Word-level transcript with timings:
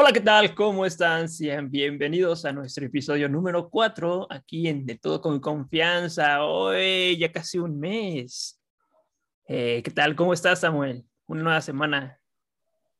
Hola, 0.00 0.12
¿qué 0.12 0.20
tal? 0.20 0.54
¿Cómo 0.54 0.86
están? 0.86 1.28
Sean 1.28 1.72
bienvenidos 1.72 2.44
a 2.44 2.52
nuestro 2.52 2.86
episodio 2.86 3.28
número 3.28 3.68
4, 3.68 4.28
aquí 4.30 4.68
en 4.68 4.86
De 4.86 4.96
Todo 4.96 5.20
con 5.20 5.40
Confianza. 5.40 6.44
Hoy 6.44 7.18
ya 7.18 7.32
casi 7.32 7.58
un 7.58 7.80
mes. 7.80 8.60
Eh, 9.48 9.82
¿Qué 9.82 9.90
tal? 9.90 10.14
¿Cómo 10.14 10.32
estás, 10.32 10.60
Samuel? 10.60 11.04
Una 11.26 11.42
nueva 11.42 11.60
semana. 11.60 12.20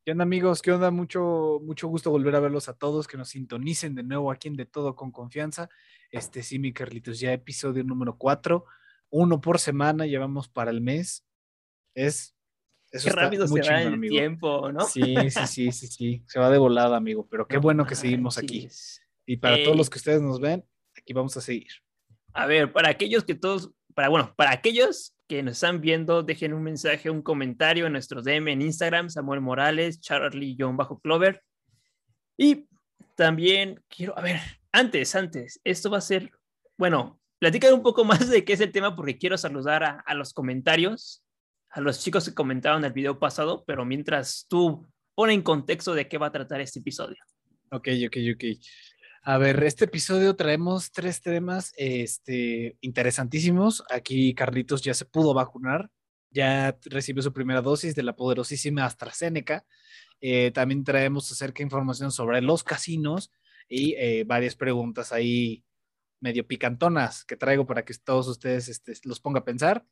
¿Qué 0.05 0.11
onda, 0.11 0.25
amigos? 0.25 0.61
¿Qué 0.61 0.73
onda? 0.73 0.91
Mucho, 0.91 1.61
mucho 1.63 1.87
gusto 1.87 2.11
volver 2.11 2.35
a 2.35 2.41
verlos 2.41 2.69
a 2.69 2.77
todos, 2.77 3.07
que 3.07 3.17
nos 3.17 3.29
sintonicen 3.29 3.95
de 3.95 4.03
nuevo 4.03 4.33
aquí 4.33 4.49
en 4.49 4.57
De 4.57 4.67
Todo 4.67 4.97
con 4.97 5.13
Confianza. 5.13 5.69
Este 6.11 6.43
sí, 6.43 6.59
mi 6.59 6.73
Carlitos, 6.73 7.21
ya 7.21 7.33
episodio 7.33 7.85
número 7.85 8.19
4, 8.19 8.65
uno 9.11 9.41
por 9.41 9.61
semana, 9.61 10.05
llevamos 10.05 10.49
para 10.49 10.73
el 10.73 10.81
mes. 10.81 11.25
Es 11.95 12.35
qué 12.91 13.11
rápido 13.11 13.47
se 13.47 13.61
va 13.61 13.83
el 13.83 14.01
tiempo, 14.01 14.73
¿no? 14.73 14.81
Sí, 14.81 15.15
sí, 15.31 15.47
sí, 15.47 15.73
sí, 15.73 15.87
sí. 15.87 16.23
Se 16.27 16.39
va 16.39 16.51
de 16.51 16.59
volada, 16.59 16.97
amigo. 16.97 17.27
Pero 17.31 17.47
qué 17.47 17.59
bueno 17.59 17.87
que 17.87 17.95
seguimos 17.95 18.39
aquí. 18.39 18.69
Y 19.27 19.37
para 19.37 19.63
todos 19.63 19.77
los 19.77 19.91
que 19.91 19.99
ustedes 19.99 20.23
nos 20.23 20.41
ven, 20.41 20.65
aquí 20.97 21.13
vamos 21.13 21.37
a 21.37 21.41
seguir. 21.41 21.69
A 22.33 22.47
ver, 22.47 22.73
para 22.73 22.89
aquellos 22.89 23.25
que 23.25 23.35
todos, 23.35 23.71
para 23.95 24.09
bueno, 24.09 24.35
para 24.37 24.53
aquellos 24.53 25.15
que 25.27 25.43
nos 25.43 25.55
están 25.55 25.81
viendo, 25.81 26.23
dejen 26.23 26.55
un 26.55 26.63
mensaje, 26.63 27.11
un 27.11 27.21
comentario 27.21 27.87
en 27.87 27.93
nuestro 27.93 28.23
DM 28.23 28.49
en 28.49 28.63
Instagram, 28.63 29.11
Samuel 29.11 29.41
Morales, 29.41 30.01
Charlie 30.01 30.57
John 30.59 30.77
Bajo 30.77 31.01
Clover. 31.01 31.43
Y 32.39 32.67
también 33.17 33.83
quiero, 33.89 34.17
a 34.17 34.23
ver, 34.23 34.41
antes, 34.73 35.15
antes, 35.15 35.61
esto 35.65 35.91
va 35.91 35.99
a 35.99 36.03
ser, 36.03 36.31
bueno, 36.79 37.21
platicar 37.39 37.75
un 37.75 37.83
poco 37.83 38.05
más 38.07 38.31
de 38.31 38.45
qué 38.45 38.55
es 38.55 38.61
el 38.61 38.73
tema 38.73 38.97
porque 38.97 39.19
quiero 39.19 39.37
saludar 39.37 39.85
a, 39.85 40.01
a 40.07 40.15
los 40.15 40.33
comentarios 40.33 41.23
a 41.71 41.81
los 41.81 42.01
chicos 42.01 42.25
que 42.25 42.35
comentaron 42.35 42.85
el 42.85 42.93
video 42.93 43.19
pasado, 43.19 43.65
pero 43.67 43.85
mientras 43.85 44.47
tú 44.49 44.87
pon 45.15 45.31
en 45.31 45.43
contexto 45.43 45.95
de 45.95 46.09
qué 46.09 46.19
va 46.19 46.29
a 46.29 46.33
tratar 46.33 46.61
este 46.61 46.79
episodio. 46.79 47.17
Ok, 47.71 47.89
ok, 48.07 48.17
ok. 48.35 48.45
A 49.23 49.37
ver, 49.37 49.63
este 49.65 49.85
episodio 49.85 50.37
traemos 50.37 50.91
tres 50.91 51.21
temas 51.21 51.73
este, 51.77 52.79
interesantísimos. 52.81 53.85
Aquí 53.91 54.35
Carlitos 54.35 54.81
ya 54.81 54.95
se 54.95 55.05
pudo 55.05 55.35
vacunar, 55.35 55.91
ya 56.31 56.79
recibió 56.85 57.23
su 57.23 57.33
primera 57.33 57.61
dosis 57.61 57.95
de 57.95 58.05
la 58.05 58.17
poderosísima 58.17 58.85
AstraZeneca. 58.85 59.67
Eh, 60.21 60.51
también 60.53 60.83
traemos 60.83 61.31
acerca 61.31 61.63
información 61.63 62.11
sobre 62.11 62.41
los 62.41 62.65
casinos 62.65 63.31
y 63.69 63.95
eh, 63.99 64.25
varias 64.25 64.57
preguntas 64.57 65.13
ahí 65.13 65.63
medio 66.21 66.47
picantonas 66.47 67.25
que 67.25 67.37
traigo 67.37 67.67
para 67.67 67.85
que 67.85 67.95
todos 67.95 68.29
ustedes 68.29 68.69
este, 68.69 68.95
los 69.05 69.21
ponga 69.21 69.41
a 69.41 69.45
pensar. 69.45 69.85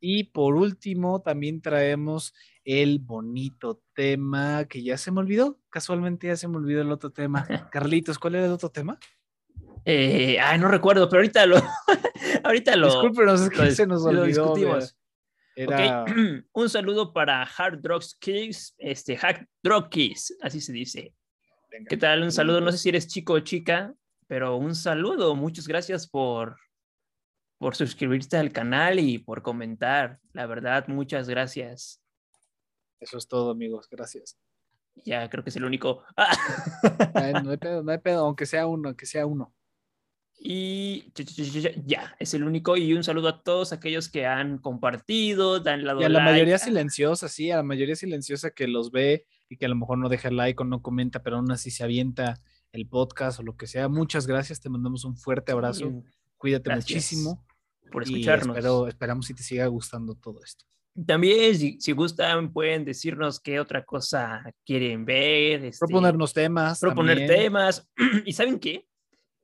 Y 0.00 0.24
por 0.24 0.54
último, 0.54 1.20
también 1.20 1.60
traemos 1.60 2.34
el 2.64 2.98
bonito 2.98 3.82
tema 3.94 4.64
que 4.64 4.82
ya 4.82 4.96
se 4.96 5.10
me 5.10 5.20
olvidó. 5.20 5.60
Casualmente 5.68 6.26
ya 6.26 6.36
se 6.36 6.48
me 6.48 6.56
olvidó 6.56 6.80
el 6.80 6.90
otro 6.90 7.10
tema. 7.10 7.46
Carlitos, 7.70 8.18
¿cuál 8.18 8.36
era 8.36 8.46
el 8.46 8.52
otro 8.52 8.70
tema? 8.70 8.98
Eh, 9.84 10.38
ay, 10.40 10.58
no 10.58 10.68
recuerdo, 10.68 11.08
pero 11.08 11.20
ahorita 11.20 11.46
lo. 11.46 11.56
ahorita 12.44 12.76
lo. 12.76 12.86
Discúlpenos, 12.86 13.42
es 13.42 13.50
que 13.50 13.70
se 13.72 13.86
nos 13.86 14.04
olvidó. 14.04 14.24
discutimos. 14.24 14.96
Un 16.52 16.70
saludo 16.70 17.12
para 17.12 17.42
Hard 17.42 17.80
Drugs 17.80 18.14
Kids, 18.18 18.74
este, 18.78 19.16
Hack 19.16 19.46
Drug 19.62 19.90
Kids, 19.90 20.36
así 20.40 20.60
se 20.60 20.72
dice. 20.72 21.14
¿Qué 21.88 21.96
tal? 21.96 22.22
Un 22.22 22.32
saludo, 22.32 22.60
no 22.60 22.72
sé 22.72 22.78
si 22.78 22.88
eres 22.88 23.06
chico 23.06 23.34
o 23.34 23.40
chica, 23.40 23.94
pero 24.26 24.56
un 24.56 24.74
saludo. 24.74 25.34
Muchas 25.34 25.68
gracias 25.68 26.08
por 26.08 26.56
por 27.60 27.76
suscribirte 27.76 28.38
al 28.38 28.52
canal 28.52 28.98
y 28.98 29.18
por 29.18 29.42
comentar. 29.42 30.18
La 30.32 30.46
verdad, 30.46 30.88
muchas 30.88 31.28
gracias. 31.28 32.00
Eso 32.98 33.18
es 33.18 33.28
todo, 33.28 33.50
amigos. 33.50 33.86
Gracias. 33.90 34.38
Ya, 35.04 35.28
creo 35.28 35.44
que 35.44 35.50
es 35.50 35.56
el 35.56 35.66
único. 35.66 36.02
no 37.44 37.50
hay 37.50 37.58
pedo, 37.58 37.82
no 37.82 37.92
hay 37.92 37.98
pedo, 37.98 38.24
aunque 38.24 38.46
sea 38.46 38.66
uno, 38.66 38.88
aunque 38.88 39.04
sea 39.04 39.26
uno. 39.26 39.54
Y 40.38 41.12
ya, 41.84 42.16
es 42.18 42.32
el 42.32 42.44
único. 42.44 42.78
Y 42.78 42.94
un 42.94 43.04
saludo 43.04 43.28
a 43.28 43.42
todos 43.42 43.74
aquellos 43.74 44.08
que 44.08 44.24
han 44.24 44.56
compartido, 44.56 45.60
dan 45.60 45.84
la 45.84 46.00
Y 46.00 46.04
a 46.04 46.08
la 46.08 46.24
mayoría 46.24 46.56
silenciosa, 46.56 47.28
sí, 47.28 47.50
a 47.50 47.56
la 47.56 47.62
mayoría 47.62 47.94
silenciosa 47.94 48.52
que 48.52 48.68
los 48.68 48.90
ve 48.90 49.26
y 49.50 49.58
que 49.58 49.66
a 49.66 49.68
lo 49.68 49.76
mejor 49.76 49.98
no 49.98 50.08
deja 50.08 50.30
like 50.30 50.62
o 50.62 50.64
no 50.64 50.80
comenta, 50.80 51.22
pero 51.22 51.36
aún 51.36 51.52
así 51.52 51.70
se 51.70 51.84
avienta 51.84 52.40
el 52.72 52.88
podcast 52.88 53.38
o 53.38 53.42
lo 53.42 53.58
que 53.58 53.66
sea. 53.66 53.88
Muchas 53.88 54.26
gracias, 54.26 54.62
te 54.62 54.70
mandamos 54.70 55.04
un 55.04 55.14
fuerte 55.14 55.52
abrazo. 55.52 56.02
Cuídate 56.38 56.74
muchísimo 56.74 57.44
por 57.90 58.02
escucharnos. 58.02 58.54
Pero 58.54 58.88
esperamos 58.88 59.26
si 59.26 59.34
te 59.34 59.42
siga 59.42 59.66
gustando 59.66 60.14
todo 60.14 60.42
esto. 60.44 60.64
También, 61.06 61.56
si, 61.56 61.92
gustan, 61.92 62.52
pueden 62.52 62.84
decirnos 62.84 63.40
qué 63.40 63.60
otra 63.60 63.84
cosa 63.84 64.42
quieren 64.66 65.04
ver. 65.04 65.64
Este, 65.64 65.86
proponernos 65.86 66.32
temas. 66.32 66.80
Proponer 66.80 67.26
temas. 67.26 67.88
¿Y 68.24 68.32
saben 68.32 68.58
qué? 68.58 68.86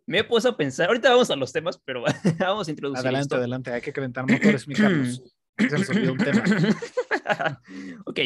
Me 0.06 0.18
he 0.18 0.24
puesto 0.24 0.48
a 0.48 0.56
pensar, 0.56 0.88
ahorita 0.88 1.10
vamos 1.10 1.30
a 1.30 1.36
los 1.36 1.52
temas, 1.52 1.80
pero 1.84 2.04
vamos 2.38 2.68
a 2.68 2.70
introducir. 2.70 3.06
Adelante, 3.06 3.34
adelante, 3.34 3.72
hay 3.72 3.80
que 3.80 3.92
calentar 3.92 4.24
motores, 4.28 4.66
mi 4.68 4.74
Carlos. 4.74 5.22
Se 5.58 5.78
nos 5.78 5.88
olvidó 5.88 6.12
un 6.12 6.18
tema. 6.18 6.44
ok. 8.04 8.20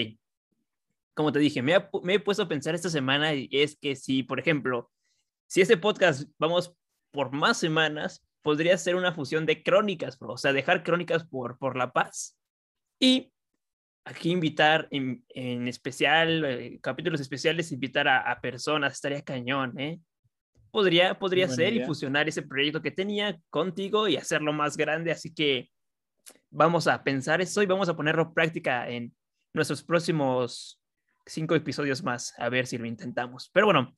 Como 1.15 1.33
te 1.33 1.39
dije, 1.39 1.63
me, 1.63 1.75
me 2.03 2.15
he 2.15 2.21
puesto 2.21 2.43
a 2.43 2.49
pensar 2.49 2.75
esta 2.75 2.89
semana 2.89 3.35
y 3.35 3.49
es 3.53 3.77
que 3.77 3.97
si, 3.97 4.23
por 4.23 4.41
ejemplo, 4.41 4.91
si 5.47 5.61
este 5.61 5.77
podcast 5.77 6.29
vamos 6.39 6.75
por 7.11 7.33
más 7.33 7.59
semanas, 7.59 8.25
podría 8.43 8.77
ser 8.79 8.97
una 8.97 9.13
fusión 9.13 9.47
de 9.47 9.63
crónicas, 9.63 10.17
o 10.21 10.37
sea, 10.37 10.53
dejar 10.53 10.83
crónicas 10.83 11.25
por, 11.25 11.59
por 11.59 11.77
la 11.77 11.93
paz. 11.93 12.39
Y 12.99 13.33
aquí 14.05 14.31
invitar 14.31 14.89
en, 14.91 15.25
en 15.29 15.69
especial, 15.69 16.45
eh, 16.45 16.79
capítulos 16.83 17.21
especiales, 17.21 17.73
invitar 17.73 18.09
a, 18.09 18.41
personas, 18.41 18.95
estaría 18.95 19.23
cañón, 19.23 19.79
¿eh? 19.79 20.01
Podría, 20.71 21.19
podría 21.19 21.49
ser 21.49 21.73
y 21.73 21.85
fusionar 21.85 22.29
ese 22.29 22.43
proyecto 22.43 22.81
que 22.81 22.93
tenía 22.93 23.41
contigo 23.51 24.07
y 24.07 24.17
hacerlo 24.17 24.53
más 24.53 24.77
grande, 24.77 25.11
así 25.11 25.35
que 25.35 25.69
vamos 26.49 26.87
a 26.87 27.03
pensar 27.03 27.41
eso 27.41 27.61
y 27.61 27.67
vamos 27.67 27.89
a 27.89 27.97
ponerlo 27.97 28.23
en 28.23 28.35
práctica 28.35 28.89
en 28.89 29.13
nuestros 29.53 29.83
próximos 29.83 30.81
cinco 31.27 31.57
episodios 31.57 32.05
más, 32.05 32.35
a 32.39 32.49
ver 32.49 32.69
si 32.69 32.79
lo 32.79 32.87
intentamos. 32.87 33.51
Pero 33.53 33.67
bueno, 33.67 33.97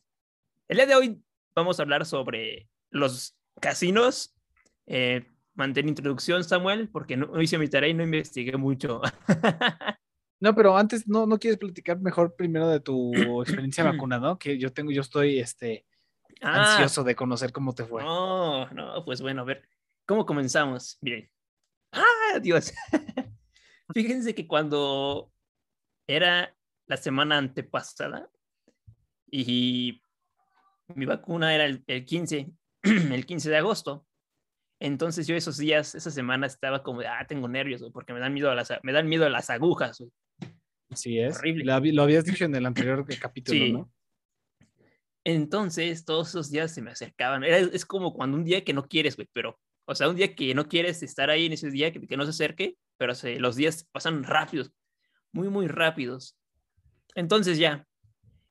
el 0.68 0.76
día 0.78 0.86
de 0.86 0.94
hoy 0.94 1.22
vamos 1.54 1.78
a 1.78 1.82
hablar 1.82 2.06
sobre 2.06 2.68
los 2.90 3.36
casinos. 3.60 4.31
Eh, 4.86 5.24
mantén 5.54 5.88
introducción, 5.88 6.44
Samuel, 6.44 6.88
porque 6.88 7.16
no, 7.16 7.40
hice 7.40 7.58
mi 7.58 7.68
tarea 7.68 7.90
y 7.90 7.94
no 7.94 8.02
investigué 8.02 8.56
mucho. 8.56 9.00
no, 10.40 10.54
pero 10.54 10.76
antes, 10.76 11.06
¿no, 11.06 11.26
¿no 11.26 11.38
quieres 11.38 11.58
platicar 11.58 12.00
mejor 12.00 12.34
primero 12.34 12.68
de 12.68 12.80
tu 12.80 13.12
experiencia 13.42 13.84
vacunada? 13.84 14.36
Que 14.38 14.58
yo 14.58 14.72
tengo, 14.72 14.90
yo 14.90 15.02
estoy 15.02 15.38
este, 15.38 15.86
ah. 16.40 16.72
ansioso 16.72 17.04
de 17.04 17.14
conocer 17.14 17.52
cómo 17.52 17.74
te 17.74 17.84
fue. 17.84 18.02
No, 18.02 18.68
no, 18.70 19.04
pues 19.04 19.20
bueno, 19.20 19.42
a 19.42 19.44
ver, 19.44 19.68
¿cómo 20.06 20.26
comenzamos? 20.26 20.98
Bien. 21.00 21.30
¡Ah, 21.92 22.38
Dios! 22.40 22.72
Fíjense 23.94 24.34
que 24.34 24.46
cuando 24.46 25.30
era 26.06 26.56
la 26.86 26.96
semana 26.96 27.36
antepasada 27.36 28.30
y 29.30 30.00
mi 30.94 31.04
vacuna 31.04 31.54
era 31.54 31.66
el, 31.66 31.84
el 31.86 32.04
15 32.04 32.50
el 32.82 33.26
15 33.26 33.50
de 33.50 33.56
agosto. 33.56 34.06
Entonces 34.84 35.28
yo 35.28 35.36
esos 35.36 35.58
días, 35.58 35.94
esa 35.94 36.10
semana 36.10 36.44
estaba 36.44 36.82
como, 36.82 37.02
ah, 37.02 37.24
tengo 37.28 37.46
nervios, 37.46 37.84
porque 37.92 38.12
me 38.12 38.18
dan 38.18 38.34
miedo 38.34 38.50
a 38.50 38.56
las, 38.56 38.72
me 38.82 38.92
dan 38.92 39.08
miedo 39.08 39.24
a 39.24 39.28
las 39.28 39.48
agujas. 39.48 40.02
Sí, 40.92 41.20
es. 41.20 41.38
Horrible. 41.38 41.64
Lo, 41.92 42.02
habías 42.02 42.24
dicho 42.24 42.44
en 42.44 42.54
el 42.56 42.66
anterior 42.66 43.06
capítulo, 43.20 43.78
¿no? 43.78 43.92
Entonces, 45.22 46.04
todos 46.04 46.30
esos 46.30 46.50
días 46.50 46.74
se 46.74 46.82
me 46.82 46.90
acercaban. 46.90 47.44
es 47.44 47.86
como 47.86 48.12
cuando 48.12 48.36
un 48.36 48.42
día 48.42 48.64
que 48.64 48.72
no 48.72 48.88
quieres, 48.88 49.14
güey, 49.14 49.28
pero, 49.32 49.56
o 49.84 49.94
sea, 49.94 50.08
un 50.08 50.16
día 50.16 50.34
que 50.34 50.52
no 50.52 50.66
quieres 50.66 51.00
estar 51.04 51.30
ahí 51.30 51.46
en 51.46 51.52
ese 51.52 51.70
día, 51.70 51.92
que, 51.92 52.16
no 52.16 52.24
se 52.24 52.30
acerque, 52.30 52.76
pero 52.96 53.12
los 53.38 53.54
días 53.54 53.88
pasan 53.92 54.24
rápidos, 54.24 54.72
muy, 55.30 55.48
muy 55.48 55.68
rápidos. 55.68 56.36
Entonces 57.14 57.56
ya, 57.56 57.86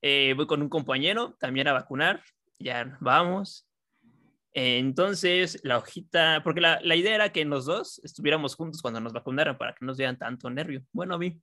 eh, 0.01 0.33
voy 0.37 0.47
con 0.47 0.61
un 0.61 0.69
compañero 0.69 1.35
también 1.41 1.67
a 1.67 1.73
vacunar, 1.73 2.23
ya 2.57 2.97
vamos, 3.01 3.67
entonces, 4.53 5.61
la 5.63 5.77
hojita, 5.77 6.41
porque 6.43 6.59
la, 6.59 6.79
la, 6.83 6.95
idea 6.95 7.15
era 7.15 7.31
que 7.31 7.45
los 7.45 7.65
dos 7.65 8.01
estuviéramos 8.03 8.55
juntos 8.55 8.81
cuando 8.81 8.99
nos 8.99 9.13
vacunaran 9.13 9.57
para 9.57 9.73
que 9.73 9.79
no 9.81 9.87
nos 9.87 9.97
dieran 9.97 10.17
tanto 10.17 10.49
nervio. 10.49 10.83
Bueno, 10.91 11.15
a 11.15 11.17
mí. 11.17 11.41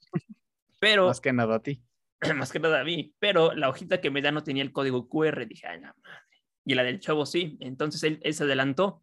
Pero. 0.80 1.06
Más 1.06 1.20
que 1.20 1.32
nada 1.32 1.56
a 1.56 1.62
ti. 1.62 1.82
Más 2.36 2.50
que 2.52 2.58
nada 2.58 2.80
a 2.80 2.84
mí. 2.84 3.14
Pero 3.18 3.54
la 3.54 3.68
hojita 3.68 4.00
que 4.00 4.10
me 4.10 4.22
da 4.22 4.32
no 4.32 4.42
tenía 4.42 4.62
el 4.62 4.72
código 4.72 5.08
QR. 5.08 5.46
Dije, 5.46 5.66
ay, 5.66 5.80
la 5.80 5.94
madre. 6.02 6.20
Y 6.64 6.74
la 6.74 6.84
del 6.84 7.00
chavo 7.00 7.26
sí. 7.26 7.58
Entonces 7.60 8.02
él, 8.02 8.18
él 8.22 8.32
se 8.32 8.44
adelantó. 8.44 9.02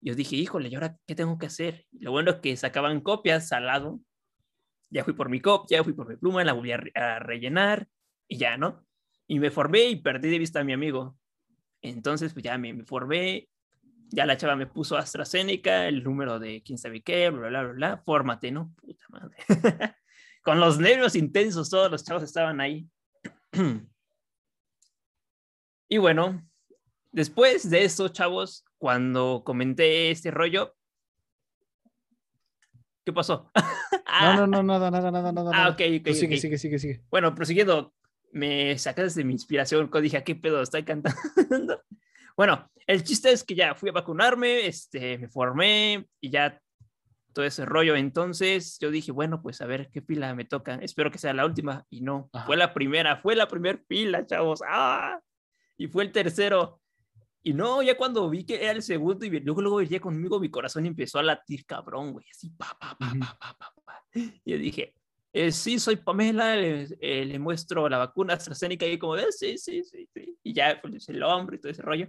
Yo 0.00 0.14
dije, 0.14 0.36
híjole, 0.36 0.68
¿y 0.68 0.76
ahora 0.76 0.96
qué 1.06 1.16
tengo 1.16 1.38
que 1.38 1.46
hacer? 1.46 1.86
lo 1.90 2.12
bueno 2.12 2.30
es 2.30 2.36
que 2.36 2.56
sacaban 2.56 3.00
copias 3.00 3.50
al 3.50 3.66
lado. 3.66 4.00
Ya 4.90 5.02
fui 5.02 5.12
por 5.12 5.28
mi 5.28 5.40
copia, 5.40 5.82
fui 5.82 5.92
por 5.92 6.08
mi 6.08 6.16
pluma, 6.16 6.44
la 6.44 6.52
volví 6.52 6.70
a, 6.70 6.80
a 6.94 7.18
rellenar 7.18 7.88
y 8.28 8.38
ya, 8.38 8.56
¿no? 8.56 8.86
Y 9.26 9.40
me 9.40 9.50
formé 9.50 9.86
y 9.88 9.96
perdí 9.96 10.30
de 10.30 10.38
vista 10.38 10.60
a 10.60 10.64
mi 10.64 10.72
amigo. 10.72 11.18
Entonces, 11.88 12.32
pues 12.32 12.44
ya 12.44 12.58
me, 12.58 12.84
formé, 12.84 13.48
ya 14.10 14.26
la 14.26 14.36
chava 14.36 14.56
me 14.56 14.66
puso 14.66 14.96
AstraZeneca, 14.96 15.86
el 15.86 16.02
número 16.02 16.38
de 16.38 16.62
quién 16.62 16.78
sabe 16.78 17.02
qué, 17.02 17.30
bla, 17.30 17.48
bla, 17.48 17.62
bla, 17.62 17.72
bla, 17.72 18.02
fórmate, 18.04 18.50
¿no? 18.50 18.74
Puta 18.76 19.04
madre. 19.08 19.36
Con 20.42 20.60
los 20.60 20.78
nervios 20.78 21.14
intensos, 21.14 21.70
todos 21.70 21.90
los 21.90 22.04
chavos 22.04 22.22
estaban 22.22 22.60
ahí. 22.60 22.86
y 25.88 25.98
bueno, 25.98 26.48
después 27.12 27.68
de 27.68 27.84
eso, 27.84 28.08
chavos, 28.08 28.64
cuando 28.78 29.42
comenté 29.44 30.10
este 30.10 30.30
rollo, 30.30 30.76
¿qué 33.04 33.12
pasó? 33.12 33.50
no, 34.20 34.46
no, 34.46 34.46
no, 34.46 34.62
nada, 34.62 34.90
nada, 34.90 35.10
nada, 35.10 35.32
nada. 35.32 35.50
Ah, 35.52 35.68
ok, 35.68 35.80
ok. 36.00 36.14
sigue, 36.14 36.34
ok. 36.36 36.40
sigue, 36.40 36.58
sigue, 36.58 36.78
sigue. 36.78 37.02
Bueno, 37.10 37.34
prosiguiendo, 37.34 37.94
me 38.32 38.78
sacaste 38.78 39.20
de 39.20 39.24
mi 39.24 39.32
inspiración, 39.32 39.90
dije, 40.02 40.22
¿qué 40.24 40.34
pedo? 40.34 40.62
Estoy 40.62 40.84
cantando. 40.84 41.18
bueno, 42.36 42.70
el 42.86 43.02
chiste 43.04 43.30
es 43.30 43.44
que 43.44 43.54
ya 43.54 43.74
fui 43.74 43.90
a 43.90 43.92
vacunarme, 43.92 44.66
este, 44.66 45.18
me 45.18 45.28
formé 45.28 46.06
y 46.20 46.30
ya 46.30 46.60
todo 47.32 47.44
ese 47.44 47.64
rollo. 47.64 47.96
Entonces 47.96 48.78
yo 48.80 48.90
dije, 48.90 49.12
bueno, 49.12 49.42
pues 49.42 49.60
a 49.60 49.66
ver 49.66 49.90
qué 49.92 50.02
pila 50.02 50.34
me 50.34 50.44
toca. 50.44 50.74
Espero 50.76 51.10
que 51.10 51.18
sea 51.18 51.32
la 51.32 51.46
última. 51.46 51.84
Y 51.90 52.00
no, 52.00 52.28
Ajá. 52.32 52.46
fue 52.46 52.56
la 52.56 52.74
primera, 52.74 53.18
fue 53.18 53.36
la 53.36 53.48
primera 53.48 53.80
pila, 53.86 54.26
chavos. 54.26 54.62
¡Ah! 54.66 55.20
Y 55.76 55.86
fue 55.86 56.04
el 56.04 56.12
tercero. 56.12 56.80
Y 57.42 57.54
no, 57.54 57.82
ya 57.82 57.96
cuando 57.96 58.28
vi 58.28 58.44
que 58.44 58.56
era 58.56 58.72
el 58.72 58.82
segundo 58.82 59.24
y 59.24 59.30
luego, 59.40 59.62
luego 59.62 59.76
venía 59.76 60.00
conmigo, 60.00 60.40
mi 60.40 60.50
corazón 60.50 60.84
empezó 60.86 61.18
a 61.18 61.22
latir 61.22 61.64
cabrón, 61.64 62.12
güey. 62.12 62.26
Así, 62.30 62.50
pa, 62.50 62.76
pa, 62.78 62.96
pa, 62.98 63.12
pa, 63.18 63.38
pa, 63.38 63.56
pa, 63.56 63.74
pa. 63.84 64.04
Y 64.12 64.50
yo 64.50 64.58
dije, 64.58 64.94
eh, 65.38 65.52
sí, 65.52 65.78
soy 65.78 65.94
Pamela, 65.94 66.56
le, 66.56 66.88
eh, 67.00 67.38
muestro 67.38 67.88
la 67.88 67.98
vacuna 67.98 68.34
AstraZeneca 68.34 68.84
y 68.86 68.98
como, 68.98 69.16
eh, 69.16 69.30
sí, 69.30 69.56
sí, 69.56 69.84
sí, 69.84 70.08
sí. 70.12 70.36
Y 70.42 70.52
ya, 70.52 70.80
pues 70.82 71.08
el 71.08 71.22
hombro 71.22 71.54
y 71.54 71.60
todo 71.60 71.70
ese 71.70 71.82
rollo. 71.82 72.08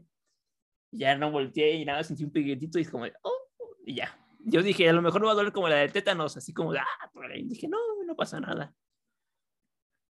Ya 0.92 1.16
no 1.16 1.30
volteé 1.30 1.76
y 1.76 1.86
nada, 1.86 2.04
sentí 2.04 2.24
un 2.24 2.32
piquetito 2.32 2.80
y 2.80 2.86
como, 2.86 3.06
de, 3.06 3.14
oh, 3.22 3.48
y 3.86 3.96
ya. 3.96 4.18
Yo 4.40 4.64
dije, 4.64 4.90
a 4.90 4.94
lo 4.94 5.04
mejor 5.04 5.22
me 5.22 5.28
va 5.28 5.34
a 5.34 5.36
doler 5.36 5.54
como 5.54 5.70
la 5.70 5.76
de 5.76 5.90
tétanos, 5.90 6.38
así 6.38 6.54
como, 6.54 6.74
de, 6.74 6.80
ah, 6.80 7.12
y 7.36 7.44
dije, 7.44 7.68
no, 7.68 7.78
no 8.04 8.16
pasa 8.16 8.40
nada. 8.40 8.74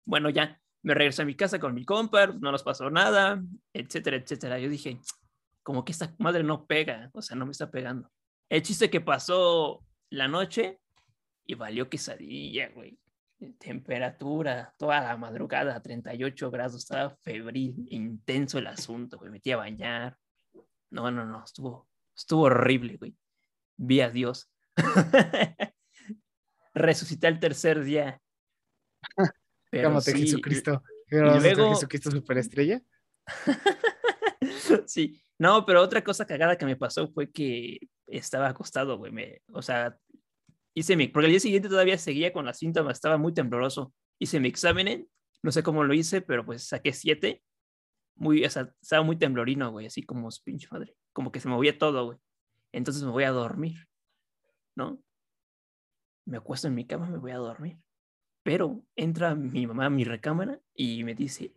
Bueno, 0.04 0.28
ya, 0.28 0.60
me 0.82 0.92
regresé 0.92 1.22
a 1.22 1.24
mi 1.24 1.36
casa 1.36 1.58
con 1.58 1.74
mi 1.74 1.86
compa, 1.86 2.26
no 2.26 2.52
nos 2.52 2.62
pasó 2.62 2.90
nada, 2.90 3.42
etcétera, 3.72 4.18
etcétera. 4.18 4.58
Yo 4.58 4.68
dije, 4.68 5.00
como 5.62 5.86
que 5.86 5.92
esta 5.92 6.14
madre 6.18 6.42
no 6.42 6.66
pega, 6.66 7.10
o 7.14 7.22
sea, 7.22 7.34
no 7.34 7.46
me 7.46 7.52
está 7.52 7.70
pegando. 7.70 8.10
El 8.50 8.62
chiste 8.62 8.90
que 8.90 9.00
pasó 9.00 9.86
la 10.10 10.28
noche 10.28 10.80
y 11.46 11.54
valió 11.54 11.88
quesadilla, 11.88 12.68
güey. 12.68 12.98
Temperatura, 13.58 14.74
toda 14.78 15.00
la 15.02 15.16
madrugada, 15.16 15.80
38 15.82 16.50
grados, 16.50 16.76
estaba 16.76 17.10
febril, 17.22 17.86
intenso 17.90 18.58
el 18.58 18.66
asunto, 18.66 19.18
güey. 19.18 19.30
Me 19.30 19.36
metí 19.36 19.50
a 19.52 19.58
bañar. 19.58 20.16
No, 20.90 21.10
no, 21.10 21.24
no, 21.26 21.44
estuvo, 21.44 21.88
estuvo 22.16 22.42
horrible, 22.44 22.96
güey. 22.96 23.14
Vi 23.76 24.00
a 24.00 24.10
Dios. 24.10 24.50
Resucité 26.74 27.28
el 27.28 27.38
tercer 27.38 27.82
día. 27.84 28.20
Pero 29.70 29.88
Cámate, 29.88 30.12
sí, 30.12 30.20
Jesucristo. 30.22 30.82
¿Qué 31.08 31.18
vamos 31.18 31.34
a 31.34 31.38
hacer, 31.38 31.56
luego- 31.56 31.74
Jesucristo 31.74 32.10
superestrella? 32.10 32.82
sí, 34.86 35.20
no, 35.38 35.66
pero 35.66 35.82
otra 35.82 36.02
cosa 36.04 36.24
cagada 36.26 36.56
que 36.56 36.64
me 36.64 36.76
pasó 36.76 37.08
fue 37.08 37.30
que 37.30 37.78
estaba 38.06 38.48
acostado, 38.48 38.96
güey. 38.98 39.12
me- 39.12 39.42
o 39.52 39.60
sea, 39.62 39.98
hice 40.76 40.96
mi. 40.96 41.08
Porque 41.08 41.26
el 41.26 41.32
día 41.32 41.40
siguiente 41.40 41.68
todavía 41.68 41.98
seguía 41.98 42.32
con 42.32 42.44
las 42.44 42.58
síntomas, 42.58 42.96
estaba 42.98 43.16
muy 43.18 43.32
tembloroso. 43.34 43.92
Hice 44.20 44.38
mi 44.38 44.48
examen, 44.48 45.08
no 45.42 45.50
sé 45.50 45.62
cómo 45.62 45.82
lo 45.82 45.92
hice, 45.94 46.20
pero 46.20 46.44
pues 46.44 46.62
saqué 46.68 46.92
siete. 46.92 47.42
Muy, 48.14 48.44
o 48.44 48.50
sea, 48.50 48.72
estaba 48.80 49.02
muy 49.02 49.16
temblorino, 49.16 49.70
güey, 49.72 49.86
así 49.86 50.02
como 50.02 50.30
su 50.30 50.42
pinche 50.44 50.68
madre. 50.70 50.94
Como 51.12 51.32
que 51.32 51.40
se 51.40 51.48
movía 51.48 51.76
todo, 51.78 52.04
güey. 52.06 52.18
Entonces 52.72 53.02
me 53.02 53.10
voy 53.10 53.24
a 53.24 53.30
dormir, 53.30 53.88
¿no? 54.74 55.02
Me 56.24 56.38
acuesto 56.38 56.68
en 56.68 56.74
mi 56.74 56.84
cama, 56.86 57.08
me 57.08 57.18
voy 57.18 57.30
a 57.30 57.36
dormir. 57.36 57.78
Pero 58.42 58.82
entra 58.96 59.34
mi 59.34 59.66
mamá 59.66 59.86
a 59.86 59.90
mi 59.90 60.04
recámara 60.04 60.60
y 60.74 61.04
me 61.04 61.14
dice, 61.14 61.54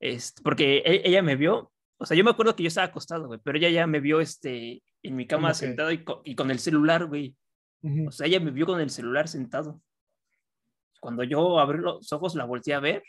este, 0.00 0.42
porque 0.42 0.78
e- 0.78 1.02
ella 1.08 1.22
me 1.22 1.36
vio, 1.36 1.72
o 1.98 2.06
sea, 2.06 2.16
yo 2.16 2.24
me 2.24 2.30
acuerdo 2.30 2.54
que 2.56 2.62
yo 2.64 2.68
estaba 2.68 2.86
acostado, 2.88 3.26
güey, 3.26 3.40
pero 3.42 3.58
ella 3.58 3.70
ya 3.70 3.86
me 3.86 4.00
vio 4.00 4.20
este, 4.20 4.82
en 5.02 5.16
mi 5.16 5.26
cama 5.26 5.48
sentado 5.54 5.90
y, 5.92 6.04
co- 6.04 6.22
y 6.24 6.34
con 6.34 6.50
el 6.50 6.58
celular, 6.58 7.06
güey. 7.06 7.36
Ujú. 7.82 8.08
O 8.08 8.12
sea, 8.12 8.26
ella 8.26 8.40
me 8.40 8.50
vio 8.50 8.66
con 8.66 8.80
el 8.80 8.90
celular 8.90 9.28
sentado. 9.28 9.80
Cuando 11.00 11.22
yo 11.22 11.58
abrí 11.60 11.78
los 11.78 12.12
ojos, 12.12 12.34
la 12.34 12.44
volteé 12.44 12.74
a 12.74 12.80
ver, 12.80 13.02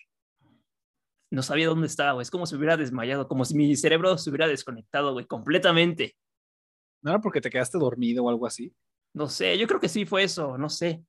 no 1.32 1.44
sabía 1.44 1.68
dónde 1.68 1.88
estaba, 1.88 2.14
güey. 2.14 2.24
Es 2.24 2.32
como 2.32 2.46
si 2.46 2.56
hubiera 2.56 2.78
desmayado, 2.78 3.28
como 3.28 3.46
si 3.46 3.56
mi 3.56 3.76
cerebro 3.76 4.18
se 4.18 4.30
hubiera 4.30 4.48
desconectado, 4.48 5.14
güey, 5.14 5.26
completamente. 5.26 6.16
¿No 7.02 7.12
era 7.12 7.22
porque 7.22 7.42
te 7.42 7.50
quedaste 7.50 7.78
dormido 7.78 8.24
o 8.24 8.30
algo 8.30 8.46
así? 8.46 8.74
No 9.14 9.28
sé, 9.28 9.58
yo 9.58 9.68
creo 9.68 9.80
que 9.80 9.90
sí 9.90 10.06
fue 10.06 10.24
eso, 10.24 10.58
no 10.58 10.70
sé. 10.70 11.04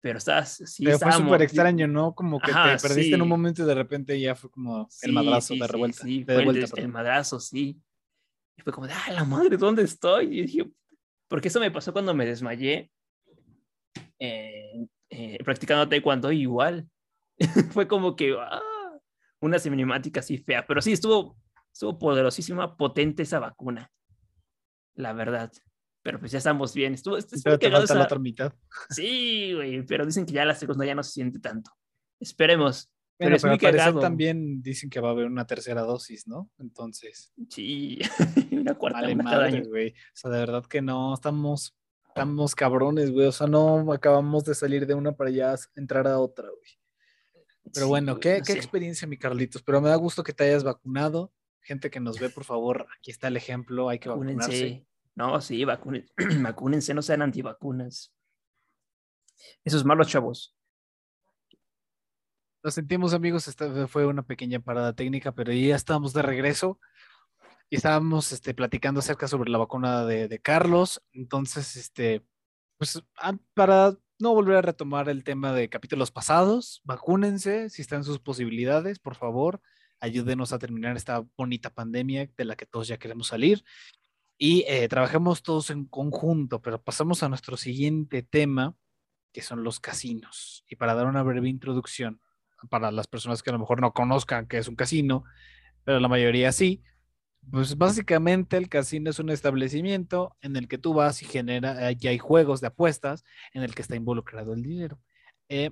Pero 0.00 0.18
estás, 0.18 0.62
sí, 0.64 0.84
Pero 0.84 0.98
fue 0.98 1.12
súper 1.12 1.42
extraño, 1.42 1.88
¿no? 1.88 2.14
Como 2.14 2.38
que 2.40 2.52
Ajá, 2.52 2.76
te 2.76 2.88
perdiste 2.88 3.16
en 3.16 3.22
un 3.22 3.28
sí. 3.28 3.32
momento 3.32 3.62
y 3.62 3.66
de 3.66 3.74
repente 3.74 4.20
ya 4.20 4.34
fue 4.34 4.50
como 4.50 4.82
el 4.82 4.88
Sí, 4.88 5.12
madrazo 5.12 5.54
sí, 5.54 5.60
de 5.60 5.66
sí, 5.66 5.72
revuelta. 5.72 6.02
Sí, 6.02 6.18
de 6.18 6.24
fue 6.24 6.38
el, 6.38 6.44
vuelta, 6.44 6.60
el 6.66 6.70
perdón. 6.70 6.92
madrazo, 6.92 7.40
sí. 7.40 7.82
Y 8.56 8.62
fue 8.62 8.72
como, 8.72 8.86
de, 8.86 8.92
ah, 8.92 9.12
la 9.12 9.24
madre, 9.24 9.56
¿dónde 9.56 9.82
estoy? 9.82 10.38
Y 10.38 10.42
dije, 10.42 10.70
porque 11.28 11.48
eso 11.48 11.60
me 11.60 11.70
pasó 11.70 11.92
cuando 11.92 12.14
me 12.14 12.26
desmayé 12.26 12.90
eh, 14.18 14.86
eh, 15.10 15.38
practicando 15.44 15.88
taekwondo 15.88 16.32
igual. 16.32 16.88
fue 17.72 17.86
como 17.86 18.16
que, 18.16 18.34
ah, 18.38 18.60
una 19.40 19.58
cinemática 19.58 20.20
así 20.20 20.38
fea, 20.38 20.66
pero 20.66 20.82
sí, 20.82 20.92
estuvo, 20.92 21.36
estuvo 21.72 21.98
poderosísima, 21.98 22.76
potente 22.76 23.22
esa 23.22 23.38
vacuna, 23.38 23.90
la 24.94 25.12
verdad. 25.12 25.52
Pero 26.02 26.18
pues 26.20 26.32
ya 26.32 26.38
estamos 26.38 26.74
bien. 26.74 26.94
Estuvo, 26.94 27.16
estuvo 27.16 27.40
Pero 27.44 27.58
te 27.58 27.70
falta 27.70 27.94
la 27.94 28.00
esa- 28.00 28.06
otra 28.06 28.18
mitad. 28.18 28.52
Sí, 28.88 29.52
güey, 29.54 29.84
pero 29.84 30.06
dicen 30.06 30.24
que 30.24 30.32
ya 30.32 30.44
la 30.44 30.54
segunda 30.54 30.84
ya 30.86 30.94
no 30.94 31.02
se 31.02 31.10
siente 31.12 31.38
tanto. 31.38 31.70
Esperemos. 32.20 32.90
Pero 33.18 33.34
es 33.36 33.42
pero 33.42 33.50
muy 33.56 33.66
al 33.66 33.72
parecer 33.72 34.00
también 34.00 34.62
dicen 34.62 34.88
que 34.90 35.00
va 35.00 35.08
a 35.08 35.10
haber 35.12 35.26
una 35.26 35.46
tercera 35.46 35.82
dosis, 35.82 36.28
¿no? 36.28 36.50
Entonces, 36.58 37.32
Sí, 37.50 37.98
una 38.52 38.74
cuarta 38.74 39.00
vale 39.00 39.16
madre, 39.16 39.62
güey. 39.64 39.90
O 39.90 39.94
sea, 40.14 40.30
de 40.30 40.38
verdad 40.38 40.64
que 40.66 40.80
no, 40.80 41.12
estamos, 41.14 41.76
estamos 42.06 42.54
cabrones, 42.54 43.10
güey. 43.10 43.26
O 43.26 43.32
sea, 43.32 43.48
no 43.48 43.92
acabamos 43.92 44.44
de 44.44 44.54
salir 44.54 44.86
de 44.86 44.94
una 44.94 45.12
para 45.12 45.30
ya 45.30 45.54
entrar 45.74 46.06
a 46.06 46.20
otra, 46.20 46.48
güey. 46.48 47.42
Pero 47.74 47.86
Sí, 47.86 47.88
bueno, 47.88 48.18
qué, 48.20 48.38
no 48.38 48.44
qué 48.44 48.52
experiencia, 48.52 49.08
mi 49.08 49.18
Carlitos. 49.18 49.62
Pero 49.62 49.80
me 49.80 49.88
da 49.88 49.96
gusto 49.96 50.22
que 50.22 50.32
te 50.32 50.44
hayas 50.44 50.62
vacunado. 50.64 51.32
Gente 51.60 51.90
que 51.90 52.00
nos 52.00 52.18
ve, 52.18 52.30
por 52.30 52.44
favor, 52.44 52.86
aquí 52.98 53.10
está 53.10 53.28
el 53.28 53.36
ejemplo, 53.36 53.88
hay 53.88 53.98
que 53.98 54.08
vacunarse. 54.08 54.38
Vacúnense. 54.38 54.86
No, 55.16 55.40
sí, 55.40 55.64
vacunen- 55.64 56.08
vacúnense, 56.42 56.94
no 56.94 57.02
sean 57.02 57.20
antivacunas. 57.22 58.14
Esos 59.64 59.84
malos 59.84 60.08
chavos. 60.08 60.54
Lo 62.62 62.72
sentimos, 62.72 63.14
amigos. 63.14 63.46
Esta 63.46 63.86
fue 63.86 64.04
una 64.06 64.22
pequeña 64.22 64.58
parada 64.58 64.92
técnica, 64.92 65.32
pero 65.32 65.52
ya 65.52 65.76
estamos 65.76 66.12
de 66.12 66.22
regreso. 66.22 66.80
Y 67.70 67.76
estábamos 67.76 68.32
este, 68.32 68.52
platicando 68.52 69.00
acerca 69.00 69.28
sobre 69.28 69.50
la 69.50 69.58
vacuna 69.58 70.04
de, 70.04 70.26
de 70.26 70.40
Carlos. 70.40 71.00
Entonces, 71.12 71.76
este, 71.76 72.24
pues 72.76 73.00
ah, 73.16 73.36
para 73.54 73.96
no 74.18 74.34
volver 74.34 74.56
a 74.56 74.62
retomar 74.62 75.08
el 75.08 75.22
tema 75.22 75.52
de 75.52 75.68
capítulos 75.68 76.10
pasados, 76.10 76.80
vacúnense 76.84 77.70
si 77.70 77.82
están 77.82 78.02
sus 78.02 78.18
posibilidades, 78.18 78.98
por 78.98 79.14
favor. 79.14 79.60
Ayúdenos 80.00 80.52
a 80.52 80.58
terminar 80.58 80.96
esta 80.96 81.24
bonita 81.36 81.70
pandemia 81.70 82.28
de 82.36 82.44
la 82.44 82.56
que 82.56 82.66
todos 82.66 82.88
ya 82.88 82.98
queremos 82.98 83.28
salir. 83.28 83.64
Y 84.36 84.64
eh, 84.66 84.88
trabajemos 84.88 85.42
todos 85.42 85.70
en 85.70 85.84
conjunto, 85.84 86.60
pero 86.60 86.82
pasamos 86.82 87.22
a 87.22 87.28
nuestro 87.28 87.56
siguiente 87.56 88.22
tema, 88.22 88.76
que 89.32 89.42
son 89.42 89.62
los 89.62 89.78
casinos. 89.78 90.64
Y 90.68 90.76
para 90.76 90.94
dar 90.94 91.06
una 91.06 91.22
breve 91.22 91.48
introducción, 91.48 92.20
para 92.70 92.90
las 92.90 93.06
personas 93.06 93.42
que 93.42 93.50
a 93.50 93.52
lo 93.52 93.58
mejor 93.58 93.80
no 93.80 93.92
conozcan 93.92 94.46
qué 94.46 94.58
es 94.58 94.68
un 94.68 94.76
casino, 94.76 95.24
pero 95.84 96.00
la 96.00 96.08
mayoría 96.08 96.52
sí. 96.52 96.82
Pues 97.50 97.78
básicamente 97.78 98.56
el 98.58 98.68
casino 98.68 99.10
es 99.10 99.18
un 99.20 99.30
establecimiento 99.30 100.36
en 100.42 100.56
el 100.56 100.68
que 100.68 100.76
tú 100.78 100.92
vas 100.94 101.22
y 101.22 101.26
genera, 101.26 101.92
y 101.92 102.06
hay 102.08 102.18
juegos 102.18 102.60
de 102.60 102.66
apuestas 102.66 103.24
en 103.54 103.62
el 103.62 103.74
que 103.74 103.82
está 103.82 103.96
involucrado 103.96 104.52
el 104.54 104.62
dinero. 104.62 104.98
Eh, 105.48 105.70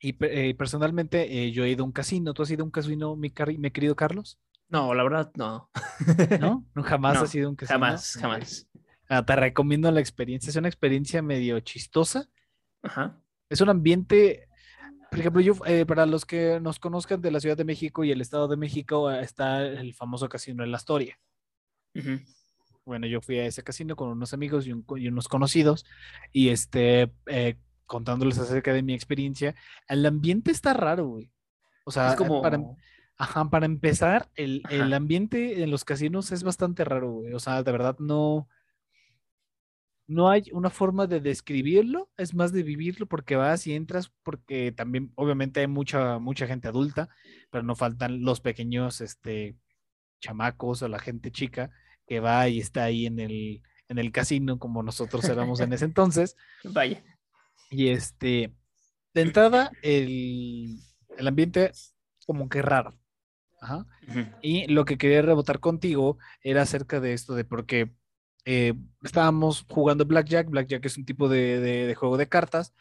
y 0.00 0.16
eh, 0.24 0.54
personalmente 0.54 1.44
eh, 1.44 1.52
yo 1.52 1.64
he 1.64 1.70
ido 1.70 1.84
a 1.84 1.86
un 1.86 1.92
casino. 1.92 2.34
¿Tú 2.34 2.42
has 2.42 2.50
ido 2.50 2.62
a 2.62 2.64
un 2.66 2.70
casino, 2.72 3.14
mi, 3.16 3.30
cari- 3.30 3.58
mi 3.58 3.70
querido 3.70 3.94
Carlos? 3.94 4.38
No, 4.68 4.92
la 4.94 5.02
verdad, 5.04 5.30
no. 5.36 5.70
¿No? 6.40 6.66
¿No 6.74 6.82
jamás 6.82 7.14
No, 7.14 7.20
has 7.22 7.34
ido 7.34 7.46
a 7.46 7.50
un 7.50 7.56
casino? 7.56 7.78
Jamás, 7.78 8.12
jamás. 8.20 8.66
Ah, 9.08 9.24
te 9.24 9.36
recomiendo 9.36 9.90
la 9.90 10.00
experiencia. 10.00 10.50
Es 10.50 10.56
una 10.56 10.68
experiencia 10.68 11.22
medio 11.22 11.60
chistosa. 11.60 12.28
Ajá. 12.82 13.16
Es 13.48 13.60
un 13.60 13.68
ambiente, 13.68 14.48
por 15.12 15.20
ejemplo, 15.20 15.42
yo, 15.42 15.52
eh, 15.66 15.84
para 15.84 16.06
los 16.06 16.24
que 16.24 16.58
nos 16.60 16.78
conozcan 16.78 17.20
de 17.20 17.30
la 17.30 17.38
Ciudad 17.38 17.56
de 17.56 17.64
México 17.66 18.02
y 18.02 18.10
el 18.12 18.22
Estado 18.22 18.48
de 18.48 18.56
México, 18.56 19.10
eh, 19.10 19.20
está 19.20 19.62
el 19.62 19.92
famoso 19.92 20.26
casino 20.30 20.64
en 20.64 20.70
La 20.70 20.78
Astoria. 20.78 21.18
Bueno, 22.86 23.06
yo 23.06 23.20
fui 23.20 23.38
a 23.38 23.44
ese 23.44 23.62
casino 23.62 23.94
con 23.94 24.08
unos 24.08 24.32
amigos 24.32 24.66
y, 24.66 24.72
un- 24.72 24.86
y 24.96 25.08
unos 25.08 25.28
conocidos 25.28 25.84
y 26.32 26.48
este, 26.48 27.12
eh, 27.26 27.56
contándoles 27.84 28.38
acerca 28.38 28.72
de 28.72 28.82
mi 28.82 28.94
experiencia, 28.94 29.54
el 29.86 30.06
ambiente 30.06 30.50
está 30.50 30.72
raro, 30.72 31.06
güey. 31.08 31.30
O 31.84 31.90
sea, 31.90 32.08
Es 32.08 32.14
eh, 32.14 32.16
como. 32.16 32.40
para, 32.40 32.58
ajá, 33.18 33.50
para 33.50 33.66
empezar, 33.66 34.30
el, 34.34 34.62
el 34.70 34.94
ambiente 34.94 35.62
en 35.62 35.70
los 35.70 35.84
casinos 35.84 36.32
es 36.32 36.42
bastante 36.42 36.84
raro, 36.86 37.12
güey. 37.12 37.34
O 37.34 37.38
sea, 37.38 37.62
de 37.62 37.70
verdad 37.70 37.96
no, 37.98 38.48
no 40.12 40.30
hay 40.30 40.44
una 40.52 40.70
forma 40.70 41.06
de 41.06 41.20
describirlo, 41.20 42.10
es 42.16 42.34
más 42.34 42.52
de 42.52 42.62
vivirlo 42.62 43.06
porque 43.06 43.36
vas 43.36 43.66
y 43.66 43.74
entras, 43.74 44.12
porque 44.22 44.72
también 44.72 45.12
obviamente 45.16 45.60
hay 45.60 45.66
mucha, 45.66 46.18
mucha 46.18 46.46
gente 46.46 46.68
adulta, 46.68 47.08
pero 47.50 47.64
no 47.64 47.74
faltan 47.74 48.22
los 48.22 48.40
pequeños 48.40 49.00
este, 49.00 49.56
chamacos 50.20 50.82
o 50.82 50.88
la 50.88 50.98
gente 50.98 51.30
chica 51.30 51.70
que 52.06 52.20
va 52.20 52.48
y 52.48 52.58
está 52.58 52.84
ahí 52.84 53.06
en 53.06 53.20
el, 53.20 53.62
en 53.88 53.98
el 53.98 54.12
casino 54.12 54.58
como 54.58 54.82
nosotros 54.82 55.24
éramos 55.24 55.60
en 55.60 55.72
ese 55.72 55.84
entonces. 55.84 56.36
Vaya. 56.64 57.02
Y 57.70 57.88
este, 57.88 58.54
de 59.14 59.20
entrada, 59.20 59.70
el, 59.82 60.78
el 61.16 61.28
ambiente 61.28 61.72
como 62.26 62.48
que 62.48 62.62
raro. 62.62 62.98
Ajá. 63.60 63.86
Y 64.42 64.66
lo 64.66 64.84
que 64.84 64.98
quería 64.98 65.22
rebotar 65.22 65.60
contigo 65.60 66.18
era 66.42 66.62
acerca 66.62 66.98
de 66.98 67.12
esto, 67.12 67.34
de 67.34 67.44
porque 67.44 67.92
eh, 68.44 68.74
estábamos 69.02 69.64
jugando 69.68 70.04
Blackjack. 70.04 70.48
Blackjack 70.48 70.84
es 70.86 70.96
un 70.96 71.04
tipo 71.04 71.28
de, 71.28 71.60
de, 71.60 71.94
juego 71.94 72.16
de 72.16 72.28
cartas, 72.28 72.74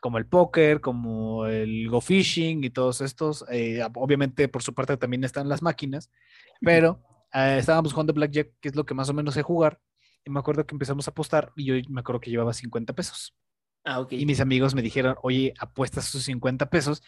como 0.00 0.18
el 0.18 0.26
póker, 0.26 0.80
como 0.80 1.46
el 1.46 1.88
go 1.88 2.00
fishing 2.00 2.64
y 2.64 2.70
todos 2.70 3.00
estos. 3.00 3.44
Eh, 3.50 3.82
obviamente, 3.94 4.48
por 4.48 4.62
su 4.62 4.74
parte, 4.74 4.96
también 4.96 5.24
están 5.24 5.48
las 5.48 5.62
máquinas, 5.62 6.10
pero 6.60 7.02
eh, 7.32 7.56
estábamos 7.58 7.92
jugando 7.92 8.12
Blackjack, 8.12 8.52
que 8.60 8.68
es 8.68 8.76
lo 8.76 8.84
que 8.84 8.94
más 8.94 9.08
o 9.08 9.14
menos 9.14 9.34
sé 9.34 9.42
jugar. 9.42 9.80
Y 10.24 10.30
me 10.30 10.40
acuerdo 10.40 10.66
que 10.66 10.74
empezamos 10.74 11.06
a 11.06 11.10
apostar 11.10 11.52
y 11.54 11.66
yo 11.66 11.74
me 11.90 12.00
acuerdo 12.00 12.20
que 12.20 12.30
llevaba 12.30 12.54
50 12.54 12.94
pesos. 12.94 13.36
Ah, 13.84 14.00
ok. 14.00 14.12
Y 14.12 14.24
mis 14.24 14.40
amigos 14.40 14.74
me 14.74 14.80
dijeron, 14.80 15.16
oye, 15.22 15.52
apuestas 15.58 16.06
sus 16.06 16.24
50 16.24 16.70
pesos. 16.70 17.02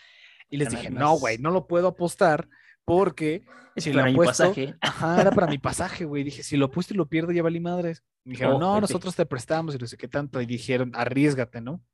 Y 0.50 0.58
les 0.58 0.68
dije, 0.68 0.90
no, 0.90 1.18
güey, 1.18 1.38
no 1.38 1.50
lo 1.50 1.66
puedo 1.66 1.88
apostar 1.88 2.48
porque 2.86 3.44
si 3.76 3.92
lo 3.92 4.02
apuesto, 4.02 4.44
pasaje. 4.44 4.74
Ajá, 4.80 5.20
era 5.20 5.30
para 5.32 5.48
mi 5.48 5.58
pasaje, 5.58 6.06
güey. 6.06 6.24
Dije, 6.24 6.42
si 6.42 6.56
lo 6.56 6.66
apuesto 6.66 6.94
y 6.94 6.96
lo 6.96 7.08
pierdo, 7.08 7.32
ya 7.32 7.42
valí 7.42 7.60
madres. 7.60 8.02
Me 8.24 8.30
dijeron, 8.30 8.54
oh, 8.54 8.58
no, 8.58 8.80
nosotros 8.80 9.14
te 9.14 9.26
prestamos 9.26 9.74
y 9.74 9.78
no 9.78 9.86
sé 9.86 9.98
qué 9.98 10.08
tanto. 10.08 10.40
Y 10.40 10.46
dijeron, 10.46 10.92
arriesgate, 10.94 11.60
¿no? 11.60 11.84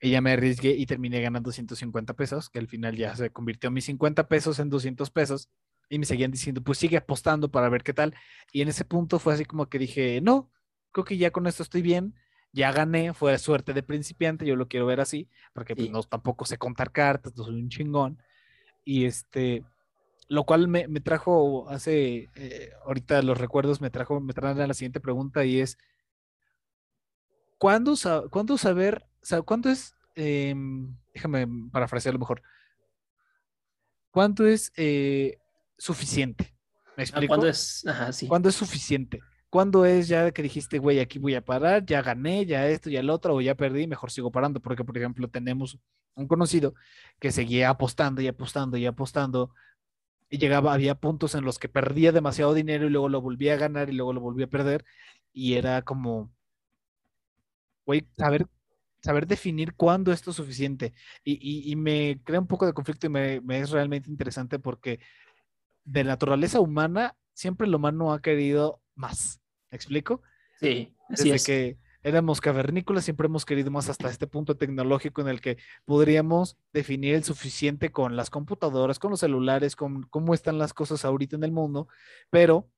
Y 0.00 0.10
ya 0.10 0.20
me 0.20 0.32
arriesgué 0.32 0.72
y 0.72 0.84
terminé 0.84 1.20
ganando 1.20 1.50
150 1.50 2.14
pesos, 2.14 2.50
que 2.50 2.58
al 2.58 2.68
final 2.68 2.96
ya 2.96 3.16
se 3.16 3.30
convirtió 3.30 3.70
mis 3.70 3.86
50 3.86 4.28
pesos 4.28 4.58
en 4.58 4.68
200 4.68 5.10
pesos. 5.10 5.48
Y 5.88 5.98
me 5.98 6.04
seguían 6.04 6.30
diciendo, 6.30 6.62
pues 6.62 6.78
sigue 6.78 6.96
apostando 6.98 7.50
para 7.50 7.68
ver 7.68 7.82
qué 7.82 7.94
tal. 7.94 8.14
Y 8.52 8.60
en 8.60 8.68
ese 8.68 8.84
punto 8.84 9.18
fue 9.18 9.34
así 9.34 9.44
como 9.44 9.68
que 9.68 9.78
dije, 9.78 10.20
no, 10.20 10.50
creo 10.90 11.04
que 11.04 11.16
ya 11.16 11.30
con 11.30 11.46
esto 11.46 11.62
estoy 11.62 11.82
bien. 11.82 12.14
Ya 12.52 12.72
gané, 12.72 13.14
fue 13.14 13.38
suerte 13.38 13.74
de 13.74 13.82
principiante, 13.82 14.44
yo 14.44 14.56
lo 14.56 14.68
quiero 14.68 14.86
ver 14.86 15.00
así, 15.00 15.28
porque 15.52 15.76
pues, 15.76 15.90
no 15.90 16.02
tampoco 16.02 16.46
sé 16.46 16.56
contar 16.56 16.92
cartas, 16.92 17.36
no 17.36 17.44
soy 17.44 17.60
un 17.60 17.68
chingón. 17.68 18.18
Y 18.88 19.04
este, 19.04 19.66
lo 20.28 20.44
cual 20.44 20.66
me, 20.66 20.88
me 20.88 21.00
trajo 21.00 21.68
hace, 21.68 22.30
eh, 22.34 22.70
ahorita 22.86 23.20
los 23.20 23.36
recuerdos 23.36 23.82
me 23.82 23.90
trajo, 23.90 24.18
me 24.18 24.32
traen 24.32 24.58
a 24.62 24.66
la 24.66 24.72
siguiente 24.72 24.98
pregunta 24.98 25.44
y 25.44 25.60
es, 25.60 25.76
¿cuándo, 27.58 27.96
¿cuándo 28.30 28.56
saber, 28.56 29.04
cuánto 29.44 29.68
es, 29.68 29.94
eh, 30.16 30.54
déjame 31.12 31.46
parafrasearlo 31.70 32.18
mejor, 32.18 32.40
cuánto 34.10 34.46
es 34.46 34.72
eh, 34.78 35.36
suficiente? 35.76 36.56
¿Me 36.96 37.02
ah, 37.02 37.04
explico? 37.04 37.28
¿Cuándo 37.28 37.46
es, 37.46 37.86
ajá, 37.86 38.10
sí. 38.10 38.26
¿Cuándo 38.26 38.48
es 38.48 38.54
suficiente? 38.54 39.20
¿Cuándo 39.50 39.86
es 39.86 40.08
ya 40.08 40.30
que 40.32 40.42
dijiste, 40.42 40.78
güey, 40.78 41.00
aquí 41.00 41.18
voy 41.18 41.34
a 41.34 41.44
parar, 41.44 41.84
ya 41.86 42.02
gané, 42.02 42.44
ya 42.44 42.68
esto, 42.68 42.90
ya 42.90 43.00
el 43.00 43.08
otro, 43.10 43.34
o 43.34 43.40
ya 43.40 43.54
perdí, 43.54 43.86
mejor 43.86 44.10
sigo 44.10 44.30
parando? 44.30 44.60
Porque, 44.60 44.84
por 44.84 44.96
ejemplo, 44.98 45.28
tenemos 45.28 45.78
un 46.14 46.28
conocido 46.28 46.74
que 47.18 47.32
seguía 47.32 47.70
apostando 47.70 48.20
y 48.20 48.28
apostando 48.28 48.76
y 48.76 48.86
apostando, 48.86 49.54
y 50.30 50.38
llegaba, 50.38 50.74
había 50.74 50.96
puntos 50.96 51.34
en 51.34 51.44
los 51.44 51.58
que 51.58 51.68
perdía 51.68 52.12
demasiado 52.12 52.54
dinero 52.54 52.86
y 52.86 52.90
luego 52.90 53.08
lo 53.08 53.22
volvía 53.22 53.54
a 53.54 53.56
ganar 53.58 53.90
y 53.90 53.94
luego 53.94 54.12
lo 54.14 54.20
volvía 54.20 54.46
a 54.46 54.48
perder, 54.50 54.84
y 55.32 55.54
era 55.54 55.82
como, 55.82 56.32
güey, 57.86 58.06
saber, 58.16 58.46
saber 59.02 59.26
definir 59.26 59.74
cuándo 59.74 60.12
esto 60.12 60.30
es 60.30 60.36
suficiente. 60.36 60.94
Y, 61.24 61.70
y, 61.70 61.76
me 61.76 62.20
crea 62.24 62.40
un 62.40 62.46
poco 62.46 62.66
de 62.66 62.72
conflicto 62.74 63.06
y 63.06 63.10
me, 63.10 63.40
me 63.40 63.60
es 63.60 63.70
realmente 63.70 64.10
interesante 64.10 64.58
porque 64.58 65.00
de 65.84 66.04
naturaleza 66.04 66.60
humana, 66.60 67.16
siempre 67.34 67.66
lo 67.66 67.78
humano 67.78 68.12
ha 68.12 68.20
querido 68.22 68.82
más. 68.98 69.40
¿Me 69.70 69.76
explico? 69.76 70.22
Sí, 70.60 70.94
así 71.08 71.30
Desde 71.30 71.46
que 71.46 71.78
éramos 72.02 72.40
cavernícolas, 72.40 73.04
siempre 73.04 73.26
hemos 73.26 73.44
querido 73.44 73.70
más 73.70 73.88
hasta 73.88 74.08
este 74.08 74.26
punto 74.26 74.56
tecnológico 74.56 75.20
en 75.20 75.28
el 75.28 75.40
que 75.40 75.58
podríamos 75.84 76.56
definir 76.72 77.14
el 77.14 77.24
suficiente 77.24 77.90
con 77.90 78.16
las 78.16 78.30
computadoras, 78.30 78.98
con 78.98 79.10
los 79.10 79.20
celulares, 79.20 79.76
con 79.76 80.02
cómo 80.04 80.34
están 80.34 80.58
las 80.58 80.72
cosas 80.72 81.04
ahorita 81.04 81.36
en 81.36 81.44
el 81.44 81.52
mundo, 81.52 81.88
pero 82.30 82.68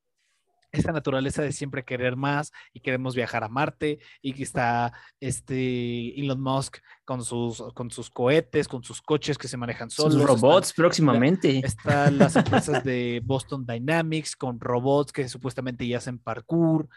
esta 0.73 0.93
naturaleza 0.93 1.43
de 1.43 1.53
siempre 1.53 1.85
querer 1.85 2.17
más 2.17 2.53
y 2.73 2.81
queremos 2.81 3.15
viajar 3.15 3.45
a 3.45 3.49
Marte 3.49 3.99
y 4.23 4.33
que 4.33 4.43
está 4.43 4.93
este 5.19 6.19
Elon 6.21 6.41
Musk 6.41 6.79
con 7.05 7.25
sus, 7.25 7.63
con 7.75 7.91
sus 7.91 8.11
cohetes, 8.11 8.69
con 8.69 8.83
sus 8.83 9.03
coches 9.03 9.37
que 9.39 9.49
se 9.49 9.57
manejan 9.57 9.91
solos. 9.91 10.15
Sus 10.15 10.25
robots 10.25 10.73
próximamente. 10.73 11.61
Están 11.65 12.19
las 12.19 12.37
empresas 12.37 12.85
de 12.85 13.21
Boston 13.25 13.67
Dynamics 13.67 14.37
con 14.37 14.61
robots 14.61 15.13
que 15.13 15.29
supuestamente 15.29 15.87
ya 15.87 15.99
hacen 15.99 16.19
parkour, 16.19 16.89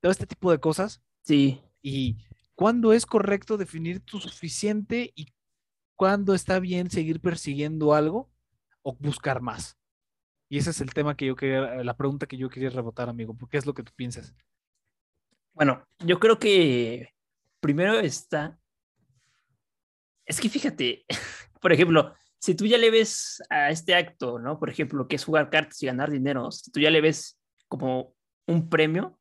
todo 0.00 0.12
este 0.12 0.26
tipo 0.26 0.50
de 0.50 0.58
cosas. 0.58 1.02
Sí. 1.22 1.60
Y 1.82 2.16
cuándo 2.54 2.92
es 2.92 3.06
correcto 3.06 3.56
definir 3.56 4.00
tu 4.00 4.20
suficiente 4.20 5.12
y 5.14 5.28
cuándo 5.96 6.34
está 6.34 6.58
bien 6.58 6.90
seguir 6.90 7.20
persiguiendo 7.20 7.94
algo 7.94 8.30
o 8.82 8.96
buscar 8.96 9.40
más. 9.40 9.76
Y 10.52 10.58
ese 10.58 10.68
es 10.68 10.82
el 10.82 10.92
tema 10.92 11.16
que 11.16 11.24
yo 11.24 11.34
quería, 11.34 11.82
la 11.82 11.96
pregunta 11.96 12.26
que 12.26 12.36
yo 12.36 12.50
quería 12.50 12.68
rebotar, 12.68 13.08
amigo. 13.08 13.34
¿Qué 13.50 13.56
es 13.56 13.64
lo 13.64 13.72
que 13.72 13.82
tú 13.82 13.90
piensas? 13.96 14.34
Bueno, 15.54 15.82
yo 16.00 16.20
creo 16.20 16.38
que 16.38 17.08
primero 17.58 17.98
está. 17.98 18.58
Es 20.26 20.38
que 20.42 20.50
fíjate, 20.50 21.06
por 21.62 21.72
ejemplo, 21.72 22.12
si 22.38 22.54
tú 22.54 22.66
ya 22.66 22.76
le 22.76 22.90
ves 22.90 23.42
a 23.48 23.70
este 23.70 23.94
acto, 23.94 24.38
¿no? 24.38 24.58
Por 24.58 24.68
ejemplo, 24.68 25.08
que 25.08 25.16
es 25.16 25.24
jugar 25.24 25.48
cartas 25.48 25.82
y 25.82 25.86
ganar 25.86 26.10
dinero, 26.10 26.50
si 26.50 26.70
tú 26.70 26.80
ya 26.80 26.90
le 26.90 27.00
ves 27.00 27.40
como 27.66 28.14
un 28.46 28.68
premio, 28.68 29.18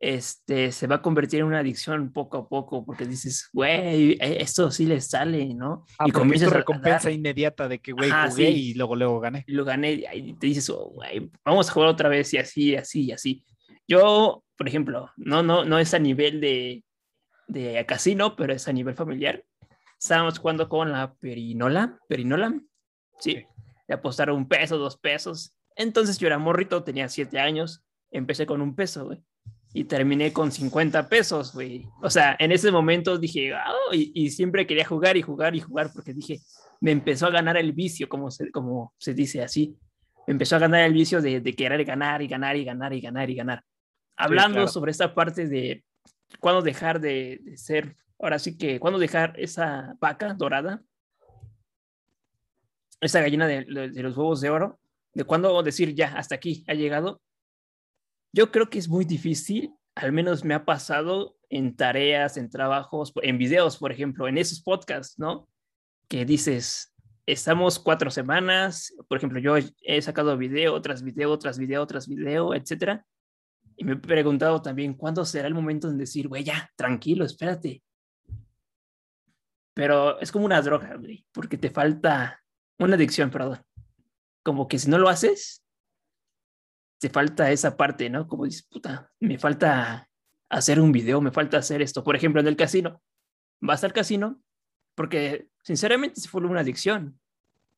este, 0.00 0.72
se 0.72 0.86
va 0.86 0.96
a 0.96 1.02
convertir 1.02 1.40
en 1.40 1.46
una 1.46 1.58
adicción 1.58 2.10
poco 2.10 2.38
a 2.38 2.48
poco, 2.48 2.86
porque 2.86 3.04
dices, 3.04 3.50
güey, 3.52 4.12
e, 4.12 4.40
esto 4.40 4.70
sí 4.70 4.86
le 4.86 4.98
sale, 5.02 5.54
¿no? 5.54 5.84
Ah, 5.98 6.06
y 6.08 6.10
comienzas 6.10 6.50
recompensa 6.50 7.10
inmediata 7.10 7.68
de 7.68 7.80
que, 7.80 7.92
güey, 7.92 8.10
jugué 8.10 8.48
y 8.48 8.74
luego, 8.74 8.96
luego 8.96 9.20
gané. 9.20 9.44
lo 9.46 9.62
gané, 9.62 10.02
y 10.14 10.32
te 10.32 10.46
dices, 10.46 10.70
oh, 10.70 10.90
güey, 10.94 11.30
vamos 11.44 11.68
a 11.68 11.72
jugar 11.72 11.90
otra 11.90 12.08
vez, 12.08 12.32
y 12.32 12.38
así, 12.38 12.74
así, 12.74 13.02
y 13.04 13.12
así. 13.12 13.44
Yo, 13.86 14.42
por 14.56 14.66
ejemplo, 14.66 15.10
no, 15.18 15.42
no, 15.42 15.66
no 15.66 15.78
es 15.78 15.92
a 15.92 15.98
nivel 15.98 16.40
de, 16.40 16.82
de 17.46 17.84
casino, 17.84 18.36
pero 18.36 18.54
es 18.54 18.66
a 18.68 18.72
nivel 18.72 18.94
familiar. 18.94 19.44
Estábamos 20.00 20.38
jugando 20.38 20.70
con 20.70 20.92
la 20.92 21.12
perinola, 21.12 21.98
perinola, 22.08 22.58
sí, 23.18 23.44
de 23.86 23.94
apostar 23.94 24.30
un 24.30 24.48
peso, 24.48 24.78
dos 24.78 24.96
pesos. 24.96 25.54
Entonces 25.76 26.16
yo 26.16 26.26
era 26.26 26.38
morrito, 26.38 26.82
tenía 26.84 27.06
siete 27.10 27.38
años, 27.38 27.84
empecé 28.10 28.46
con 28.46 28.62
un 28.62 28.74
peso, 28.74 29.04
güey 29.04 29.22
y 29.72 29.84
terminé 29.84 30.32
con 30.32 30.50
50 30.50 31.08
pesos, 31.08 31.54
güey. 31.54 31.86
O 32.02 32.10
sea, 32.10 32.36
en 32.38 32.50
ese 32.52 32.72
momento 32.72 33.18
dije, 33.18 33.52
oh", 33.54 33.94
y, 33.94 34.30
siempre 34.30 34.66
quería 34.66 34.84
jugar 34.84 35.16
y 35.16 35.22
jugar 35.22 35.54
y 35.54 35.60
jugar 35.60 35.90
porque 35.94 36.12
dije, 36.12 36.40
me 36.80 36.90
empezó 36.90 37.26
a 37.26 37.30
ganar 37.30 37.56
el 37.56 37.72
vicio, 37.72 38.08
como 38.08 38.30
se, 38.30 38.50
como 38.50 38.92
se 38.98 39.14
dice 39.14 39.42
así. 39.42 39.76
Me 40.26 40.32
empezó 40.32 40.56
a 40.56 40.60
ganar 40.60 40.82
el 40.82 40.92
vicio 40.92 41.22
de, 41.22 41.42
querer 41.54 41.84
ganar 41.84 42.20
y 42.22 42.26
ganar 42.26 42.56
y 42.56 42.64
ganar 42.64 42.92
y 42.92 43.00
ganar 43.00 43.30
y 43.30 43.34
ganar. 43.34 43.64
Hablando 44.16 44.66
sobre 44.66 44.90
esta 44.90 45.14
parte 45.14 45.46
de 45.46 45.84
cuándo 46.40 46.62
dejar 46.62 47.00
de, 47.00 47.40
ser, 47.54 47.94
ahora 48.18 48.38
sí 48.38 48.58
que, 48.58 48.80
cuándo 48.80 48.98
dejar 48.98 49.34
esa 49.38 49.96
vaca 50.00 50.34
dorada, 50.34 50.82
esa 53.00 53.20
gallina 53.20 53.46
de, 53.46 53.64
de 53.64 54.02
los 54.02 54.16
huevos 54.16 54.40
de 54.40 54.50
oro, 54.50 54.80
de 55.14 55.24
cuándo 55.24 55.62
decir 55.62 55.94
ya, 55.94 56.12
hasta 56.16 56.34
aquí 56.34 56.64
ha 56.66 56.74
llegado 56.74 57.20
yo 58.32 58.50
creo 58.50 58.70
que 58.70 58.78
es 58.78 58.88
muy 58.88 59.04
difícil, 59.04 59.74
al 59.94 60.12
menos 60.12 60.44
me 60.44 60.54
ha 60.54 60.64
pasado 60.64 61.36
en 61.48 61.76
tareas, 61.76 62.36
en 62.36 62.48
trabajos, 62.48 63.12
en 63.22 63.38
videos, 63.38 63.76
por 63.76 63.92
ejemplo, 63.92 64.28
en 64.28 64.38
esos 64.38 64.62
podcasts, 64.62 65.18
¿no? 65.18 65.48
Que 66.08 66.24
dices, 66.24 66.94
estamos 67.26 67.78
cuatro 67.78 68.10
semanas, 68.10 68.94
por 69.08 69.18
ejemplo, 69.18 69.40
yo 69.40 69.54
he 69.82 70.02
sacado 70.02 70.36
video 70.36 70.80
tras 70.80 71.02
video, 71.02 71.38
tras 71.38 71.58
video, 71.58 71.86
tras 71.86 72.08
video, 72.08 72.54
etcétera. 72.54 73.04
Y 73.76 73.84
me 73.84 73.92
he 73.94 73.96
preguntado 73.96 74.62
también, 74.62 74.94
¿cuándo 74.94 75.24
será 75.24 75.48
el 75.48 75.54
momento 75.54 75.90
de 75.90 75.96
decir, 75.96 76.28
güey, 76.28 76.44
ya, 76.44 76.70
tranquilo, 76.76 77.24
espérate? 77.24 77.82
Pero 79.74 80.20
es 80.20 80.30
como 80.30 80.44
una 80.44 80.60
droga, 80.60 80.96
güey, 80.96 81.24
porque 81.32 81.56
te 81.56 81.70
falta 81.70 82.42
una 82.78 82.94
adicción, 82.94 83.30
perdón. 83.30 83.60
Como 84.42 84.68
que 84.68 84.78
si 84.78 84.88
no 84.90 84.98
lo 84.98 85.08
haces, 85.08 85.59
te 87.00 87.08
falta 87.08 87.50
esa 87.50 87.76
parte, 87.76 88.10
¿no? 88.10 88.28
Como 88.28 88.44
dices, 88.44 88.62
puta, 88.62 89.10
me 89.20 89.38
falta 89.38 90.08
hacer 90.50 90.80
un 90.80 90.92
video, 90.92 91.20
me 91.20 91.32
falta 91.32 91.56
hacer 91.56 91.80
esto. 91.80 92.04
Por 92.04 92.14
ejemplo, 92.14 92.40
en 92.40 92.46
el 92.46 92.56
casino. 92.56 93.02
Vas 93.60 93.82
al 93.84 93.92
casino 93.92 94.40
porque, 94.94 95.48
sinceramente, 95.62 96.20
se 96.20 96.28
fue 96.28 96.42
una 96.42 96.60
adicción. 96.60 97.18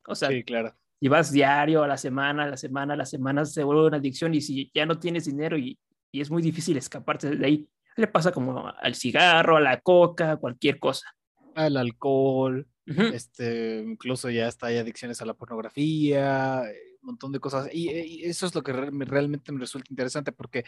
O 0.07 0.15
sea, 0.15 0.29
sí, 0.29 0.43
claro. 0.43 0.75
y 0.99 1.07
vas 1.07 1.31
diario, 1.31 1.83
a 1.83 1.87
la 1.87 1.97
semana, 1.97 2.43
a 2.43 2.47
la 2.47 2.57
semana, 2.57 2.93
a 2.93 2.97
la 2.97 3.05
semana, 3.05 3.45
se 3.45 3.63
vuelve 3.63 3.87
una 3.87 3.97
adicción 3.97 4.35
y 4.35 4.41
si 4.41 4.69
ya 4.73 4.85
no 4.85 4.99
tienes 4.99 5.25
dinero 5.25 5.57
y, 5.57 5.79
y 6.11 6.19
es 6.19 6.29
muy 6.29 6.41
difícil 6.41 6.75
escaparte 6.75 7.29
de 7.29 7.45
ahí. 7.45 7.69
Le 7.95 8.07
pasa 8.07 8.31
como 8.31 8.67
al 8.67 8.95
cigarro, 8.95 9.55
a 9.55 9.61
la 9.61 9.79
coca, 9.79 10.35
cualquier 10.35 10.79
cosa. 10.79 11.15
Al 11.55 11.77
alcohol, 11.77 12.67
este, 12.85 13.79
incluso 13.79 14.29
ya 14.29 14.47
está, 14.47 14.67
hay 14.67 14.79
adicciones 14.79 15.21
a 15.21 15.25
la 15.25 15.35
pornografía, 15.35 16.63
eh, 16.69 16.92
montón 17.03 17.31
de 17.31 17.39
cosas. 17.39 17.69
Y, 17.71 17.91
y 17.91 18.23
eso 18.25 18.45
es 18.45 18.55
lo 18.55 18.63
que 18.63 18.73
realmente 18.73 19.51
me 19.51 19.59
resulta 19.59 19.87
interesante 19.89 20.31
porque, 20.31 20.65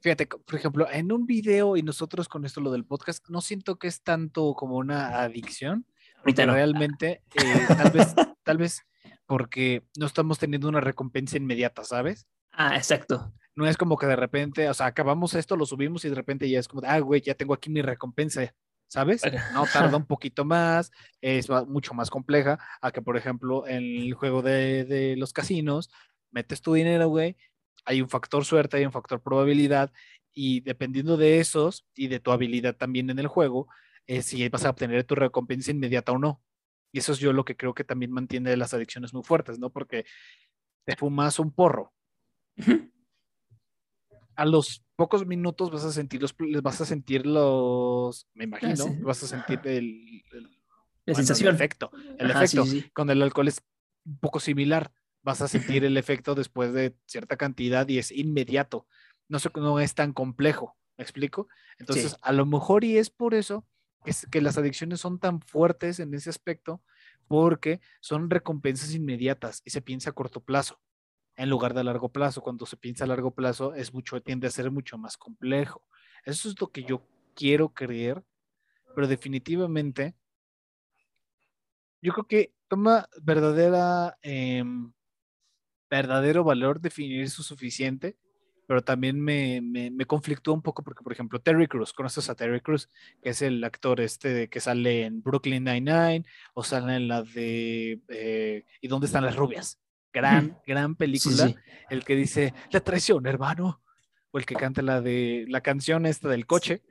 fíjate, 0.00 0.26
por 0.26 0.54
ejemplo, 0.54 0.86
en 0.90 1.12
un 1.12 1.26
video 1.26 1.76
y 1.76 1.82
nosotros 1.82 2.28
con 2.28 2.44
esto 2.44 2.60
lo 2.60 2.70
del 2.70 2.84
podcast, 2.84 3.28
no 3.28 3.40
siento 3.40 3.78
que 3.78 3.88
es 3.88 4.02
tanto 4.02 4.54
como 4.54 4.76
una 4.76 5.20
adicción. 5.20 5.86
Ahorita 6.18 6.46
realmente, 6.46 7.22
eh, 7.34 7.66
tal 7.68 7.90
vez, 7.90 8.14
tal 8.44 8.58
vez 8.58 8.82
porque 9.26 9.84
no 9.96 10.06
estamos 10.06 10.38
teniendo 10.38 10.68
una 10.68 10.80
recompensa 10.80 11.36
inmediata, 11.36 11.84
¿sabes? 11.84 12.26
Ah, 12.50 12.76
exacto. 12.76 13.32
No 13.54 13.66
es 13.66 13.76
como 13.76 13.96
que 13.96 14.06
de 14.06 14.16
repente, 14.16 14.68
o 14.68 14.74
sea, 14.74 14.86
acabamos 14.86 15.34
esto, 15.34 15.56
lo 15.56 15.66
subimos 15.66 16.04
y 16.04 16.08
de 16.08 16.14
repente 16.14 16.48
ya 16.48 16.58
es 16.58 16.66
como, 16.66 16.82
ah, 16.86 16.98
güey, 17.00 17.20
ya 17.20 17.34
tengo 17.34 17.54
aquí 17.54 17.70
mi 17.70 17.82
recompensa, 17.82 18.54
¿sabes? 18.88 19.22
No 19.52 19.64
tarda 19.72 19.96
un 19.96 20.06
poquito 20.06 20.44
más, 20.44 20.90
es 21.20 21.48
mucho 21.66 21.94
más 21.94 22.10
compleja 22.10 22.58
a 22.80 22.90
que, 22.90 23.02
por 23.02 23.16
ejemplo, 23.16 23.66
en 23.66 23.84
el 23.84 24.14
juego 24.14 24.42
de, 24.42 24.84
de 24.84 25.16
los 25.16 25.32
casinos, 25.32 25.90
metes 26.30 26.60
tu 26.60 26.74
dinero, 26.74 27.08
güey, 27.08 27.36
hay 27.84 28.02
un 28.02 28.08
factor 28.08 28.44
suerte, 28.44 28.76
hay 28.76 28.84
un 28.84 28.92
factor 28.92 29.22
probabilidad, 29.22 29.92
y 30.40 30.60
dependiendo 30.60 31.16
de 31.16 31.40
esos 31.40 31.84
y 31.96 32.06
de 32.06 32.20
tu 32.20 32.30
habilidad 32.30 32.76
también 32.76 33.10
en 33.10 33.18
el 33.18 33.26
juego, 33.26 33.66
si 34.22 34.48
vas 34.48 34.64
a 34.64 34.70
obtener 34.70 35.02
tu 35.02 35.16
recompensa 35.16 35.72
inmediata 35.72 36.12
o 36.12 36.18
no. 36.18 36.40
Y 36.92 37.00
eso 37.00 37.12
es 37.12 37.18
yo 37.18 37.32
lo 37.32 37.44
que 37.44 37.56
creo 37.56 37.74
que 37.74 37.82
también 37.82 38.12
mantiene 38.12 38.56
las 38.56 38.72
adicciones 38.72 39.12
muy 39.12 39.24
fuertes, 39.24 39.58
¿no? 39.58 39.70
Porque 39.70 40.06
te 40.84 40.94
fumas 40.94 41.40
un 41.40 41.52
porro. 41.52 41.92
A 44.38 44.44
los 44.44 44.84
pocos 44.94 45.26
minutos 45.26 45.70
vas 45.70 45.84
a 45.84 45.90
sentir 45.90 46.22
los, 46.22 46.34
vas 46.62 46.80
a 46.80 46.86
sentir 46.86 47.26
los, 47.26 48.28
me 48.34 48.44
ah, 48.44 48.46
imagino, 48.46 48.96
vas 49.02 49.22
a 49.24 49.26
sentir 49.26 49.60
el, 49.64 50.22
la 51.04 51.14
sensación. 51.14 51.48
El 51.48 51.54
efecto. 51.56 51.90
El 52.18 52.30
efecto. 52.30 52.64
Con 52.92 53.10
el 53.10 53.22
alcohol 53.22 53.48
es 53.48 53.62
un 54.04 54.18
poco 54.18 54.40
similar. 54.40 54.92
Vas 55.22 55.42
a 55.42 55.48
sentir 55.48 55.84
el 55.84 55.96
efecto 55.96 56.34
después 56.34 56.72
de 56.72 56.96
cierta 57.06 57.36
cantidad 57.36 57.88
y 57.88 57.98
es 57.98 58.12
inmediato. 58.12 58.86
No, 59.28 59.38
no 59.56 59.80
es 59.80 59.94
tan 59.94 60.12
complejo. 60.12 60.76
¿Me 60.96 61.02
explico? 61.02 61.48
Entonces, 61.78 62.16
a 62.22 62.32
lo 62.32 62.44
mejor 62.44 62.84
y 62.84 62.98
es 62.98 63.10
por 63.10 63.34
eso 63.34 63.66
que, 64.30 64.40
las 64.40 64.58
adicciones 64.58 65.00
son 65.00 65.18
tan 65.18 65.40
fuertes 65.40 66.00
en 66.00 66.14
ese 66.14 66.30
aspecto 66.30 66.82
porque 67.26 67.80
son 68.00 68.30
recompensas 68.30 68.94
inmediatas 68.94 69.62
y 69.64 69.70
se 69.70 69.82
piensa 69.82 70.10
a 70.10 70.12
corto 70.12 70.40
plazo 70.40 70.80
en 71.38 71.48
lugar 71.48 71.72
de 71.72 71.80
a 71.80 71.84
largo 71.84 72.10
plazo. 72.10 72.42
Cuando 72.42 72.66
se 72.66 72.76
piensa 72.76 73.04
a 73.04 73.06
largo 73.06 73.30
plazo 73.30 73.74
es 73.74 73.94
mucho, 73.94 74.20
tiende 74.20 74.46
a 74.46 74.50
ser 74.50 74.70
mucho 74.70 74.98
más 74.98 75.16
complejo. 75.16 75.82
Eso 76.24 76.48
es 76.48 76.60
lo 76.60 76.70
que 76.70 76.84
yo 76.84 77.06
quiero 77.34 77.70
creer, 77.70 78.22
pero 78.94 79.06
definitivamente 79.06 80.14
yo 82.02 82.12
creo 82.12 82.26
que 82.26 82.52
toma 82.68 83.08
verdadera, 83.22 84.18
em, 84.22 84.92
verdadero 85.88 86.44
valor 86.44 86.80
definir 86.80 87.30
su 87.30 87.42
suficiente 87.42 88.18
pero 88.68 88.82
también 88.84 89.18
me, 89.18 89.62
me, 89.62 90.04
conflictó 90.04 90.52
un 90.52 90.60
poco 90.60 90.84
porque, 90.84 91.02
por 91.02 91.10
ejemplo, 91.10 91.40
Terry 91.40 91.66
Cruz, 91.68 91.94
¿conoces 91.94 92.28
a 92.28 92.34
Terry 92.34 92.60
Cruz? 92.60 92.90
Que 93.22 93.30
es 93.30 93.40
el 93.40 93.64
actor 93.64 93.98
este 93.98 94.50
que 94.50 94.60
sale 94.60 95.06
en 95.06 95.22
Brooklyn 95.22 95.64
Nine-Nine 95.64 96.26
o 96.52 96.62
sale 96.62 96.96
en 96.96 97.08
la 97.08 97.22
de 97.22 98.02
eh, 98.08 98.66
¿Y 98.82 98.88
dónde 98.88 99.06
están 99.06 99.24
las 99.24 99.36
rubias? 99.36 99.80
Gran, 100.18 100.58
gran 100.66 100.96
película. 100.96 101.54
El 101.88 102.04
que 102.04 102.16
dice, 102.16 102.52
la 102.72 102.80
traición, 102.80 103.26
hermano. 103.26 103.80
O 104.32 104.38
el 104.38 104.44
que 104.44 104.56
canta 104.56 104.82
la 104.82 105.00
de 105.00 105.46
la 105.48 105.60
canción 105.60 106.06
esta 106.06 106.28
del 106.28 106.44
coche. 106.44 106.82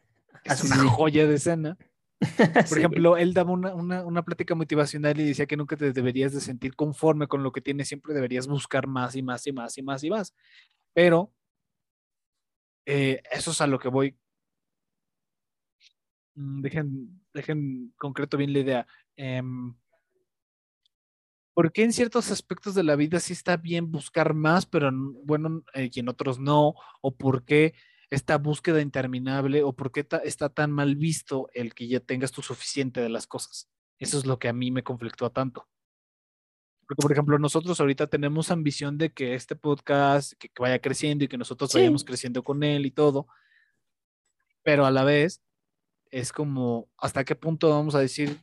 Es 0.46 0.64
una 0.64 0.78
joya 0.88 1.28
de 1.28 1.36
escena. 1.36 1.78
Por 2.70 2.78
ejemplo, 2.78 3.18
él 3.18 3.34
daba 3.34 3.52
una, 3.52 3.76
una, 3.76 4.06
una, 4.06 4.24
plática 4.24 4.56
motivacional 4.56 5.20
y 5.20 5.26
decía 5.26 5.46
que 5.46 5.58
nunca 5.58 5.76
te 5.76 5.92
deberías 5.92 6.34
de 6.34 6.40
sentir 6.40 6.76
conforme 6.76 7.28
con 7.28 7.44
lo 7.44 7.52
que 7.52 7.62
tienes, 7.62 7.90
siempre 7.90 8.16
deberías 8.16 8.48
buscar 8.48 8.88
más 8.88 9.16
y 9.16 9.22
más 9.22 9.46
y 9.46 9.52
más 9.52 9.78
y 9.78 9.84
más 9.84 10.04
y 10.04 10.10
más. 10.10 10.34
Pero 10.94 11.32
eh, 12.86 13.22
eso 13.30 13.52
es 13.52 13.62
a 13.62 13.68
lo 13.68 13.78
que 13.78 13.90
voy. 13.90 14.18
Mm, 16.36 16.62
dejen, 16.62 17.22
dejen 17.34 17.94
concreto 17.98 18.38
bien 18.38 18.54
la 18.54 18.60
idea. 18.60 18.88
Eh, 19.18 19.44
¿Por 21.58 21.72
qué 21.72 21.82
en 21.82 21.92
ciertos 21.92 22.30
aspectos 22.30 22.76
de 22.76 22.84
la 22.84 22.96
vida 22.96 23.20
sí 23.20 23.34
está 23.34 23.58
bien 23.58 23.90
buscar 23.92 24.36
más, 24.36 24.68
pero 24.68 24.92
bueno, 24.94 25.64
eh, 25.74 25.90
y 25.92 26.00
en 26.02 26.08
otros 26.08 26.38
no? 26.38 26.76
¿O 27.02 27.16
por 27.18 27.46
qué 27.46 27.74
esta 28.12 28.38
búsqueda 28.38 28.80
interminable? 28.80 29.64
¿O 29.64 29.74
por 29.74 29.92
qué 29.92 30.06
está 30.24 30.50
tan 30.50 30.72
mal 30.72 30.96
visto 30.96 31.50
el 31.56 31.74
que 31.74 31.88
ya 31.88 32.00
tengas 32.00 32.32
tu 32.32 32.44
suficiente 32.44 33.02
de 33.02 33.10
las 33.10 33.26
cosas? 33.26 33.72
Eso 33.98 34.20
es 34.20 34.28
lo 34.28 34.38
que 34.38 34.50
a 34.50 34.54
mí 34.54 34.70
me 34.70 34.84
conflictó 34.84 35.32
tanto. 35.32 35.68
Porque, 36.82 37.02
por 37.02 37.12
ejemplo, 37.12 37.40
nosotros 37.40 37.80
ahorita 37.80 38.06
tenemos 38.06 38.52
ambición 38.52 39.00
de 39.00 39.12
que 39.12 39.34
este 39.34 39.56
podcast 39.56 40.34
que, 40.34 40.52
vaya 40.60 40.78
creciendo 40.78 41.26
y 41.26 41.28
que 41.28 41.40
nosotros 41.40 41.74
vayamos 41.74 42.04
creciendo 42.04 42.44
con 42.44 42.62
él 42.62 42.86
y 42.86 42.92
todo. 42.92 43.26
Pero 44.62 44.86
a 44.86 44.92
la 44.92 45.04
vez 45.04 45.42
es 46.12 46.32
como, 46.32 46.88
¿hasta 47.00 47.26
qué 47.26 47.34
punto 47.34 47.72
vamos 47.72 47.96
a 47.96 48.00
decir, 48.00 48.40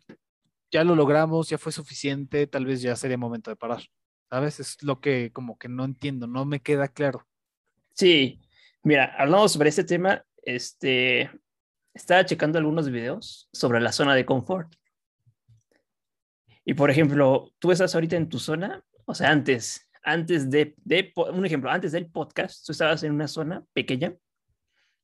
ya 0.75 0.83
lo 0.83 0.97
logramos, 0.97 1.49
ya 1.49 1.57
fue 1.57 1.71
suficiente, 1.71 2.49
tal 2.49 2.67
vez 2.67 2.83
ya 2.83 2.97
sería 2.97 3.17
momento 3.17 3.49
de 3.49 3.55
parar? 3.55 3.81
¿Sabes? 4.29 4.59
Es 4.59 4.83
lo 4.83 5.01
que 5.01 5.31
como 5.33 5.57
que 5.57 5.69
no 5.69 5.85
entiendo, 5.85 6.27
no 6.27 6.45
me 6.45 6.61
queda 6.61 6.89
claro. 6.89 7.29
Sí, 7.93 8.41
mira, 8.83 9.15
hablamos 9.17 9.53
sobre 9.53 9.69
este 9.69 9.85
tema, 9.85 10.25
este, 10.43 11.31
estaba 11.95 12.27
checando 12.27 12.59
algunos 12.59 12.91
videos 12.91 13.49
sobre 13.53 13.81
la 13.81 13.93
zona 13.93 14.17
de 14.17 14.27
confort. 14.27 14.75
Y 16.65 16.75
por 16.75 16.91
ejemplo, 16.91 17.53
tú 17.61 17.71
estás 17.71 17.95
ahorita 17.95 18.17
en 18.17 18.29
tu 18.29 18.41
zona, 18.41 18.85
o 19.05 19.15
sea, 19.15 19.31
antes, 19.31 19.89
antes 20.03 20.51
de, 20.51 20.75
de, 20.79 21.13
un 21.33 21.47
ejemplo, 21.47 21.71
antes 21.71 21.93
del 21.93 22.11
podcast, 22.11 22.67
tú 22.67 22.73
estabas 22.73 23.05
en 23.05 23.13
una 23.13 23.29
zona 23.29 23.65
pequeña, 23.75 24.13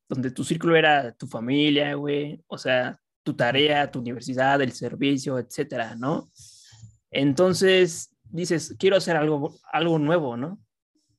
donde 0.09 0.31
tu 0.31 0.43
círculo 0.43 0.75
era 0.75 1.13
tu 1.13 1.27
familia, 1.27 1.93
güey, 1.93 2.43
o 2.47 2.57
sea, 2.57 3.00
tu 3.23 3.35
tarea, 3.35 3.91
tu 3.91 3.99
universidad, 3.99 4.61
el 4.61 4.71
servicio, 4.71 5.37
etcétera, 5.39 5.95
¿no? 5.95 6.31
Entonces 7.09 8.15
dices, 8.23 8.75
quiero 8.79 8.97
hacer 8.97 9.17
algo, 9.17 9.55
algo 9.71 9.99
nuevo, 9.99 10.37
¿no? 10.37 10.59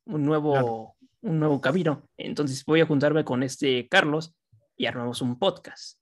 Un 0.04 0.24
nuevo, 0.24 0.96
un 1.20 1.38
nuevo 1.38 1.60
camino. 1.60 2.08
Entonces 2.16 2.64
voy 2.64 2.80
a 2.80 2.86
juntarme 2.86 3.24
con 3.24 3.42
este 3.42 3.88
Carlos 3.88 4.34
y 4.76 4.86
armamos 4.86 5.22
un 5.22 5.38
podcast. 5.38 5.98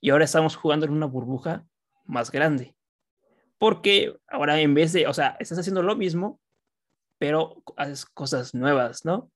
Y 0.00 0.10
ahora 0.10 0.24
estamos 0.24 0.56
jugando 0.56 0.86
en 0.86 0.92
una 0.92 1.06
burbuja 1.06 1.66
más 2.04 2.30
grande 2.30 2.76
porque 3.58 4.16
ahora 4.28 4.60
en 4.60 4.72
vez 4.72 4.92
de, 4.92 5.06
o 5.06 5.12
sea, 5.12 5.36
estás 5.40 5.58
haciendo 5.58 5.82
lo 5.82 5.96
mismo, 5.96 6.40
pero 7.18 7.62
haces 7.76 8.06
cosas 8.06 8.54
nuevas, 8.54 9.04
¿no? 9.04 9.30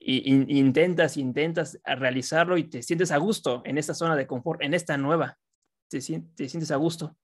Y, 0.00 0.58
intentas, 0.58 1.16
intentas 1.16 1.78
realizarlo 1.84 2.56
y 2.56 2.64
te 2.64 2.82
sientes 2.82 3.10
a 3.10 3.16
gusto 3.18 3.62
en 3.64 3.78
esta 3.78 3.94
zona 3.94 4.16
de 4.16 4.26
confort, 4.26 4.62
en 4.62 4.74
esta 4.74 4.96
nueva, 4.96 5.38
te, 5.88 5.98
te 5.98 6.48
sientes 6.48 6.70
a 6.70 6.76
gusto. 6.76 7.16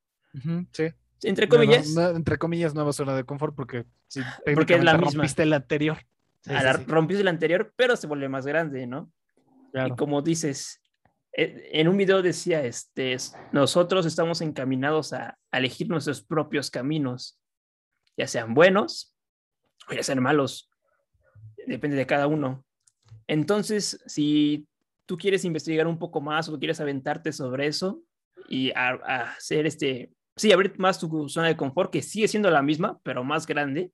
sí. 0.72 0.84
Entre 1.22 1.48
comillas. 1.48 1.96
entre 1.96 2.38
comillas, 2.38 2.74
nueva 2.74 2.92
zona 2.92 3.16
de 3.16 3.24
confort 3.24 3.54
porque, 3.54 3.87
sí, 4.08 4.20
porque 4.54 4.74
es 4.74 4.84
la 4.84 4.98
misma. 4.98 5.22
rompiste 5.22 5.46
la 5.46 5.56
anterior. 5.56 5.98
rompiste 6.87 7.24
la 7.24 7.30
anterior, 7.30 7.72
pero 7.76 7.96
se 7.96 8.06
vuelve 8.06 8.28
más 8.28 8.46
grande, 8.46 8.87
¿no? 8.87 9.10
Claro. 9.72 9.94
Y 9.94 9.96
como 9.96 10.22
dices, 10.22 10.82
eh, 11.37 11.70
en 11.72 11.88
un 11.88 11.96
video 11.96 12.22
decía, 12.22 12.64
este, 12.64 13.16
nosotros 13.52 14.06
estamos 14.06 14.40
encaminados 14.40 15.12
a, 15.12 15.38
elegir 15.50 15.88
nuestros 15.88 16.22
propios 16.22 16.70
caminos, 16.70 17.40
ya 18.16 18.26
sean 18.26 18.54
buenos 18.54 19.14
o 19.88 19.94
ya 19.94 20.02
sean 20.02 20.20
malos, 20.20 20.68
depende 21.66 21.96
de 21.96 22.07
cada 22.07 22.27
uno. 22.27 22.64
Entonces, 23.27 24.03
si 24.07 24.66
tú 25.07 25.16
quieres 25.16 25.44
investigar 25.44 25.87
un 25.87 25.98
poco 25.98 26.20
más 26.20 26.48
o 26.48 26.59
quieres 26.59 26.81
aventarte 26.81 27.33
sobre 27.33 27.66
eso 27.66 28.03
y 28.48 28.72
hacer 28.74 29.66
este, 29.66 30.12
sí, 30.37 30.53
abrir 30.53 30.79
más 30.79 30.98
tu 30.98 31.29
zona 31.29 31.48
de 31.48 31.57
confort, 31.57 31.90
que 31.90 32.03
sigue 32.03 32.29
siendo 32.29 32.50
la 32.50 32.62
misma, 32.62 32.98
pero 33.03 33.24
más 33.24 33.46
grande, 33.46 33.92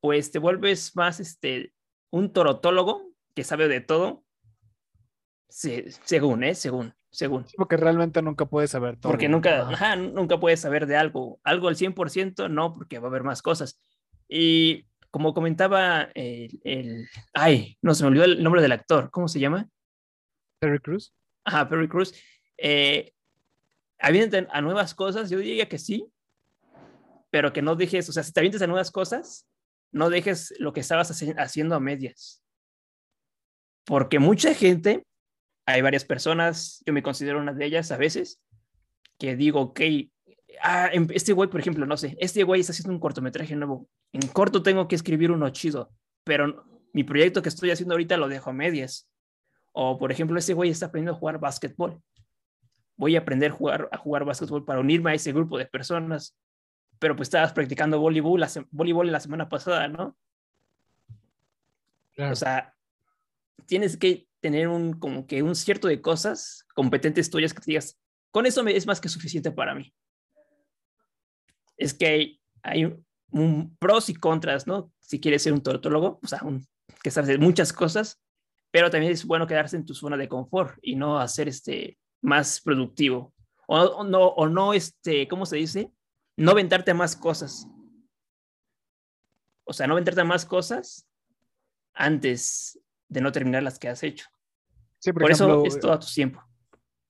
pues 0.00 0.30
te 0.30 0.38
vuelves 0.38 0.94
más 0.96 1.20
este, 1.20 1.72
un 2.10 2.32
torotólogo 2.32 3.12
que 3.34 3.44
sabe 3.44 3.68
de 3.68 3.80
todo 3.80 4.24
Sí, 5.52 5.84
según, 6.04 6.44
¿eh? 6.44 6.54
Según, 6.54 6.94
según. 7.10 7.44
porque 7.58 7.76
realmente 7.76 8.22
nunca 8.22 8.46
puedes 8.46 8.70
saber 8.70 8.96
todo. 8.96 9.12
Porque 9.12 9.28
nunca, 9.28 9.96
nunca 9.96 10.40
puedes 10.40 10.60
saber 10.60 10.86
de 10.86 10.96
algo. 10.96 11.40
Algo 11.44 11.68
al 11.68 11.76
100%, 11.76 12.48
no, 12.48 12.72
porque 12.72 12.98
va 12.98 13.08
a 13.08 13.10
haber 13.10 13.22
más 13.22 13.42
cosas. 13.42 13.78
Y 14.28 14.86
como 15.12 15.34
comentaba 15.34 16.08
el, 16.14 17.06
Ay, 17.34 17.76
no, 17.82 17.94
se 17.94 18.02
me 18.02 18.08
olvidó 18.08 18.24
el 18.24 18.42
nombre 18.42 18.62
del 18.62 18.72
actor. 18.72 19.10
¿Cómo 19.10 19.28
se 19.28 19.38
llama? 19.38 19.68
Perry 20.58 20.78
Cruz. 20.80 21.14
Ajá, 21.44 21.68
Perry 21.68 21.86
Cruz. 21.86 22.14
Eh, 22.56 23.12
a 23.98 24.60
nuevas 24.62 24.94
cosas, 24.94 25.28
yo 25.28 25.38
diría 25.38 25.68
que 25.68 25.78
sí, 25.78 26.08
pero 27.30 27.52
que 27.52 27.60
no 27.60 27.76
dejes, 27.76 28.08
o 28.08 28.12
sea, 28.12 28.22
si 28.22 28.32
te 28.32 28.40
avientes 28.40 28.62
a 28.62 28.66
nuevas 28.66 28.90
cosas, 28.90 29.46
no 29.92 30.08
dejes 30.08 30.54
lo 30.58 30.72
que 30.72 30.80
estabas 30.80 31.12
haciendo 31.36 31.74
a 31.74 31.80
medias. 31.80 32.42
Porque 33.84 34.18
mucha 34.18 34.54
gente 34.54 35.04
hay 35.66 35.82
varias 35.82 36.06
personas, 36.06 36.82
yo 36.86 36.94
me 36.94 37.02
considero 37.02 37.38
una 37.38 37.52
de 37.52 37.66
ellas 37.66 37.92
a 37.92 37.98
veces, 37.98 38.40
que 39.18 39.36
digo, 39.36 39.60
ok, 39.60 39.80
ah, 40.62 40.88
em, 40.90 41.06
este 41.12 41.34
güey, 41.34 41.50
por 41.50 41.60
ejemplo, 41.60 41.84
no 41.84 41.98
sé, 41.98 42.16
este 42.18 42.44
güey 42.44 42.62
está 42.62 42.72
haciendo 42.72 42.94
un 42.94 43.00
cortometraje 43.00 43.54
nuevo. 43.54 43.88
En 44.12 44.26
corto 44.28 44.62
tengo 44.62 44.88
que 44.88 44.94
escribir 44.94 45.30
uno 45.30 45.48
chido, 45.50 45.90
pero 46.24 46.66
mi 46.92 47.04
proyecto 47.04 47.42
que 47.42 47.48
estoy 47.48 47.70
haciendo 47.70 47.94
ahorita 47.94 48.16
lo 48.16 48.28
dejo 48.28 48.50
a 48.50 48.52
medias. 48.52 49.08
O, 49.72 49.98
por 49.98 50.12
ejemplo, 50.12 50.38
este 50.38 50.54
güey 50.54 50.70
está 50.70 50.86
aprendiendo 50.86 51.16
a 51.16 51.18
jugar 51.18 51.38
básquetbol. 51.38 52.02
Voy 52.96 53.16
a 53.16 53.20
aprender 53.20 53.50
a 53.50 53.54
jugar, 53.54 53.88
a 53.90 53.96
jugar 53.96 54.24
básquetbol 54.24 54.64
para 54.64 54.80
unirme 54.80 55.10
a 55.10 55.14
ese 55.14 55.32
grupo 55.32 55.56
de 55.56 55.66
personas. 55.66 56.36
Pero 56.98 57.16
pues 57.16 57.26
estabas 57.26 57.52
practicando 57.52 57.98
voleibol 57.98 58.38
la, 58.38 58.50
voleibol 58.70 59.10
la 59.10 59.20
semana 59.20 59.48
pasada, 59.48 59.88
¿no? 59.88 60.16
O 62.18 62.34
sea, 62.34 62.74
tienes 63.66 63.96
que 63.96 64.28
tener 64.40 64.68
un, 64.68 64.92
como 64.92 65.26
que 65.26 65.42
un 65.42 65.54
cierto 65.54 65.88
de 65.88 66.02
cosas 66.02 66.66
competentes 66.74 67.30
tuyas 67.30 67.54
que 67.54 67.60
te 67.60 67.70
digas, 67.70 67.98
con 68.30 68.44
eso 68.44 68.62
me, 68.62 68.76
es 68.76 68.86
más 68.86 69.00
que 69.00 69.08
suficiente 69.08 69.50
para 69.50 69.74
mí. 69.74 69.94
Es 71.76 71.94
que 71.94 72.38
hay, 72.62 72.96
un, 73.32 73.76
pros 73.78 74.08
y 74.08 74.14
contras, 74.14 74.66
¿no? 74.66 74.92
Si 75.00 75.20
quieres 75.20 75.42
ser 75.42 75.52
un 75.52 75.62
tortólogo, 75.62 76.20
o 76.22 76.26
sea, 76.26 76.40
un, 76.42 76.66
que 77.02 77.10
sabes 77.10 77.28
de 77.28 77.38
muchas 77.38 77.72
cosas, 77.72 78.20
pero 78.70 78.90
también 78.90 79.12
es 79.12 79.24
bueno 79.24 79.46
quedarse 79.46 79.76
en 79.76 79.84
tu 79.84 79.94
zona 79.94 80.16
de 80.16 80.28
confort 80.28 80.78
y 80.82 80.96
no 80.96 81.18
hacer 81.18 81.48
este 81.48 81.98
más 82.20 82.60
productivo. 82.60 83.34
O, 83.66 83.78
o 83.80 84.04
no, 84.04 84.28
o 84.28 84.48
no, 84.48 84.74
este, 84.74 85.28
¿cómo 85.28 85.46
se 85.46 85.56
dice? 85.56 85.92
No 86.36 86.54
ventarte 86.54 86.94
más 86.94 87.16
cosas. 87.16 87.66
O 89.64 89.72
sea, 89.72 89.86
no 89.86 89.94
ventarte 89.94 90.24
más 90.24 90.44
cosas 90.44 91.06
antes 91.94 92.80
de 93.08 93.20
no 93.20 93.32
terminar 93.32 93.62
las 93.62 93.78
que 93.78 93.88
has 93.88 94.02
hecho. 94.02 94.26
por, 95.14 95.30
eso 95.30 95.64
es 95.64 95.78
todo 95.78 95.92
a 95.92 95.98
tu 95.98 96.06
tiempo. 96.06 96.42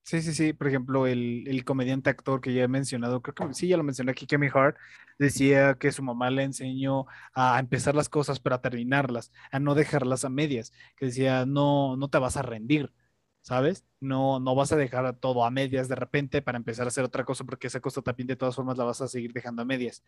Sí, 0.05 0.21
sí, 0.21 0.35
sí. 0.35 0.53
Por 0.53 0.67
ejemplo, 0.69 1.07
el, 1.07 1.45
el, 1.47 1.65
comediante 1.65 2.11
actor 2.11 2.41
que 2.41 2.53
ya 2.53 2.65
he 2.65 2.69
mencionado, 2.69 3.23
creo 3.23 3.49
que 3.49 3.55
sí, 3.55 3.69
ya 3.69 3.77
lo 3.77 3.85
mencioné 3.85 4.11
aquí, 4.13 4.27
Kemi 4.27 4.49
Hart, 4.53 4.77
decía 5.19 5.75
que 5.79 5.93
su 5.93 6.03
mamá 6.03 6.31
le 6.31 6.43
enseñó 6.43 7.07
a 7.35 7.59
empezar 7.61 7.95
las 7.95 8.09
cosas, 8.09 8.41
pero 8.41 8.57
a 8.57 8.61
terminarlas, 8.61 9.33
a 9.53 9.61
no 9.61 9.75
dejarlas 9.75 10.25
a 10.25 10.29
medias. 10.29 10.73
Que 10.97 11.07
decía, 11.07 11.47
no, 11.47 11.97
no 11.97 12.09
te 12.11 12.19
vas 12.19 12.37
a 12.37 12.43
rendir, 12.43 12.93
¿sabes? 13.43 13.87
No, 14.01 14.41
no 14.41 14.55
vas 14.57 14.73
a 14.73 14.77
dejar 14.77 15.17
todo 15.19 15.45
a 15.45 15.51
medias 15.51 15.89
de 15.89 15.95
repente 15.95 16.43
para 16.43 16.59
empezar 16.59 16.87
a 16.87 16.89
hacer 16.89 17.05
otra 17.05 17.25
cosa, 17.25 17.45
porque 17.45 17.69
esa 17.69 17.81
cosa 17.81 18.03
también 18.03 18.27
de 18.27 18.37
todas 18.37 18.57
formas 18.57 18.77
la 18.79 18.85
vas 18.85 19.01
a 19.01 19.09
seguir 19.09 19.33
dejando 19.33 19.63
a 19.63 19.65
medias. 19.65 20.03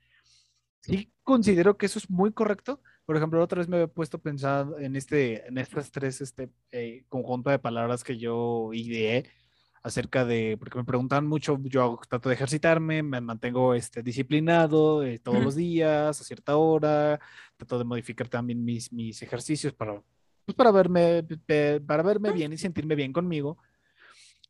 Sí, 0.80 1.12
considero 1.22 1.78
que 1.78 1.86
eso 1.86 1.98
es 1.98 2.10
muy 2.10 2.32
correcto. 2.32 2.80
Por 3.06 3.16
ejemplo, 3.16 3.42
otra 3.42 3.58
vez 3.58 3.68
me 3.68 3.76
había 3.76 3.86
puesto 3.86 4.18
a 4.18 4.20
pensar 4.20 4.66
en, 4.80 4.96
este, 4.96 5.46
en 5.46 5.56
estas 5.58 5.90
tres 5.90 6.20
este, 6.20 6.50
eh, 6.72 7.04
conjunto 7.08 7.48
de 7.50 7.58
palabras 7.58 8.04
que 8.04 8.18
yo 8.18 8.70
ideé 8.74 9.30
acerca 9.84 10.24
de, 10.24 10.56
porque 10.58 10.78
me 10.78 10.84
preguntan 10.84 11.26
mucho, 11.26 11.58
yo 11.62 12.00
trato 12.08 12.30
de 12.30 12.34
ejercitarme, 12.34 13.02
me 13.02 13.20
mantengo 13.20 13.74
este, 13.74 14.02
disciplinado 14.02 15.04
eh, 15.04 15.18
todos 15.18 15.44
los 15.44 15.54
días, 15.54 16.18
a 16.18 16.24
cierta 16.24 16.56
hora, 16.56 17.20
trato 17.58 17.78
de 17.78 17.84
modificar 17.84 18.28
también 18.28 18.64
mis, 18.64 18.90
mis 18.90 19.20
ejercicios 19.22 19.74
para, 19.74 20.02
pues 20.46 20.56
para, 20.56 20.70
verme, 20.70 21.22
para 21.86 22.02
verme 22.02 22.32
bien 22.32 22.54
y 22.54 22.56
sentirme 22.56 22.94
bien 22.94 23.12
conmigo. 23.12 23.58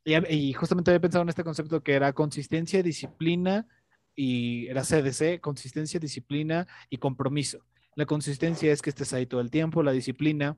Y, 0.05 0.15
y, 0.33 0.53
justamente 0.53 0.91
había 0.91 1.01
pensado 1.01 1.23
en 1.23 1.29
este 1.29 1.43
concepto 1.43 1.83
que 1.83 1.93
era 1.93 2.13
consistencia, 2.13 2.81
disciplina 2.81 3.67
y 4.15 4.67
era 4.67 4.83
CDC, 4.83 5.41
consistencia, 5.41 5.99
disciplina 5.99 6.65
y 6.89 6.97
compromiso. 6.97 7.65
La 7.95 8.05
consistencia 8.05 8.71
es 8.71 8.81
que 8.81 8.89
estés 8.89 9.11
ahí 9.11 9.25
todo 9.25 9.41
el 9.41 9.51
tiempo, 9.51 9.83
la 9.83 9.91
disciplina 9.91 10.57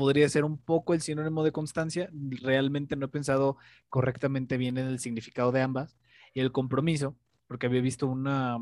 podría 0.00 0.26
ser 0.30 0.44
un 0.44 0.56
poco 0.56 0.94
el 0.94 1.02
sinónimo 1.02 1.44
de 1.44 1.52
constancia. 1.52 2.08
Realmente 2.40 2.96
no 2.96 3.04
he 3.04 3.08
pensado 3.10 3.58
correctamente 3.90 4.56
bien 4.56 4.78
en 4.78 4.86
el 4.86 4.98
significado 4.98 5.52
de 5.52 5.60
ambas. 5.60 5.98
Y 6.32 6.40
el 6.40 6.52
compromiso, 6.52 7.18
porque 7.46 7.66
había 7.66 7.82
visto 7.82 8.06
una 8.06 8.56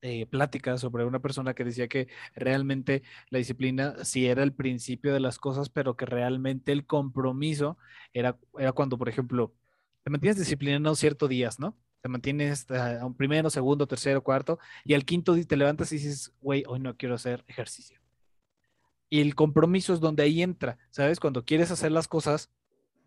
eh, 0.00 0.26
plática 0.26 0.76
sobre 0.78 1.04
una 1.04 1.20
persona 1.20 1.54
que 1.54 1.62
decía 1.62 1.86
que 1.86 2.08
realmente 2.34 3.04
la 3.30 3.38
disciplina 3.38 4.04
sí 4.04 4.26
era 4.26 4.42
el 4.42 4.52
principio 4.54 5.14
de 5.14 5.20
las 5.20 5.38
cosas, 5.38 5.68
pero 5.68 5.96
que 5.96 6.04
realmente 6.04 6.72
el 6.72 6.84
compromiso 6.84 7.78
era, 8.12 8.36
era 8.58 8.72
cuando, 8.72 8.98
por 8.98 9.08
ejemplo, 9.08 9.54
te 10.02 10.10
mantienes 10.10 10.38
disciplinado 10.38 10.96
ciertos 10.96 11.28
días, 11.28 11.60
¿no? 11.60 11.78
Te 12.00 12.08
mantienes 12.08 12.68
a 12.72 13.02
ah, 13.02 13.06
un 13.06 13.16
primero, 13.16 13.50
segundo, 13.50 13.86
tercero, 13.86 14.24
cuarto, 14.24 14.58
y 14.84 14.94
al 14.94 15.04
quinto 15.04 15.36
te 15.46 15.56
levantas 15.56 15.92
y 15.92 15.96
dices, 15.98 16.32
güey, 16.40 16.64
hoy 16.66 16.80
no 16.80 16.96
quiero 16.96 17.14
hacer 17.14 17.44
ejercicio 17.46 18.01
y 19.12 19.20
el 19.20 19.34
compromiso 19.34 19.92
es 19.92 20.00
donde 20.00 20.22
ahí 20.22 20.40
entra, 20.40 20.78
¿sabes? 20.88 21.20
Cuando 21.20 21.44
quieres 21.44 21.70
hacer 21.70 21.92
las 21.92 22.08
cosas, 22.08 22.50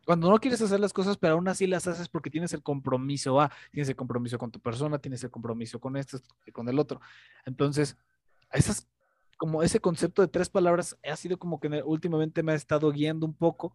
cuando 0.06 0.30
no 0.30 0.38
quieres 0.38 0.62
hacer 0.62 0.80
las 0.80 0.94
cosas, 0.94 1.18
pero 1.18 1.34
aún 1.34 1.48
así 1.48 1.66
las 1.66 1.88
haces 1.88 2.10
porque 2.10 2.30
tienes 2.30 2.54
el 2.54 2.62
compromiso, 2.62 3.42
ah, 3.42 3.52
tienes 3.72 3.90
el 3.90 3.96
compromiso 3.96 4.38
con 4.38 4.52
tu 4.52 4.60
persona, 4.60 5.00
tienes 5.00 5.24
el 5.24 5.32
compromiso 5.32 5.80
con 5.80 5.98
esto, 5.98 6.20
con 6.54 6.70
el 6.70 6.78
otro. 6.78 7.02
Entonces, 7.48 7.98
esas, 8.52 8.88
como 9.36 9.64
ese 9.64 9.80
concepto 9.80 10.22
de 10.22 10.28
tres 10.28 10.48
palabras 10.48 10.96
ha 11.04 11.16
sido 11.16 11.40
como 11.40 11.60
que 11.60 11.82
últimamente 11.84 12.44
me 12.44 12.52
ha 12.52 12.56
estado 12.56 12.92
guiando 12.92 13.26
un 13.26 13.34
poco, 13.34 13.74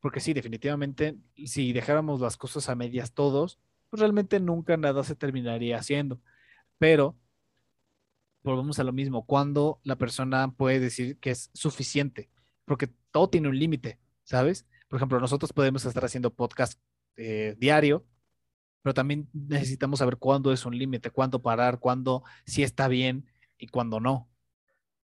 porque 0.00 0.20
sí, 0.20 0.32
definitivamente, 0.32 1.18
si 1.44 1.74
dejáramos 1.74 2.22
las 2.22 2.38
cosas 2.38 2.70
a 2.70 2.74
medias 2.74 3.12
todos, 3.12 3.58
pues 3.90 4.00
realmente 4.00 4.40
nunca 4.40 4.78
nada 4.78 5.04
se 5.04 5.14
terminaría 5.14 5.76
haciendo. 5.76 6.22
Pero 6.78 7.16
volvemos 8.44 8.78
a 8.78 8.84
lo 8.84 8.92
mismo, 8.92 9.24
cuando 9.24 9.80
la 9.82 9.96
persona 9.96 10.52
puede 10.52 10.78
decir 10.78 11.18
que 11.18 11.30
es 11.30 11.50
suficiente, 11.54 12.30
porque 12.64 12.88
todo 13.10 13.28
tiene 13.28 13.48
un 13.48 13.58
límite, 13.58 13.98
¿sabes? 14.22 14.66
Por 14.88 14.98
ejemplo, 14.98 15.18
nosotros 15.18 15.52
podemos 15.52 15.84
estar 15.84 16.04
haciendo 16.04 16.32
podcast 16.32 16.78
eh, 17.16 17.56
diario, 17.58 18.04
pero 18.82 18.94
también 18.94 19.28
necesitamos 19.32 20.00
saber 20.00 20.18
cuándo 20.18 20.52
es 20.52 20.66
un 20.66 20.76
límite, 20.76 21.10
cuándo 21.10 21.40
parar, 21.40 21.78
cuándo 21.80 22.22
sí 22.44 22.62
está 22.62 22.86
bien 22.86 23.26
y 23.58 23.68
cuándo 23.68 23.98
no. 23.98 24.28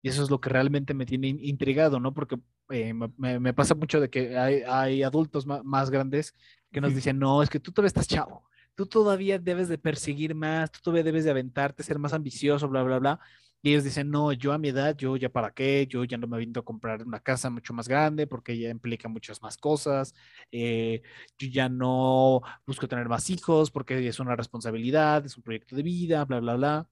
Y 0.03 0.11
eso 0.11 0.23
es 0.23 0.31
lo 0.31 0.41
que 0.41 0.51
realmente 0.51 0.95
me 0.95 1.07
tiene 1.07 1.29
intrigado, 1.29 2.01
¿no? 2.01 2.13
Porque 2.13 2.39
eh, 2.69 2.93
me, 2.93 3.55
pasa 3.55 3.75
mucho 3.75 3.99
de 4.01 4.11
que 4.11 4.37
hay, 4.37 5.03
adultos 5.03 5.47
más, 5.47 5.65
más, 5.65 5.91
grandes 5.91 6.35
que 6.71 6.81
nos 6.81 6.95
dicen, 6.95 7.19
no, 7.19 7.43
es 7.43 7.49
que 7.49 7.61
tú 7.61 7.73
todavía 7.73 7.89
estás 7.89 8.09
chavo, 8.09 8.45
tú 8.75 8.87
todavía 8.87 9.39
debes 9.39 9.69
de 9.69 9.79
perseguir 9.79 10.35
más, 10.35 10.71
tú 10.73 10.81
todavía 10.83 11.05
debes 11.05 11.25
de 11.25 11.31
aventarte, 11.31 11.83
ser 11.83 11.99
más 11.99 12.13
ambicioso, 12.13 12.69
bla, 12.69 12.83
bla, 12.83 12.99
bla. 12.99 13.21
Y 13.65 13.71
ellos 13.71 13.85
dicen, 13.85 14.11
no, 14.11 14.33
yo 14.33 14.53
a 14.53 14.59
mi 14.59 14.71
edad, 14.71 14.97
yo 14.97 15.17
ya 15.17 15.29
para 15.29 15.53
qué, 15.53 15.87
yo 15.89 16.03
ya 16.05 16.19
no 16.19 16.27
me 16.27 16.37
aviento 16.37 16.61
a 16.61 16.65
comprar 16.65 17.03
una 17.05 17.21
casa 17.21 17.49
mucho 17.49 17.73
más 17.73 17.87
grande 17.87 18.27
porque 18.27 18.59
ya 18.59 18.69
implica 18.71 19.09
muchas 19.09 19.41
más 19.41 19.57
cosas, 19.57 20.15
eh, 20.51 21.03
yo 21.39 21.49
ya 21.49 21.69
no 21.69 22.41
busco 22.67 22.89
tener 22.89 23.09
más 23.09 23.31
hijos 23.31 23.71
porque 23.71 24.07
es 24.09 24.19
una 24.19 24.35
responsabilidad, 24.35 25.25
es 25.25 25.37
un 25.37 25.45
proyecto 25.45 25.77
de 25.77 25.85
vida, 25.85 26.25
bla, 26.25 26.41
bla, 26.41 26.57
bla. 26.57 26.89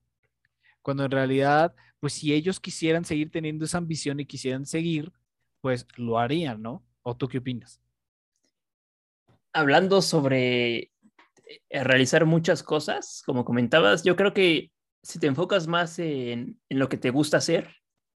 Cuando 0.81 1.03
en 1.05 1.11
realidad, 1.11 1.75
pues 1.99 2.13
si 2.13 2.33
ellos 2.33 2.59
quisieran 2.61 3.03
seguir 3.03 3.31
teniendo 3.31 3.65
esa 3.65 3.77
ambición 3.77 4.21
y 4.21 4.25
quisieran 4.25 4.65
seguir, 4.65 5.11
pues 5.59 5.85
lo 5.97 6.19
harían, 6.19 6.61
¿no? 6.61 6.83
¿O 7.03 7.17
tú 7.17 7.27
qué 7.27 7.39
opinas? 7.39 7.81
Hablando 9.51 10.01
sobre 10.01 10.91
realizar 11.69 12.25
muchas 12.25 12.63
cosas, 12.63 13.23
como 13.25 13.45
comentabas, 13.45 14.03
yo 14.03 14.15
creo 14.15 14.33
que 14.33 14.71
si 15.03 15.19
te 15.19 15.27
enfocas 15.27 15.67
más 15.67 15.99
en, 15.99 16.59
en 16.69 16.79
lo 16.79 16.89
que 16.89 16.97
te 16.97 17.09
gusta 17.09 17.37
hacer, 17.37 17.69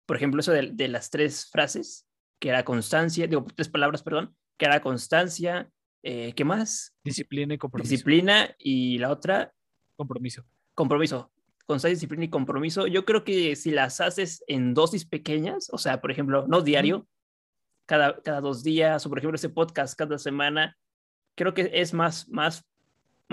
por 0.05 0.17
ejemplo, 0.17 0.41
eso 0.41 0.51
de, 0.51 0.71
de, 0.73 0.87
las 0.87 1.09
tres 1.09 1.49
frases, 1.49 2.07
que 2.39 2.49
era 2.49 2.65
constancia, 2.65 3.27
digo, 3.27 3.45
tres 3.55 3.69
palabras, 3.69 4.03
perdón, 4.03 4.35
que 4.57 4.65
era 4.65 4.81
constancia, 4.81 5.71
eh, 6.03 6.33
¿qué 6.35 6.43
más? 6.43 6.93
Disciplina 7.03 7.53
y 7.53 7.57
compromiso. 7.57 7.89
Disciplina 7.89 8.53
y 8.59 8.97
la 8.97 9.09
otra. 9.09 9.53
Compromiso. 9.95 10.43
Compromiso. 10.75 11.31
Constancia, 11.65 11.95
disciplina 11.95 12.25
y 12.25 12.29
compromiso. 12.29 12.87
Yo 12.87 13.05
creo 13.05 13.23
que 13.23 13.55
si 13.55 13.71
las 13.71 14.01
haces 14.01 14.43
en 14.47 14.73
dosis 14.73 15.05
pequeñas, 15.05 15.69
o 15.71 15.77
sea, 15.77 16.01
por 16.01 16.11
ejemplo, 16.11 16.45
no 16.47 16.61
diario, 16.61 17.07
cada, 17.85 18.21
cada 18.21 18.41
dos 18.41 18.63
días, 18.63 19.05
o 19.05 19.09
por 19.09 19.17
ejemplo, 19.17 19.35
ese 19.35 19.49
podcast 19.49 19.97
cada 19.97 20.17
semana, 20.17 20.77
creo 21.35 21.53
que 21.53 21.71
es 21.73 21.93
más, 21.93 22.27
más 22.27 22.65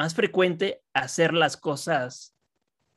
más 0.00 0.14
frecuente 0.14 0.82
hacer 0.94 1.34
las 1.34 1.58
cosas 1.58 2.34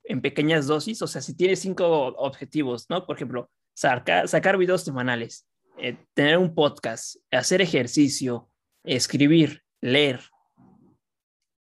en 0.06 0.22
pequeñas 0.22 0.68
dosis. 0.68 1.02
O 1.02 1.08
sea, 1.08 1.22
si 1.22 1.36
tienes 1.36 1.60
cinco 1.60 1.86
objetivos, 2.16 2.90
¿no? 2.90 3.06
Por 3.06 3.18
ejemplo, 3.18 3.52
sacar, 3.74 4.58
videos 4.58 4.84
semanales, 4.86 5.46
eh, 5.78 5.98
tener 6.14 6.38
un 6.38 6.56
podcast, 6.56 7.18
hacer 7.30 7.62
ejercicio, 7.62 8.50
escribir, 8.86 9.64
leer. 9.82 10.22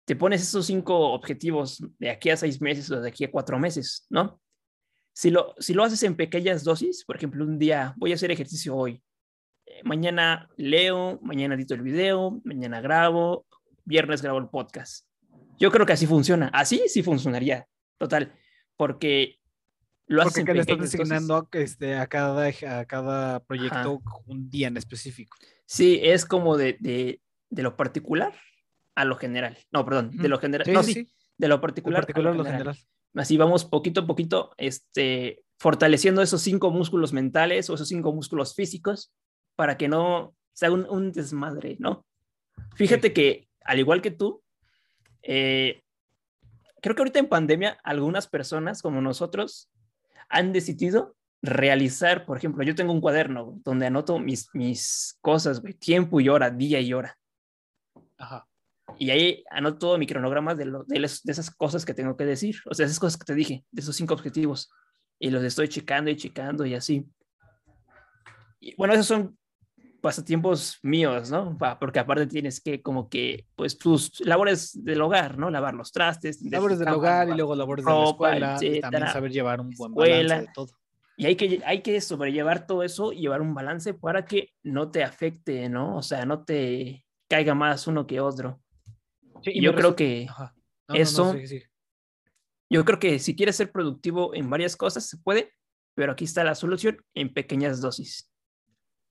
Te 0.07 0.17
pones 0.17 0.43
esos 0.43 0.67
cinco 0.67 1.13
objetivos 1.13 1.85
de 2.01 2.11
aquí 2.11 2.31
a 2.31 2.37
seis 2.37 2.61
meses 2.61 2.91
o 2.91 3.01
de 3.01 3.09
aquí 3.09 3.23
a 3.23 3.31
cuatro 3.31 3.61
meses, 3.61 4.09
¿no? 4.11 4.41
Si 5.13 5.31
lo, 5.31 5.55
si 5.61 5.73
lo 5.73 5.85
haces 5.85 6.03
en 6.03 6.17
pequeñas 6.17 6.65
dosis, 6.65 7.05
por 7.05 7.15
ejemplo, 7.15 7.45
un 7.45 7.61
día 7.61 7.95
voy 7.97 8.11
a 8.11 8.17
hacer 8.17 8.33
ejercicio 8.33 8.75
hoy, 8.75 9.01
eh, 9.67 9.83
mañana 9.85 10.49
leo, 10.57 11.21
mañana 11.23 11.55
edito 11.55 11.75
el 11.75 11.83
video, 11.83 12.41
mañana 12.43 12.81
grabo, 12.81 13.47
viernes 13.85 14.21
grabo 14.21 14.41
el 14.41 14.49
podcast. 14.49 15.08
Yo 15.59 15.71
creo 15.71 15.85
que 15.87 15.93
así 15.93 16.07
funciona. 16.07 16.49
Así 16.53 16.83
sí 16.89 17.03
funcionaría, 17.03 17.67
total, 17.99 18.33
porque 18.77 19.39
lo 20.07 20.23
Porque 20.23 20.55
le 20.55 20.61
estás 20.61 20.79
designando 20.79 21.49
este, 21.53 21.97
a, 21.97 22.07
cada, 22.07 22.47
a 22.47 22.85
cada 22.87 23.41
proyecto 23.41 24.01
un 24.27 24.49
día 24.49 24.69
en 24.69 24.77
específico. 24.77 25.37
Sí, 25.67 26.01
es 26.03 26.25
como 26.25 26.57
de, 26.57 26.79
de, 26.81 27.21
de 27.51 27.63
lo 27.63 27.77
particular 27.77 28.33
a 28.95 29.05
lo 29.05 29.17
general. 29.17 29.59
No, 29.71 29.85
perdón, 29.85 30.11
de 30.13 30.21
Ujú. 30.21 30.29
lo 30.29 30.39
general. 30.39 30.65
Sí, 30.65 30.73
no, 30.73 30.83
sí, 30.83 30.95
sí, 30.95 31.05
sí. 31.05 31.13
de 31.37 31.49
lo 31.49 31.61
particular, 31.61 32.01
particular 32.03 32.33
a 32.33 32.37
lo 32.37 32.39
lo 32.39 32.45
general. 32.45 32.75
general. 32.75 32.89
Así 33.15 33.37
vamos 33.37 33.65
poquito 33.65 34.01
a 34.01 34.07
poquito, 34.07 34.55
este, 34.57 35.45
fortaleciendo 35.59 36.23
esos 36.23 36.41
cinco 36.41 36.71
músculos 36.71 37.13
mentales 37.13 37.69
o 37.69 37.75
esos 37.75 37.89
cinco 37.89 38.13
músculos 38.13 38.55
físicos 38.55 39.13
para 39.57 39.77
que 39.77 39.89
no 39.89 40.35
sea 40.53 40.71
un, 40.73 40.87
un 40.89 41.13
desmadre, 41.13 41.77
¿no? 41.81 42.07
Fíjate 42.77 43.13
que, 43.13 43.49
al 43.63 43.79
igual 43.79 44.01
que 44.01 44.11
tú, 44.11 44.43
eh, 45.31 45.83
creo 46.81 46.95
que 46.97 47.03
ahorita 47.03 47.19
en 47.19 47.29
pandemia 47.29 47.79
algunas 47.85 48.27
personas 48.27 48.81
como 48.81 49.01
nosotros 49.03 49.69
han 50.31 50.53
decidido 50.53 51.15
realizar, 51.43 52.25
por 52.27 52.37
ejemplo, 52.39 52.65
yo 52.65 52.75
tengo 52.75 52.93
un 52.93 53.01
cuaderno 53.01 53.61
donde 53.65 53.87
anoto 53.87 54.19
mis, 54.19 54.49
mis 54.55 55.19
cosas, 55.21 55.61
güey, 55.61 55.75
tiempo 55.75 56.19
y 56.21 56.29
hora, 56.29 56.51
día 56.51 56.81
y 56.81 56.93
hora. 56.93 57.17
Ajá. 58.17 58.47
Y 58.99 59.11
ahí 59.11 59.45
anoto 59.51 59.97
mi 59.99 60.07
cronograma 60.07 60.55
de, 60.55 60.65
lo- 60.65 60.85
de, 60.85 60.99
las- 60.99 61.23
de 61.23 61.33
esas 61.33 61.51
cosas 61.51 61.85
que 61.85 61.95
tengo 61.95 62.17
que 62.17 62.25
decir, 62.25 62.57
o 62.65 62.75
sea, 62.75 62.87
esas 62.87 62.99
cosas 62.99 63.19
que 63.19 63.25
te 63.27 63.35
dije, 63.35 63.65
de 63.71 63.81
esos 63.83 63.95
cinco 63.95 64.15
objetivos. 64.15 64.71
Y 65.21 65.31
los 65.31 65.43
estoy 65.45 65.69
checando 65.69 66.11
y 66.11 66.17
checando 66.17 66.65
y 66.67 66.75
así. 66.75 67.07
Y 68.61 68.75
bueno, 68.77 68.95
esos 68.95 69.07
son 69.07 69.38
pasatiempos 70.01 70.79
míos, 70.83 71.31
¿no? 71.31 71.57
Porque 71.81 71.99
aparte 71.99 72.27
tienes 72.27 72.61
que 72.61 72.83
como 72.83 73.09
que, 73.09 73.47
pues 73.57 73.79
tus 73.79 74.21
labores 74.21 74.85
del 74.85 75.01
hogar, 75.01 75.39
¿no? 75.39 75.51
Lavar 75.51 75.75
los 75.75 75.93
trastes. 75.93 76.43
Labores 76.43 76.79
del 76.79 76.89
hogar 76.89 77.29
y 77.29 77.35
luego 77.35 77.55
labores 77.55 77.85
de 77.85 77.93
la 77.93 78.05
escuela 78.05 78.59
y 78.61 78.81
también 78.81 79.09
saber 79.09 79.33
llevar 79.33 79.61
un 79.61 79.71
buen 79.71 79.93
escuela. 79.93 80.15
balance 80.15 80.47
de 80.47 80.53
todo. 80.55 80.69
Y 81.17 81.27
hay 81.27 81.35
que, 81.35 81.61
hay 81.67 81.83
que 81.83 82.01
sobrellevar 82.01 82.67
todo 82.67 82.85
eso 82.85 83.13
y 83.13 83.23
llevar 83.23 83.43
un 83.43 83.53
balance 83.53 83.93
para 83.93 84.25
que 84.25 84.53
no 84.63 84.91
te 84.91 85.03
afecte, 85.03 85.69
¿no? 85.69 85.97
O 85.97 86.03
sea, 86.03 86.25
no 86.25 86.45
te 86.45 87.05
caiga 87.29 87.55
más 87.55 87.89
uno 87.89 88.07
que 88.07 88.21
otro. 88.21 88.61
Sí, 89.43 89.51
Y 89.55 89.63
yo 89.63 89.75
creo 89.75 89.97
que 89.97 90.27
no, 90.27 90.53
no, 90.89 90.95
eso-. 90.95 91.35
Yo 92.71 92.85
creo 92.85 92.99
que 92.99 93.19
si 93.19 93.35
quieres 93.35 93.57
ser 93.57 93.73
productivo 93.73 94.35
en 94.35 94.49
varias 94.49 94.77
cosas, 94.77 95.09
se 95.09 95.17
puede, 95.17 95.53
pero 95.95 96.13
aquí 96.13 96.25
está 96.25 96.45
la 96.45 96.55
solución 96.55 97.05
en 97.15 97.33
pequeñas 97.33 97.81
dosis. 97.81 98.31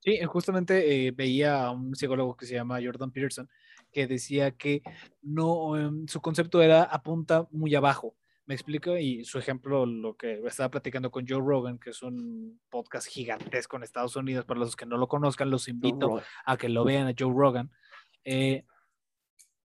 Sí, 0.07 0.13
eh, 0.13 0.25
justamente 0.25 1.07
eh, 1.07 1.11
veía 1.11 1.65
a 1.65 1.71
un 1.71 1.93
psicólogo 1.93 2.37
que 2.37 2.45
se 2.45 2.53
llama 2.53 2.79
Jordan 2.81 3.11
Peterson 3.11 3.49
que 3.91 4.07
decía 4.07 4.51
que 4.51 4.81
no, 5.21 5.77
em, 5.77 6.07
su 6.07 6.21
concepto 6.21 6.61
era 6.61 6.83
apunta 6.83 7.45
muy 7.51 7.75
abajo. 7.75 8.15
Me 8.45 8.55
explico 8.55 8.95
y 8.95 9.25
su 9.25 9.37
ejemplo, 9.37 9.85
lo 9.85 10.15
que 10.15 10.39
estaba 10.45 10.71
platicando 10.71 11.11
con 11.11 11.27
Joe 11.27 11.41
Rogan, 11.45 11.77
que 11.77 11.89
es 11.89 12.01
un 12.03 12.57
podcast 12.69 13.05
gigantesco 13.09 13.75
en 13.75 13.83
Estados 13.83 14.15
Unidos, 14.15 14.45
para 14.45 14.61
los 14.61 14.77
que 14.77 14.85
no 14.85 14.95
lo 14.95 15.09
conozcan, 15.09 15.49
los 15.49 15.67
invito 15.67 16.21
a 16.45 16.55
que 16.55 16.69
lo 16.69 16.85
vean 16.85 17.09
a 17.09 17.13
Joe 17.17 17.33
Rogan. 17.35 17.69
Eh, 18.23 18.63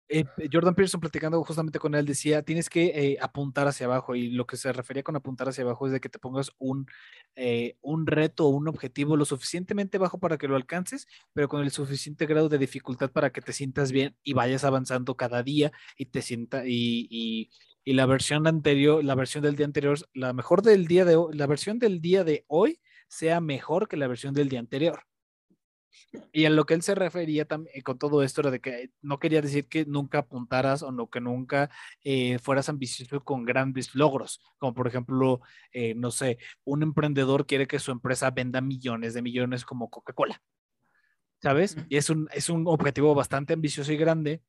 eh, 0.09 0.25
Jordan 0.51 0.73
Peterson 0.75 1.01
platicando 1.01 1.43
justamente 1.43 1.79
con 1.79 1.95
él 1.95 2.05
decía, 2.05 2.43
tienes 2.43 2.69
que 2.69 2.85
eh, 2.85 3.17
apuntar 3.21 3.67
hacia 3.67 3.85
abajo 3.87 4.15
y 4.15 4.29
lo 4.29 4.47
que 4.47 4.57
se 4.57 4.71
refería 4.71 5.03
con 5.03 5.15
apuntar 5.15 5.49
hacia 5.49 5.63
abajo 5.63 5.85
es 5.87 5.91
de 5.93 5.99
que 5.99 6.09
te 6.09 6.19
pongas 6.19 6.51
un, 6.59 6.87
eh, 7.35 7.77
un 7.81 8.07
reto 8.07 8.45
o 8.45 8.49
un 8.49 8.67
objetivo 8.67 9.17
lo 9.17 9.25
suficientemente 9.25 9.97
bajo 9.97 10.19
para 10.19 10.37
que 10.37 10.47
lo 10.47 10.55
alcances, 10.55 11.07
pero 11.33 11.49
con 11.49 11.61
el 11.61 11.71
suficiente 11.71 12.25
grado 12.25 12.49
de 12.49 12.57
dificultad 12.57 13.11
para 13.11 13.31
que 13.31 13.41
te 13.41 13.53
sientas 13.53 13.91
bien 13.91 14.15
y 14.23 14.33
vayas 14.33 14.63
avanzando 14.63 15.17
cada 15.17 15.43
día 15.43 15.71
y 15.97 16.05
te 16.05 16.21
sienta 16.21 16.65
y, 16.65 17.07
y, 17.09 17.49
y 17.83 17.93
la 17.93 18.05
versión 18.05 18.47
anterior, 18.47 19.03
la 19.03 19.15
versión 19.15 19.43
del 19.43 19.55
día 19.55 19.65
anterior, 19.65 19.97
la 20.13 20.33
mejor 20.33 20.61
del 20.61 20.87
día 20.87 21.05
de 21.05 21.15
hoy, 21.15 21.35
la 21.35 21.47
versión 21.47 21.79
del 21.79 22.01
día 22.01 22.23
de 22.23 22.45
hoy 22.47 22.79
sea 23.09 23.41
mejor 23.41 23.87
que 23.87 23.97
la 23.97 24.07
versión 24.07 24.33
del 24.33 24.49
día 24.49 24.59
anterior. 24.59 25.03
Y 26.31 26.45
a 26.45 26.49
lo 26.49 26.65
que 26.65 26.73
él 26.73 26.81
se 26.81 26.95
refería 26.95 27.45
también 27.45 27.81
con 27.81 27.97
todo 27.97 28.23
esto 28.23 28.41
era 28.41 28.51
de 28.51 28.59
que 28.59 28.91
no 29.01 29.19
quería 29.19 29.41
decir 29.41 29.67
que 29.67 29.85
nunca 29.85 30.19
apuntaras 30.19 30.83
o 30.83 30.91
no 30.91 31.09
que 31.09 31.19
nunca 31.19 31.69
eh, 32.03 32.39
fueras 32.39 32.69
ambicioso 32.69 33.23
con 33.23 33.45
grandes 33.45 33.93
logros, 33.95 34.41
como 34.57 34.73
por 34.73 34.87
ejemplo, 34.87 35.41
eh, 35.71 35.93
no 35.95 36.11
sé, 36.11 36.37
un 36.63 36.83
emprendedor 36.83 37.45
quiere 37.45 37.67
que 37.67 37.79
su 37.79 37.91
empresa 37.91 38.31
venda 38.31 38.61
millones 38.61 39.13
de 39.13 39.21
millones 39.21 39.65
como 39.65 39.89
Coca-Cola, 39.89 40.41
¿sabes? 41.41 41.77
Y 41.89 41.97
es 41.97 42.09
un, 42.09 42.29
es 42.31 42.49
un 42.49 42.67
objetivo 42.67 43.13
bastante 43.15 43.53
ambicioso 43.53 43.91
y 43.91 43.97
grande, 43.97 44.41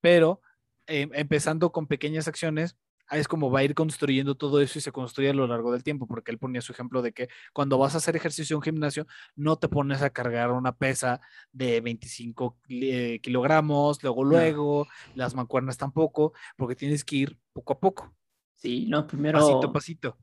pero 0.00 0.40
eh, 0.86 1.08
empezando 1.12 1.72
con 1.72 1.86
pequeñas 1.86 2.28
acciones, 2.28 2.76
es 3.10 3.28
como 3.28 3.50
va 3.50 3.60
a 3.60 3.64
ir 3.64 3.74
construyendo 3.74 4.34
todo 4.34 4.60
eso 4.60 4.78
y 4.78 4.82
se 4.82 4.92
construye 4.92 5.30
a 5.30 5.34
lo 5.34 5.46
largo 5.46 5.72
del 5.72 5.82
tiempo, 5.82 6.06
porque 6.06 6.30
él 6.30 6.38
ponía 6.38 6.60
su 6.60 6.72
ejemplo 6.72 7.02
de 7.02 7.12
que 7.12 7.28
cuando 7.52 7.78
vas 7.78 7.94
a 7.94 7.98
hacer 7.98 8.16
ejercicio 8.16 8.54
en 8.54 8.58
un 8.58 8.62
gimnasio, 8.62 9.06
no 9.36 9.56
te 9.56 9.68
pones 9.68 10.02
a 10.02 10.10
cargar 10.10 10.50
una 10.52 10.76
pesa 10.76 11.20
de 11.52 11.80
25 11.80 12.58
eh, 12.68 13.20
kilogramos, 13.22 14.02
luego, 14.02 14.24
luego, 14.24 14.86
las 15.14 15.34
mancuernas 15.34 15.76
tampoco, 15.76 16.32
porque 16.56 16.74
tienes 16.74 17.04
que 17.04 17.16
ir 17.16 17.38
poco 17.52 17.74
a 17.74 17.80
poco, 17.80 18.14
Sí, 18.54 18.86
no, 18.88 19.06
primero. 19.06 19.40
pasito 19.40 19.66
a 19.66 19.72
pasito, 19.72 20.18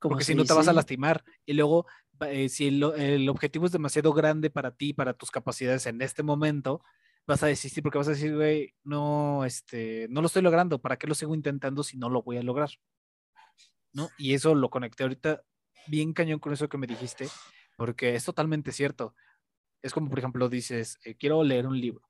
como 0.00 0.14
porque 0.14 0.24
si 0.24 0.34
no 0.34 0.44
te 0.44 0.52
vas 0.52 0.66
a 0.66 0.72
lastimar. 0.72 1.22
Y 1.46 1.52
luego, 1.52 1.86
eh, 2.26 2.48
si 2.48 2.66
el, 2.66 2.82
el 2.96 3.28
objetivo 3.28 3.66
es 3.66 3.72
demasiado 3.72 4.12
grande 4.12 4.50
para 4.50 4.72
ti, 4.72 4.92
para 4.92 5.14
tus 5.14 5.30
capacidades 5.30 5.86
en 5.86 6.02
este 6.02 6.24
momento, 6.24 6.82
vas 7.28 7.42
a 7.42 7.46
desistir 7.46 7.82
porque 7.82 7.98
vas 7.98 8.08
a 8.08 8.12
decir, 8.12 8.34
güey, 8.34 8.74
no, 8.84 9.44
este, 9.44 10.06
no 10.08 10.22
lo 10.22 10.28
estoy 10.28 10.40
logrando, 10.40 10.80
¿para 10.80 10.96
qué 10.96 11.06
lo 11.06 11.14
sigo 11.14 11.34
intentando 11.34 11.82
si 11.82 11.98
no 11.98 12.08
lo 12.08 12.22
voy 12.22 12.38
a 12.38 12.42
lograr? 12.42 12.70
¿No? 13.92 14.08
Y 14.16 14.32
eso 14.32 14.54
lo 14.54 14.70
conecté 14.70 15.02
ahorita 15.02 15.42
bien 15.86 16.14
cañón 16.14 16.38
con 16.38 16.54
eso 16.54 16.70
que 16.70 16.78
me 16.78 16.86
dijiste, 16.86 17.28
porque 17.76 18.14
es 18.14 18.24
totalmente 18.24 18.72
cierto. 18.72 19.14
Es 19.82 19.92
como, 19.92 20.08
por 20.08 20.18
ejemplo, 20.18 20.48
dices, 20.48 20.98
eh, 21.04 21.16
quiero 21.16 21.44
leer 21.44 21.66
un 21.66 21.78
libro, 21.78 22.08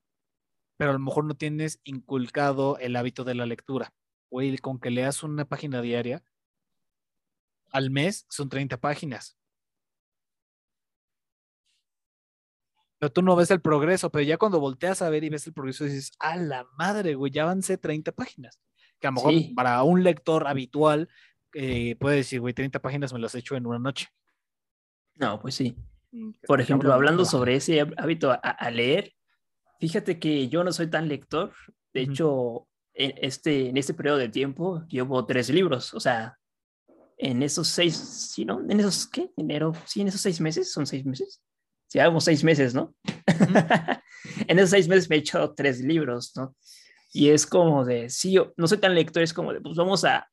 pero 0.76 0.90
a 0.90 0.94
lo 0.94 1.00
mejor 1.00 1.24
no 1.24 1.34
tienes 1.34 1.80
inculcado 1.82 2.78
el 2.78 2.94
hábito 2.94 3.24
de 3.24 3.34
la 3.34 3.44
lectura. 3.44 3.92
Güey, 4.30 4.56
con 4.58 4.78
que 4.78 4.90
leas 4.90 5.24
una 5.24 5.46
página 5.46 5.82
diaria, 5.82 6.22
al 7.72 7.90
mes 7.90 8.24
son 8.28 8.48
30 8.48 8.80
páginas. 8.80 9.36
Pero 12.98 13.12
tú 13.12 13.22
no 13.22 13.36
ves 13.36 13.50
el 13.50 13.60
progreso, 13.60 14.10
pero 14.10 14.24
ya 14.24 14.36
cuando 14.38 14.58
volteas 14.60 15.02
a 15.02 15.10
ver 15.10 15.22
y 15.24 15.28
ves 15.28 15.46
el 15.46 15.52
progreso 15.52 15.84
dices, 15.84 16.12
a 16.18 16.36
la 16.36 16.66
madre, 16.76 17.14
güey, 17.14 17.30
ya 17.32 17.42
avancé 17.44 17.78
30 17.78 18.12
páginas. 18.12 18.60
Que 19.00 19.06
a 19.06 19.10
lo 19.10 19.14
mejor 19.16 19.32
Sí. 19.32 19.52
para 19.54 19.82
un 19.84 20.02
lector 20.02 20.46
habitual 20.48 21.08
eh, 21.54 21.96
puede 21.96 22.16
decir, 22.16 22.40
güey, 22.40 22.52
30 22.54 22.80
páginas 22.80 23.12
me 23.12 23.18
las 23.20 23.34
he 23.34 23.38
hecho 23.38 23.54
en 23.56 23.66
una 23.66 23.78
noche. 23.78 24.08
No, 25.14 25.40
pues 25.40 25.54
sí. 25.54 25.76
Mm, 26.10 26.30
Por 26.46 26.60
ejemplo, 26.60 26.92
hablando 26.92 27.24
sobre 27.24 27.54
ese 27.56 27.80
hábito 27.80 28.30
a, 28.30 28.34
a 28.36 28.70
leer, 28.70 29.14
fíjate 29.80 30.18
que 30.18 30.48
yo 30.48 30.62
no 30.64 30.72
soy 30.72 30.88
tan 30.88 31.08
lector. 31.08 31.52
De 31.94 32.02
hecho, 32.02 32.68
en 32.94 33.14
este, 33.22 33.68
en 33.68 33.76
este 33.76 33.94
periodo 33.94 34.18
de 34.18 34.28
tiempo 34.28 34.84
llevo 34.88 35.24
tres 35.24 35.48
libros. 35.50 35.94
O 35.94 36.00
sea, 36.00 36.38
en 37.16 37.42
esos 37.42 37.68
seis, 37.68 37.96
¿sí, 37.96 38.44
no? 38.44 38.60
¿En 38.68 38.78
esos 38.80 39.06
qué? 39.06 39.30
Enero, 39.36 39.72
sí, 39.86 40.00
en 40.02 40.08
esos 40.08 40.20
seis 40.20 40.40
meses, 40.40 40.72
son 40.72 40.86
seis 40.86 41.04
meses. 41.04 41.40
Llevamos 41.92 42.24
seis 42.24 42.44
meses, 42.44 42.74
¿no? 42.74 42.94
en 44.46 44.58
esos 44.58 44.70
seis 44.70 44.88
meses 44.88 45.08
me 45.08 45.16
he 45.16 45.20
echado 45.20 45.54
tres 45.54 45.80
libros, 45.80 46.32
¿no? 46.36 46.54
Y 47.12 47.30
es 47.30 47.46
como 47.46 47.84
de, 47.84 48.10
sí, 48.10 48.32
yo 48.32 48.52
no 48.56 48.66
soy 48.68 48.78
tan 48.78 48.94
lector, 48.94 49.22
es 49.22 49.32
como 49.32 49.52
de, 49.52 49.60
pues 49.60 49.76
vamos 49.76 50.04
a, 50.04 50.28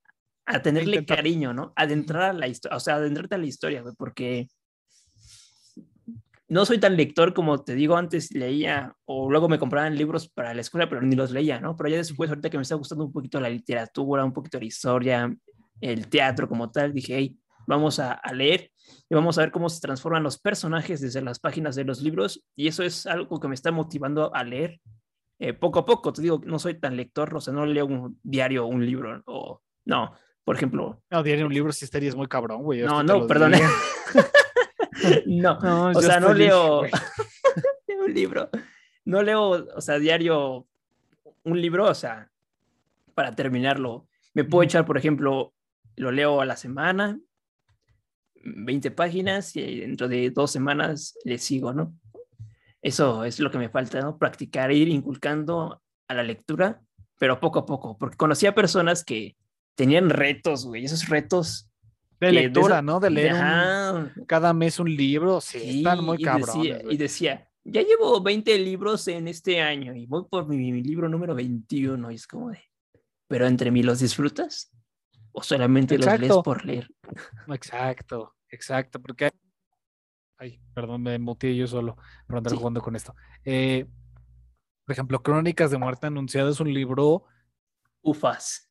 a 0.45 0.61
tenerle 0.61 0.97
Intentar. 0.97 1.17
cariño, 1.17 1.53
¿no? 1.53 1.73
Adentrar 1.75 2.23
a 2.23 2.33
la 2.33 2.47
historia, 2.47 2.77
o 2.77 2.79
sea, 2.79 2.95
adentrarte 2.95 3.35
a 3.35 3.37
la 3.37 3.45
historia, 3.45 3.81
güey, 3.81 3.95
porque 3.97 4.49
no 6.47 6.65
soy 6.65 6.77
tan 6.77 6.95
lector 6.95 7.33
como 7.33 7.63
te 7.63 7.73
digo 7.73 7.95
antes, 7.97 8.31
leía 8.31 8.95
o 9.05 9.29
luego 9.29 9.49
me 9.49 9.57
compraban 9.57 9.95
libros 9.95 10.29
para 10.29 10.53
la 10.53 10.61
escuela, 10.61 10.87
pero 10.87 11.01
ni 11.01 11.15
los 11.15 11.31
leía, 11.31 11.59
¿no? 11.59 11.75
Pero 11.75 11.89
ya 11.89 11.97
después, 11.97 12.29
ahorita 12.29 12.49
que 12.49 12.57
me 12.57 12.63
está 12.63 12.75
gustando 12.75 13.05
un 13.05 13.11
poquito 13.11 13.39
la 13.39 13.49
literatura, 13.49 14.23
un 14.23 14.33
poquito 14.33 14.59
la 14.59 14.65
historia, 14.65 15.35
el 15.81 16.07
teatro 16.07 16.47
como 16.47 16.69
tal, 16.71 16.93
dije, 16.93 17.15
hey, 17.17 17.37
vamos 17.67 17.99
a, 17.99 18.13
a 18.13 18.33
leer 18.33 18.71
y 19.09 19.15
vamos 19.15 19.37
a 19.37 19.41
ver 19.41 19.51
cómo 19.51 19.69
se 19.69 19.81
transforman 19.81 20.23
los 20.23 20.39
personajes 20.39 21.01
desde 21.01 21.21
las 21.21 21.39
páginas 21.39 21.75
de 21.75 21.83
los 21.83 22.01
libros 22.01 22.43
y 22.55 22.67
eso 22.67 22.83
es 22.83 23.05
algo 23.05 23.39
que 23.39 23.47
me 23.47 23.55
está 23.55 23.71
motivando 23.71 24.33
a 24.33 24.43
leer 24.43 24.79
eh, 25.39 25.53
poco 25.53 25.79
a 25.79 25.85
poco. 25.85 26.13
Te 26.13 26.21
digo, 26.21 26.41
no 26.45 26.59
soy 26.59 26.79
tan 26.79 26.95
lector, 26.95 27.35
o 27.35 27.41
sea, 27.41 27.53
no 27.53 27.65
leo 27.65 27.85
un 27.85 28.19
diario 28.23 28.65
un 28.65 28.85
libro 28.85 29.21
o 29.25 29.61
no, 29.85 30.15
por 30.43 30.55
ejemplo, 30.55 31.01
No, 31.09 31.23
diario 31.23 31.45
un 31.45 31.53
libro 31.53 31.71
si 31.71 31.85
estarías 31.85 32.15
muy 32.15 32.27
cabrón, 32.27 32.63
güey. 32.63 32.81
no, 32.81 33.03
no, 33.03 33.27
perdón. 33.27 33.53
no, 35.25 35.59
No, 35.59 35.87
o 35.87 36.01
sea, 36.01 36.19
no 36.19 36.33
leo 36.33 36.83
un 36.83 38.13
libro, 38.13 38.49
no 39.05 39.23
leo, 39.23 39.67
o 39.75 39.81
sea, 39.81 39.99
diario 39.99 40.67
un 41.43 41.61
libro, 41.61 41.85
o 41.85 41.95
sea, 41.95 42.29
para 43.13 43.35
terminarlo. 43.35 44.07
Me 44.33 44.43
puedo 44.43 44.63
echar, 44.63 44.85
por 44.85 44.97
ejemplo, 44.97 45.53
lo 45.95 46.11
leo 46.11 46.41
a 46.41 46.45
la 46.45 46.57
semana, 46.57 47.19
20 48.45 48.91
páginas 48.91 49.55
y 49.55 49.79
dentro 49.81 50.07
de 50.07 50.29
dos 50.29 50.51
semanas 50.51 51.17
le 51.25 51.37
sigo, 51.37 51.73
¿no? 51.73 51.93
Eso 52.81 53.23
es 53.25 53.39
lo 53.39 53.49
que 53.49 53.57
me 53.57 53.69
falta, 53.69 53.99
¿no? 53.99 54.17
Practicar, 54.17 54.71
ir 54.71 54.87
inculcando 54.89 55.81
a 56.07 56.13
la 56.13 56.23
lectura, 56.23 56.81
pero 57.17 57.39
poco 57.39 57.59
a 57.59 57.65
poco, 57.65 57.97
porque 57.97 58.15
conocí 58.17 58.45
a 58.45 58.53
personas 58.53 59.03
que 59.03 59.35
tenían 59.73 60.09
retos, 60.09 60.65
güey, 60.65 60.85
esos 60.85 61.09
retos 61.09 61.69
De 62.19 62.31
lectura, 62.31 62.75
esa- 62.75 62.81
¿no? 62.83 62.99
De 62.99 63.09
leer 63.09 63.33
un- 63.33 64.25
cada 64.27 64.53
mes 64.53 64.79
un 64.79 64.95
libro, 64.95 65.41
sí, 65.41 65.59
Sí, 65.59 65.77
están 65.79 66.03
muy 66.03 66.17
y 66.19 66.23
cabrones, 66.23 66.55
decía, 66.55 66.81
y 66.91 66.97
decía, 66.97 67.49
ya 67.63 67.81
llevo 67.81 68.21
20 68.21 68.57
libros 68.59 69.07
en 69.07 69.27
este 69.27 69.59
año 69.61 69.95
y 69.95 70.05
voy 70.05 70.23
por 70.29 70.47
mi, 70.47 70.71
libro 70.83 71.09
número 71.09 71.33
21 71.33 72.11
y 72.11 72.15
es 72.15 72.27
como 72.27 72.51
de, 72.51 72.59
pero 73.27 73.47
entre 73.47 73.71
mí 73.71 73.81
los 73.81 73.99
disfrutas 73.99 74.71
o 75.35 75.43
solamente 75.43 75.97
los 75.97 76.19
lees 76.19 76.33
por 76.43 76.65
leer. 76.65 76.89
Exacto, 77.49 78.35
exacto, 78.49 79.01
porque... 79.01 79.31
Ay, 80.37 80.59
perdón, 80.73 81.03
me 81.03 81.19
muteé 81.19 81.55
yo 81.55 81.67
solo 81.67 81.97
por 82.25 82.37
andar 82.37 82.55
jugando 82.55 82.81
con 82.81 82.95
esto. 82.95 83.13
Eh, 83.43 83.85
por 84.85 84.93
ejemplo, 84.93 85.21
Crónicas 85.21 85.71
de 85.71 85.77
Muerte 85.77 86.07
Anunciada 86.07 86.49
es 86.49 86.59
un 86.59 86.73
libro... 86.73 87.25
Ufas. 88.01 88.69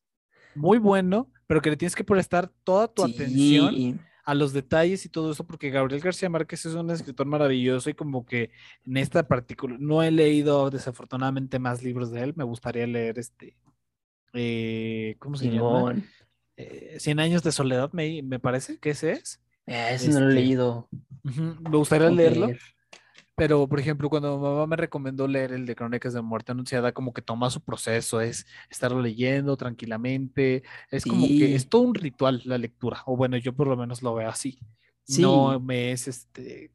Muy 0.55 0.79
bueno, 0.79 1.31
pero 1.45 1.61
que 1.61 1.69
le 1.69 1.77
tienes 1.77 1.95
que 1.95 2.03
prestar 2.03 2.51
toda 2.63 2.87
tu 2.87 3.03
atención 3.03 3.99
a 4.23 4.33
los 4.33 4.51
detalles 4.53 5.05
y 5.05 5.09
todo 5.09 5.33
eso, 5.33 5.45
porque 5.45 5.69
Gabriel 5.69 6.01
García 6.01 6.29
Márquez 6.29 6.65
es 6.65 6.73
un 6.73 6.89
escritor 6.89 7.27
maravilloso 7.27 7.91
y 7.91 7.93
como 7.93 8.25
que 8.25 8.49
en 8.85 8.97
esta 8.97 9.27
particular, 9.27 9.79
no 9.79 10.01
he 10.01 10.09
leído 10.09 10.71
desafortunadamente 10.71 11.59
más 11.59 11.83
libros 11.83 12.09
de 12.09 12.23
él, 12.23 12.33
me 12.35 12.43
gustaría 12.43 12.87
leer 12.87 13.19
este, 13.19 13.55
eh, 14.33 15.15
¿cómo 15.19 15.35
se 15.35 15.51
llama? 15.51 15.95
Eh, 16.57 16.97
Cien 16.99 17.19
años 17.19 17.43
de 17.43 17.51
soledad, 17.51 17.91
me, 17.93 18.21
me 18.23 18.39
parece 18.39 18.77
que 18.77 18.91
ese 18.91 19.13
es. 19.13 19.41
Eh, 19.67 19.89
ese 19.91 20.09
no 20.09 20.19
lo 20.19 20.27
he 20.27 20.29
este, 20.29 20.41
leído. 20.41 20.89
me 21.23 21.77
gustaría 21.77 22.09
leerlo. 22.09 22.49
Pero, 23.35 23.67
por 23.67 23.79
ejemplo, 23.81 24.09
cuando 24.09 24.37
mi 24.37 24.43
mamá 24.43 24.65
me 24.65 24.77
recomendó 24.77 25.27
leer 25.27 25.51
el 25.51 25.65
de 25.65 25.75
Crónicas 25.75 26.13
de 26.13 26.21
Muerte 26.21 26.53
Anunciada, 26.53 26.93
como 26.93 27.13
que 27.13 27.21
toma 27.21 27.49
su 27.49 27.61
proceso, 27.61 28.21
es 28.21 28.45
estarlo 28.69 29.01
leyendo 29.01 29.57
tranquilamente, 29.57 30.63
es 30.89 31.03
como 31.03 31.27
que 31.27 31.53
es 31.53 31.67
todo 31.67 31.81
un 31.81 31.95
ritual 31.95 32.41
la 32.45 32.57
lectura, 32.57 33.03
o 33.05 33.17
bueno, 33.17 33.35
yo 33.35 33.53
por 33.53 33.67
lo 33.67 33.75
menos 33.75 34.01
lo 34.01 34.15
veo 34.15 34.29
así. 34.29 34.57
No 35.19 35.59
me 35.59 35.91
es 35.91 36.07
este... 36.07 36.71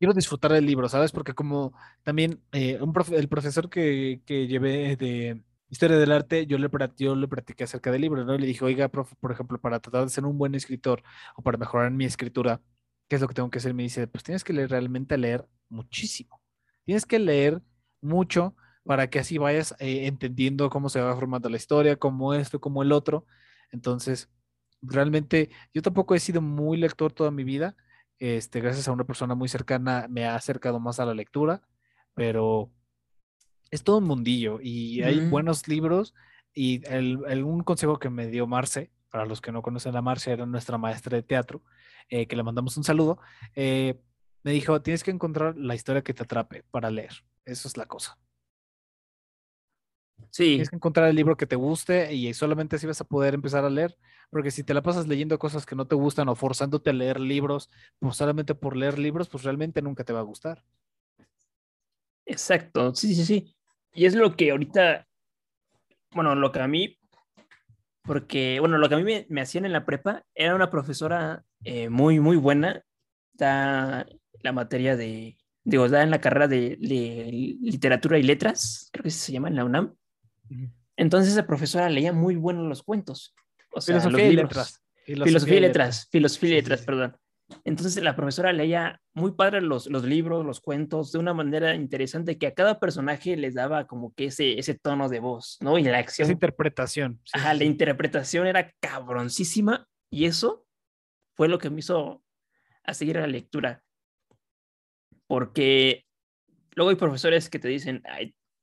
Quiero 0.00 0.12
disfrutar 0.12 0.52
del 0.52 0.66
libro, 0.66 0.88
¿sabes? 0.88 1.12
Porque 1.12 1.32
como 1.32 1.72
también 2.02 2.42
eh, 2.52 2.78
un 2.82 2.92
el 3.12 3.28
profesor 3.28 3.70
que, 3.70 4.20
que, 4.26 4.48
llevé 4.48 4.96
de 4.96 5.40
historia 5.74 5.98
del 5.98 6.12
arte, 6.12 6.46
yo 6.46 6.56
le, 6.58 6.70
yo 6.96 7.16
le 7.16 7.28
practiqué 7.28 7.64
acerca 7.64 7.90
del 7.90 8.00
libro, 8.02 8.24
¿no? 8.24 8.38
le 8.38 8.46
dije, 8.46 8.64
oiga, 8.64 8.88
profe, 8.88 9.16
por 9.20 9.32
ejemplo, 9.32 9.60
para 9.60 9.80
tratar 9.80 10.04
de 10.04 10.10
ser 10.10 10.24
un 10.24 10.38
buen 10.38 10.54
escritor 10.54 11.02
o 11.36 11.42
para 11.42 11.58
mejorar 11.58 11.90
mi 11.90 12.04
escritura, 12.04 12.62
¿qué 13.08 13.16
es 13.16 13.22
lo 13.22 13.28
que 13.28 13.34
tengo 13.34 13.50
que 13.50 13.58
hacer? 13.58 13.74
Me 13.74 13.82
dice, 13.82 14.06
pues 14.06 14.22
tienes 14.24 14.44
que 14.44 14.52
leer 14.52 14.70
realmente 14.70 15.18
leer 15.18 15.46
muchísimo. 15.68 16.40
Tienes 16.84 17.06
que 17.06 17.18
leer 17.18 17.60
mucho 18.00 18.54
para 18.84 19.10
que 19.10 19.18
así 19.18 19.38
vayas 19.38 19.74
eh, 19.80 20.06
entendiendo 20.06 20.70
cómo 20.70 20.88
se 20.88 21.00
va 21.00 21.14
formando 21.16 21.48
la 21.48 21.56
historia, 21.56 21.96
cómo 21.96 22.34
esto, 22.34 22.60
cómo 22.60 22.82
el 22.82 22.92
otro. 22.92 23.26
Entonces, 23.72 24.30
realmente 24.82 25.50
yo 25.74 25.82
tampoco 25.82 26.14
he 26.14 26.20
sido 26.20 26.40
muy 26.40 26.76
lector 26.78 27.12
toda 27.12 27.30
mi 27.32 27.44
vida. 27.44 27.76
Este, 28.18 28.60
gracias 28.60 28.86
a 28.88 28.92
una 28.92 29.04
persona 29.04 29.34
muy 29.34 29.48
cercana 29.48 30.06
me 30.08 30.24
ha 30.26 30.36
acercado 30.36 30.78
más 30.80 31.00
a 31.00 31.06
la 31.06 31.14
lectura, 31.14 31.62
pero 32.14 32.70
es 33.74 33.82
todo 33.82 33.98
un 33.98 34.04
mundillo 34.04 34.60
y 34.62 35.02
hay 35.02 35.18
buenos 35.28 35.66
libros 35.66 36.14
y 36.54 36.86
el, 36.86 37.42
un 37.42 37.64
consejo 37.64 37.98
que 37.98 38.08
me 38.08 38.28
dio 38.28 38.46
Marce, 38.46 38.92
para 39.10 39.26
los 39.26 39.40
que 39.40 39.50
no 39.50 39.62
conocen 39.62 39.96
a 39.96 40.02
Marce, 40.02 40.30
era 40.30 40.46
nuestra 40.46 40.78
maestra 40.78 41.16
de 41.16 41.24
teatro, 41.24 41.60
eh, 42.08 42.28
que 42.28 42.36
le 42.36 42.44
mandamos 42.44 42.76
un 42.76 42.84
saludo, 42.84 43.18
eh, 43.56 44.00
me 44.44 44.52
dijo, 44.52 44.80
tienes 44.80 45.02
que 45.02 45.10
encontrar 45.10 45.56
la 45.56 45.74
historia 45.74 46.02
que 46.02 46.14
te 46.14 46.22
atrape 46.22 46.62
para 46.70 46.88
leer. 46.88 47.24
Eso 47.44 47.66
es 47.66 47.76
la 47.76 47.86
cosa. 47.86 48.16
Sí. 50.30 50.50
Tienes 50.50 50.70
que 50.70 50.76
encontrar 50.76 51.08
el 51.08 51.16
libro 51.16 51.36
que 51.36 51.46
te 51.46 51.56
guste 51.56 52.14
y 52.14 52.32
solamente 52.32 52.76
así 52.76 52.86
vas 52.86 53.00
a 53.00 53.04
poder 53.04 53.34
empezar 53.34 53.64
a 53.64 53.70
leer. 53.70 53.96
Porque 54.30 54.52
si 54.52 54.62
te 54.62 54.74
la 54.74 54.82
pasas 54.82 55.08
leyendo 55.08 55.38
cosas 55.38 55.66
que 55.66 55.74
no 55.74 55.86
te 55.86 55.96
gustan 55.96 56.28
o 56.28 56.36
forzándote 56.36 56.90
a 56.90 56.92
leer 56.92 57.18
libros, 57.18 57.70
pues 57.98 58.16
solamente 58.16 58.54
por 58.54 58.76
leer 58.76 58.98
libros, 59.00 59.28
pues 59.28 59.42
realmente 59.42 59.82
nunca 59.82 60.04
te 60.04 60.12
va 60.12 60.20
a 60.20 60.24
gustar. 60.24 60.64
Exacto, 62.26 62.94
sí, 62.94 63.14
sí, 63.14 63.24
sí. 63.24 63.56
Y 63.94 64.06
es 64.06 64.14
lo 64.14 64.36
que 64.36 64.50
ahorita, 64.50 65.06
bueno, 66.12 66.34
lo 66.34 66.52
que 66.52 66.60
a 66.60 66.68
mí, 66.68 66.98
porque, 68.02 68.58
bueno, 68.60 68.76
lo 68.78 68.88
que 68.88 68.94
a 68.96 68.98
mí 68.98 69.26
me 69.28 69.40
hacían 69.40 69.64
en 69.64 69.72
la 69.72 69.86
prepa 69.86 70.24
era 70.34 70.54
una 70.54 70.70
profesora 70.70 71.44
eh, 71.64 71.88
muy, 71.88 72.20
muy 72.20 72.36
buena. 72.36 72.82
Está 73.32 74.06
la 74.42 74.52
materia 74.52 74.96
de, 74.96 75.38
digo, 75.64 75.86
está 75.86 76.02
en 76.02 76.10
la 76.10 76.20
carrera 76.20 76.46
de, 76.46 76.76
literatura 76.80 78.18
y 78.18 78.22
letras, 78.22 78.90
creo 78.92 79.04
que 79.04 79.10
se 79.10 79.32
llama 79.32 79.48
en 79.48 79.56
la 79.56 79.64
UNAM. 79.64 79.94
Entonces 80.96 81.32
esa 81.32 81.46
profesora 81.46 81.88
leía 81.88 82.12
muy 82.12 82.36
buenos 82.36 82.68
los 82.68 82.82
cuentos. 82.82 83.34
O 83.72 83.80
sea, 83.80 84.00
filosofía 84.00 84.24
los 84.24 84.32
y 84.32 84.36
letras. 84.36 84.80
Filosofía, 85.04 85.56
y 85.56 85.60
letras, 85.60 86.08
filosofía 86.10 86.50
y 86.50 86.52
letras, 86.54 86.82
perdón. 86.82 87.16
Entonces 87.64 88.02
la 88.02 88.16
profesora 88.16 88.52
leía 88.52 89.00
muy 89.12 89.32
padre 89.32 89.60
los, 89.60 89.86
los 89.86 90.04
libros, 90.04 90.44
los 90.44 90.60
cuentos, 90.60 91.12
de 91.12 91.18
una 91.18 91.34
manera 91.34 91.74
interesante 91.74 92.38
que 92.38 92.46
a 92.46 92.54
cada 92.54 92.80
personaje 92.80 93.36
les 93.36 93.54
daba 93.54 93.86
como 93.86 94.14
que 94.14 94.26
ese, 94.26 94.58
ese 94.58 94.74
tono 94.74 95.08
de 95.08 95.20
voz, 95.20 95.58
¿no? 95.60 95.78
Y 95.78 95.84
la 95.84 95.98
acción. 95.98 96.26
Esa 96.26 96.32
interpretación. 96.32 97.20
Ajá, 97.32 97.54
la 97.54 97.64
interpretación 97.64 98.46
era 98.46 98.72
cabroncísima 98.80 99.86
y 100.10 100.24
eso 100.24 100.66
fue 101.34 101.48
lo 101.48 101.58
que 101.58 101.70
me 101.70 101.80
hizo 101.80 102.22
a 102.84 102.94
seguir 102.94 103.18
a 103.18 103.22
la 103.22 103.26
lectura. 103.26 103.82
Porque 105.26 106.04
luego 106.74 106.90
hay 106.90 106.96
profesores 106.96 107.48
que 107.48 107.58
te 107.58 107.68
dicen, 107.68 108.02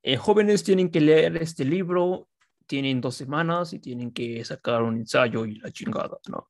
eh, 0.04 0.18
jóvenes 0.18 0.64
tienen 0.64 0.90
que 0.90 1.02
leer 1.02 1.38
este 1.38 1.66
libro, 1.66 2.30
tienen 2.66 3.02
dos 3.02 3.16
semanas 3.16 3.74
y 3.74 3.80
tienen 3.80 4.12
que 4.12 4.44
sacar 4.46 4.84
un 4.84 4.98
ensayo 4.98 5.46
y 5.46 5.56
la 5.56 5.72
chingada, 5.72 6.18
¿no? 6.30 6.50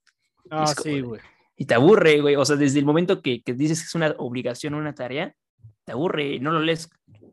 Ah, 0.50 0.68
sí, 0.68 1.02
güey. 1.02 1.22
Y 1.56 1.66
te 1.66 1.74
aburre, 1.74 2.22
güey. 2.22 2.36
O 2.36 2.46
sea, 2.46 2.56
desde 2.56 2.80
el 2.80 2.86
momento 2.86 3.22
que, 3.22 3.42
que 3.42 3.54
dices 3.54 3.82
que 3.82 3.86
es 3.86 3.96
una 3.96 4.16
obligación, 4.18 4.74
una 4.74 4.96
tarea, 4.96 5.36
te 5.84 5.92
aburre, 5.92 6.40
no 6.40 6.52
lo 6.52 6.60
lees, 6.60 6.90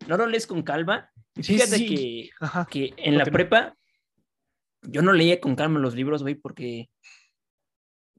no 0.06 0.16
lo 0.16 0.26
lees 0.26 0.46
con 0.46 0.62
calma. 0.62 1.10
Y 1.34 1.42
fíjate 1.42 1.86
que, 1.86 2.30
que 2.70 2.94
en 2.96 3.16
la 3.16 3.24
prepa 3.24 3.76
yo 4.82 5.02
no 5.02 5.12
leía 5.12 5.40
con 5.40 5.56
calma 5.56 5.78
los 5.78 5.94
libros, 5.94 6.22
güey, 6.22 6.34
porque 6.34 6.90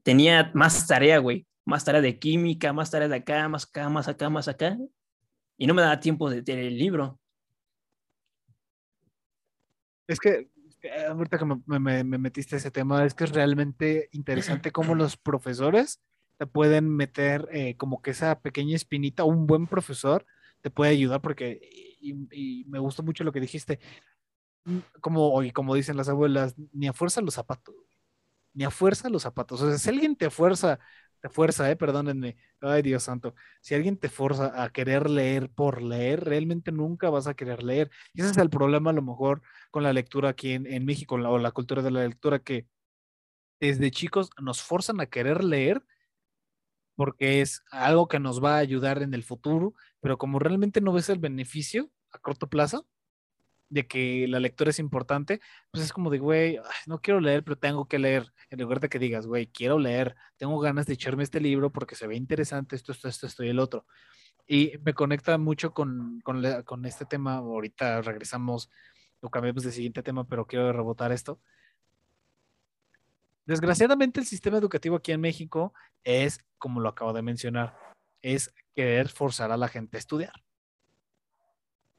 tenía 0.02 0.50
más 0.54 0.86
tarea, 0.86 1.18
güey, 1.18 1.46
más 1.64 1.84
tarea 1.84 2.00
de 2.00 2.18
química, 2.18 2.72
más 2.72 2.90
tarea 2.90 3.08
de 3.08 3.16
acá, 3.16 3.48
más 3.48 3.64
acá, 3.64 3.88
más 3.88 4.08
acá, 4.08 4.30
más 4.30 4.48
acá, 4.48 4.76
y 5.56 5.66
no 5.66 5.74
me 5.74 5.82
daba 5.82 6.00
tiempo 6.00 6.30
de 6.30 6.42
tener 6.42 6.64
el 6.64 6.78
libro. 6.78 7.18
Es 10.06 10.18
que 10.18 10.50
ahorita 11.08 11.38
que 11.38 11.44
me, 11.44 12.04
me, 12.04 12.18
metiste 12.18 12.56
ese 12.56 12.70
tema, 12.70 13.04
es 13.04 13.14
que 13.14 13.24
es 13.24 13.30
realmente 13.30 14.08
interesante 14.12 14.72
cómo 14.72 14.94
los 14.94 15.16
profesores 15.16 16.00
te 16.38 16.46
pueden 16.46 16.88
meter 16.88 17.48
eh, 17.52 17.76
como 17.76 18.02
que 18.02 18.12
esa 18.12 18.40
pequeña 18.40 18.76
espinita, 18.76 19.24
un 19.24 19.46
buen 19.46 19.66
profesor 19.66 20.24
te 20.62 20.70
puede 20.70 20.92
ayudar 20.92 21.20
porque, 21.20 21.60
y, 22.00 22.64
me 22.66 22.78
gustó 22.78 23.02
mucho 23.02 23.24
lo 23.24 23.32
que 23.32 23.40
dijiste, 23.40 23.78
mm, 24.64 24.78
como, 25.00 25.32
hoy 25.32 25.50
como 25.52 25.74
dicen 25.74 25.96
las 25.96 26.08
abuelas, 26.08 26.54
ni 26.72 26.88
a 26.88 26.92
fuerza 26.92 27.20
los 27.20 27.34
zapatos 27.34 27.74
ni 28.52 28.64
a 28.64 28.70
fuerza 28.70 29.08
los 29.08 29.22
zapatos. 29.22 29.62
O 29.62 29.68
sea, 29.68 29.78
si 29.78 29.88
alguien 29.88 30.16
te 30.16 30.30
fuerza, 30.30 30.78
te 31.20 31.28
fuerza, 31.28 31.70
eh, 31.70 31.76
perdónenme, 31.76 32.36
ay 32.60 32.82
Dios 32.82 33.02
santo, 33.02 33.34
si 33.60 33.74
alguien 33.74 33.96
te 33.96 34.08
fuerza 34.08 34.62
a 34.62 34.70
querer 34.70 35.10
leer 35.10 35.50
por 35.50 35.82
leer, 35.82 36.24
realmente 36.24 36.72
nunca 36.72 37.10
vas 37.10 37.26
a 37.26 37.34
querer 37.34 37.62
leer. 37.62 37.90
Y 38.14 38.22
ese 38.22 38.30
es 38.30 38.38
el 38.38 38.50
problema 38.50 38.90
a 38.90 38.94
lo 38.94 39.02
mejor 39.02 39.42
con 39.70 39.82
la 39.82 39.92
lectura 39.92 40.30
aquí 40.30 40.52
en, 40.52 40.84
México, 40.84 41.16
o 41.16 41.38
la 41.38 41.52
cultura 41.52 41.82
de 41.82 41.90
la 41.90 42.06
lectura, 42.06 42.38
que 42.38 42.66
desde 43.60 43.90
chicos 43.90 44.30
nos 44.40 44.62
forzan 44.62 45.00
a 45.00 45.06
querer 45.06 45.44
leer 45.44 45.84
porque 46.96 47.40
es 47.40 47.62
algo 47.70 48.08
que 48.08 48.20
nos 48.20 48.44
va 48.44 48.56
a 48.56 48.58
ayudar 48.58 49.02
en 49.02 49.14
el 49.14 49.22
futuro, 49.24 49.74
pero 50.00 50.18
como 50.18 50.38
realmente 50.38 50.82
no 50.82 50.92
ves 50.92 51.08
el 51.08 51.18
beneficio 51.18 51.90
a 52.12 52.18
corto 52.18 52.48
plazo, 52.48 52.86
de 53.70 53.86
que 53.86 54.26
la 54.28 54.40
lectura 54.40 54.70
es 54.70 54.78
importante, 54.78 55.40
pues 55.70 55.84
es 55.84 55.92
como 55.92 56.10
de, 56.10 56.18
güey, 56.18 56.58
no 56.86 57.00
quiero 57.00 57.20
leer, 57.20 57.44
pero 57.44 57.56
tengo 57.56 57.86
que 57.86 57.98
leer. 57.98 58.32
En 58.50 58.60
lugar 58.60 58.80
de 58.80 58.88
que 58.88 58.98
digas, 58.98 59.26
güey, 59.26 59.46
quiero 59.46 59.78
leer, 59.78 60.16
tengo 60.36 60.58
ganas 60.58 60.86
de 60.86 60.94
echarme 60.94 61.22
este 61.22 61.40
libro 61.40 61.70
porque 61.70 61.94
se 61.94 62.08
ve 62.08 62.16
interesante 62.16 62.76
esto, 62.76 62.92
esto, 62.92 63.08
esto, 63.08 63.26
esto 63.26 63.44
y 63.44 63.48
el 63.48 63.60
otro. 63.60 63.86
Y 64.46 64.72
me 64.82 64.92
conecta 64.92 65.38
mucho 65.38 65.72
con, 65.72 66.20
con, 66.22 66.84
este 66.84 67.06
tema. 67.06 67.36
Ahorita 67.36 68.02
regresamos 68.02 68.68
o 69.20 69.30
cambiamos 69.30 69.62
de 69.62 69.70
siguiente 69.70 70.02
tema, 70.02 70.26
pero 70.26 70.46
quiero 70.46 70.72
rebotar 70.72 71.12
esto. 71.12 71.40
Desgraciadamente 73.46 74.18
el 74.18 74.26
sistema 74.26 74.58
educativo 74.58 74.96
aquí 74.96 75.12
en 75.12 75.20
México 75.20 75.72
es, 76.02 76.44
como 76.58 76.80
lo 76.80 76.88
acabo 76.88 77.12
de 77.12 77.22
mencionar, 77.22 77.76
es 78.22 78.52
querer 78.74 79.08
forzar 79.08 79.52
a 79.52 79.56
la 79.56 79.68
gente 79.68 79.96
a 79.96 80.00
estudiar. 80.00 80.32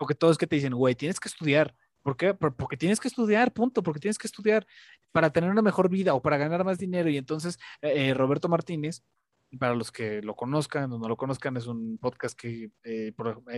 Porque 0.01 0.15
todos 0.15 0.39
que 0.39 0.47
te 0.47 0.55
dicen, 0.55 0.73
güey, 0.73 0.95
tienes 0.95 1.19
que 1.19 1.27
estudiar. 1.27 1.75
¿Por 2.01 2.17
qué? 2.17 2.33
Porque 2.33 2.75
tienes 2.75 2.99
que 2.99 3.07
estudiar, 3.07 3.53
punto, 3.53 3.83
porque 3.83 3.99
tienes 3.99 4.17
que 4.17 4.25
estudiar 4.25 4.65
para 5.11 5.29
tener 5.29 5.51
una 5.51 5.61
mejor 5.61 5.89
vida 5.89 6.15
o 6.15 6.23
para 6.23 6.37
ganar 6.37 6.65
más 6.65 6.79
dinero. 6.79 7.07
Y 7.07 7.17
entonces, 7.17 7.59
eh, 7.83 8.07
eh, 8.09 8.13
Roberto 8.15 8.49
Martínez, 8.49 9.03
para 9.59 9.75
los 9.75 9.91
que 9.91 10.23
lo 10.23 10.33
conozcan 10.33 10.91
o 10.91 10.97
no 10.97 11.07
lo 11.07 11.17
conozcan, 11.17 11.55
es 11.55 11.67
un 11.67 11.99
podcast 11.99 12.35
que 12.35 12.71
eh, 12.83 13.13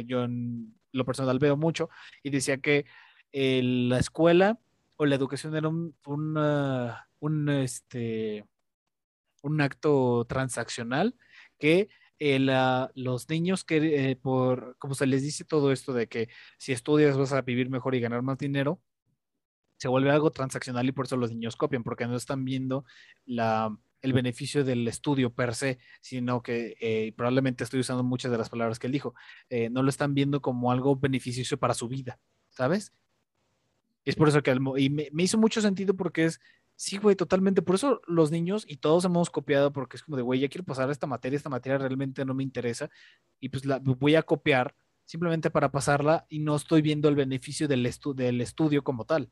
yo 0.05 0.25
en 0.25 0.75
lo 0.91 1.05
personal 1.05 1.39
veo 1.39 1.55
mucho 1.55 1.87
y 2.23 2.29
decía 2.29 2.57
que 2.57 2.87
la 3.31 3.99
escuela 3.99 4.59
o 4.97 5.05
la 5.05 5.15
educación 5.15 5.55
era 5.55 5.69
un, 5.69 5.95
un, 7.21 7.49
este, 7.49 8.45
un 9.43 9.61
acto 9.61 10.25
transaccional 10.25 11.15
que 11.57 11.87
el, 12.19 12.49
ah, 12.49 12.91
los 12.95 13.29
niños 13.29 13.63
que, 13.63 14.11
eh, 14.11 14.15
por, 14.15 14.75
como 14.79 14.95
se 14.95 15.07
les 15.07 15.21
dice 15.21 15.43
todo 15.43 15.71
esto 15.71 15.93
de 15.93 16.07
que 16.07 16.29
si 16.57 16.71
estudias 16.71 17.17
vas 17.17 17.33
a 17.33 17.41
vivir 17.41 17.69
mejor 17.69 17.95
y 17.95 17.99
ganar 17.99 18.21
más 18.21 18.37
dinero, 18.37 18.81
se 19.77 19.87
vuelve 19.87 20.11
algo 20.11 20.31
transaccional 20.31 20.87
y 20.87 20.91
por 20.91 21.05
eso 21.05 21.17
los 21.17 21.31
niños 21.31 21.55
copian, 21.55 21.83
porque 21.83 22.07
no 22.07 22.15
están 22.15 22.45
viendo 22.45 22.85
la, 23.25 23.75
el 24.01 24.13
beneficio 24.13 24.63
del 24.63 24.87
estudio 24.87 25.33
per 25.33 25.55
se, 25.55 25.79
sino 26.01 26.41
que 26.41 26.75
eh, 26.79 27.13
probablemente 27.17 27.63
estoy 27.63 27.79
usando 27.79 28.03
muchas 28.03 28.31
de 28.31 28.37
las 28.37 28.49
palabras 28.49 28.79
que 28.79 28.87
él 28.87 28.93
dijo, 28.93 29.15
eh, 29.49 29.69
no 29.69 29.81
lo 29.81 29.89
están 29.89 30.13
viendo 30.13 30.41
como 30.41 30.71
algo 30.71 30.95
beneficioso 30.95 31.57
para 31.57 31.73
su 31.73 31.87
vida, 31.87 32.19
¿sabes? 32.49 32.93
Es 34.05 34.15
por 34.15 34.27
eso 34.27 34.43
que 34.43 34.57
y 34.77 34.89
me, 34.89 35.09
me 35.11 35.23
hizo 35.23 35.37
mucho 35.37 35.61
sentido 35.61 35.95
porque 35.95 36.25
es, 36.25 36.41
Sí, 36.75 36.97
güey, 36.97 37.15
totalmente. 37.15 37.61
Por 37.61 37.75
eso 37.75 38.01
los 38.07 38.31
niños 38.31 38.65
y 38.67 38.77
todos 38.77 39.05
hemos 39.05 39.29
copiado 39.29 39.71
porque 39.71 39.95
es 39.97 40.03
como 40.03 40.17
de, 40.17 40.23
güey, 40.23 40.39
ya 40.39 40.49
quiero 40.49 40.65
pasar 40.65 40.89
esta 40.89 41.07
materia, 41.07 41.37
esta 41.37 41.49
materia 41.49 41.77
realmente 41.77 42.25
no 42.25 42.33
me 42.33 42.43
interesa 42.43 42.89
y 43.39 43.49
pues 43.49 43.65
la 43.65 43.79
voy 43.79 44.15
a 44.15 44.23
copiar 44.23 44.75
simplemente 45.05 45.49
para 45.49 45.71
pasarla 45.71 46.25
y 46.29 46.39
no 46.39 46.55
estoy 46.55 46.81
viendo 46.81 47.07
el 47.09 47.15
beneficio 47.15 47.67
del, 47.67 47.89
del 48.15 48.41
estudio 48.41 48.83
como 48.83 49.05
tal. 49.05 49.31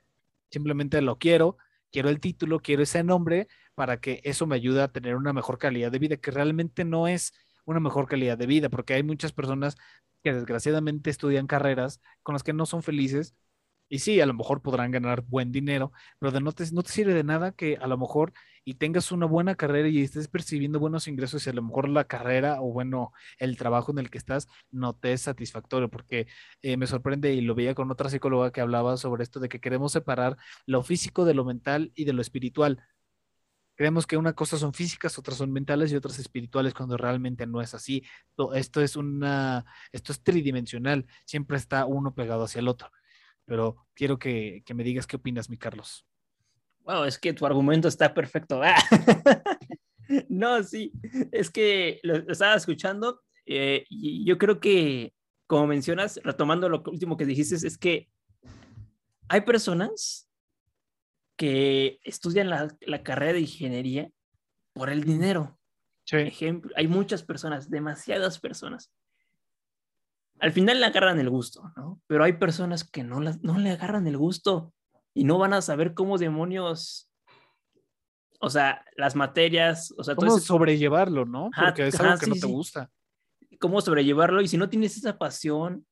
Simplemente 0.51 1.01
lo 1.01 1.17
quiero, 1.17 1.57
quiero 1.91 2.09
el 2.09 2.19
título, 2.21 2.59
quiero 2.59 2.83
ese 2.83 3.03
nombre 3.03 3.47
para 3.75 3.99
que 3.99 4.21
eso 4.23 4.45
me 4.47 4.55
ayude 4.55 4.81
a 4.81 4.91
tener 4.91 5.15
una 5.15 5.33
mejor 5.33 5.57
calidad 5.57 5.91
de 5.91 5.99
vida, 5.99 6.17
que 6.17 6.31
realmente 6.31 6.85
no 6.85 7.07
es 7.07 7.33
una 7.65 7.79
mejor 7.79 8.07
calidad 8.07 8.37
de 8.37 8.45
vida, 8.47 8.69
porque 8.69 8.93
hay 8.93 9.03
muchas 9.03 9.33
personas 9.33 9.75
que 10.23 10.33
desgraciadamente 10.33 11.09
estudian 11.09 11.47
carreras 11.47 12.01
con 12.23 12.33
las 12.33 12.43
que 12.43 12.53
no 12.53 12.65
son 12.65 12.83
felices 12.83 13.33
y 13.91 13.99
sí, 13.99 14.21
a 14.21 14.25
lo 14.25 14.33
mejor 14.33 14.61
podrán 14.61 14.89
ganar 14.91 15.21
buen 15.23 15.51
dinero, 15.51 15.91
pero 16.17 16.31
de 16.31 16.39
no, 16.39 16.53
te, 16.53 16.63
no 16.71 16.81
te 16.81 16.91
sirve 16.91 17.13
de 17.13 17.25
nada 17.25 17.51
que 17.51 17.75
a 17.75 17.87
lo 17.87 17.97
mejor 17.97 18.31
y 18.63 18.75
tengas 18.75 19.11
una 19.11 19.25
buena 19.25 19.55
carrera 19.55 19.89
y 19.89 20.01
estés 20.01 20.29
percibiendo 20.29 20.79
buenos 20.79 21.09
ingresos 21.09 21.45
y 21.45 21.49
a 21.49 21.53
lo 21.53 21.61
mejor 21.61 21.89
la 21.89 22.05
carrera 22.05 22.61
o 22.61 22.71
bueno, 22.71 23.11
el 23.37 23.57
trabajo 23.57 23.91
en 23.91 23.99
el 23.99 24.09
que 24.09 24.17
estás 24.17 24.47
no 24.71 24.93
te 24.93 25.11
es 25.11 25.23
satisfactorio, 25.23 25.89
porque 25.89 26.27
eh, 26.61 26.77
me 26.77 26.87
sorprende 26.87 27.33
y 27.33 27.41
lo 27.41 27.53
veía 27.53 27.75
con 27.75 27.91
otra 27.91 28.09
psicóloga 28.09 28.53
que 28.53 28.61
hablaba 28.61 28.95
sobre 28.95 29.23
esto 29.23 29.41
de 29.41 29.49
que 29.49 29.59
queremos 29.59 29.91
separar 29.91 30.37
lo 30.65 30.83
físico 30.83 31.25
de 31.25 31.33
lo 31.33 31.43
mental 31.43 31.91
y 31.93 32.05
de 32.05 32.13
lo 32.13 32.21
espiritual. 32.21 32.81
Creemos 33.75 34.07
que 34.07 34.15
una 34.15 34.33
cosa 34.33 34.57
son 34.57 34.73
físicas, 34.73 35.17
otras 35.19 35.37
son 35.37 35.51
mentales 35.51 35.91
y 35.91 35.97
otras 35.97 36.17
espirituales 36.17 36.73
cuando 36.73 36.95
realmente 36.95 37.45
no 37.45 37.61
es 37.61 37.73
así. 37.73 38.03
Esto 38.55 38.81
es 38.81 38.95
una, 38.95 39.65
esto 39.91 40.13
es 40.13 40.23
tridimensional, 40.23 41.05
siempre 41.25 41.57
está 41.57 41.85
uno 41.85 42.13
pegado 42.13 42.43
hacia 42.45 42.59
el 42.59 42.69
otro 42.69 42.89
pero 43.45 43.77
quiero 43.93 44.17
que, 44.17 44.63
me 44.73 44.83
digas 44.83 45.07
qué 45.07 45.17
opinas, 45.17 45.49
mi 45.49 45.57
Carlos. 45.57 46.05
Bueno, 46.79 47.05
es 47.05 47.19
que 47.19 47.33
tu 47.33 47.45
argumento 47.45 47.87
está 47.87 48.13
perfecto. 48.13 48.61
no, 50.29 50.63
sí, 50.63 50.91
es 51.31 51.49
que 51.49 51.99
lo, 52.03 52.15
estaba 52.31 52.55
escuchando 52.55 53.21
eh, 53.45 53.85
y 53.89 54.25
yo 54.25 54.37
creo 54.37 54.59
que, 54.59 55.13
como 55.47 55.67
mencionas, 55.67 56.19
retomando 56.23 56.69
lo 56.69 56.83
último 56.85 57.17
que 57.17 57.25
dijiste, 57.25 57.55
es 57.55 57.77
que 57.77 58.09
hay 59.27 59.41
personas 59.41 60.29
que 61.37 61.99
estudian 62.03 62.49
la, 62.49 63.03
carrera 63.03 63.33
de 63.33 63.41
ingeniería 63.41 64.11
por 64.73 64.89
el 64.89 65.03
dinero. 65.03 65.57
Ejemplo, 66.11 66.71
hay 66.75 66.87
muchas 66.87 67.23
personas, 67.23 67.69
demasiadas 67.69 68.39
personas 68.39 68.91
al 70.41 70.51
final 70.51 70.79
le 70.79 70.87
agarran 70.87 71.19
el 71.19 71.29
gusto, 71.29 71.71
¿no? 71.77 72.01
Pero 72.07 72.23
hay 72.23 72.33
personas 72.33 72.83
que 72.83 73.03
no, 73.03 73.19
no 73.19 73.59
le 73.59 73.69
agarran 73.69 74.07
el 74.07 74.17
gusto 74.17 74.73
y 75.13 75.23
no 75.23 75.37
van 75.37 75.53
a 75.53 75.61
saber 75.61 75.93
cómo 75.93 76.17
demonios, 76.17 77.11
o 78.39 78.49
sea, 78.49 78.83
las 78.97 79.15
materias, 79.15 79.93
o 79.97 80.03
sea, 80.03 80.15
cómo 80.15 80.39
sobrellevarlo, 80.39 81.25
¿no? 81.25 81.51
Porque 81.55 81.87
es 81.87 81.99
algo 81.99 82.17
que 82.17 82.25
no 82.25 82.35
te 82.35 82.47
gusta. 82.47 82.89
Cómo 83.59 83.81
sobrellevarlo 83.81 84.41
y 84.41 84.47
si 84.47 84.57
no 84.57 84.67
tienes 84.67 84.97
esa 84.97 85.19
pasión 85.19 85.85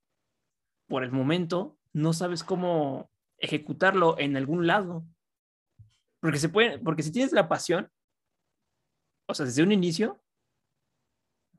por 0.87 1.03
el 1.03 1.11
momento, 1.11 1.77
no 1.93 2.13
sabes 2.13 2.43
cómo 2.43 3.11
ejecutarlo 3.37 4.17
en 4.17 4.35
algún 4.35 4.65
lado. 4.65 5.05
Porque 6.21 6.39
se 6.39 6.49
puede, 6.49 6.79
porque 6.79 7.03
si 7.03 7.11
tienes 7.11 7.33
la 7.33 7.47
pasión, 7.47 7.91
o 9.27 9.35
sea, 9.35 9.45
desde 9.45 9.61
un 9.61 9.71
inicio, 9.71 10.19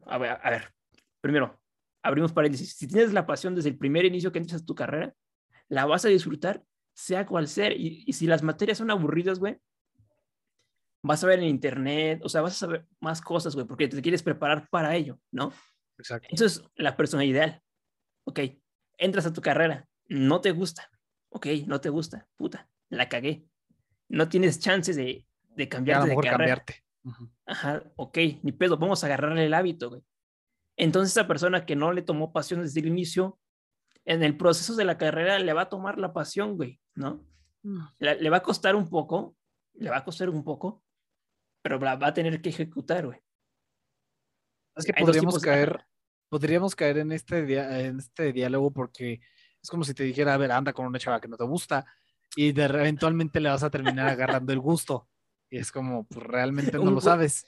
a 0.06 0.18
ver, 0.18 0.40
a 0.42 0.50
ver, 0.50 0.74
primero, 1.20 1.59
abrimos 2.02 2.32
paréntesis, 2.32 2.74
si 2.74 2.88
tienes 2.88 3.12
la 3.12 3.26
pasión 3.26 3.54
desde 3.54 3.70
el 3.70 3.78
primer 3.78 4.04
inicio 4.04 4.32
que 4.32 4.38
entras 4.38 4.62
a 4.62 4.64
tu 4.64 4.74
carrera, 4.74 5.14
la 5.68 5.86
vas 5.86 6.04
a 6.04 6.08
disfrutar, 6.08 6.64
sea 6.94 7.26
cual 7.26 7.48
sea. 7.48 7.72
Y, 7.72 8.12
si 8.12 8.26
las 8.26 8.42
materias 8.42 8.78
son 8.78 8.90
aburridas, 8.90 9.38
güey, 9.38 9.58
vas 11.02 11.22
a 11.24 11.26
ver 11.26 11.38
en 11.38 11.46
internet, 11.46 12.20
o 12.24 12.28
sea, 12.28 12.42
vas 12.42 12.52
a 12.52 12.66
saber 12.66 12.86
más 13.00 13.20
cosas, 13.20 13.54
güey, 13.54 13.66
porque 13.66 13.88
te 13.88 14.02
quieres 14.02 14.22
preparar 14.22 14.68
para 14.70 14.94
ello, 14.96 15.18
¿no? 15.30 15.52
Exacto. 15.98 16.28
Eso 16.30 16.46
es 16.46 16.62
la 16.74 16.96
persona 16.96 17.24
ideal. 17.24 17.62
Ok, 18.24 18.40
entras 18.98 19.26
a 19.26 19.32
tu 19.32 19.40
carrera, 19.40 19.86
no 20.06 20.40
te 20.40 20.50
gusta. 20.50 20.90
Ok, 21.30 21.46
no 21.66 21.80
te 21.80 21.88
gusta, 21.88 22.28
puta, 22.36 22.68
la 22.88 23.08
cagué. 23.08 23.46
No 24.08 24.28
tienes 24.28 24.58
chances 24.58 24.96
de, 24.96 25.26
de 25.50 25.68
cambiarte 25.68 26.08
de 26.08 26.16
carrera. 26.16 26.36
cambiarte. 26.36 26.84
Ajá, 27.46 27.84
ok, 27.96 28.18
ni 28.42 28.52
pedo, 28.52 28.76
vamos 28.76 29.02
a 29.02 29.06
agarrarle 29.06 29.46
el 29.46 29.54
hábito, 29.54 29.90
güey. 29.90 30.02
Entonces 30.80 31.12
esa 31.12 31.26
persona 31.26 31.66
que 31.66 31.76
no 31.76 31.92
le 31.92 32.00
tomó 32.00 32.32
pasión 32.32 32.62
desde 32.62 32.80
el 32.80 32.86
inicio, 32.86 33.38
en 34.06 34.22
el 34.22 34.38
proceso 34.38 34.74
de 34.76 34.86
la 34.86 34.96
carrera 34.96 35.38
le 35.38 35.52
va 35.52 35.62
a 35.62 35.68
tomar 35.68 35.98
la 35.98 36.14
pasión, 36.14 36.56
güey, 36.56 36.80
¿no? 36.94 37.22
Mm. 37.62 37.80
Le, 37.98 38.30
va 38.30 38.38
a 38.38 38.42
costar 38.42 38.74
un 38.74 38.88
poco, 38.88 39.36
le 39.74 39.90
va 39.90 39.98
a 39.98 40.04
costar 40.04 40.30
un 40.30 40.42
poco, 40.42 40.82
pero 41.60 41.78
va 41.78 41.98
a 42.00 42.14
tener 42.14 42.40
que 42.40 42.48
ejecutar, 42.48 43.04
güey. 43.04 43.18
Es 44.74 44.86
que 44.86 44.94
podríamos 44.94 45.38
caer, 45.40 45.84
podríamos 46.30 46.74
caer 46.74 46.96
en 46.96 47.12
este, 47.12 47.40
en 47.86 47.98
este 47.98 48.32
diálogo 48.32 48.70
porque 48.70 49.20
es 49.62 49.68
como 49.68 49.84
si 49.84 49.92
te 49.92 50.04
dijera, 50.04 50.32
a 50.32 50.38
ver, 50.38 50.50
anda 50.50 50.72
con 50.72 50.86
una 50.86 50.98
chava 50.98 51.20
que 51.20 51.28
no 51.28 51.36
te 51.36 51.44
gusta 51.44 51.84
y 52.36 52.52
de, 52.52 52.64
eventualmente 52.64 53.38
le 53.38 53.50
vas 53.50 53.62
a 53.62 53.70
terminar 53.70 54.08
agarrando 54.08 54.50
el 54.54 54.60
gusto. 54.60 55.08
Y 55.50 55.58
es 55.58 55.70
como, 55.70 56.04
pues 56.04 56.24
realmente 56.24 56.78
no 56.78 56.90
lo 56.90 57.02
sabes. 57.02 57.44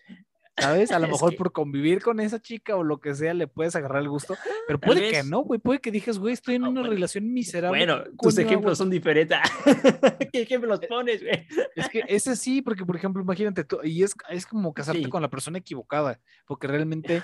¿Sabes? 0.59 0.93
A 0.93 0.99
lo 0.99 1.09
mejor 1.09 1.37
por 1.37 1.53
convivir 1.53 2.03
con 2.03 2.21
esa 2.21 2.41
chica 2.41 2.77
o 2.77 2.85
lo 2.85 3.01
que 3.01 3.15
sea 3.15 3.35
le 3.35 3.47
puedes 3.47 3.75
agarrar 3.77 4.03
el 4.03 4.09
gusto, 4.09 4.37
pero 4.67 4.79
puede 4.79 5.11
que 5.11 5.23
no, 5.23 5.41
güey, 5.41 5.61
puede 5.61 5.81
que 5.81 5.91
dijes, 5.91 6.19
güey, 6.19 6.35
estoy 6.35 6.57
en 6.57 6.65
una 6.65 6.83
relación 6.83 7.33
miserable. 7.33 7.79
Bueno, 7.79 8.05
tus 8.21 8.39
ejemplos 8.39 8.79
son 8.79 8.91
diferentes. 8.91 9.39
¿Qué 10.33 10.43
ejemplos 10.43 10.81
pones, 10.89 11.23
güey? 11.23 11.47
Es 11.75 11.89
que 11.89 12.05
ese 12.07 12.37
sí, 12.37 12.63
porque 12.63 12.85
por 12.85 12.97
ejemplo, 12.97 13.23
imagínate, 13.23 13.65
tú, 13.65 13.79
y 13.83 14.03
es, 14.03 14.15
es 14.29 14.47
como 14.47 14.75
casarte 14.75 15.09
con 15.09 15.23
la 15.23 15.31
persona 15.31 15.59
equivocada, 15.59 16.21
porque 16.47 16.67
realmente, 16.67 17.23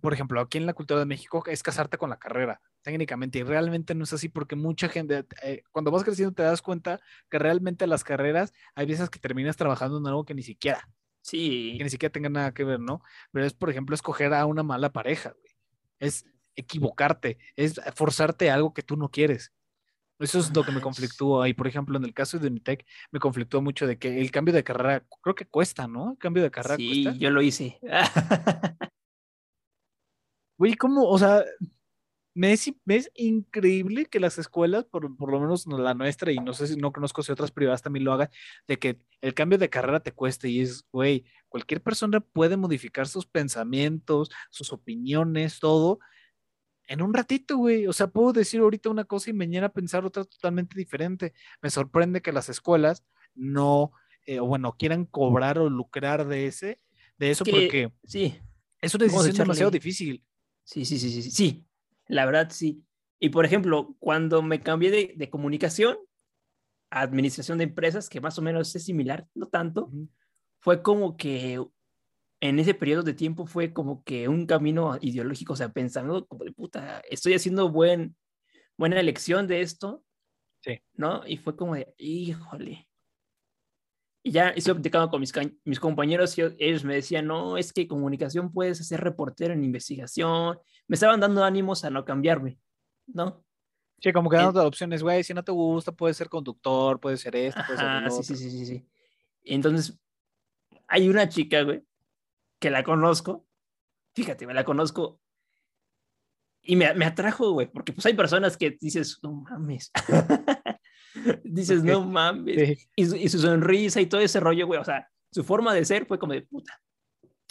por 0.00 0.12
ejemplo, 0.12 0.40
aquí 0.40 0.58
en 0.58 0.66
la 0.66 0.74
cultura 0.74 1.00
de 1.00 1.06
México 1.06 1.42
es 1.46 1.62
casarte 1.62 1.98
con 1.98 2.10
la 2.10 2.18
carrera, 2.18 2.60
técnicamente, 2.82 3.40
y 3.40 3.42
realmente 3.42 3.94
no 3.94 4.04
es 4.04 4.12
así 4.12 4.28
porque 4.28 4.54
mucha 4.54 4.88
gente, 4.88 5.24
eh, 5.42 5.62
cuando 5.72 5.90
vas 5.90 6.04
creciendo 6.04 6.34
te 6.34 6.42
das 6.42 6.62
cuenta 6.62 7.00
que 7.30 7.38
realmente 7.38 7.86
las 7.86 8.04
carreras 8.04 8.52
hay 8.74 8.86
veces 8.86 9.10
que 9.10 9.18
terminas 9.18 9.56
trabajando 9.56 9.98
en 9.98 10.06
algo 10.06 10.24
que 10.24 10.34
ni 10.34 10.42
siquiera. 10.42 10.88
Sí. 11.24 11.76
Que 11.78 11.84
ni 11.84 11.90
siquiera 11.90 12.12
tenga 12.12 12.28
nada 12.28 12.52
que 12.52 12.64
ver, 12.64 12.80
¿no? 12.80 13.02
Pero 13.32 13.46
es, 13.46 13.54
por 13.54 13.70
ejemplo, 13.70 13.94
escoger 13.94 14.34
a 14.34 14.44
una 14.44 14.62
mala 14.62 14.92
pareja, 14.92 15.30
güey. 15.30 15.54
Es 15.98 16.26
equivocarte, 16.54 17.38
es 17.56 17.80
forzarte 17.94 18.50
a 18.50 18.54
algo 18.54 18.74
que 18.74 18.82
tú 18.82 18.96
no 18.96 19.08
quieres. 19.08 19.52
Eso 20.18 20.38
es 20.38 20.54
lo 20.54 20.62
que 20.64 20.70
me 20.70 20.82
conflictúa. 20.82 21.48
Y 21.48 21.54
por 21.54 21.66
ejemplo, 21.66 21.96
en 21.96 22.04
el 22.04 22.12
caso 22.12 22.38
de 22.38 22.48
Unitec, 22.48 22.86
me 23.10 23.20
conflictó 23.20 23.62
mucho 23.62 23.86
de 23.86 23.98
que 23.98 24.20
el 24.20 24.30
cambio 24.30 24.52
de 24.52 24.62
carrera, 24.62 25.02
creo 25.22 25.34
que 25.34 25.46
cuesta, 25.46 25.88
¿no? 25.88 26.12
El 26.12 26.18
cambio 26.18 26.42
de 26.42 26.50
carrera 26.50 26.76
sí, 26.76 27.06
yo 27.18 27.30
lo 27.30 27.40
hice. 27.40 27.80
Güey, 30.56 30.74
¿cómo? 30.74 31.08
O 31.08 31.18
sea, 31.18 31.42
me 32.34 32.52
es, 32.52 32.72
increíble 33.14 34.06
que 34.06 34.18
las 34.18 34.38
escuelas, 34.38 34.84
por, 34.84 35.04
lo 35.04 35.40
menos 35.40 35.66
la 35.66 35.94
nuestra, 35.94 36.32
y 36.32 36.38
no 36.38 36.52
sé 36.52 36.66
si 36.66 36.76
no 36.76 36.92
conozco 36.92 37.22
si 37.22 37.30
otras 37.30 37.52
privadas 37.52 37.82
también 37.82 38.04
lo 38.04 38.12
hagan, 38.12 38.28
de 38.66 38.78
que 38.78 38.98
el 39.20 39.34
cambio 39.34 39.56
de 39.56 39.70
carrera 39.70 40.00
te 40.00 40.12
cueste 40.12 40.48
y 40.48 40.60
es, 40.60 40.84
güey, 40.90 41.24
cualquier 41.48 41.80
persona 41.80 42.20
puede 42.20 42.56
modificar 42.56 43.06
sus 43.06 43.26
pensamientos, 43.26 44.30
sus 44.50 44.72
opiniones, 44.72 45.60
todo 45.60 46.00
en 46.86 47.02
un 47.02 47.14
ratito, 47.14 47.56
güey. 47.56 47.86
O 47.86 47.92
sea, 47.92 48.08
puedo 48.08 48.32
decir 48.32 48.60
ahorita 48.60 48.90
una 48.90 49.04
cosa 49.04 49.30
y 49.30 49.32
mañana 49.32 49.68
pensar 49.68 50.04
otra 50.04 50.24
totalmente 50.24 50.76
diferente. 50.76 51.32
Me 51.62 51.70
sorprende 51.70 52.22
que 52.22 52.32
las 52.32 52.48
escuelas 52.48 53.04
no, 53.34 53.92
eh, 54.26 54.40
o 54.40 54.46
bueno, 54.46 54.76
quieran 54.78 55.06
cobrar 55.06 55.58
o 55.58 55.70
lucrar 55.70 56.26
de 56.26 56.46
ese, 56.46 56.80
de 57.18 57.30
eso, 57.30 57.44
porque 57.44 57.92
sí. 58.04 58.38
es 58.80 58.94
una 58.94 59.04
decisión 59.04 59.34
demasiado 59.34 59.70
difícil. 59.70 60.22
Sí, 60.64 60.84
sí, 60.84 60.98
sí, 60.98 61.10
sí, 61.10 61.30
sí. 61.30 61.66
La 62.06 62.26
verdad, 62.26 62.48
sí. 62.50 62.84
Y 63.18 63.30
por 63.30 63.44
ejemplo, 63.44 63.96
cuando 64.00 64.42
me 64.42 64.60
cambié 64.60 65.14
de, 65.16 65.30
comunicación 65.30 65.96
a 66.90 67.00
administración 67.00 67.58
de 67.58 67.64
empresas, 67.64 68.08
que 68.08 68.20
más 68.20 68.38
o 68.38 68.42
menos 68.42 68.74
es 68.74 68.84
similar, 68.84 69.26
no 69.34 69.46
tanto, 69.46 69.90
fue 70.60 70.82
como 70.82 71.16
que 71.16 71.64
en 72.40 72.58
ese 72.58 72.74
periodo 72.74 73.02
de 73.02 73.14
tiempo 73.14 73.46
fue 73.46 73.72
como 73.72 74.04
que 74.04 74.28
un 74.28 74.46
camino 74.46 74.98
ideológico, 75.00 75.54
o 75.54 75.56
sea, 75.56 75.70
pensando 75.70 76.26
como 76.26 76.44
de 76.44 76.52
puta, 76.52 77.00
estoy 77.08 77.34
haciendo 77.34 77.70
buen, 77.70 78.16
buena 78.76 79.00
elección 79.00 79.46
de 79.46 79.62
esto. 79.62 80.04
Sí. 80.60 80.80
¿No? 80.94 81.26
Y 81.26 81.38
fue 81.38 81.56
como 81.56 81.74
de, 81.74 81.94
híjole. 81.98 82.88
Y 84.26 84.32
ya 84.32 84.48
estoy 84.48 84.72
platicando 84.72 85.10
con 85.10 85.20
mis, 85.20 85.32
mis 85.64 85.78
compañeros 85.78 86.36
y 86.38 86.42
ellos 86.58 86.82
me 86.82 86.94
decían, 86.94 87.26
no, 87.26 87.58
es 87.58 87.74
que 87.74 87.86
comunicación 87.86 88.50
puedes 88.50 88.78
ser 88.78 89.02
reportero 89.02 89.52
en 89.52 89.62
investigación. 89.62 90.58
Me 90.88 90.94
estaban 90.94 91.20
dando 91.20 91.44
ánimos 91.44 91.84
a 91.84 91.90
no 91.90 92.06
cambiarme, 92.06 92.58
¿no? 93.06 93.44
Sí, 94.00 94.14
como 94.14 94.30
que 94.30 94.38
dando 94.38 94.66
opciones, 94.66 95.02
güey, 95.02 95.22
si 95.24 95.34
no 95.34 95.44
te 95.44 95.52
gusta, 95.52 95.92
puedes 95.92 96.16
ser 96.16 96.30
conductor, 96.30 96.98
puede 96.98 97.18
ser 97.18 97.36
esto, 97.36 97.60
puede 97.66 97.78
ser 97.78 98.02
lo 98.02 98.10
sí, 98.10 98.34
sí, 98.34 98.50
sí, 98.50 98.64
sí. 98.64 98.86
Entonces, 99.44 99.98
hay 100.88 101.10
una 101.10 101.28
chica, 101.28 101.62
güey, 101.62 101.84
que 102.58 102.70
la 102.70 102.82
conozco, 102.82 103.46
fíjate, 104.14 104.46
me 104.46 104.54
la 104.54 104.64
conozco 104.64 105.20
y 106.62 106.76
me, 106.76 106.94
me 106.94 107.04
atrajo, 107.04 107.52
güey, 107.52 107.70
porque 107.70 107.92
pues 107.92 108.06
hay 108.06 108.14
personas 108.14 108.56
que 108.56 108.70
dices, 108.80 109.18
no 109.22 109.32
mames. 109.32 109.92
dices, 111.44 111.82
no 111.82 112.04
mames. 112.04 112.86
Y, 112.96 113.06
su, 113.06 113.16
y, 113.16 113.28
su, 113.28 113.38
sonrisa 113.38 114.00
y 114.00 114.06
todo 114.06 114.20
ese 114.20 114.40
rollo, 114.40 114.66
güey, 114.66 114.80
o 114.80 114.84
sea, 114.84 115.08
su 115.32 115.44
forma 115.44 115.74
de 115.74 115.84
ser 115.84 116.06
fue 116.06 116.18
como 116.18 116.32
de 116.32 116.42
puta, 116.42 116.80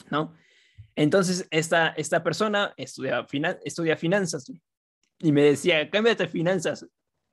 ¿no? 0.09 0.33
Entonces, 0.95 1.47
esta, 1.49 1.89
esta 1.89 2.23
persona 2.23 2.73
estudia, 2.77 3.25
finan 3.25 3.57
estudia 3.63 3.97
finanzas, 3.97 4.45
güey, 4.47 4.61
y 5.19 5.31
me 5.31 5.43
decía, 5.43 5.89
cámbiate 5.89 6.27
finanzas. 6.27 6.87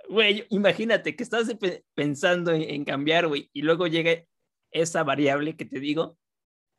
Güey, 0.08 0.46
imagínate 0.50 1.14
que 1.14 1.22
estás 1.22 1.54
pensando 1.94 2.52
en, 2.52 2.62
en 2.62 2.84
cambiar, 2.84 3.28
güey, 3.28 3.50
y 3.52 3.62
luego 3.62 3.86
llega 3.86 4.24
esa 4.72 5.02
variable 5.04 5.56
que 5.56 5.64
te 5.64 5.78
digo, 5.78 6.16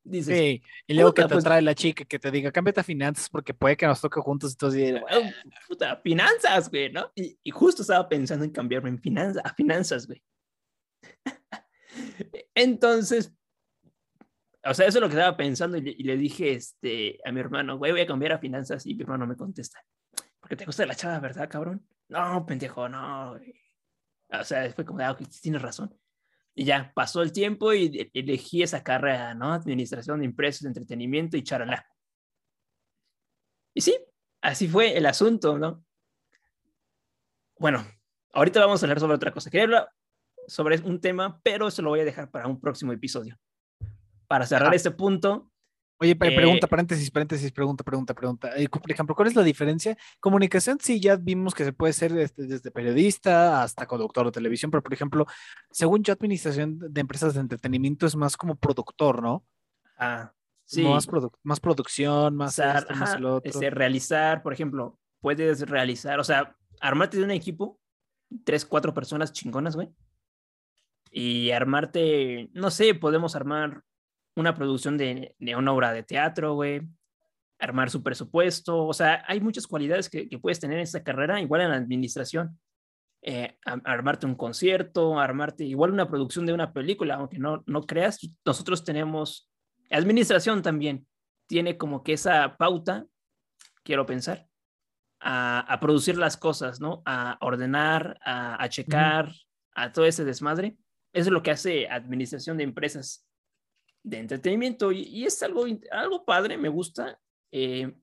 Dices, 0.04 0.36
sí, 0.36 0.64
y 0.88 0.94
luego 0.96 1.14
que 1.14 1.22
te 1.22 1.30
pues 1.30 1.44
trae 1.44 1.62
la 1.62 1.76
chica 1.76 2.06
que 2.06 2.18
te 2.18 2.32
diga, 2.32 2.52
cámbiate 2.52 2.80
a 2.80 2.84
finanzas 2.84 3.30
porque 3.30 3.54
puede 3.54 3.78
que 3.78 3.86
nos 3.86 4.02
toque 4.02 4.20
juntos. 4.20 4.52
Entonces, 4.54 5.00
puta, 5.68 5.98
finanzas, 5.98 6.70
güey, 6.70 6.92
¿no? 6.92 7.12
Y, 7.14 7.38
y, 7.44 7.52
justo 7.52 7.84
estaba 7.84 8.10
pensando 8.10 8.44
en 8.44 8.52
cambiarme 8.52 8.90
en 8.90 9.00
finanzas, 9.00 9.44
a 9.46 9.54
finanzas, 9.54 10.08
güey. 10.08 10.24
Entonces, 12.56 13.32
o 14.64 14.74
sea, 14.74 14.88
eso 14.88 14.98
es 14.98 15.02
lo 15.02 15.08
que 15.08 15.16
estaba 15.16 15.38
pensando 15.38 15.78
y 15.78 15.82
le, 15.82 15.92
y 15.92 16.04
le, 16.04 16.18
dije 16.18 16.54
este, 16.54 17.20
a 17.26 17.32
mi 17.32 17.40
hermano, 17.40 17.78
güey, 17.78 17.92
voy 17.92 18.02
a 18.02 18.08
cambiar 18.08 18.34
a 18.34 18.40
finanzas 18.40 18.86
y 18.86 18.96
mi 18.96 19.04
hermano 19.04 19.28
me 19.28 19.36
contesta, 19.36 19.84
porque 20.40 20.56
te 20.56 20.66
gusta 20.66 20.86
la 20.86 20.96
chava, 20.96 21.20
¿verdad, 21.20 21.50
cabrón? 21.50 21.86
No, 22.10 22.46
pendejo, 22.46 22.90
no. 22.90 23.38
Güey. 23.38 23.54
O 24.30 24.44
sea, 24.44 24.72
fue 24.74 24.86
como, 24.86 25.00
ah, 25.00 25.18
tienes 25.42 25.62
razón. 25.62 25.98
Y 26.54 26.66
ya 26.66 26.92
pasó 26.94 27.22
el 27.22 27.32
tiempo 27.32 27.74
y 27.74 27.86
e-, 27.86 28.12
elegí 28.14 28.64
esa 28.64 28.84
carrera, 28.84 29.34
¿no? 29.34 29.54
Administración 29.54 30.20
de 30.20 30.26
empresas, 30.26 30.64
de 30.64 30.68
entretenimiento 30.70 31.38
y 31.38 31.44
charalá. 31.44 31.86
Y 33.74 33.82
sí, 33.82 33.98
así 34.42 34.68
fue 34.68 34.98
el 34.98 35.06
asunto, 35.06 35.58
¿no? 35.58 35.84
Bueno, 37.58 37.86
ahorita 38.34 38.60
vamos 38.60 38.82
a 38.82 38.86
hablar 38.86 39.00
sobre 39.00 39.16
otra 39.16 39.32
cosa. 39.32 39.50
Quería 39.50 39.66
hablar 39.66 39.90
sobre 40.48 40.80
un 40.80 41.00
tema, 41.00 41.40
pero 41.44 41.68
eso 41.68 41.82
lo 41.82 41.90
voy 41.90 42.02
a 42.02 42.06
dejar 42.06 42.32
para 42.32 42.48
un 42.48 42.60
próximo 42.60 42.92
episodio. 42.92 43.38
Para 44.28 44.46
cerrar 44.46 44.74
este 44.74 44.92
punto, 44.92 45.51
Oye, 46.02 46.16
pregunta, 46.16 46.66
eh, 46.66 46.70
paréntesis, 46.70 47.12
paréntesis, 47.12 47.52
pregunta, 47.52 47.84
pregunta, 47.84 48.16
pregunta. 48.16 48.50
Eh, 48.56 48.68
por 48.68 48.92
ejemplo, 48.92 49.16
¿cuál 49.16 49.28
es 49.28 49.36
la 49.36 49.44
diferencia? 49.44 49.96
Comunicación, 50.20 50.80
sí, 50.82 51.00
ya 51.00 51.16
vimos 51.16 51.54
que 51.54 51.64
se 51.64 51.74
puede 51.74 51.94
ser 51.94 52.12
desde, 52.12 52.48
desde, 52.48 52.72
periodista 52.72 53.62
hasta 53.62 53.86
conductor 53.86 54.26
de 54.26 54.32
televisión, 54.32 54.72
pero 54.72 54.82
por 54.82 54.96
ejemplo, 54.96 55.28
según 55.70 56.02
yo, 56.02 56.12
administración 56.12 56.80
de 56.80 57.02
empresas 57.02 57.36
de 57.36 57.42
entretenimiento 57.42 58.08
es 58.08 58.16
más 58.16 58.36
como 58.36 58.56
productor, 58.56 59.22
¿no? 59.22 59.46
Ah, 59.96 60.34
sí. 60.66 60.82
Más, 60.82 61.08
más 61.44 61.60
producción, 61.60 62.36
más, 62.36 62.58
esto, 62.58 62.96
más 62.96 63.20
lo 63.20 63.36
otro. 63.36 63.52
Este, 63.52 63.70
realizar, 63.70 64.42
por 64.42 64.54
ejemplo, 64.54 64.98
puedes 65.20 65.70
realizar, 65.70 66.20
o 66.20 66.24
sea, 66.24 66.58
armarte 66.80 67.18
de 67.18 67.26
un 67.26 67.32
equipo, 67.32 67.80
tres, 68.44 68.66
cuatro 68.66 68.92
personas 68.96 69.34
chingonas, 69.34 69.76
güey. 69.76 69.90
Y 71.12 71.52
armarte, 71.52 72.50
no 72.54 72.72
sé, 72.72 72.96
podemos 72.96 73.36
armar 73.36 73.84
una 74.36 74.56
producción 74.56 74.98
de, 74.98 75.36
de 75.40 75.56
una 75.56 75.74
obra 75.74 75.94
de 75.94 76.04
teatro, 76.04 76.56
güey, 76.56 76.82
armar 77.60 77.90
su 77.90 78.02
presupuesto, 78.02 78.86
o 78.88 78.94
sea, 78.94 79.24
hay 79.28 79.40
muchas 79.40 79.68
cualidades 79.68 80.10
que, 80.10 80.28
que 80.28 80.40
puedes 80.40 80.60
tener 80.60 80.78
en 80.78 80.84
esta 80.84 81.04
carrera, 81.04 81.40
igual 81.42 81.62
en 81.62 81.70
la 81.70 81.76
administración. 81.76 82.60
Eh, 83.24 83.56
armarte 83.66 84.26
un 84.26 84.34
concierto, 84.34 85.20
armarte 85.20 85.64
igual 85.64 85.92
una 85.92 86.10
producción 86.10 86.48
de 86.48 86.54
una 86.54 86.74
película, 86.74 87.16
aunque 87.16 87.38
no, 87.38 87.64
no 87.68 87.84
creas, 87.84 88.20
nosotros 88.44 88.84
tenemos, 88.84 89.48
administración 89.92 90.64
también 90.64 91.06
tiene 91.48 91.78
como 91.78 92.02
que 92.02 92.14
esa 92.14 92.58
pauta, 92.58 93.06
quiero 93.84 94.08
pensar, 94.08 94.48
a, 95.20 95.60
a 95.60 95.80
producir 95.80 96.18
las 96.18 96.36
cosas, 96.36 96.82
¿no? 96.82 97.04
A 97.06 97.38
ordenar, 97.42 98.18
a, 98.26 98.64
a 98.64 98.70
checar, 98.70 99.32
a 99.76 99.92
todo 99.92 100.06
ese 100.06 100.26
desmadre. 100.26 100.78
Eso 101.14 101.30
es 101.30 101.34
lo 101.34 101.44
que 101.44 101.52
hace 101.52 101.88
administración 101.90 102.58
de 102.58 102.64
empresas 102.64 103.28
de 104.04 104.20
entretenimiento 104.20 104.92
y, 104.92 105.26
es 105.26 105.42
algo, 105.44 105.66
algo 105.92 106.26
padre, 106.26 106.58
me 106.58 106.70
gusta. 106.70 107.20
Eh, 107.52 107.94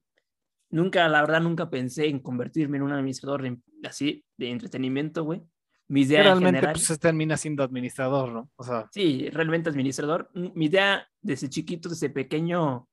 nunca, 0.71 1.09
la 1.09 1.21
verdad, 1.21 1.41
nunca 1.41 1.71
pensé 1.71 2.07
en 2.07 2.21
convertirme 2.21 2.77
en 2.77 2.85
un 2.85 2.93
administrador 2.93 3.59
así 3.85 4.25
de 4.37 4.51
entretenimiento, 4.51 5.25
güey. 5.25 5.43
Mi 5.91 6.03
idea 6.03 6.23
realmente 6.23 6.61
pues, 6.61 6.85
se 6.85 6.99
termina 6.99 7.39
siendo 7.39 7.63
administrador, 7.63 8.31
¿no? 8.31 8.51
O 8.57 8.63
sea, 8.63 8.89
sí, 8.93 9.31
realmente 9.31 9.71
administrador. 9.71 10.31
Mi 10.35 10.67
idea 10.67 11.09
desde 11.23 11.49
chiquito, 11.49 11.89
desde 11.89 12.11
pequeño, 12.11 12.87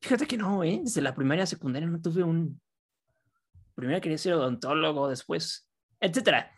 fíjate 0.00 0.26
que 0.26 0.38
no, 0.38 0.64
¿eh? 0.64 0.80
Desde 0.82 1.02
la 1.02 1.14
primaria, 1.14 1.44
secundaria 1.44 1.86
no 1.86 2.00
tuve 2.00 2.22
un... 2.22 2.58
Primero 3.74 4.00
quería 4.00 4.16
ser 4.16 4.32
odontólogo, 4.32 5.08
después, 5.08 5.68
etcétera. 6.00 6.50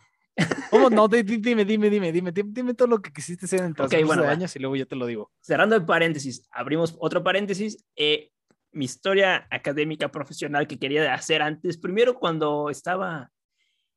¿Cómo 0.70 0.90
no? 0.90 1.08
Dime, 1.08 1.38
dime, 1.38 1.64
dime, 1.64 2.12
dime, 2.12 2.32
dime, 2.32 2.74
todo 2.74 2.88
lo 2.88 3.02
que 3.02 3.12
quisiste 3.12 3.46
hacer 3.46 3.60
en 3.60 3.66
el 3.66 3.74
transcurso 3.74 4.06
bueno, 4.06 4.22
de 4.22 4.28
años 4.28 4.54
y 4.54 4.58
luego 4.58 4.76
ya 4.76 4.86
te 4.86 4.96
lo 4.96 5.06
digo. 5.06 5.32
Cerrando 5.40 5.76
el 5.76 5.84
paréntesis, 5.84 6.46
abrimos 6.50 6.96
otro 7.00 7.22
paréntesis. 7.22 7.84
Eh, 7.96 8.30
mi 8.72 8.84
historia 8.84 9.46
académica 9.50 10.10
profesional 10.10 10.66
que 10.66 10.78
quería 10.78 11.14
hacer 11.14 11.42
antes, 11.42 11.78
primero 11.78 12.18
cuando 12.18 12.70
estaba 12.70 13.30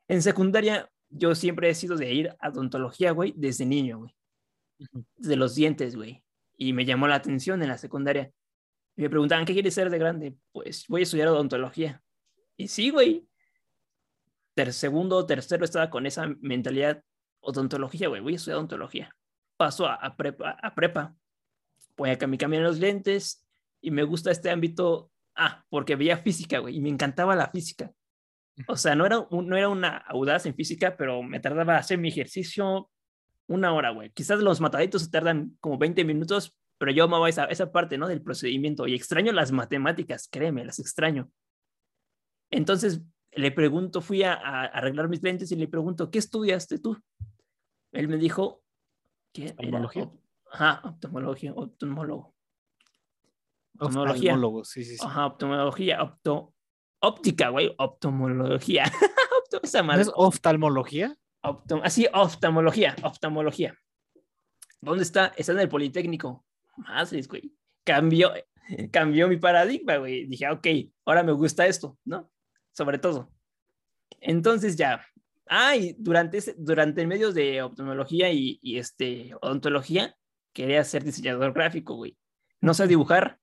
en 0.08 0.22
secundaria, 0.22 0.90
yo 1.10 1.36
siempre 1.36 1.70
he 1.70 1.76
sido 1.76 1.96
de 1.98 2.14
ir 2.14 2.36
a 2.40 2.50
odontología, 2.50 3.12
güey, 3.12 3.34
desde 3.36 3.66
niño, 3.66 4.00
güey. 4.00 4.16
Desde 5.16 5.36
los 5.36 5.56
dientes, 5.56 5.96
güey. 5.96 6.24
Y 6.58 6.74
me 6.74 6.86
llamó 6.86 7.08
la 7.08 7.16
atención 7.16 7.62
en 7.62 7.70
la 7.70 7.78
secundaria. 7.78 8.32
Y 8.96 9.04
me 9.04 9.10
preguntaban, 9.10 9.46
¿qué 9.46 9.54
quieres 9.54 9.74
ser 9.74 9.90
de 9.90 10.00
grande? 10.00 10.36
Pues 10.52 10.86
voy 10.88 11.02
a 11.02 11.04
estudiar 11.04 11.28
odontología. 11.28 12.02
Y 12.58 12.68
sí, 12.68 12.90
güey, 12.90 13.28
ter 14.56 14.74
segundo 14.74 15.18
o 15.18 15.26
tercero 15.26 15.66
estaba 15.66 15.90
con 15.90 16.06
esa 16.06 16.28
mentalidad 16.42 17.04
odontología, 17.40 18.08
güey, 18.08 18.22
voy 18.22 18.34
a 18.34 18.36
estudiar 18.36 18.58
odontología. 18.58 19.16
Paso 19.58 19.88
a, 19.88 20.16
prepa, 20.18 20.52
a 20.62 20.76
prepa, 20.76 21.16
voy 21.98 22.10
a 22.10 22.18
cambiar 22.18 22.64
los 22.64 22.80
lentes 22.80 23.46
y 23.82 23.92
me 23.92 24.04
gusta 24.04 24.32
este 24.32 24.50
ámbito, 24.50 25.12
ah, 25.36 25.64
porque 25.70 25.96
veía 25.96 26.18
física, 26.18 26.60
güey, 26.60 26.78
y 26.78 26.82
me 26.82 26.90
encantaba 26.90 27.36
la 27.36 27.50
física. 27.50 27.92
O 28.68 28.76
sea, 28.76 28.96
no 28.96 29.06
era, 29.06 29.28
no 29.32 29.58
era 29.58 29.70
una 29.70 29.98
audaz 29.98 30.46
en 30.46 30.56
física, 30.56 30.96
pero 30.98 31.24
me 31.24 31.40
tardaba 31.40 31.78
hacer 31.78 31.98
mi 31.98 32.10
ejercicio 32.10 32.90
una 33.48 33.74
hora, 33.74 33.92
güey. 33.92 34.12
Quizás 34.12 34.40
los 34.40 34.62
mataditos 34.62 35.04
se 35.04 35.10
tardan 35.10 35.58
como 35.60 35.78
20 35.78 36.04
minutos, 36.04 36.58
pero 36.78 36.92
yo 36.92 37.06
amaba 37.06 37.30
esa, 37.30 37.46
esa 37.46 37.72
parte, 37.72 37.98
¿no? 37.98 38.08
Del 38.08 38.22
procedimiento 38.22 38.88
y 38.88 38.96
extraño 38.96 39.32
las 39.32 39.52
matemáticas, 39.52 40.28
créeme, 40.32 40.66
las 40.66 40.80
extraño. 40.80 41.32
Entonces, 42.50 43.02
le 43.34 43.52
pregunto, 43.52 44.02
fui 44.02 44.24
a, 44.24 44.34
arreglar 44.34 45.08
mis 45.08 45.24
lentes 45.24 45.52
y 45.52 45.56
le 45.56 45.68
pregunto, 45.68 46.12
¿qué 46.12 46.20
estudiaste 46.20 46.80
tú? 46.80 46.98
Él 47.92 48.08
me 48.08 48.18
dijo, 48.18 48.64
¿qué? 49.34 49.48
¿Oftalmología? 49.52 50.12
Ajá, 50.52 50.82
oftalmología, 50.84 51.54
oftalmólogo. 51.54 52.36
Oftalmología. 53.80 54.38
sí, 54.64 54.84
sí, 54.84 54.98
sí. 54.98 55.06
Ajá, 55.06 55.28
oftalmología, 55.28 56.04
opto, 56.04 56.54
óptica, 57.00 57.50
güey, 57.50 57.74
oftalmología. 57.78 58.84
es 59.64 60.12
oftalmología? 60.16 61.18
así, 61.84 62.08
oftalmología, 62.14 62.96
oftalmología. 63.04 63.78
¿Dónde 64.82 65.04
está? 65.04 65.34
Está 65.38 65.52
en 65.54 65.60
el 65.60 65.70
Politécnico. 65.70 66.46
Madres, 66.78 67.28
güey. 67.28 67.54
Cambió, 67.84 68.32
cambió 68.92 69.28
mi 69.28 69.38
paradigma, 69.38 69.98
güey. 69.98 70.26
Dije, 70.26 70.50
ok, 70.50 70.68
ahora 71.06 71.24
me 71.24 71.32
gusta 71.32 71.66
esto, 71.66 71.98
¿no? 72.06 72.30
Sobre 72.72 72.98
todo. 72.98 73.32
Entonces 74.20 74.76
ya, 74.76 75.06
ay, 75.48 75.96
durante, 76.00 76.38
ese, 76.38 76.56
durante 76.58 77.06
medios 77.06 77.34
de 77.34 77.62
optometría 77.62 78.32
y, 78.32 78.60
este, 78.78 79.32
odontología, 79.42 80.16
quería 80.54 80.84
ser 80.84 81.04
diseñador 81.04 81.54
gráfico, 81.54 81.96
güey. 81.96 82.18
No 82.62 82.74
sé 82.74 82.88
dibujar. 82.88 83.40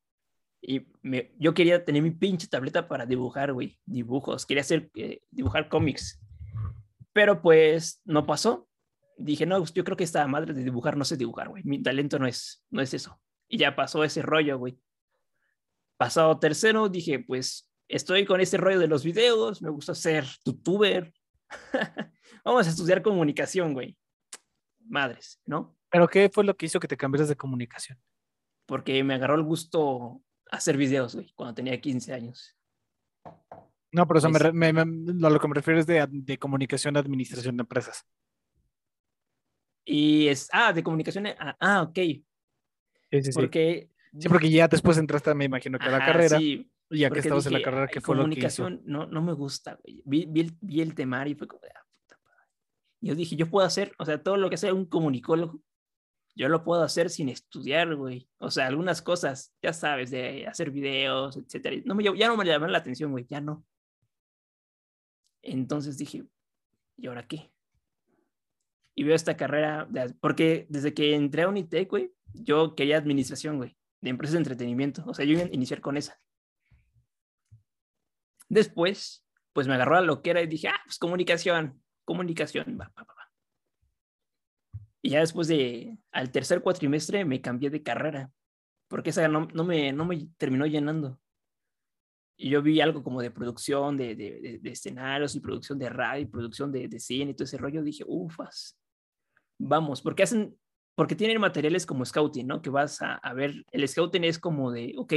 Y 0.60 0.86
yo 1.38 1.54
quería 1.54 1.84
tener 1.84 2.02
mi 2.02 2.10
pinche 2.10 2.48
tableta 2.48 2.88
para 2.88 3.06
dibujar, 3.06 3.52
güey, 3.52 3.78
dibujos. 3.84 4.46
Quería 4.46 4.62
hacer, 4.62 4.90
eh, 4.94 5.20
dibujar 5.30 5.68
cómics. 5.68 6.20
Pero 7.12 7.42
pues 7.42 8.00
no 8.04 8.26
pasó. 8.26 8.68
Dije, 9.16 9.46
no, 9.46 9.64
yo 9.64 9.84
creo 9.84 9.96
que 9.96 10.04
esta 10.04 10.26
madre 10.26 10.54
de 10.54 10.64
dibujar 10.64 10.96
no 10.96 11.04
sé 11.04 11.16
dibujar, 11.16 11.48
güey. 11.48 11.62
Mi 11.64 11.82
talento 11.82 12.18
no 12.18 12.26
es, 12.26 12.64
no 12.70 12.80
es 12.80 12.94
eso. 12.94 13.20
Y 13.48 13.58
ya 13.58 13.76
pasó 13.76 14.04
ese 14.04 14.22
rollo, 14.22 14.58
güey. 14.58 14.78
Pasado 15.96 16.38
tercero, 16.38 16.88
dije, 16.88 17.18
pues 17.18 17.67
estoy 17.88 18.24
con 18.24 18.40
este 18.40 18.56
rollo 18.56 18.78
de 18.78 18.86
los 18.88 19.04
videos, 19.04 19.62
me 19.62 19.70
gusta 19.70 19.94
ser 19.94 20.24
youtuber. 20.44 21.12
Vamos 22.44 22.66
a 22.66 22.70
estudiar 22.70 23.02
comunicación, 23.02 23.72
güey. 23.74 23.96
Madres, 24.86 25.40
¿no? 25.46 25.76
¿Pero 25.90 26.08
qué 26.08 26.28
fue 26.32 26.44
lo 26.44 26.56
que 26.56 26.66
hizo 26.66 26.80
que 26.80 26.88
te 26.88 26.96
cambiaras 26.96 27.28
de 27.28 27.36
comunicación? 27.36 27.98
Porque 28.66 29.02
me 29.04 29.14
agarró 29.14 29.34
el 29.34 29.42
gusto 29.42 30.22
hacer 30.50 30.76
videos, 30.76 31.14
güey, 31.14 31.32
cuando 31.34 31.54
tenía 31.54 31.80
15 31.80 32.12
años. 32.12 32.54
No, 33.90 34.06
pero 34.06 34.18
o 34.18 34.20
sea, 34.20 34.30
me 34.30 34.38
re- 34.38 34.52
me- 34.52 34.72
me- 34.72 35.26
a 35.26 35.30
lo 35.30 35.40
que 35.40 35.48
me 35.48 35.54
refiero 35.54 35.80
es 35.80 35.86
de, 35.86 36.06
de 36.10 36.38
comunicación, 36.38 36.96
administración 36.96 37.56
de 37.56 37.62
empresas. 37.62 38.06
Y 39.84 40.28
es, 40.28 40.48
ah, 40.52 40.72
de 40.72 40.82
comunicación, 40.82 41.26
ah, 41.28 41.56
ah, 41.60 41.82
ok, 41.82 41.94
Sí, 41.96 42.22
sí, 43.10 43.22
sí. 43.22 43.32
porque... 43.32 43.90
Sí, 44.18 44.28
porque 44.28 44.50
ya 44.50 44.68
después 44.68 44.96
entraste, 44.98 45.34
me 45.34 45.44
imagino 45.46 45.78
que 45.78 45.86
a 45.86 45.90
la 45.90 45.96
Ajá, 45.98 46.06
carrera. 46.06 46.38
sí, 46.38 46.70
ya 46.90 47.10
que 47.10 47.18
estabas 47.20 47.46
en 47.46 47.52
la 47.52 47.62
carrera, 47.62 47.82
"Ay, 47.84 47.88
¿qué 47.92 48.00
fue 48.00 48.14
lo 48.16 48.22
que 48.22 48.24
comunicación 48.24 48.80
no, 48.84 49.06
no 49.06 49.22
me 49.22 49.32
gusta, 49.32 49.78
güey. 49.82 50.02
Vi, 50.04 50.26
vi 50.26 50.40
el, 50.40 50.56
vi 50.60 50.80
el 50.80 50.94
temario 50.94 51.32
y 51.32 51.36
fue 51.36 51.46
como, 51.48 51.62
"Ah, 51.64 51.84
puta 52.00 52.20
madre". 52.24 52.46
Yo 53.00 53.14
dije, 53.14 53.36
yo 53.36 53.48
puedo 53.50 53.66
hacer, 53.66 53.92
o 53.98 54.04
sea, 54.04 54.22
todo 54.22 54.36
lo 54.36 54.48
que 54.50 54.56
sea 54.56 54.72
un 54.74 54.86
comunicólogo, 54.86 55.60
yo 56.34 56.48
lo 56.48 56.62
puedo 56.64 56.82
hacer 56.82 57.10
sin 57.10 57.28
estudiar, 57.28 57.94
güey. 57.96 58.28
O 58.38 58.50
sea, 58.50 58.66
algunas 58.68 59.02
cosas, 59.02 59.52
ya 59.60 59.72
sabes, 59.72 60.10
de 60.10 60.46
hacer 60.46 60.70
videos, 60.70 61.36
etcétera. 61.36 61.76
No 61.84 61.94
me, 61.94 62.04
ya 62.04 62.28
no 62.28 62.36
me 62.36 62.44
llamaron 62.44 62.72
la 62.72 62.78
atención, 62.78 63.10
güey, 63.10 63.26
ya 63.28 63.40
no. 63.40 63.66
Entonces 65.42 65.98
dije, 65.98 66.24
¿y 66.96 67.06
ahora 67.06 67.26
qué? 67.26 67.50
Y 68.94 69.04
veo 69.04 69.14
esta 69.14 69.36
carrera, 69.36 69.86
de- 69.90 70.14
porque 70.20 70.66
desde 70.68 70.92
que 70.94 71.14
entré 71.14 71.42
a 71.42 71.48
Unitec, 71.48 71.88
güey, 71.88 72.12
yo 72.34 72.74
quería 72.74 72.98
administración, 72.98 73.56
güey, 73.56 73.76
de 74.00 74.10
empresas 74.10 74.32
de 74.34 74.38
entretenimiento. 74.38 75.04
O 75.06 75.14
sea, 75.14 75.24
yo 75.24 75.32
iba 75.34 75.42
a 75.42 75.48
iniciar 75.52 75.80
con 75.80 75.96
esa. 75.96 76.20
Después, 78.48 79.24
pues 79.52 79.66
me 79.66 79.74
agarró 79.74 79.94
la 79.94 80.02
loquera 80.02 80.40
y 80.40 80.46
dije, 80.46 80.68
ah, 80.68 80.80
pues 80.84 80.98
comunicación, 80.98 81.82
comunicación, 82.04 82.78
va, 82.80 82.92
va, 82.96 83.04
va. 83.04 83.18
Y 85.02 85.10
ya 85.10 85.20
después 85.20 85.48
de, 85.48 85.96
al 86.12 86.30
tercer 86.30 86.62
cuatrimestre 86.62 87.24
me 87.24 87.40
cambié 87.40 87.70
de 87.70 87.82
carrera, 87.82 88.30
porque 88.88 89.10
esa 89.10 89.28
no, 89.28 89.46
me, 89.64 89.92
no 89.92 90.04
me 90.04 90.28
terminó 90.36 90.66
llenando. 90.66 91.20
Y 92.36 92.50
yo 92.50 92.62
vi 92.62 92.80
algo 92.80 93.02
como 93.02 93.20
de 93.20 93.30
producción 93.30 93.96
de, 93.96 94.14
de, 94.14 94.60
escenarios 94.70 95.34
y 95.34 95.40
producción 95.40 95.78
de 95.78 95.88
radio 95.88 96.22
y 96.22 96.26
producción 96.26 96.70
de, 96.70 96.86
de 96.86 97.00
cine 97.00 97.32
y 97.32 97.34
todo 97.34 97.44
ese 97.44 97.58
rollo. 97.58 97.82
Dije, 97.82 98.04
ufas, 98.06 98.78
vamos, 99.58 100.02
porque 100.02 100.22
hacen, 100.22 100.56
porque 100.94 101.16
tienen 101.16 101.40
materiales 101.40 101.84
como 101.84 102.04
scouting, 102.04 102.46
¿no? 102.46 102.62
Que 102.62 102.70
vas 102.70 103.02
a, 103.02 103.14
a 103.14 103.34
ver, 103.34 103.64
el 103.72 103.88
scouting 103.88 104.24
es 104.24 104.38
como 104.38 104.70
de, 104.70 104.94
ok, 104.96 105.14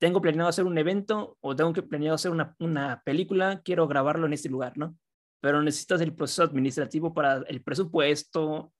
tengo 0.00 0.20
planeado 0.20 0.48
hacer 0.48 0.64
un 0.64 0.78
evento 0.78 1.36
o 1.40 1.54
tengo 1.54 1.72
que 1.72 1.82
planeado 1.82 2.14
hacer 2.14 2.30
una, 2.30 2.56
una 2.58 3.02
película, 3.04 3.60
quiero 3.62 3.86
grabarlo 3.86 4.26
en 4.26 4.32
este 4.32 4.48
lugar, 4.48 4.76
¿no? 4.78 4.96
Pero 5.40 5.62
necesitas 5.62 6.00
el 6.00 6.14
proceso 6.14 6.42
administrativo 6.42 7.12
para 7.14 7.42
el 7.48 7.62
presupuesto, 7.62 8.72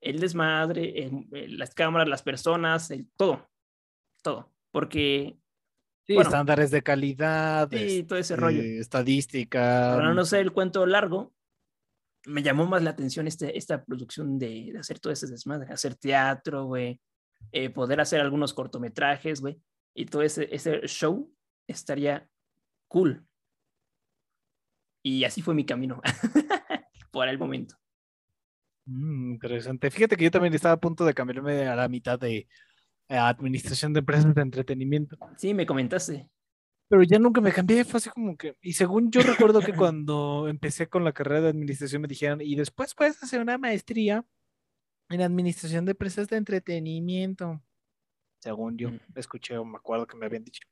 el 0.00 0.20
desmadre, 0.20 1.04
el- 1.04 1.26
el- 1.32 1.58
las 1.58 1.74
cámaras, 1.74 2.08
las 2.08 2.22
personas, 2.22 2.90
el, 2.90 3.08
todo, 3.16 3.48
todo. 4.22 4.52
Porque, 4.70 5.36
Sí, 6.06 6.14
bueno, 6.14 6.28
estándares 6.28 6.70
de 6.70 6.82
calidad, 6.82 7.68
sí, 7.72 8.04
todo 8.04 8.18
ese 8.18 8.36
rollo. 8.36 8.58
este, 8.60 8.78
estadística. 8.80 9.94
Para 9.96 10.12
no 10.12 10.24
ser 10.24 10.40
el 10.40 10.52
cuento 10.52 10.84
largo, 10.84 11.32
me 12.26 12.42
llamó 12.42 12.66
más 12.66 12.82
la 12.82 12.90
atención 12.90 13.26
este, 13.26 13.56
esta 13.56 13.84
producción 13.84 14.38
de, 14.38 14.70
de 14.72 14.78
hacer 14.78 14.98
todo 14.98 15.12
ese 15.12 15.26
desmadre, 15.26 15.72
hacer 15.72 15.94
teatro, 15.94 16.64
güey, 16.66 17.00
eh, 17.52 17.70
poder 17.70 18.00
hacer 18.00 18.20
algunos 18.20 18.52
cortometrajes, 18.54 19.40
güey, 19.40 19.58
y 19.94 20.06
todo 20.06 20.22
ese, 20.22 20.48
ese 20.54 20.86
show 20.86 21.32
estaría 21.66 22.28
cool. 22.88 23.26
Y 25.02 25.24
así 25.24 25.42
fue 25.42 25.54
mi 25.54 25.64
camino 25.64 26.00
por 27.10 27.28
el 27.28 27.38
momento. 27.38 27.76
Mm, 28.86 29.32
interesante. 29.32 29.90
Fíjate 29.90 30.16
que 30.16 30.24
yo 30.24 30.30
también 30.30 30.54
estaba 30.54 30.74
a 30.74 30.80
punto 30.80 31.04
de 31.04 31.14
cambiarme 31.14 31.66
a 31.66 31.76
la 31.76 31.88
mitad 31.88 32.18
de 32.18 32.48
eh, 33.08 33.16
administración 33.16 33.92
de 33.92 34.00
empresas 34.00 34.34
de 34.34 34.42
entretenimiento. 34.42 35.16
Sí, 35.36 35.54
me 35.54 35.66
comentaste. 35.66 36.28
Pero 36.88 37.02
ya 37.02 37.18
nunca 37.18 37.40
me 37.40 37.52
cambié, 37.52 37.84
fue 37.84 37.98
así 37.98 38.10
como 38.10 38.36
que, 38.36 38.56
y 38.60 38.74
según 38.74 39.10
yo 39.10 39.22
recuerdo 39.22 39.60
que 39.60 39.72
cuando 39.72 40.48
empecé 40.48 40.86
con 40.86 41.02
la 41.02 41.12
carrera 41.12 41.40
de 41.40 41.48
administración 41.48 42.02
me 42.02 42.08
dijeron, 42.08 42.40
y 42.42 42.54
después 42.56 42.94
puedes 42.94 43.22
hacer 43.22 43.40
una 43.40 43.56
maestría 43.56 44.24
en 45.08 45.22
administración 45.22 45.86
de 45.86 45.92
empresas 45.92 46.28
de 46.28 46.36
entretenimiento. 46.36 47.62
Según 48.44 48.76
yo, 48.78 48.90
Mm. 48.90 48.98
escuché 49.16 49.56
o 49.58 49.64
me 49.64 49.78
acuerdo 49.78 50.06
que 50.06 50.16
me 50.18 50.26
habían 50.26 50.44
dicho. 50.44 50.62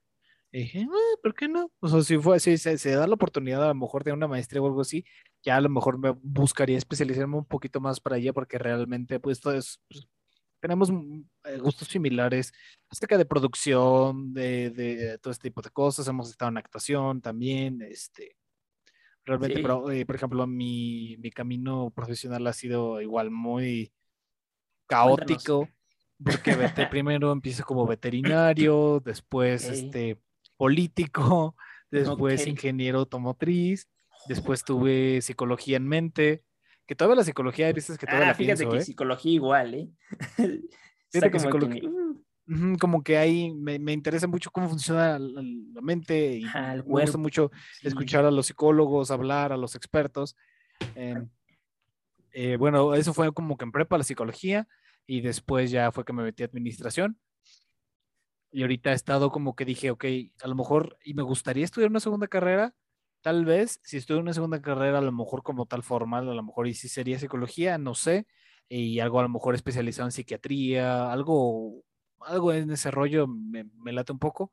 Y 0.53 0.61
dije, 0.61 0.87
"Ah, 0.91 1.17
¿por 1.23 1.35
qué 1.35 1.49
no? 1.49 1.73
O 1.81 1.89
sea, 1.89 2.03
si 2.03 2.19
fue, 2.19 2.41
si 2.41 2.59
se, 2.59 2.79
se 2.79 2.93
da 2.93 3.07
la 3.07 3.15
oportunidad 3.15 3.65
a 3.65 3.69
lo 3.69 3.75
mejor 3.77 4.05
de 4.05 4.13
una 4.13 4.29
maestría 4.29 4.63
o 4.63 4.67
algo 4.69 4.83
así, 4.83 5.05
ya 5.45 5.57
a 5.57 5.63
lo 5.63 5.71
mejor 5.71 5.99
me 5.99 6.11
buscaría 6.13 6.79
especializarme 6.79 7.37
un 7.39 7.47
poquito 7.47 7.81
más 7.81 8.01
para 8.01 8.17
allá 8.17 8.33
porque 8.35 8.59
realmente 8.59 9.21
pues 9.21 9.41
todo 9.41 9.55
es, 9.55 9.81
pues, 9.89 10.07
tenemos 10.61 10.91
mm, 10.93 11.23
eh, 11.47 11.59
gustos 11.61 11.89
similares 11.89 12.53
acerca 12.91 13.19
de 13.19 13.27
producción, 13.27 14.35
de, 14.35 14.71
de 14.71 15.19
todo 15.21 15.33
este 15.33 15.49
tipo 15.51 15.63
de 15.63 15.71
cosas. 15.71 16.09
Hemos 16.09 16.31
estado 16.31 16.51
en 16.51 16.59
actuación 16.59 17.23
también, 17.23 17.83
este, 17.83 18.37
realmente, 19.27 19.59
Sí. 19.59 19.63
pero, 19.63 19.91
eh, 19.93 20.07
por 20.07 20.17
ejemplo, 20.17 20.47
mi, 20.49 21.17
mi 21.21 21.31
camino 21.33 21.91
profesional 21.95 22.47
ha 22.49 22.53
sido 22.55 23.01
igual 23.03 23.31
muy 23.33 23.93
caótico, 24.89 25.69
porque 26.25 26.55
vete- 26.57 26.87
primero 26.91 27.33
empiezo 27.33 27.65
como 27.65 27.87
veterinario, 27.87 29.01
después 29.05 29.65
Ok. 29.65 29.71
este, 29.71 30.19
político, 30.57 31.57
después 31.91 32.43
Ok. 32.43 32.47
ingeniero 32.49 33.01
automotriz, 33.01 33.89
después 34.27 34.65
tuve 34.65 35.21
psicología 35.23 35.77
en 35.77 35.89
mente, 35.89 36.45
que 36.87 36.95
todavía 36.95 37.17
la 37.17 37.25
psicología 37.25 37.67
hay 37.67 37.73
veces 37.73 37.99
que 37.99 38.07
todavía 38.07 38.27
Ah, 38.27 38.33
la 38.33 38.35
fíjate 38.35 38.59
pienso, 38.59 38.77
que 38.77 38.83
¿eh? 38.83 38.85
psicología 38.85 39.33
igual, 39.33 39.75
¿eh? 39.75 39.89
Está 41.13 41.31
que 41.31 41.39
como 41.39 41.45
psicolo- 41.51 41.69
que, 41.69 41.87
Ujú, 42.49 42.77
Como 42.81 43.03
que 43.05 43.17
ahí 43.19 43.55
me, 43.55 43.79
me 43.79 43.93
interesa 43.93 44.27
mucho 44.27 44.51
cómo 44.51 44.69
funciona 44.69 45.17
la, 45.19 45.41
la 45.43 45.81
mente 45.81 46.39
y 46.39 46.43
el 46.43 46.85
me 46.85 47.03
gusta 47.03 47.17
mucho 47.17 47.53
sí. 47.81 47.87
escuchar 47.87 48.25
a 48.25 48.33
los 48.33 48.47
psicólogos, 48.47 49.13
hablar 49.13 49.53
a 49.53 49.57
los 49.57 49.77
expertos. 49.77 50.37
Em, 50.97 51.29
eh, 52.33 52.57
bueno, 52.57 52.95
eso 52.95 53.15
fue 53.15 53.33
como 53.33 53.57
que 53.57 53.65
en 53.65 53.71
prepa 53.73 53.97
la 53.97 54.05
psicología 54.05 54.67
y 55.07 55.21
después 55.21 55.71
ya 55.71 55.93
fue 55.93 56.05
que 56.05 56.13
me 56.13 56.23
metí 56.23 56.43
a 56.43 56.47
administración. 56.47 57.19
Y 58.51 58.63
ahorita 58.63 58.91
he 58.93 58.95
estado 58.95 59.31
como 59.31 59.57
que 59.57 59.65
dije, 59.65 59.91
ok, 59.91 60.05
a 60.43 60.49
lo 60.49 60.55
mejor, 60.55 60.99
y 61.05 61.15
me 61.15 61.23
gustaría 61.23 61.65
estudiar 61.65 61.91
una 61.91 62.01
segunda 62.01 62.29
carrera, 62.29 62.75
tal 63.23 63.45
vez, 63.47 63.81
si 63.83 63.97
estudio 63.97 64.21
una 64.21 64.35
segunda 64.35 64.61
carrera, 64.61 64.99
a 64.99 65.03
lo 65.03 65.13
mejor 65.13 65.43
como 65.43 65.67
tal 65.67 65.83
formal, 65.83 66.29
a 66.29 66.35
lo 66.35 66.43
mejor 66.43 66.67
y 66.69 66.75
sí 66.75 66.89
sería 66.89 67.19
psicología, 67.19 67.79
no 67.79 67.95
sé, 67.95 68.27
y 68.69 69.01
algo 69.01 69.21
a 69.21 69.23
lo 69.23 69.29
mejor 69.31 69.55
especializado 69.55 70.09
en 70.09 70.13
psiquiatría, 70.13 71.11
algo, 71.13 71.83
algo 72.21 72.53
en 72.53 72.71
ese 72.71 72.91
rollo 72.91 73.27
me, 73.27 73.65
me 73.75 73.93
late 73.93 74.13
un 74.13 74.19
poco. 74.19 74.53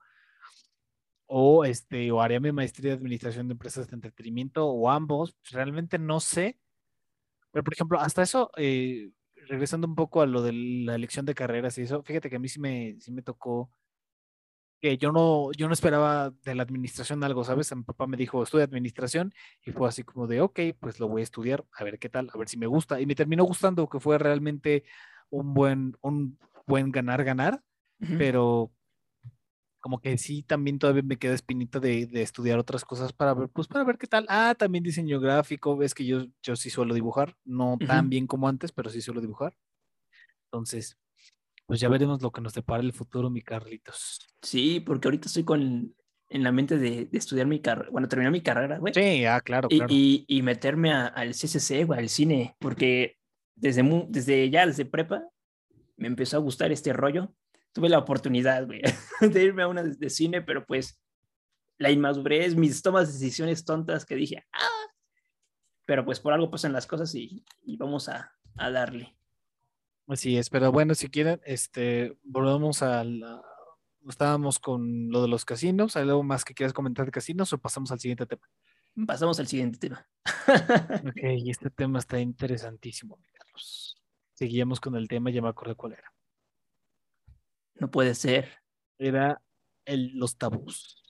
O 1.32 1.64
este, 1.66 2.12
o 2.12 2.22
haría 2.22 2.40
mi 2.40 2.52
maestría 2.52 2.92
de 2.92 2.98
administración 2.98 3.48
de 3.48 3.54
empresas 3.54 3.88
de 3.88 3.96
entretenimiento, 3.96 4.68
o 4.68 4.90
ambos, 4.90 5.36
realmente 5.52 6.00
no 6.00 6.20
sé. 6.20 6.60
Pero, 7.52 7.64
por 7.64 7.74
ejemplo, 7.74 8.00
hasta 8.00 8.24
eso, 8.24 8.52
eh, 8.58 9.12
regresando 9.48 9.88
un 9.88 9.96
poco 9.96 10.22
a 10.22 10.26
lo 10.26 10.42
de 10.42 10.54
la 10.54 10.96
elección 10.96 11.26
de 11.26 11.36
carreras 11.36 11.78
y 11.78 11.84
eso, 11.84 12.04
fíjate 12.04 12.30
que 12.30 12.36
a 12.36 12.40
mí 12.40 12.48
sí 12.50 12.60
me, 12.60 12.96
sí 13.00 13.12
me 13.12 13.22
tocó 13.22 13.72
que 14.82 14.98
yo 14.98 15.12
no, 15.12 15.52
yo 15.52 15.68
no 15.68 15.74
esperaba 15.74 16.32
de 16.44 16.56
la 16.56 16.64
administración 16.64 17.24
algo, 17.24 17.44
¿sabes? 17.44 17.76
Mi 17.76 17.84
papá 17.84 18.08
me 18.08 18.18
dijo, 18.18 18.42
estudia 18.42 18.64
administración, 18.64 19.34
y 19.66 19.72
fue 19.72 19.90
así 19.90 20.04
como 20.04 20.26
de, 20.26 20.42
ok, 20.42 20.60
pues 20.80 21.00
lo 21.00 21.08
voy 21.10 21.22
a 21.22 21.24
estudiar, 21.24 21.66
a 21.74 21.84
ver 21.84 22.00
qué 22.00 22.10
tal, 22.10 22.30
a 22.34 22.38
ver 22.38 22.48
si 22.48 22.58
me 22.58 22.68
gusta. 22.68 23.02
Y 23.02 23.06
me 23.06 23.16
terminó 23.16 23.44
gustando, 23.44 23.90
que 23.90 24.00
fue 24.00 24.18
realmente 24.18 24.86
un 25.30 25.54
buen, 25.54 25.98
un 26.02 26.40
buen 26.66 26.92
ganar-ganar, 26.92 27.62
Ujú. 28.02 28.16
pero 28.18 28.72
como 29.80 30.00
que 30.02 30.18
sí, 30.18 30.44
también 30.44 30.80
todavía 30.80 31.04
me 31.04 31.18
queda 31.18 31.34
espinita 31.34 31.80
de, 31.80 32.06
de 32.06 32.22
estudiar 32.22 32.60
otras 32.60 32.84
cosas 32.86 33.14
para 33.14 33.34
ver, 33.34 33.50
pues 33.50 33.68
para 33.68 33.84
ver 33.84 33.98
qué 33.98 34.08
tal. 34.08 34.26
Ah, 34.30 34.56
también 34.58 34.84
diseño 34.84 35.20
gráfico, 35.20 35.78
ves 35.78 35.94
que 35.94 36.06
yo, 36.06 36.26
yo 36.44 36.56
sí 36.56 36.70
suelo 36.70 36.94
dibujar, 36.94 37.36
no 37.46 37.78
tan 37.86 38.06
Ujú. 38.06 38.10
bien 38.10 38.28
como 38.28 38.48
antes, 38.48 38.72
pero 38.72 38.90
sí 38.90 39.02
suelo 39.02 39.22
dibujar. 39.22 39.56
Entonces, 40.46 40.98
pues 41.66 41.80
ya 41.80 41.90
veremos 41.90 42.22
lo 42.22 42.32
que 42.32 42.42
nos 42.42 42.54
depara 42.54 42.82
el 42.84 42.94
futuro, 42.94 43.30
mi 43.30 43.42
Carlitos. 43.42 44.20
Sí, 44.42 44.80
porque 44.80 45.08
ahorita 45.08 45.28
estoy 45.28 45.44
con 45.44 45.96
en 46.32 46.44
la 46.44 46.52
mente 46.52 46.78
de, 46.78 47.06
de 47.06 47.18
estudiar 47.18 47.48
mi 47.48 47.60
carrera, 47.60 47.90
bueno, 47.92 48.08
terminar 48.08 48.32
mi 48.32 48.42
carrera, 48.42 48.78
güey. 48.78 48.94
Sí, 48.94 49.26
ah, 49.26 49.42
claro, 49.42 49.68
y, 49.72 49.78
claro. 49.78 49.94
y, 49.94 50.26
y 50.28 50.42
meterme 50.44 50.92
a- 50.94 51.08
al 51.08 51.34
CCC, 51.34 51.86
güey, 51.86 52.00
al 52.00 52.10
cine, 52.10 52.56
porque 52.60 53.18
desde, 53.56 53.82
desde 54.10 54.50
ya, 54.52 54.68
desde 54.68 54.86
prepa, 54.86 55.24
me 55.98 56.08
empezó 56.08 56.38
a 56.38 56.40
gustar 56.40 56.72
este 56.72 56.94
rollo. 56.94 57.34
Tuve 57.74 57.90
la 57.90 58.00
oportunidad, 58.00 58.66
güey, 58.66 58.82
de 59.22 59.44
irme 59.44 59.64
a 59.64 59.68
una 59.68 59.84
de, 59.84 59.96
de 59.96 60.10
cine, 60.10 60.42
pero 60.42 60.66
pues 60.66 61.00
la 61.78 61.92
inmadurez, 61.92 62.56
mis 62.56 62.82
tomas 62.82 63.08
de 63.08 63.14
decisiones 63.14 63.64
tontas 63.66 64.06
que 64.06 64.16
dije, 64.16 64.46
ah, 64.52 64.88
pero 65.86 66.06
pues 66.06 66.20
por 66.20 66.34
algo 66.34 66.52
pasan 66.52 66.74
las 66.74 66.86
cosas 66.86 67.16
y, 67.16 67.44
y 67.64 67.78
vamos 67.78 68.10
a, 68.10 68.34
a 68.58 68.70
darle. 68.70 69.16
Así 70.08 70.38
es, 70.38 70.50
pero 70.50 70.72
bueno, 70.72 70.94
si 70.96 71.10
quieren, 71.10 71.40
este, 71.46 72.18
volvemos 72.24 72.82
a 72.82 73.04
la... 73.04 73.42
Estábamos 74.08 74.60
con 74.60 75.10
lo 75.12 75.22
de 75.22 75.28
los 75.28 75.46
casinos. 75.46 75.96
¿Hay 75.96 76.04
algo 76.04 76.24
más 76.24 76.44
que 76.46 76.54
quieras 76.54 76.74
comentar 76.74 77.06
de 77.06 77.12
casinos 77.12 77.54
o 77.54 77.58
pasamos 77.58 77.92
al 77.92 78.00
siguiente 78.00 78.26
tema? 78.26 78.50
Pasamos 79.06 79.40
al 79.40 79.48
siguiente 79.48 79.78
tema. 79.78 80.08
Ok, 81.08 81.24
y 81.38 81.50
este 81.52 81.70
tema 81.70 82.00
está 82.00 82.20
interesantísimo, 82.20 83.20
Carlos. 83.34 84.02
seguíamos 84.34 84.80
con 84.80 84.96
el 84.96 85.08
tema, 85.08 85.30
ya 85.30 85.42
me 85.42 85.50
acuerdo 85.50 85.76
cuál 85.76 85.94
era. 85.94 86.12
No 87.80 87.90
puede 87.92 88.16
ser. 88.16 88.50
Era 88.98 89.42
el, 89.86 90.12
los 90.18 90.38
tabús. 90.38 91.02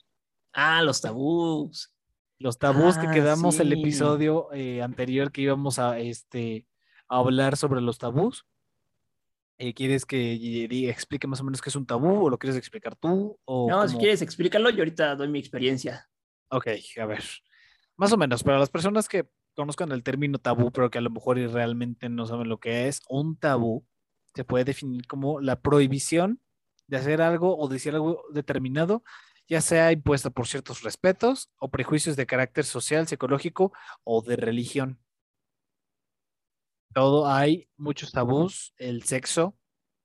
Ah, 0.52 0.82
los 0.82 1.00
tabús. 1.00 1.94
Los 2.38 2.58
tabús 2.58 2.96
que 2.96 3.06
Ah, 3.06 3.10
quedamos 3.12 3.58
el 3.60 3.72
sí. 3.72 3.78
episodio 3.80 4.52
eh, 4.52 4.82
anterior 4.82 5.30
que 5.30 5.42
íbamos 5.42 5.78
a, 5.78 5.98
este, 5.98 6.66
a 7.08 7.18
hablar 7.18 7.56
sobre 7.56 7.80
los 7.80 7.98
tabús. 7.98 8.46
Eh, 9.58 9.74
¿Quieres 9.74 10.06
que 10.06 10.16
y- 10.34 10.66
y 10.70 10.88
explique 10.88 11.26
más 11.26 11.40
o 11.40 11.44
menos 11.44 11.60
qué 11.60 11.68
es 11.68 11.76
un 11.76 11.84
tabú 11.84 12.24
o 12.26 12.30
lo 12.30 12.38
quieres 12.38 12.56
explicar 12.56 12.96
tú? 12.96 13.38
O 13.44 13.68
No, 13.68 13.86
si 13.86 13.96
quieres 13.98 14.22
explícalo, 14.22 14.70
yo 14.70 14.78
ahorita 14.78 15.16
doy 15.16 15.28
mi 15.28 15.38
experiencia. 15.38 16.08
Ok, 16.48 16.68
a 16.98 17.04
ver. 17.06 17.22
Más 17.96 18.10
o 18.12 18.16
menos, 18.16 18.42
para 18.42 18.58
las 18.58 18.70
personas 18.70 19.06
que 19.06 19.28
conozcan 19.54 19.92
el 19.92 20.02
término 20.02 20.38
tabú, 20.38 20.70
pero 20.72 20.90
que 20.90 20.96
a 20.96 21.02
lo 21.02 21.10
mejor 21.10 21.38
y 21.38 21.46
realmente 21.46 22.08
no 22.08 22.24
saben 22.24 22.48
lo 22.48 22.58
que 22.58 22.88
es, 22.88 23.02
un 23.10 23.36
tabú 23.36 23.84
se 24.34 24.44
puede 24.44 24.64
definir 24.64 25.06
como 25.06 25.40
la 25.40 25.60
prohibición 25.60 26.40
de 26.90 26.96
hacer 26.98 27.22
algo 27.22 27.56
o 27.56 27.68
decir 27.68 27.94
algo 27.94 28.24
determinado, 28.32 29.02
ya 29.48 29.60
sea 29.60 29.92
impuesta 29.92 30.30
por 30.30 30.46
ciertos 30.46 30.82
respetos 30.82 31.50
o 31.58 31.70
prejuicios 31.70 32.16
de 32.16 32.26
carácter 32.26 32.64
social, 32.64 33.06
psicológico 33.08 33.72
o 34.04 34.22
de 34.22 34.36
religión. 34.36 34.98
Todo 36.92 37.28
hay 37.28 37.68
muchos 37.76 38.10
tabús, 38.12 38.74
el 38.76 39.04
sexo 39.04 39.56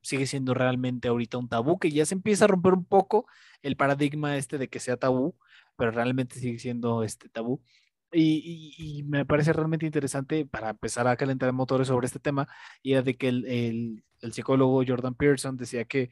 sigue 0.01 0.27
siendo 0.27 0.53
realmente 0.53 1.07
ahorita 1.07 1.39
un 1.39 1.49
tabú 1.49 1.79
que 1.79 1.89
ya 1.89 2.05
se 2.05 2.13
empieza 2.13 2.45
a 2.45 2.47
romper 2.47 2.73
un 2.73 2.85
poco 2.85 3.25
el 3.63 3.75
paradigma 3.75 4.37
este 4.37 4.59
de 4.59 4.67
que 4.69 4.79
sea 4.79 4.97
tabú, 4.97 5.35
pero 5.75 5.89
realmente 5.91 6.39
sigue 6.39 6.59
siendo 6.59 7.03
este 7.03 7.27
tabú. 7.29 7.63
Y, 8.11 9.03
me 9.07 9.25
parece 9.25 9.51
realmente 9.51 9.85
interesante 9.87 10.45
para 10.45 10.69
empezar 10.69 11.07
a 11.07 11.17
calentar 11.17 11.51
motores 11.53 11.87
sobre 11.87 12.05
este 12.05 12.19
tema, 12.19 12.47
y 12.83 12.93
era 12.93 13.01
de 13.01 13.15
que 13.17 13.27
el, 13.29 13.45
el- 13.47 14.03
el 14.21 14.33
psicólogo 14.33 14.83
Jordan 14.87 15.15
Pearson 15.15 15.57
decía 15.57 15.85
que 15.85 16.09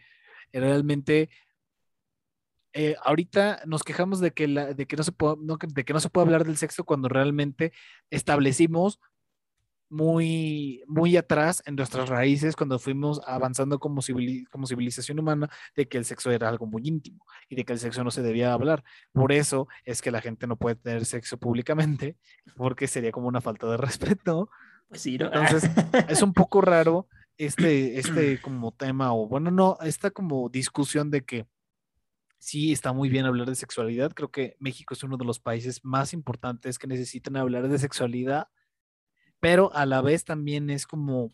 realmente 0.54 1.30
eh, 2.74 2.96
ahorita 3.04 3.62
nos 3.66 3.84
quejamos 3.84 4.20
de 4.20 4.32
que, 4.32 4.48
la- 4.48 4.74
de, 4.74 4.88
que 4.88 4.96
no 4.96 5.04
se 5.04 5.12
puede, 5.12 5.36
no, 5.42 5.58
de 5.62 5.86
que 5.86 5.94
no 5.94 6.00
se 6.00 6.10
puede 6.10 6.26
hablar 6.26 6.44
del 6.46 6.58
sexo 6.58 6.84
cuando 6.86 7.08
realmente 7.08 7.72
establecimos 8.10 9.00
muy, 9.90 10.84
muy 10.88 11.16
atrás 11.18 11.62
en 11.68 11.76
nuestras 11.76 12.10
raíces 12.10 12.56
cuando 12.56 12.80
fuimos 12.80 13.22
avanzando 13.28 13.78
como, 13.78 14.02
como 14.50 14.66
civilización 14.66 15.20
humana 15.20 15.52
de 15.76 15.88
que 15.88 16.00
el 16.00 16.06
sexo 16.06 16.32
era 16.32 16.50
algo 16.50 16.66
muy 16.66 16.82
íntimo 16.88 17.24
y 17.48 17.56
de 17.56 17.64
que 17.64 17.74
el 17.74 17.80
sexo 17.80 18.04
no 18.04 18.10
se 18.10 18.24
debía 18.24 18.54
hablar. 18.54 18.84
Por 19.12 19.32
eso 19.32 19.68
es 19.86 20.02
que 20.02 20.10
la 20.10 20.22
gente 20.22 20.48
no 20.48 20.56
puede 20.56 20.78
tener 20.78 21.06
sexo 21.06 21.38
públicamente 21.38 22.18
porque 22.56 22.88
sería 22.88 23.12
como 23.12 23.28
una 23.28 23.42
falta 23.42 23.68
de 23.68 23.78
respeto. 23.78 24.50
Pues 24.90 25.02
sí, 25.02 25.20
¿no? 25.20 25.28
Entonces, 25.28 25.70
Es 26.10 26.24
un 26.24 26.34
poco 26.34 26.62
raro 26.62 27.08
este, 27.46 27.98
este 28.00 28.42
como 28.42 28.72
tema 28.72 29.14
o 29.14 29.28
bueno, 29.28 29.52
no, 29.52 29.78
esta 29.82 30.12
como 30.12 30.50
discusión 30.50 31.12
de 31.12 31.24
que 31.24 31.48
sí 32.40 32.74
está 32.74 32.92
muy 32.92 33.10
bien 33.10 33.26
hablar 33.26 33.48
de 33.48 33.56
sexualidad. 33.56 34.12
Creo 34.14 34.30
que 34.30 34.58
México 34.60 34.94
es 34.94 35.04
uno 35.04 35.18
de 35.18 35.26
los 35.26 35.40
países 35.40 35.84
más 35.84 36.14
importantes 36.14 36.78
que 36.78 36.88
necesitan 36.88 37.38
hablar 37.38 37.70
de 37.70 37.80
sexualidad, 37.80 38.50
pero 39.40 39.74
a 39.74 39.86
la 39.86 40.02
vez 40.02 40.26
también 40.26 40.70
es 40.70 40.86
como, 40.86 41.32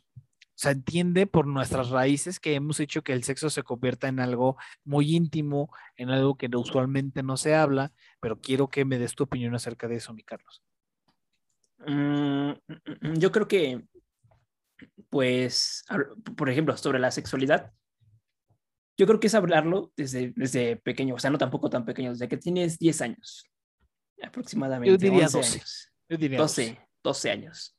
se 0.54 0.72
entiende 0.72 1.26
por 1.26 1.48
nuestras 1.48 1.90
raíces 1.90 2.40
que 2.40 2.54
hemos 2.54 2.80
hecho 2.80 3.02
que 3.02 3.14
el 3.14 3.24
sexo 3.24 3.50
se 3.50 3.64
convierta 3.64 4.08
en 4.08 4.20
algo 4.20 4.58
muy 4.84 5.16
íntimo, 5.16 5.72
en 5.96 6.10
algo 6.10 6.38
que 6.38 6.50
usualmente 6.56 7.24
no 7.24 7.38
se 7.38 7.56
habla, 7.56 7.92
pero 8.20 8.40
quiero 8.40 8.70
que 8.70 8.86
me 8.86 9.00
des 9.00 9.16
tu 9.16 9.24
opinión 9.24 9.56
acerca 9.56 9.88
de 9.88 9.96
eso, 9.96 10.14
mi 10.14 10.24
Carlos. 10.24 10.62
Mm, 11.88 12.50
mm, 12.50 13.18
yo 13.18 13.32
creo 13.32 13.48
que, 13.48 13.86
pues, 15.10 15.84
por 16.38 16.50
ejemplo, 16.50 16.76
sobre 16.78 17.00
la 17.00 17.12
sexualidad, 17.12 17.72
yo 18.98 19.08
creo 19.08 19.20
que 19.20 19.28
es 19.28 19.36
hablarlo 19.36 19.92
desde, 19.96 20.34
desde 20.36 20.76
pequeño, 20.76 21.16
o 21.16 21.20
sea, 21.20 21.30
no 21.30 21.38
tampoco 21.38 21.70
tan 21.70 21.86
pequeño, 21.86 22.12
desde 22.12 22.28
que 22.28 22.38
tienes 22.38 22.78
10 22.80 23.02
años, 23.02 23.46
aproximadamente. 24.22 24.92
Yo 24.92 24.98
diría 24.98 25.26
11 25.26 25.38
12. 25.38 25.54
años, 25.56 25.92
Yo 26.10 26.18
diría 26.18 26.38
12, 26.40 26.80
12 27.04 27.32
años. 27.32 27.76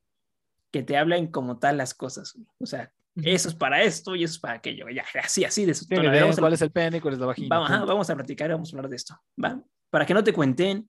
Que 0.72 0.82
te 0.82 0.96
hablen 0.96 1.26
como 1.26 1.58
tal 1.58 1.76
las 1.78 1.94
cosas. 1.94 2.38
O 2.58 2.64
sea, 2.64 2.92
eso 3.16 3.48
es 3.48 3.54
para 3.56 3.82
esto 3.82 4.14
y 4.14 4.22
eso 4.24 4.34
es 4.34 4.38
para 4.38 4.54
aquello, 4.54 4.88
ya, 4.88 5.04
así, 5.22 5.44
así 5.44 5.66
de 5.66 5.74
tono. 5.74 6.04
idea 6.04 6.22
Vamos 6.22 6.38
a- 6.38 6.40
cuál 6.40 6.52
es 6.52 6.62
el 6.62 6.70
pene, 6.70 7.00
cuál 7.00 7.14
es 7.14 7.20
la 7.20 7.26
vagina. 7.26 7.48
Vamos, 7.56 7.70
ajá, 7.70 7.84
vamos 7.84 8.08
a 8.08 8.14
platicar, 8.14 8.50
vamos 8.50 8.72
a 8.72 8.76
hablar 8.76 8.88
de 8.88 8.96
esto, 8.96 9.20
¿va? 9.42 9.60
Para 9.90 10.06
que 10.06 10.14
no 10.14 10.22
te 10.24 10.32
cuenten 10.32 10.88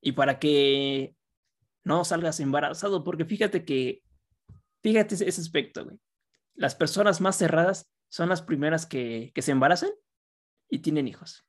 y 0.00 0.12
para 0.12 0.38
que 0.38 1.14
no 1.84 2.04
salgas 2.04 2.38
embarazado, 2.40 3.02
porque 3.02 3.24
fíjate 3.24 3.64
que, 3.64 4.00
fíjate 4.82 5.14
ese, 5.14 5.40
aspecto, 5.40 5.84
güey. 5.84 5.98
Las 6.54 6.74
personas 6.74 7.20
más 7.20 7.36
cerradas 7.36 7.90
son 8.08 8.28
las 8.28 8.42
primeras 8.42 8.86
que, 8.86 9.32
que 9.34 9.42
se 9.42 9.52
embarazan 9.52 9.90
y 10.68 10.80
tienen 10.80 11.08
hijos. 11.08 11.44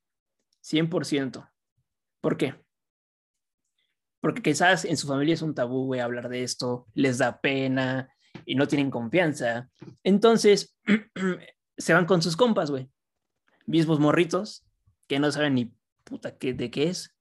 100%. 0.63 1.49
¿Por 2.21 2.37
qué? 2.37 2.55
Porque 4.21 4.41
quizás 4.41 4.85
en 4.85 4.97
su 4.97 5.07
familia 5.07 5.33
es 5.33 5.41
un 5.41 5.55
tabú, 5.55 5.85
güey, 5.85 5.99
hablar 5.99 6.29
de 6.29 6.43
esto, 6.43 6.87
les 6.93 7.17
da 7.17 7.41
pena 7.41 8.09
y 8.45 8.55
no 8.55 8.67
tienen 8.67 8.91
confianza. 8.91 9.69
Entonces, 10.03 10.77
se 11.77 11.93
van 11.93 12.05
con 12.05 12.21
sus 12.21 12.37
compas, 12.37 12.69
güey 12.69 12.89
mismos 13.65 13.99
morritos 13.99 14.65
que 15.07 15.19
no 15.19 15.31
saben 15.31 15.55
ni 15.55 15.73
puta 16.03 16.37
qué, 16.37 16.53
de 16.53 16.69
qué 16.69 16.89
es. 16.89 17.15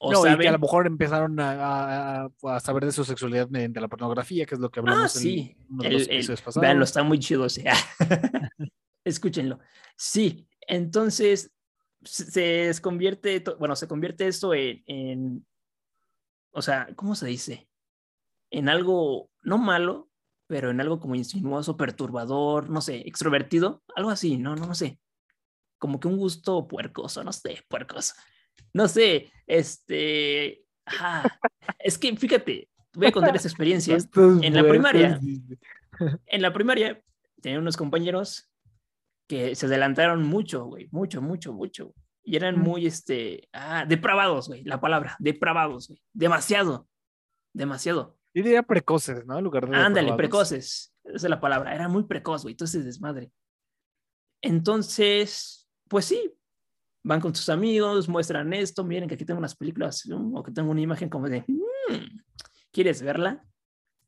O 0.00 0.12
no, 0.12 0.20
y 0.20 0.22
saben, 0.30 0.40
que 0.40 0.48
a 0.48 0.52
lo 0.52 0.58
mejor 0.60 0.86
empezaron 0.86 1.40
a, 1.40 2.22
a- 2.24 2.30
a 2.44 2.60
saber 2.60 2.84
de 2.84 2.92
su 2.92 3.04
sexualidad 3.04 3.48
mediante 3.48 3.80
la 3.80 3.88
pornografía, 3.88 4.46
que 4.46 4.54
es 4.54 4.60
lo 4.60 4.70
que 4.70 4.78
hablamos 4.80 5.04
ah, 5.04 5.08
sí, 5.08 5.56
en 5.58 5.66
uno 5.70 5.82
de 5.82 5.88
el, 5.88 5.94
los 5.94 6.02
el- 6.08 6.14
episodios 6.14 6.40
pasados. 6.42 6.62
véanlo, 6.62 6.84
está 6.84 7.02
muy 7.02 7.18
chido. 7.18 7.46
Escúchenlo. 9.04 9.58
Sí, 9.96 10.46
entonces 10.66 11.52
se, 12.04 12.72
convierte, 12.80 13.42
bueno, 13.58 13.74
se 13.74 13.88
convierte 13.88 14.28
esto 14.28 14.54
en, 14.54 14.82
en, 14.86 15.46
o 16.52 16.62
sea, 16.62 16.88
¿cómo 16.94 17.14
se 17.14 17.26
dice? 17.26 17.68
En 18.50 18.68
algo 18.68 19.30
no 19.42 19.58
malo, 19.58 20.10
pero 20.46 20.70
en 20.70 20.80
algo 20.80 21.00
como 21.00 21.14
insinuoso, 21.14 21.76
perturbador, 21.76 22.70
no 22.70 22.80
sé, 22.80 22.98
extrovertido, 23.06 23.82
algo 23.96 24.10
así, 24.10 24.36
no, 24.36 24.54
no, 24.56 24.66
no 24.66 24.74
sé. 24.74 25.00
Como 25.78 26.00
que 26.00 26.08
un 26.08 26.16
gusto 26.16 26.66
puercoso, 26.68 27.22
no 27.24 27.32
sé, 27.32 27.64
puercoso. 27.68 28.14
No 28.72 28.88
sé, 28.88 29.30
este, 29.46 30.64
ajá. 30.84 31.38
es 31.78 31.98
que 31.98 32.16
fíjate, 32.16 32.68
voy 32.94 33.06
a 33.06 33.12
contar 33.12 33.36
esa 33.36 33.48
experiencia. 33.48 33.96
Estos 33.96 34.42
en 34.42 34.54
la 34.54 34.66
primaria. 34.66 35.20
En 36.26 36.42
la 36.42 36.52
primaria 36.52 37.02
tenía 37.40 37.58
unos 37.58 37.76
compañeros 37.76 38.50
que 39.26 39.54
se 39.54 39.66
adelantaron 39.66 40.22
mucho, 40.22 40.64
güey, 40.64 40.88
mucho, 40.90 41.20
mucho, 41.20 41.52
mucho. 41.52 41.94
Y 42.22 42.36
eran 42.36 42.58
muy, 42.58 42.86
este, 42.86 43.48
ah, 43.52 43.84
depravados, 43.86 44.48
güey, 44.48 44.62
la 44.64 44.80
palabra, 44.80 45.16
depravados, 45.18 45.88
güey. 45.88 46.02
Demasiado, 46.12 46.88
demasiado. 47.52 48.18
Yo 48.34 48.42
diría 48.42 48.62
precoces, 48.62 49.26
¿no? 49.26 49.38
En 49.38 49.44
lugar 49.44 49.68
de 49.68 49.76
Ándale, 49.76 50.12
precoces. 50.14 50.94
Esa 51.04 51.26
es 51.26 51.30
la 51.30 51.40
palabra. 51.40 51.74
Era 51.74 51.88
muy 51.88 52.04
precoz, 52.04 52.42
güey. 52.42 52.52
Entonces, 52.52 52.84
desmadre. 52.84 53.32
Entonces, 54.42 55.68
pues 55.88 56.04
sí. 56.04 56.34
Van 57.04 57.20
con 57.20 57.34
sus 57.34 57.48
amigos, 57.48 58.08
muestran 58.08 58.52
esto. 58.52 58.84
Miren 58.84 59.08
que 59.08 59.14
aquí 59.14 59.24
tengo 59.24 59.38
unas 59.38 59.56
películas 59.56 60.04
¿no? 60.06 60.30
o 60.34 60.42
que 60.42 60.50
tengo 60.52 60.70
una 60.70 60.80
imagen 60.80 61.08
como 61.08 61.28
de, 61.28 61.44
"Mm, 61.46 62.20
¿quieres 62.72 63.02
verla? 63.02 63.44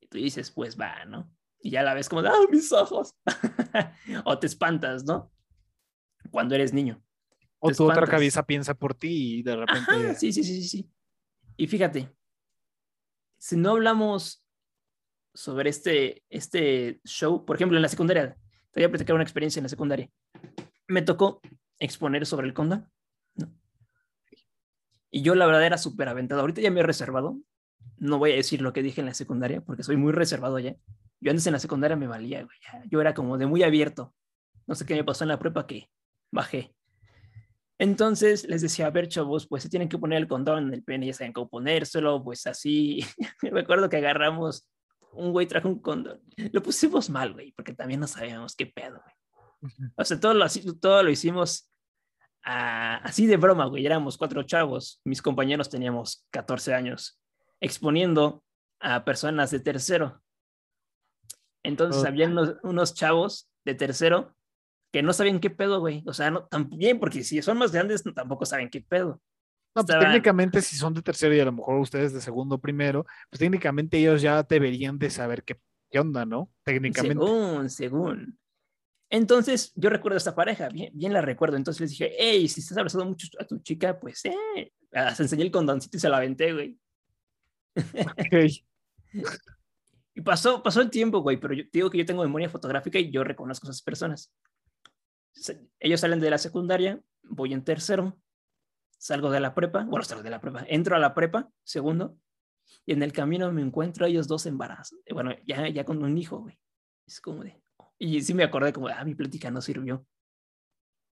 Y 0.01 0.07
tú 0.09 0.18
dices, 0.18 0.51
pues 0.51 0.78
va, 0.78 1.05
¿no? 1.05 1.32
Y 1.62 1.70
ya 1.70 1.82
la 1.82 1.95
ves 1.95 2.09
como 2.09 2.22
de, 2.22 2.28
¡ah, 2.30 2.47
mis 2.51 2.72
ojos! 2.72 3.14
o 4.24 4.38
te 4.38 4.47
espantas, 4.47 5.05
¿no? 5.05 5.30
Cuando 6.30 6.55
eres 6.55 6.72
niño. 6.72 7.03
O 7.59 7.68
tu 7.70 7.84
otra 7.84 7.95
espantas. 7.95 8.11
cabeza 8.11 8.47
piensa 8.47 8.74
por 8.74 8.95
ti 8.95 9.38
y 9.38 9.43
de 9.43 9.57
repente. 9.57 9.80
Ajá, 9.91 10.14
sí, 10.14 10.32
sí, 10.32 10.43
sí, 10.43 10.62
sí, 10.62 10.68
sí. 10.68 10.91
Y 11.57 11.66
fíjate, 11.66 12.11
si 13.38 13.57
no 13.57 13.70
hablamos 13.72 14.47
sobre 15.34 15.70
este, 15.70 16.24
este 16.30 17.01
show, 17.05 17.45
por 17.45 17.57
ejemplo, 17.57 17.76
en 17.76 17.82
la 17.82 17.88
secundaria, 17.88 18.36
te 18.70 18.80
voy 18.80 18.84
a 18.84 18.91
platicar 18.91 19.14
una 19.14 19.22
experiencia 19.24 19.61
en 19.61 19.64
la 19.64 19.68
secundaria. 19.68 20.11
Me 20.88 21.03
tocó 21.03 21.41
exponer 21.81 22.26
sobre 22.26 22.47
el 22.47 22.55
condón. 22.55 22.89
¿no? 23.35 23.53
Y 25.11 25.22
yo, 25.22 25.35
la 25.35 25.47
verdad, 25.47 25.64
era 25.64 25.78
súper 25.78 26.09
aventado. 26.09 26.41
Ahorita 26.41 26.61
ya 26.61 26.70
me 26.70 26.81
he 26.81 26.85
reservado. 26.85 27.39
No 27.97 28.18
voy 28.18 28.33
a 28.33 28.37
decir 28.37 28.62
lo 28.62 28.72
que 28.72 28.83
dije 28.83 29.01
en 29.01 29.07
la 29.07 29.14
secundaria, 29.14 29.61
porque 29.61 29.83
soy 29.83 29.97
muy 29.97 30.12
reservado 30.12 30.59
ya. 30.59 30.76
Yo 31.20 31.31
antes 31.31 31.47
en 31.47 31.53
la 31.53 31.59
secundaria 31.59 31.97
me 31.97 32.07
valía, 32.07 32.45
güey. 32.45 32.59
Yo 32.89 33.01
era 33.01 33.12
como 33.14 33.37
de 33.37 33.47
muy 33.47 33.62
abierto. 33.62 34.14
No 34.66 34.74
sé 34.74 34.87
qué 34.87 34.95
me 34.95 35.05
pasó 35.05 35.24
en 35.24 35.28
la 35.28 35.39
prepa 35.39 35.66
que 35.66 35.91
bajé. 36.31 36.74
Entonces 37.78 38.47
les 38.47 38.61
decía, 38.61 38.87
a 38.87 38.91
ver, 38.91 39.09
chavos, 39.09 39.47
pues 39.47 39.62
se 39.62 39.70
tienen 39.70 39.89
que 39.89 39.99
poner 39.99 40.18
el 40.18 40.28
condón 40.28 40.68
en 40.68 40.74
el 40.74 40.85
pene, 40.85 41.07
ya 41.07 41.14
saben 41.14 41.33
cómo 41.33 41.49
ponérselo, 41.49 42.22
pues 42.22 42.47
así. 42.47 43.01
Me 43.43 43.61
acuerdo 43.61 43.89
que 43.89 43.97
agarramos, 43.97 44.68
un 45.12 45.33
güey 45.33 45.47
trajo 45.47 45.68
un 45.68 45.81
condón. 45.81 46.20
Lo 46.53 46.62
pusimos 46.62 47.09
mal, 47.11 47.33
güey, 47.33 47.53
porque 47.53 47.72
también 47.72 48.01
no 48.01 48.07
sabíamos 48.07 48.55
qué 48.55 48.66
pedo, 48.66 49.01
güey. 49.03 49.14
O 49.97 50.05
sea, 50.05 50.19
todo 50.21 50.35
lo, 50.35 50.45
así- 50.45 50.79
todo 50.79 51.03
lo 51.03 51.11
hicimos 51.11 51.71
ah, 52.45 52.97
así 53.05 53.27
de 53.27 53.37
broma, 53.37 53.67
güey. 53.67 53.85
Éramos 53.85 54.17
cuatro 54.17 54.43
chavos, 54.45 55.01
mis 55.05 55.21
compañeros 55.23 55.69
teníamos 55.69 56.27
14 56.31 56.73
años, 56.75 57.21
exponiendo 57.61 58.43
a 58.81 59.05
personas 59.05 59.51
de 59.51 59.61
tercero. 59.61 60.23
Entonces 61.63 62.01
Ok. 62.03 62.09
habían 62.09 62.33
unos, 62.33 62.57
unos 62.63 62.95
chavos 62.95 63.51
de 63.65 63.75
tercero 63.75 64.35
que 64.93 65.03
no 65.03 65.13
sabían 65.13 65.39
qué 65.41 65.51
pedo, 65.51 65.81
güey. 65.81 66.03
O 66.07 66.13
sea, 66.15 66.31
no, 66.31 66.47
también, 66.47 66.99
porque 66.99 67.23
si 67.23 67.41
son 67.43 67.59
más 67.59 67.73
grandes, 67.73 68.05
no- 68.07 68.15
tampoco 68.15 68.47
saben 68.47 68.71
qué 68.71 68.81
pedo. 68.81 69.21
No, 69.77 69.85
pues 69.85 69.99
técnicamente 70.01 70.61
si 70.63 70.75
son 70.77 70.95
de 70.95 71.03
tercero 71.03 71.33
y 71.35 71.39
a 71.39 71.45
lo 71.45 71.53
mejor 71.53 71.79
ustedes 71.79 72.13
de 72.13 72.21
segundo 72.21 72.57
o 72.57 72.61
primero, 72.61 73.05
pues 73.29 73.39
técnicamente 73.39 73.99
ellos 73.99 74.21
ya 74.21 74.43
deberían 74.43 74.99
de 74.99 75.11
saber 75.11 75.45
qué, 75.45 75.61
qué 75.91 76.01
onda, 76.01 76.25
¿no? 76.25 76.51
Técnicamente. 76.65 77.15
Según, 77.25 77.71
según. 77.71 78.39
Entonces, 79.11 79.73
yo 79.75 79.91
recuerdo 79.91 80.17
a 80.17 80.19
esta 80.19 80.35
pareja, 80.35 80.69
bien, 80.69 80.91
bien 80.95 81.13
la 81.13 81.21
recuerdo. 81.21 81.57
Entonces 81.57 81.81
les 81.81 81.91
dije, 81.91 82.13
hey, 82.19 82.49
si 82.49 82.61
estás 82.61 82.79
abrazando 82.79 83.07
mucho 83.07 83.27
a 83.39 83.45
tu 83.45 83.59
chica, 83.59 83.99
pues, 83.99 84.25
eh. 84.25 84.73
Hasta 84.93 85.23
enseñé 85.25 85.43
el 85.45 85.51
condoncito 85.51 85.97
y 85.97 86.01
se 86.01 86.09
lo 86.09 86.17
aventé, 86.17 86.53
güey. 86.53 86.79
Ok. 87.75 88.63
Y 90.13 90.23
pasó, 90.23 90.61
pasó 90.63 90.81
el 90.81 90.91
tiempo, 90.91 91.21
güey, 91.21 91.37
pero 91.39 91.55
yo 91.55 91.63
te 91.65 91.71
digo 91.79 91.89
que 91.89 91.99
yo 91.99 92.05
tengo 92.05 92.23
memoria 92.23 92.49
fotográfica 92.49 92.99
y 92.99 93.13
yo 93.13 93.23
reconozco 93.23 93.69
a 93.69 93.71
esas 93.71 93.83
personas. 93.83 94.35
Se- 95.33 95.69
Ellos 95.79 96.01
salen 96.01 96.19
de 96.19 96.31
la 96.31 96.37
secundaria, 96.39 97.01
voy 97.23 97.53
en 97.53 97.63
tercero, 97.63 98.19
salgo 98.99 99.31
de 99.31 99.39
la 99.39 99.55
prepa, 99.55 99.85
bueno, 99.85 100.05
salgo 100.05 100.25
de 100.25 100.31
la 100.31 100.41
prepa, 100.41 100.65
entro 100.69 100.97
a 100.97 100.99
la 100.99 101.15
prepa, 101.15 101.49
segundo, 101.63 102.19
y 102.85 102.93
en 102.93 103.05
el 103.05 103.13
camino 103.13 103.53
me 103.53 103.63
encuentro 103.63 104.05
a 104.05 104.09
ellos 104.09 104.27
dos 104.27 104.47
embarazos. 104.47 104.99
Bueno, 105.13 105.31
ya, 105.47 105.69
ya 105.69 105.85
con 105.85 106.03
un 106.03 106.19
hijo, 106.19 106.41
güey. 106.41 106.59
Es 107.07 107.21
como 107.21 107.45
de... 107.45 107.63
Y 108.03 108.23
sí 108.23 108.33
me 108.33 108.45
acordé 108.45 108.73
como, 108.73 108.89
ah, 108.89 109.05
mi 109.05 109.15
plática 109.15 109.51
no 109.51 109.61
sirvió. 109.61 110.07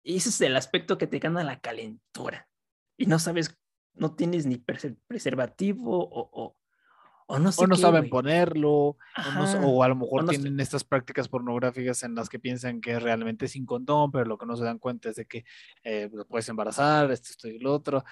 Y 0.03 0.17
ese 0.17 0.29
es 0.29 0.41
el 0.41 0.55
aspecto 0.55 0.97
que 0.97 1.05
te 1.05 1.19
gana 1.19 1.43
la 1.43 1.59
calentura. 1.59 2.49
Y 2.97 3.05
no 3.05 3.19
sabes, 3.19 3.55
no 3.93 4.15
tienes 4.15 4.47
ni 4.47 4.57
preservativo 4.57 5.99
o, 6.03 6.29
o, 6.33 6.57
o 7.27 7.39
no 7.39 7.51
sé 7.51 7.63
O 7.63 7.67
no 7.67 7.75
qué, 7.75 7.81
saben 7.81 8.01
güey. 8.01 8.09
ponerlo, 8.09 8.71
o, 8.71 8.97
no 9.35 9.43
o 9.67 9.83
a 9.83 9.89
lo 9.89 9.95
mejor 9.95 10.23
no 10.23 10.31
sé. 10.31 10.39
tienen 10.39 10.59
estas 10.59 10.83
prácticas 10.83 11.29
pornográficas 11.29 12.01
en 12.01 12.15
las 12.15 12.29
que 12.29 12.39
piensan 12.39 12.81
que 12.81 12.93
es 12.93 13.03
realmente 13.03 13.47
sin 13.47 13.67
condón, 13.67 14.11
pero 14.11 14.25
lo 14.25 14.39
que 14.39 14.47
no 14.47 14.55
se 14.55 14.63
dan 14.63 14.79
cuenta 14.79 15.09
es 15.09 15.17
de 15.17 15.25
que 15.27 15.45
eh, 15.83 16.09
lo 16.11 16.25
puedes 16.25 16.49
embarazar, 16.49 17.11
esto, 17.11 17.29
esto 17.29 17.47
y 17.47 17.59
lo 17.59 17.73
otro. 17.73 18.03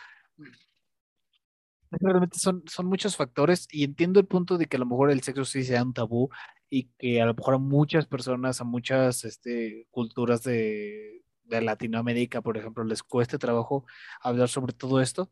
Realmente 1.90 2.38
son, 2.38 2.62
son 2.68 2.86
muchos 2.86 3.16
factores 3.16 3.68
y 3.72 3.84
entiendo 3.84 4.20
el 4.20 4.28
punto 4.28 4.60
de 4.60 4.68
que 4.68 4.78
a 4.78 4.80
lo 4.80 4.86
mejor 4.86 5.10
el 5.10 5.24
sexo 5.24 5.44
sí 5.44 5.64
sea 5.64 5.82
un 5.82 5.92
tabú 5.94 6.30
y 6.70 6.90
que 6.98 7.22
a 7.22 7.26
lo 7.26 7.34
mejor 7.34 7.56
a 7.56 7.58
muchas 7.58 8.06
personas, 8.06 8.62
a 8.62 8.64
muchas 8.64 9.26
este, 9.26 9.88
culturas 9.90 10.44
de, 10.44 11.24
de 11.44 11.62
Latinoamérica, 11.62 12.42
por 12.42 12.58
ejemplo, 12.58 12.84
les 12.84 13.04
cueste 13.04 13.38
trabajo 13.38 13.86
hablar 14.22 14.50
sobre 14.50 14.74
todo 14.74 15.02
esto. 15.02 15.32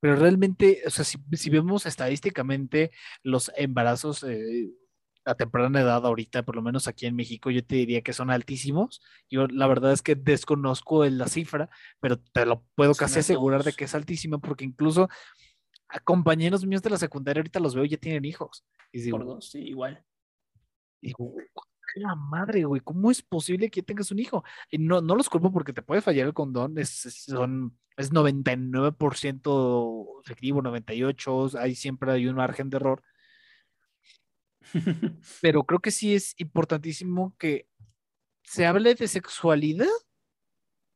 Pero 0.00 0.16
realmente, 0.16 0.82
o 0.86 0.90
sea, 0.90 1.04
si, 1.04 1.18
si 1.32 1.50
vemos 1.50 1.86
estadísticamente 1.86 2.90
los 3.22 3.50
embarazos 3.56 4.22
eh, 4.24 4.70
a 5.24 5.34
temprana 5.34 5.80
edad 5.80 6.04
ahorita, 6.04 6.44
por 6.44 6.54
lo 6.54 6.62
menos 6.62 6.86
aquí 6.86 7.06
en 7.06 7.16
México, 7.16 7.50
yo 7.50 7.64
te 7.64 7.76
diría 7.76 8.02
que 8.02 8.12
son 8.12 8.30
altísimos. 8.30 9.00
Yo 9.30 9.46
la 9.48 9.66
verdad 9.66 9.92
es 9.92 10.02
que 10.02 10.14
desconozco 10.14 11.04
la 11.06 11.26
cifra, 11.26 11.70
pero 12.00 12.18
te 12.18 12.44
lo 12.44 12.62
puedo 12.74 12.94
Son 12.94 13.06
casi 13.06 13.20
asegurar 13.20 13.64
de 13.64 13.72
que 13.72 13.84
es 13.84 13.94
altísima 13.94 14.38
porque 14.38 14.64
incluso 14.64 15.08
a 15.88 16.00
compañeros 16.00 16.66
míos 16.66 16.82
de 16.82 16.90
la 16.90 16.98
secundaria 16.98 17.40
ahorita 17.40 17.60
los 17.60 17.74
veo 17.74 17.84
y 17.84 17.88
ya 17.88 17.96
tienen 17.96 18.24
hijos. 18.24 18.64
Y 18.92 19.00
digo, 19.00 19.18
Por 19.18 19.26
dos, 19.26 19.50
sí, 19.50 19.60
igual. 19.60 20.04
Digo, 21.06 21.34
la 21.96 22.14
madre, 22.14 22.64
güey, 22.64 22.80
¿cómo 22.82 23.10
es 23.10 23.22
posible 23.22 23.70
que 23.70 23.82
tengas 23.82 24.10
un 24.10 24.18
hijo? 24.18 24.44
Y 24.70 24.78
no, 24.78 25.00
no 25.00 25.14
los 25.16 25.28
culpo 25.30 25.52
porque 25.52 25.72
te 25.72 25.82
puede 25.82 26.02
fallar 26.02 26.26
el 26.26 26.34
condón, 26.34 26.76
es, 26.78 27.06
es- 27.06 27.22
son, 27.24 27.78
es 27.96 28.12
99% 28.12 30.20
efectivo, 30.24 30.60
98%, 30.62 31.62
ahí 31.64 31.74
siempre 31.74 32.12
hay 32.12 32.26
un 32.28 32.36
margen 32.36 32.68
de 32.70 32.76
error, 32.78 33.02
pero 35.40 35.64
creo 35.64 35.80
que 35.80 35.90
sí 35.90 36.14
es 36.14 36.34
importantísimo 36.38 37.34
que 37.38 37.68
se 38.44 38.66
hable 38.66 38.94
de 38.94 39.08
sexualidad, 39.08 39.88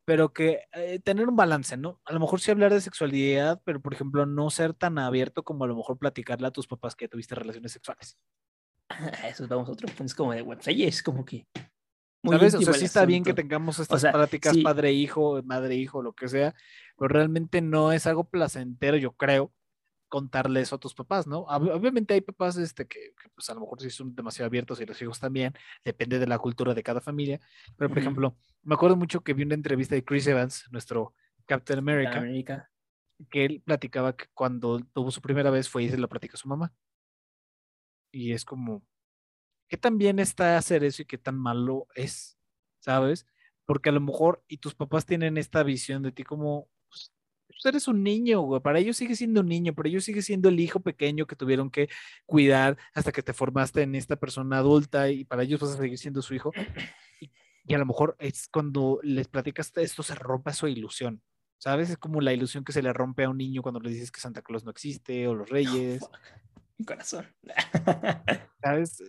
pero 0.05 0.33
que 0.33 0.63
eh, 0.73 0.99
tener 0.99 1.27
un 1.29 1.35
balance, 1.35 1.77
¿no? 1.77 2.01
A 2.05 2.13
lo 2.13 2.19
mejor 2.19 2.41
sí 2.41 2.51
hablar 2.51 2.73
de 2.73 2.81
sexualidad, 2.81 3.61
pero 3.63 3.79
por 3.81 3.93
ejemplo 3.93 4.25
no 4.25 4.49
ser 4.49 4.73
tan 4.73 4.97
abierto 4.99 5.43
como 5.43 5.63
a 5.63 5.67
lo 5.67 5.75
mejor 5.75 5.97
platicarle 5.97 6.47
a 6.47 6.51
tus 6.51 6.67
papás 6.67 6.95
que 6.95 7.07
tuviste 7.07 7.35
relaciones 7.35 7.71
sexuales. 7.71 8.17
Eso 9.27 9.47
vamos 9.47 9.69
a 9.69 9.71
otro 9.71 9.87
punto. 9.87 10.03
Es 10.05 10.15
como 10.15 10.33
de 10.33 10.41
web. 10.41 10.59
Ahí 10.65 10.83
es 10.83 11.01
como 11.03 11.25
que. 11.25 11.47
muy 12.23 12.35
¿Sabes? 12.37 12.55
O 12.55 12.61
sea, 12.61 12.73
sí 12.73 12.85
está 12.85 13.05
bien 13.05 13.23
que 13.23 13.33
tengamos 13.33 13.79
estas 13.79 14.01
sea, 14.01 14.27
sí. 14.53 14.61
padre-hijo, 14.61 15.41
madre-hijo, 15.43 16.01
lo 16.01 16.13
que 16.13 16.27
sea, 16.27 16.53
pero 16.97 17.07
realmente 17.07 17.61
no 17.61 17.91
es 17.91 18.05
algo 18.07 18.25
placentero, 18.25 18.97
yo 18.97 19.13
creo, 19.13 19.51
contarle 20.07 20.61
eso 20.61 20.75
a 20.75 20.79
tus 20.79 20.93
papás, 20.93 21.25
¿no? 21.25 21.45
Ob- 21.45 21.73
Obviamente 21.73 22.13
hay 22.13 22.21
papás 22.21 22.57
este, 22.57 22.85
que, 22.85 23.13
que, 23.21 23.29
pues 23.33 23.49
a 23.49 23.53
lo 23.53 23.61
mejor 23.61 23.81
sí 23.81 23.89
son 23.89 24.13
demasiado 24.13 24.47
abiertos 24.47 24.79
y 24.81 24.85
los 24.85 25.01
hijos 25.01 25.19
también, 25.19 25.53
depende 25.85 26.19
de 26.19 26.27
la 26.27 26.37
cultura 26.37 26.73
de 26.73 26.83
cada 26.83 27.01
familia, 27.01 27.39
pero 27.77 27.89
por 27.89 27.97
ejemplo, 27.99 28.37
me 28.61 28.75
acuerdo 28.75 28.95
mucho 28.97 29.21
que 29.21 29.33
vi 29.33 29.43
una 29.43 29.55
entrevista 29.55 29.95
de 29.95 30.03
Chris 30.03 30.27
Evans, 30.27 30.65
nuestro 30.69 31.13
Captain 31.45 31.79
America, 31.79 32.17
América. 32.19 32.69
que 33.29 33.45
él 33.45 33.61
platicaba 33.65 34.15
que 34.15 34.25
cuando 34.33 34.79
tuvo 34.93 35.11
su 35.11 35.21
primera 35.21 35.49
vez 35.49 35.69
fue 35.69 35.83
y 35.83 35.89
se 35.89 35.97
lo 35.97 36.07
platicó 36.09 36.35
a 36.35 36.37
su 36.37 36.47
mamá. 36.49 36.71
Y 38.11 38.33
es 38.33 38.45
como, 38.45 38.83
¿qué 39.67 39.77
tan 39.77 39.97
bien 39.97 40.19
está 40.19 40.57
hacer 40.57 40.83
eso 40.83 41.01
y 41.01 41.05
qué 41.05 41.17
tan 41.17 41.37
malo 41.37 41.87
es? 41.95 42.37
¿Sabes? 42.79 43.25
Porque 43.65 43.89
a 43.89 43.93
lo 43.93 44.01
mejor, 44.01 44.43
y 44.47 44.57
tus 44.57 44.75
papás 44.75 45.05
tienen 45.05 45.37
esta 45.37 45.63
visión 45.63 46.03
de 46.03 46.11
ti 46.11 46.23
como, 46.23 46.67
pues, 46.89 47.13
pues 47.47 47.65
eres 47.65 47.87
un 47.87 48.03
niño, 48.03 48.41
güey. 48.41 48.61
Para 48.61 48.79
ellos 48.79 48.97
sigue 48.97 49.15
siendo 49.15 49.41
un 49.41 49.47
niño, 49.47 49.73
para 49.73 49.89
ellos 49.89 50.03
sigue 50.03 50.21
siendo 50.21 50.49
el 50.49 50.59
hijo 50.59 50.81
pequeño 50.81 51.25
que 51.25 51.35
tuvieron 51.35 51.71
que 51.71 51.89
cuidar 52.25 52.77
hasta 52.93 53.11
que 53.11 53.23
te 53.23 53.33
formaste 53.33 53.81
en 53.81 53.95
esta 53.95 54.15
persona 54.17 54.57
adulta 54.57 55.09
y 55.09 55.23
para 55.23 55.43
ellos 55.43 55.61
vas 55.61 55.71
a 55.71 55.77
seguir 55.77 55.97
siendo 55.97 56.21
su 56.21 56.33
hijo. 56.33 56.51
Y, 57.19 57.31
y 57.65 57.73
a 57.75 57.77
lo 57.77 57.85
mejor 57.85 58.15
es 58.19 58.47
cuando 58.47 58.99
les 59.03 59.27
platicas 59.27 59.71
esto 59.77 60.03
se 60.03 60.15
rompe 60.15 60.51
su 60.53 60.67
ilusión. 60.67 61.21
¿Sabes? 61.59 61.91
Es 61.91 61.97
como 61.97 62.21
la 62.21 62.33
ilusión 62.33 62.63
que 62.63 62.71
se 62.71 62.81
le 62.81 62.91
rompe 62.91 63.23
a 63.23 63.29
un 63.29 63.37
niño 63.37 63.61
cuando 63.61 63.79
le 63.79 63.91
dices 63.91 64.09
que 64.11 64.19
Santa 64.19 64.41
Claus 64.41 64.65
no 64.65 64.71
existe 64.71 65.27
o 65.27 65.35
los 65.35 65.47
reyes. 65.47 66.01
Mi 66.81 66.85
corazón. 66.85 67.27
¿Sabes? 68.63 68.99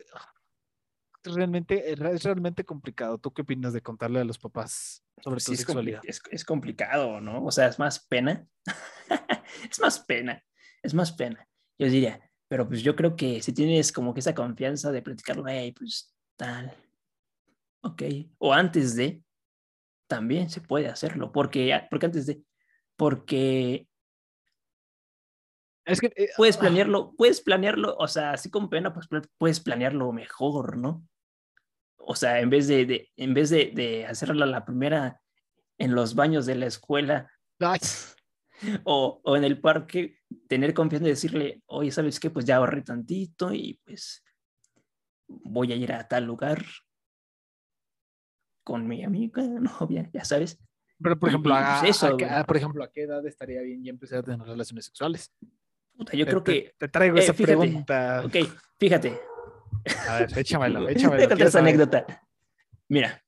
Es 1.24 1.34
realmente, 1.34 1.90
es 1.90 2.22
realmente 2.22 2.64
complicado. 2.64 3.16
¿Tú 3.16 3.32
qué 3.32 3.42
opinas 3.42 3.72
de 3.72 3.80
contarle 3.80 4.20
a 4.20 4.24
los 4.24 4.38
papás 4.38 5.02
sobre 5.22 5.36
Pues 5.36 5.44
tu 5.44 5.52
sí, 5.52 5.54
es, 5.54 5.60
compli- 5.60 5.66
sexualidad? 5.66 6.00
es, 6.04 6.20
es 6.30 6.44
complicado, 6.44 7.20
¿no? 7.20 7.42
O 7.44 7.50
sea, 7.50 7.68
es 7.68 7.78
más 7.78 8.06
pena. 8.06 8.46
es 9.70 9.80
más 9.80 10.00
pena. 10.00 10.44
Es 10.82 10.92
más 10.92 11.12
pena. 11.12 11.48
Yo 11.78 11.86
diría, 11.88 12.20
pero 12.48 12.68
pues 12.68 12.82
yo 12.82 12.94
creo 12.94 13.16
que 13.16 13.40
si 13.40 13.54
tienes 13.54 13.90
como 13.92 14.12
que 14.12 14.20
esa 14.20 14.34
confianza 14.34 14.92
de 14.92 15.00
platicarlo, 15.00 15.44
hey, 15.46 15.72
pues 15.72 16.14
tal. 16.36 16.76
Ok. 17.82 18.02
O 18.38 18.52
antes 18.52 18.96
de, 18.96 19.22
también 20.08 20.50
se 20.50 20.60
puede 20.60 20.88
hacerlo. 20.88 21.32
Porque, 21.32 21.86
porque 21.88 22.06
antes 22.06 22.26
de, 22.26 22.42
porque 22.96 23.88
Es 25.84 26.00
que 26.00 26.12
eh, 26.16 26.28
puedes 26.36 26.56
ah, 26.56 26.60
planearlo, 26.60 27.14
puedes 27.16 27.40
planearlo, 27.40 27.96
o 27.98 28.06
sea, 28.08 28.32
así 28.32 28.50
con 28.50 28.70
pena, 28.70 28.92
pues 28.94 29.08
puedes 29.38 29.60
planearlo 29.60 30.12
mejor, 30.12 30.76
¿no? 30.76 31.06
O 31.96 32.14
sea, 32.14 32.40
en 32.40 32.50
vez 32.50 32.68
de, 32.68 32.84
de- 32.86 33.10
en 33.16 33.34
vez 33.34 33.50
de, 33.50 33.72
de 33.74 34.06
hacerla 34.06 34.46
la 34.46 34.64
primera 34.64 35.20
en 35.78 35.94
los 35.94 36.14
baños 36.14 36.46
de 36.46 36.54
la 36.54 36.66
escuela 36.66 37.30
o, 38.84 39.20
o 39.24 39.36
en 39.36 39.44
el 39.44 39.60
parque, 39.60 40.18
tener 40.48 40.74
confianza 40.74 41.06
y 41.06 41.10
decirle, 41.10 41.62
oye, 41.66 41.90
¿sabes 41.90 42.20
qué? 42.20 42.30
Pues 42.30 42.44
ya 42.44 42.56
ahorré 42.56 42.82
tantito 42.82 43.52
y 43.52 43.80
pues 43.84 44.24
voy 45.26 45.72
a 45.72 45.76
ir 45.76 45.92
a 45.92 46.06
tal 46.06 46.24
lugar 46.24 46.64
con 48.64 48.86
mi 48.86 49.02
amiga, 49.04 49.42
novia, 49.80 50.08
ya 50.12 50.24
sabes. 50.24 50.58
pero 51.00 51.18
por 51.18 51.28
ejemplo, 51.28 51.52
y, 51.54 51.56
a, 51.56 51.78
pues, 51.80 51.96
eso, 51.96 52.16
a- 52.30 52.44
por 52.44 52.56
ejemplo, 52.56 52.84
¿a 52.84 52.90
qué 52.92 53.02
edad 53.02 53.26
estaría 53.26 53.62
bien 53.62 53.82
ya 53.82 53.90
empezar 53.90 54.20
a 54.20 54.22
tener 54.22 54.46
relaciones 54.46 54.84
sexuales? 54.86 55.32
Puta, 55.96 56.12
yo 56.16 56.24
Te- 56.24 56.30
creo 56.30 56.42
te- 56.42 56.52
que, 56.64 56.74
te 56.78 56.88
traigo 56.88 57.16
eh, 57.16 57.20
esa 57.20 57.34
fíjate, 57.34 57.56
pregunta. 57.56 58.22
ok, 58.24 58.36
fíjate, 58.78 59.20
A 60.08 60.18
ver, 60.20 60.38
échamelo, 60.38 60.88
échamelo. 60.88 61.28
quiero 61.28 61.48
esa 61.48 61.58
anécdota. 61.60 62.06
Mira, 62.88 63.22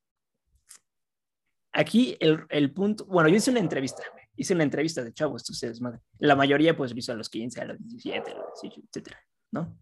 aquí 1.73 2.17
el, 2.21 2.45
el 2.49 2.73
punto, 2.73 3.05
bueno, 3.07 3.29
yo 3.29 3.37
hice 3.37 3.51
una 3.51 3.61
entrevista, 3.61 4.03
hice 4.37 4.55
una 4.55 4.65
entrevista 4.65 5.03
de 5.03 5.13
chavos, 5.13 5.43
esto 5.43 5.53
se 5.55 5.69
desmadre. 5.69 6.01
La 6.19 6.37
mayoría 6.37 6.77
pues 6.77 6.93
lo 6.93 6.99
hizo 6.99 7.13
a 7.13 7.17
los 7.17 7.29
15, 7.29 7.61
a 7.61 7.65
los 7.67 7.79
17, 7.79 8.31
a 8.31 8.35
los 8.35 8.61
18, 8.63 8.81
etcétera, 8.89 9.19
¿no? 9.53 9.79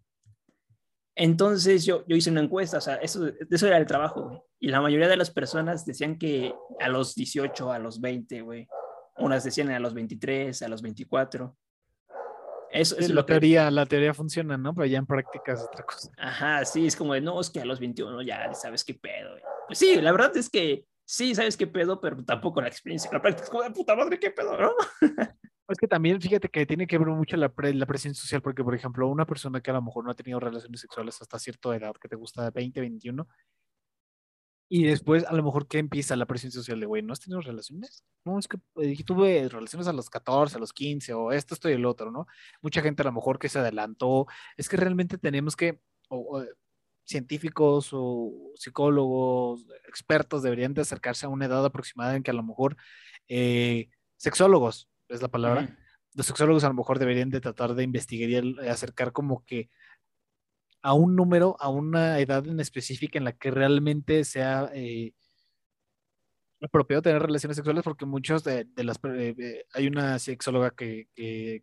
Entonces 1.14 1.84
yo, 1.84 2.06
yo 2.06 2.16
hice 2.16 2.30
una 2.30 2.40
encuesta, 2.40 2.78
o 2.78 2.80
sea, 2.80 2.94
eso, 2.96 3.26
eso 3.50 3.66
era 3.66 3.76
el 3.76 3.86
trabajo, 3.86 4.28
güey. 4.28 4.40
Y 4.60 4.68
la 4.68 4.80
mayoría 4.80 5.08
de 5.08 5.16
las 5.16 5.30
personas 5.30 5.84
decían 5.84 6.16
que 6.18 6.54
a 6.80 6.88
los 6.88 7.14
18, 7.14 7.70
a 7.70 7.78
los 7.78 8.00
20, 8.00 8.40
güey. 8.42 8.66
Unas 9.18 9.44
decían 9.44 9.68
a 9.70 9.78
los 9.78 9.92
23, 9.92 10.62
a 10.62 10.68
los 10.68 10.80
24. 10.80 11.54
Eso, 12.72 12.96
Sí, 12.96 13.04
es 13.04 13.08
la, 13.10 13.16
lo 13.16 13.26
que, 13.26 13.34
teoría, 13.34 13.70
la 13.70 13.86
teoría 13.86 14.14
funciona, 14.14 14.56
¿no? 14.56 14.74
Pero 14.74 14.86
ya 14.86 14.98
en 14.98 15.06
práctica 15.06 15.52
es 15.52 15.60
otra 15.60 15.84
cosa. 15.84 16.10
Ajá, 16.16 16.64
sí, 16.64 16.86
es 16.86 16.96
como 16.96 17.14
de, 17.14 17.20
no, 17.20 17.40
es 17.40 17.50
que 17.50 17.60
a 17.60 17.64
los 17.64 17.78
21 17.78 18.22
ya 18.22 18.52
sabes 18.54 18.84
qué 18.84 18.94
pedo. 18.94 19.30
güey". 19.30 19.42
Pues 19.66 19.78
sí, 19.78 20.00
la 20.00 20.10
verdad 20.12 20.36
es 20.36 20.48
que 20.48 20.86
sí 21.04 21.34
sabes 21.34 21.56
qué 21.56 21.66
pedo, 21.66 22.00
pero 22.00 22.24
tampoco 22.24 22.60
la 22.60 22.68
experiencia. 22.68 23.10
La 23.12 23.20
práctica 23.20 23.44
es 23.44 23.50
como 23.50 23.62
de 23.62 23.70
puta 23.70 23.94
madre, 23.94 24.18
qué 24.18 24.30
pedo, 24.30 24.58
¿no? 24.58 24.72
Es 25.68 25.78
que 25.78 25.88
también, 25.88 26.20
fíjate 26.20 26.50
que 26.50 26.66
tiene 26.66 26.86
que 26.86 26.98
ver 26.98 27.08
mucho 27.08 27.36
la, 27.38 27.50
la 27.56 27.86
presión 27.86 28.14
social, 28.14 28.42
porque, 28.42 28.62
por 28.62 28.74
ejemplo, 28.74 29.08
una 29.08 29.24
persona 29.24 29.60
que 29.62 29.70
a 29.70 29.74
lo 29.74 29.80
mejor 29.80 30.04
no 30.04 30.10
ha 30.10 30.14
tenido 30.14 30.38
relaciones 30.38 30.80
sexuales 30.80 31.22
hasta 31.22 31.38
cierta 31.38 31.74
edad, 31.74 31.94
que 31.94 32.08
te 32.08 32.16
gusta 32.16 32.50
20, 32.50 32.78
21, 32.80 33.26
y 34.74 34.84
después 34.84 35.26
a 35.26 35.34
lo 35.34 35.42
mejor 35.42 35.68
que 35.68 35.76
empieza 35.76 36.16
la 36.16 36.24
presión 36.24 36.50
social 36.50 36.80
de, 36.80 36.86
güey, 36.86 37.02
¿no 37.02 37.12
has 37.12 37.20
tenido 37.20 37.42
relaciones? 37.42 38.06
No, 38.24 38.38
es 38.38 38.48
que 38.48 38.56
eh, 38.76 39.04
tuve 39.04 39.46
relaciones 39.50 39.86
a 39.86 39.92
los 39.92 40.08
14, 40.08 40.56
a 40.56 40.60
los 40.60 40.72
15, 40.72 41.12
o 41.12 41.30
esto, 41.30 41.52
esto 41.52 41.68
y 41.68 41.74
el 41.74 41.84
otro, 41.84 42.10
¿no? 42.10 42.26
Mucha 42.62 42.80
gente 42.80 43.02
a 43.02 43.04
lo 43.04 43.12
mejor 43.12 43.38
que 43.38 43.50
se 43.50 43.58
adelantó. 43.58 44.26
Es 44.56 44.70
que 44.70 44.78
realmente 44.78 45.18
tenemos 45.18 45.56
que, 45.56 45.78
científicos 47.04 47.90
o 47.92 48.32
psicólogos, 48.54 49.66
expertos 49.86 50.42
deberían 50.42 50.72
de 50.72 50.80
acercarse 50.80 51.26
a 51.26 51.28
una 51.28 51.44
edad 51.44 51.66
aproximada 51.66 52.16
en 52.16 52.22
que 52.22 52.30
a 52.30 52.34
lo 52.34 52.42
mejor 52.42 52.78
eh, 53.28 53.90
sexólogos, 54.16 54.88
es 55.08 55.20
la 55.20 55.28
palabra, 55.28 55.76
los 56.14 56.24
sexólogos 56.24 56.64
a 56.64 56.68
lo 56.68 56.74
mejor 56.74 56.98
deberían 56.98 57.28
de 57.28 57.42
tratar 57.42 57.74
de 57.74 57.82
investigar 57.82 58.42
y 58.42 58.68
acercar 58.68 59.12
como 59.12 59.44
que 59.44 59.68
a 60.82 60.94
un 60.94 61.16
número, 61.16 61.56
a 61.60 61.68
una 61.68 62.18
edad 62.18 62.46
en 62.46 62.60
específica 62.60 63.18
en 63.18 63.24
la 63.24 63.32
que 63.32 63.50
realmente 63.50 64.24
sea 64.24 64.70
eh, 64.74 65.12
apropiado 66.60 67.02
tener 67.02 67.22
relaciones 67.22 67.56
sexuales 67.56 67.82
porque 67.82 68.06
muchos 68.06 68.44
de, 68.44 68.66
las... 68.76 68.98
Eh, 69.04 69.34
eh, 69.38 69.64
hay 69.74 69.86
una 69.86 70.18
sexóloga 70.18 70.70
que, 70.70 71.08
que, 71.14 71.62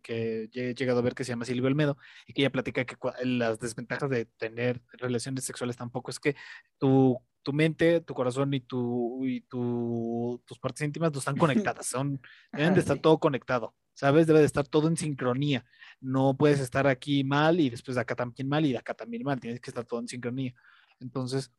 he 0.52 0.74
llegado 0.74 0.98
a 0.98 1.02
ver 1.02 1.14
que 1.14 1.24
se 1.24 1.32
llama 1.32 1.44
Silvia 1.44 1.68
Olmedo 1.68 1.96
y 2.26 2.32
que 2.32 2.42
ella 2.42 2.50
platica 2.50 2.84
que 2.84 2.96
las 3.24 3.58
desventajas 3.58 4.10
de 4.10 4.26
tener 4.26 4.82
relaciones 4.92 5.44
sexuales 5.44 5.76
tampoco 5.76 6.10
es 6.10 6.18
que 6.18 6.36
tu, 6.78 7.18
tu 7.42 7.52
mente, 7.52 8.00
tu 8.00 8.14
corazón 8.14 8.52
y, 8.54 8.60
tu, 8.60 9.26
y 9.26 9.42
tu, 9.42 10.42
tus 10.46 10.58
partes 10.58 10.82
íntimas 10.82 11.12
no 11.12 11.18
están 11.18 11.36
conectadas, 11.74 11.86
son, 11.86 12.20
deben 12.52 12.74
de 12.74 12.80
estar 12.80 12.98
todo 12.98 13.18
conectado, 13.18 13.74
¿sabes? 14.00 14.26
Debe 14.26 14.38
de 14.38 14.46
estar 14.46 14.66
todo 14.66 14.88
en 14.88 14.96
sincronía. 14.96 15.62
No 16.00 16.34
puedes 16.34 16.58
estar 16.58 16.86
aquí 16.86 17.22
mal 17.22 17.60
y 17.60 17.68
después 17.68 17.96
de 17.96 18.00
acá 18.00 18.16
también 18.16 18.48
mal 18.48 18.64
y 18.64 18.72
de 18.72 18.78
acá 18.78 18.94
también 18.94 19.22
mal, 19.24 19.38
tienes 19.38 19.60
que 19.60 19.68
estar 19.68 19.84
todo 19.84 20.00
en 20.00 20.08
sincronía. 20.08 20.54
Entonces, 21.00 21.52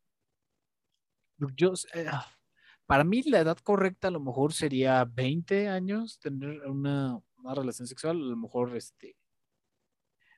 yo... 1.55 1.73
Eh, 1.93 2.09
para 2.87 3.03
mí 3.03 3.21
la 3.21 3.39
edad 3.39 3.57
correcta 3.59 4.07
a 4.07 4.11
lo 4.11 4.19
mejor 4.19 4.53
sería 4.53 5.05
20 5.05 5.69
años, 5.69 6.19
tener 6.19 6.67
una, 6.67 7.21
relación 7.55 7.87
sexual, 7.87 8.17
a 8.17 8.25
lo 8.31 8.35
mejor 8.35 8.75
este, 8.75 9.15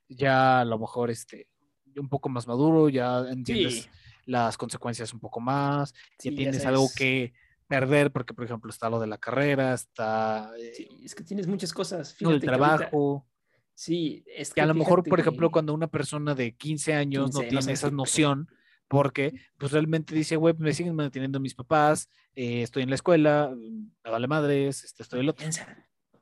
ya 0.06 0.60
a 0.60 0.64
lo 0.66 0.78
mejor 0.78 1.10
este, 1.10 1.48
un 1.96 2.10
poco 2.10 2.28
más 2.28 2.46
maduro, 2.46 2.90
ya 2.90 3.20
entiendes 3.30 3.88
las 4.26 4.58
consecuencias 4.58 5.14
un 5.14 5.20
poco 5.20 5.40
más, 5.40 5.94
ya 6.22 6.30
tienes 6.32 6.64
algo 6.66 6.86
que 6.94 7.32
perder, 7.74 8.12
porque 8.12 8.34
por 8.34 8.44
ejemplo 8.44 8.70
está 8.70 8.88
lo 8.88 9.00
de 9.00 9.06
la 9.06 9.18
carrera, 9.18 9.74
está... 9.74 10.50
Eh, 10.58 10.88
es 11.02 11.14
que 11.14 11.24
tienes 11.24 11.46
muchas 11.46 11.72
cosas. 11.72 12.16
el 12.20 12.40
trabajo. 12.40 13.26
Sí, 13.74 14.24
es 14.28 14.54
que, 14.54 14.60
a 14.60 14.66
lo 14.66 14.74
mejor, 14.74 15.02
por 15.02 15.18
ejemplo, 15.18 15.50
cuando 15.50 15.74
una 15.74 15.88
persona 15.88 16.34
de 16.34 16.54
15 16.54 16.94
años 16.94 17.34
no 17.34 17.40
tiene 17.40 17.72
esa 17.72 17.90
noción, 17.90 18.48
porque 18.86 19.34
pues 19.58 19.72
realmente 19.72 20.14
dice, 20.14 20.36
güey, 20.36 20.54
me 20.56 20.72
siguen 20.72 20.94
manteniendo 20.94 21.40
mis 21.40 21.54
papás, 21.54 22.08
eh, 22.36 22.62
estoy 22.62 22.84
en 22.84 22.90
la 22.90 22.94
escuela, 22.94 23.52
me 23.56 24.10
vale 24.10 24.28
madres, 24.28 24.84
este, 24.84 25.02
estoy 25.02 25.20
el 25.20 25.28
otro. 25.28 25.46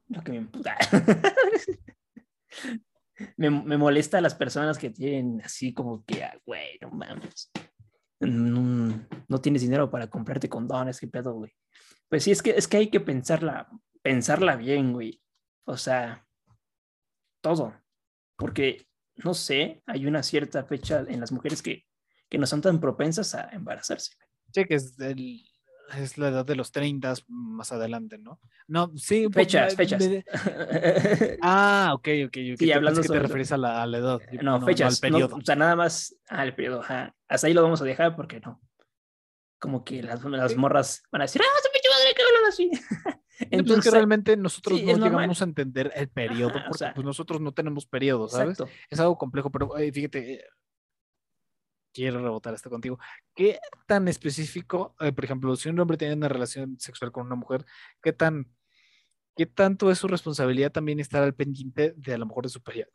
Lo 0.09 0.23
que 0.23 0.33
me 0.33 0.49
me, 3.37 3.51
me, 3.51 3.77
molesta 3.77 4.19
a 4.19 4.23
las 4.23 4.35
personas 4.35 4.79
que 4.79 4.91
tienen 4.91 5.43
así 5.45 5.75
como 5.75 6.05
que, 6.05 6.25
ah, 6.25 6.39
güey, 6.47 6.79
no 6.81 6.91
mames. 6.91 7.51
No, 8.23 9.41
tienes 9.41 9.63
dinero 9.63 9.91
para 9.91 10.09
comprarte 10.09 10.49
condones, 10.49 11.01
qué 11.01 11.09
pedo, 11.09 11.35
güey. 11.35 11.53
Pues 12.09 12.25
sí, 12.25 12.31
es 12.31 12.43
que, 12.43 12.51
es 12.51 12.69
que 12.69 12.77
hay 12.77 12.91
que 12.91 13.01
pensarla, 13.01 13.69
pensarla 14.03 14.57
bien, 14.57 14.93
güey. 14.93 15.23
O 15.65 15.77
sea, 15.77 16.27
todo. 17.41 17.75
Porque, 18.37 18.87
no 19.17 19.35
sé, 19.35 19.83
hay 19.87 20.07
una 20.07 20.23
cierta 20.23 20.65
fecha 20.65 21.05
en 21.09 21.21
las 21.21 21.33
mujeres 21.33 21.63
que 21.63 21.85
que 22.33 22.39
no 22.39 22.47
son 22.47 22.63
tan 22.63 22.81
propensas 22.81 23.35
a 23.35 23.51
embarazarse. 23.51 24.17
Que 24.55 24.75
es, 24.75 24.97
es 25.97 26.19
la 26.19 26.29
edad 26.29 26.45
de 26.45 26.57
los 26.57 26.73
30 26.73 27.15
más 27.29 27.73
adelante, 27.73 28.19
¿no? 28.19 28.41
No, 28.67 28.93
sí. 28.97 29.29
Fechas, 29.33 29.77
fechas. 29.77 30.03
Ah, 31.43 31.91
ok, 31.95 32.09
ok. 32.25 32.29
okay. 32.29 32.57
Sí, 32.57 32.73
hablando 32.73 33.03
que 33.03 33.09
te 33.09 33.19
refieres 33.19 33.53
a 33.53 33.57
la, 33.57 33.85
edad. 33.85 34.21
No, 34.43 34.61
fechas. 34.65 34.95
Al 34.95 35.11
periodo. 35.11 35.37
o 35.37 35.41
sea, 35.41 35.57
nada 35.57 35.77
más 35.77 36.17
al 36.29 36.55
periodo. 36.55 36.81
Ajá. 36.81 37.15
Hasta 37.29 37.47
ahí 37.47 37.55
lo 37.55 37.63
vamos 37.63 37.83
a 37.83 37.85
dejar 37.85 38.17
porque 38.17 38.41
no. 38.41 38.61
Como 39.59 39.85
que 39.85 40.03
las, 40.03 40.25
las 40.25 40.57
morras 40.57 41.03
van 41.11 41.23
a 41.23 41.25
decir, 41.25 41.41
¡ah, 41.43 41.69
pinche 41.73 41.89
madre 41.89 42.15
que 42.15 42.23
hablan 42.23 42.49
así! 42.49 42.71
Entonces, 43.51 43.85
que 43.85 43.91
realmente 43.91 44.37
nosotros 44.37 44.83
no 44.83 44.97
llegamos 44.97 45.41
a 45.41 45.45
entender 45.45 45.93
el 45.95 46.09
periodo, 46.09 46.53
porque 46.53 46.93
pues 46.95 47.05
nosotros 47.05 47.41
no 47.41 47.53
tenemos 47.53 47.87
periodo, 47.87 48.29
¿sabes? 48.29 48.59
Es 48.89 49.01
algo 49.01 49.17
complejo, 49.19 49.51
pero 49.51 49.71
fíjate, 49.93 50.45
quiero 51.93 52.21
rebotar 52.23 52.55
esto 52.55 52.71
contigo. 52.71 52.99
¿Qué 53.35 53.59
tan 53.87 54.09
específico, 54.09 54.95
eh, 55.01 55.13
por 55.13 55.25
ejemplo, 55.25 55.55
si 55.57 55.69
un 55.69 55.79
hombre 55.81 55.97
tiene 55.97 56.15
una 56.15 56.29
relación 56.29 56.79
sexual 56.81 57.13
con 57.13 57.27
una 57.27 57.37
mujer, 57.37 57.65
qué 58.03 58.13
tan, 58.13 58.49
qué 59.37 59.47
tanto 59.47 59.91
es 59.91 59.99
su 59.99 60.09
responsabilidad 60.09 60.73
también 60.73 61.01
estar 61.01 61.23
al 61.23 61.35
pendiente 61.35 61.95
de 61.97 62.15
a 62.15 62.19
lo 62.19 62.27
mejor 62.27 62.45
de 62.45 62.51
su 62.51 62.63
periodo? 62.63 62.91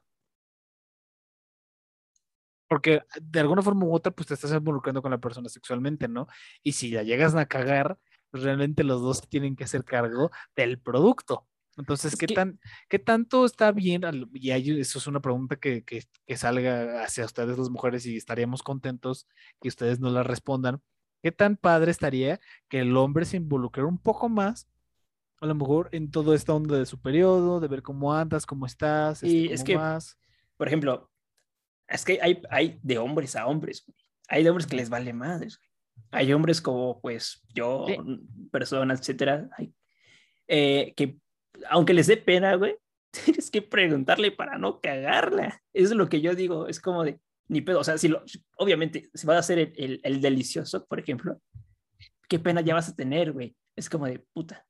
Porque 2.70 3.02
de 3.22 3.40
alguna 3.40 3.62
forma 3.62 3.86
u 3.86 3.94
otra, 3.94 4.12
pues 4.12 4.28
te 4.28 4.34
estás 4.34 4.52
involucrando 4.52 5.02
con 5.02 5.12
la 5.12 5.20
persona 5.20 5.48
sexualmente, 5.50 6.08
¿no? 6.08 6.28
Y 6.64 6.74
si 6.74 6.92
la 6.92 7.04
llegas 7.04 7.34
a 7.36 7.46
cagar, 7.46 7.98
pues 8.30 8.44
realmente 8.44 8.84
los 8.84 9.02
dos 9.02 9.22
tienen 9.30 9.56
que 9.56 9.64
hacer 9.64 9.86
cargo 9.86 10.32
del 10.56 10.80
producto. 10.80 11.48
Entonces, 11.78 12.16
¿qué, 12.16 12.28
tan, 12.28 12.60
¿qué 12.90 12.98
tanto 12.98 13.46
está 13.46 13.72
bien? 13.72 14.02
Y 14.34 14.52
eso 14.52 14.98
es 14.98 15.08
una 15.08 15.22
pregunta 15.22 15.58
que, 15.58 15.84
que, 15.84 16.04
que, 16.26 16.38
salga 16.38 17.04
hacia 17.04 17.26
ustedes 17.26 17.58
las 17.58 17.70
mujeres 17.70 18.06
y 18.06 18.18
estaríamos 18.18 18.64
contentos 18.64 19.28
que 19.62 19.68
ustedes 19.68 20.00
nos 20.00 20.12
la 20.12 20.24
respondan. 20.24 20.82
¿Qué 21.22 21.32
tan 21.32 21.56
padre 21.56 21.92
estaría 21.92 22.40
que 22.68 22.80
el 22.80 22.98
hombre 22.98 23.26
se 23.26 23.38
involucrara 23.38 23.88
un 23.88 24.00
poco 24.00 24.28
más, 24.28 24.68
a 25.40 25.46
lo 25.46 25.54
mejor 25.54 25.90
en 25.92 26.10
todo 26.10 26.34
esta 26.34 26.54
onda 26.54 26.78
de 26.78 26.86
su 26.86 27.00
periodo, 27.00 27.60
de 27.60 27.68
ver 27.68 27.84
cómo 27.84 28.14
andas, 28.14 28.46
cómo 28.46 28.66
estás? 28.66 29.22
y 29.24 29.44
este, 29.44 29.54
es 29.54 29.64
que, 29.64 29.76
más? 29.76 30.18
por 30.58 30.68
ejemplo, 30.68 31.12
es 31.88 32.04
que 32.04 32.20
hay, 32.22 32.42
hay 32.50 32.80
de 32.82 32.98
hombres 32.98 33.36
a 33.36 33.46
hombres, 33.46 33.86
hay 34.28 34.44
de 34.44 34.50
hombres 34.50 34.66
que 34.66 34.76
les 34.76 34.90
vale 34.90 35.14
madres, 35.14 35.60
hay 36.12 36.34
hombres 36.34 36.60
como 36.60 37.00
pues 37.02 37.44
yo, 37.54 37.86
personas, 38.52 39.00
etcétera, 39.00 39.50
eh, 40.48 40.94
que 40.96 41.20
aunque 41.70 41.94
les 41.94 42.08
dé 42.08 42.18
pena, 42.18 42.56
güey, 42.56 42.78
tienes 43.26 43.52
que 43.52 43.62
preguntarle 43.62 44.32
para 44.32 44.58
no 44.58 44.80
cagarla. 44.80 45.62
Eso 45.74 45.92
es 45.92 45.98
lo 45.98 46.10
que 46.10 46.22
yo 46.22 46.36
digo, 46.36 46.68
es 46.68 46.80
como 46.80 47.04
de, 47.04 47.20
ni 47.48 47.62
pedo, 47.62 47.80
o 47.80 47.84
sea, 47.84 47.98
si 47.98 48.08
lo, 48.08 48.24
obviamente, 48.58 49.10
si 49.14 49.26
vas 49.26 49.38
a 49.38 49.40
hacer 49.40 49.74
el, 49.76 50.00
el, 50.04 50.22
delicioso, 50.22 50.86
por 50.86 51.00
ejemplo, 51.00 51.42
qué 52.28 52.40
pena 52.40 52.62
ya 52.62 52.74
vas 52.74 52.90
a 52.90 52.96
tener, 52.96 53.32
güey. 53.32 53.56
Es 53.76 53.90
como 53.90 54.06
de, 54.08 54.20
puta, 54.34 54.66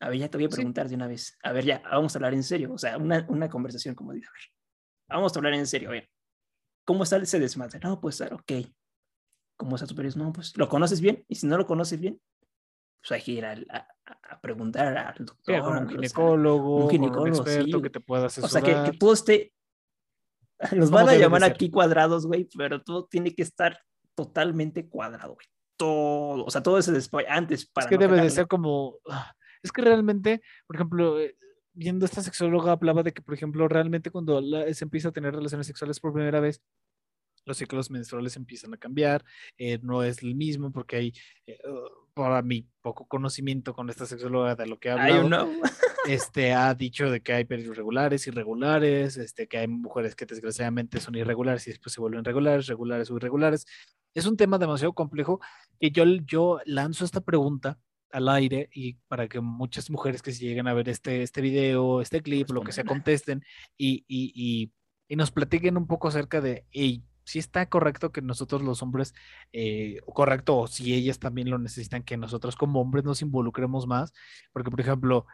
a 0.00 0.08
ver, 0.08 0.18
ya 0.18 0.28
te 0.28 0.38
voy 0.38 0.46
a 0.46 0.48
preguntar 0.48 0.88
de 0.88 0.94
una 0.94 1.06
vez. 1.06 1.36
A 1.42 1.52
ver, 1.52 1.64
ya, 1.64 1.82
vamos 1.90 2.14
a 2.14 2.18
hablar 2.18 2.34
en 2.34 2.42
serio. 2.42 2.72
O 2.72 2.78
sea, 2.78 2.96
una, 2.96 3.24
una 3.28 3.48
conversación 3.48 3.94
como 3.94 4.12
de, 4.12 4.18
a 4.18 4.32
ver, 4.32 4.42
vamos 5.08 5.34
a 5.34 5.38
hablar 5.38 5.54
en 5.54 5.66
serio. 5.66 5.90
A 5.90 5.92
ver, 5.92 6.10
¿cómo 6.84 7.04
sale 7.04 7.24
ese 7.24 7.38
desmadre? 7.38 7.78
No, 7.80 8.00
pues, 8.00 8.20
ok. 8.20 8.52
¿Cómo 9.56 9.76
está 9.76 9.86
tu 9.86 9.94
periodo? 9.94 10.18
No, 10.18 10.32
pues, 10.32 10.56
¿lo 10.56 10.68
conoces 10.68 11.02
bien? 11.02 11.24
Y 11.28 11.34
si 11.34 11.46
no 11.46 11.58
lo 11.58 11.66
conoces 11.66 12.00
bien, 12.00 12.18
pues 13.00 13.12
hay 13.12 13.22
que 13.22 13.32
ir 13.32 13.44
a, 13.44 13.52
a, 13.52 14.40
preguntar 14.40 14.96
al 14.96 15.24
doctor. 15.24 15.60
un 15.60 15.88
ginecólogo, 15.88 16.84
un 16.84 16.90
ginecólogo, 16.90 17.22
un 17.22 17.28
experto 17.28 17.82
que 17.82 17.90
te 17.90 18.00
pueda 18.00 18.26
asesorar. 18.26 18.62
O 18.62 18.66
sea, 18.66 18.90
que, 18.90 18.98
todo 18.98 19.12
esté... 19.12 19.52
Nos 20.76 20.90
van 20.90 21.08
a 21.08 21.14
llamar 21.14 21.44
aquí 21.44 21.70
cuadrados, 21.70 22.26
güey, 22.26 22.48
pero 22.56 22.82
todo 22.82 23.06
tiene 23.06 23.34
que 23.34 23.42
estar 23.42 23.80
totalmente 24.14 24.88
cuadrado, 24.88 25.34
güey. 25.34 25.46
Todo, 25.76 26.44
o 26.44 26.50
sea, 26.50 26.62
todo 26.62 26.78
ese 26.78 26.92
después, 26.92 27.24
antes 27.28 27.66
para... 27.66 27.86
Es 27.86 27.90
que 27.90 27.98
debe 27.98 28.20
de 28.20 28.30
ser 28.30 28.46
como... 28.46 28.98
Es 29.62 29.72
que 29.72 29.82
realmente, 29.82 30.40
por 30.66 30.76
ejemplo, 30.76 31.20
eh, 31.20 31.36
viendo 31.74 32.06
esta 32.06 32.22
sexóloga 32.22 32.72
hablaba 32.72 33.02
de 33.02 33.12
que, 33.12 33.20
por 33.20 33.34
ejemplo, 33.34 33.68
realmente 33.68 34.10
cuando 34.10 34.40
se 34.72 34.84
empieza 34.84 35.10
a 35.10 35.12
tener 35.12 35.34
relaciones 35.34 35.66
sexuales 35.66 36.00
por 36.00 36.14
primera 36.14 36.40
vez, 36.40 36.62
los 37.44 37.56
ciclos 37.56 37.90
menstruales 37.90 38.36
empiezan 38.36 38.74
a 38.74 38.76
cambiar, 38.76 39.24
eh, 39.58 39.78
no 39.82 40.02
es 40.02 40.22
el 40.22 40.34
mismo 40.34 40.70
porque 40.72 40.96
hay, 40.96 41.12
eh, 41.46 41.58
para 42.14 42.42
mi 42.42 42.66
poco 42.82 43.06
conocimiento 43.06 43.74
con 43.74 43.90
esta 43.90 44.06
sexóloga 44.06 44.54
de 44.54 44.66
lo 44.66 44.78
que 44.78 44.90
ha 44.90 44.94
hablado, 44.94 45.50
este, 46.08 46.52
ha 46.52 46.74
dicho 46.74 47.10
de 47.10 47.20
que 47.20 47.32
hay 47.32 47.44
periodos 47.44 47.76
regulares, 47.76 48.26
irregulares, 48.26 49.16
este, 49.16 49.48
que 49.48 49.58
hay 49.58 49.68
mujeres 49.68 50.14
que 50.14 50.26
desgraciadamente 50.26 51.00
son 51.00 51.14
irregulares 51.14 51.66
y 51.66 51.70
después 51.70 51.92
se 51.92 52.00
vuelven 52.00 52.24
regulares, 52.24 52.66
regulares 52.66 53.10
o 53.10 53.16
irregulares. 53.16 53.66
Es 54.14 54.26
un 54.26 54.36
tema 54.36 54.58
demasiado 54.58 54.92
complejo 54.92 55.40
que 55.78 55.90
yo, 55.90 56.04
yo 56.04 56.60
lanzo 56.64 57.04
esta 57.04 57.20
pregunta 57.20 57.78
al 58.10 58.28
aire 58.28 58.68
y 58.72 58.94
para 59.08 59.28
que 59.28 59.40
muchas 59.40 59.88
mujeres 59.90 60.22
que 60.22 60.32
se 60.32 60.44
lleguen 60.44 60.66
a 60.66 60.74
ver 60.74 60.88
este, 60.88 61.22
este 61.22 61.40
video, 61.40 62.00
este 62.00 62.22
clip, 62.22 62.50
lo 62.50 62.62
que 62.62 62.72
sea, 62.72 62.84
contesten 62.84 63.44
y, 63.76 64.04
y, 64.08 64.32
y, 64.34 64.72
y 65.08 65.16
nos 65.16 65.30
platiquen 65.30 65.76
un 65.76 65.86
poco 65.86 66.08
acerca 66.08 66.40
de, 66.40 66.64
si 67.30 67.38
está 67.38 67.68
correcto 67.68 68.12
que 68.12 68.22
nosotros 68.22 68.62
los 68.62 68.82
hombres, 68.82 69.14
eh, 69.52 70.00
correcto, 70.14 70.58
o 70.58 70.66
si 70.68 70.94
ellas 70.94 71.18
también 71.20 71.50
lo 71.50 71.58
necesitan, 71.58 72.02
que 72.04 72.16
nosotros 72.16 72.56
como 72.56 72.80
hombres 72.80 73.04
nos 73.04 73.22
involucremos 73.22 73.86
más, 73.86 74.12
porque 74.52 74.70
por 74.70 74.80
ejemplo, 74.80 75.26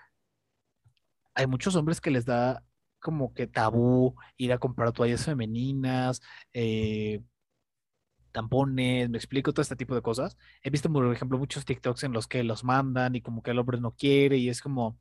hay 1.34 1.46
muchos 1.46 1.76
hombres 1.76 2.00
que 2.00 2.10
les 2.10 2.24
da 2.24 2.64
como 3.00 3.34
que 3.34 3.46
tabú 3.46 4.16
ir 4.36 4.52
a 4.52 4.58
comprar 4.58 4.92
toallas 4.92 5.24
femeninas, 5.24 6.20
eh, 6.52 7.20
tampones, 8.32 9.08
me 9.10 9.16
explico, 9.18 9.52
todo 9.52 9.62
este 9.62 9.76
tipo 9.76 9.94
de 9.94 10.02
cosas. 10.02 10.36
He 10.62 10.70
visto, 10.70 10.92
por 10.92 11.12
ejemplo, 11.12 11.38
muchos 11.38 11.64
TikToks 11.64 12.04
en 12.04 12.12
los 12.12 12.26
que 12.28 12.44
los 12.44 12.64
mandan 12.64 13.14
y 13.16 13.22
como 13.22 13.42
que 13.42 13.50
el 13.52 13.58
hombre 13.58 13.80
no 13.80 13.92
quiere 13.92 14.36
y 14.38 14.48
es 14.48 14.60
como... 14.60 14.98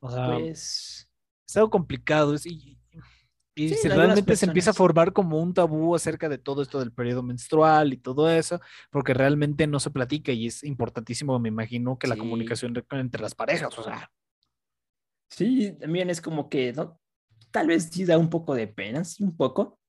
O 0.00 0.10
sea, 0.10 0.26
Pues 0.26 1.08
es 1.48 1.56
algo 1.56 1.70
complicado. 1.70 2.34
es- 2.34 2.46
y 2.46 2.78
y 3.54 3.74
Sí, 3.76 3.88
realmente 3.88 4.36
se 4.36 4.46
empieza 4.46 4.70
a 4.70 4.74
formar 4.74 5.12
como 5.12 5.40
un 5.40 5.54
tabú 5.54 5.94
acerca 5.94 6.28
de 6.28 6.38
todo 6.38 6.62
esto 6.62 6.80
del 6.80 6.92
periodo 6.92 7.22
menstrual 7.22 7.92
y 7.92 7.98
todo 7.98 8.28
eso, 8.30 8.60
porque 8.90 9.14
realmente 9.14 9.66
no 9.66 9.80
se 9.80 9.90
platica 9.90 10.32
y 10.32 10.46
es 10.48 10.64
importantísimo, 10.64 11.38
me 11.38 11.48
imagino, 11.48 11.98
que 11.98 12.06
la 12.08 12.14
Sí. 12.14 12.20
comunicación 12.20 12.74
entre 12.90 13.22
las 13.22 13.34
parejas, 13.34 13.78
o 13.78 13.82
sea, 13.84 14.10
sí, 15.30 15.72
también 15.80 16.10
es 16.10 16.20
como 16.20 16.48
que, 16.48 16.72
¿no? 16.72 17.00
Tal 17.50 17.66
vez 17.68 17.84
sí 17.92 18.04
da 18.04 18.18
un 18.18 18.30
poco 18.30 18.54
de 18.54 18.68
pena, 18.68 19.04
sí, 19.04 19.22
un 19.24 19.36
poco, 19.36 19.80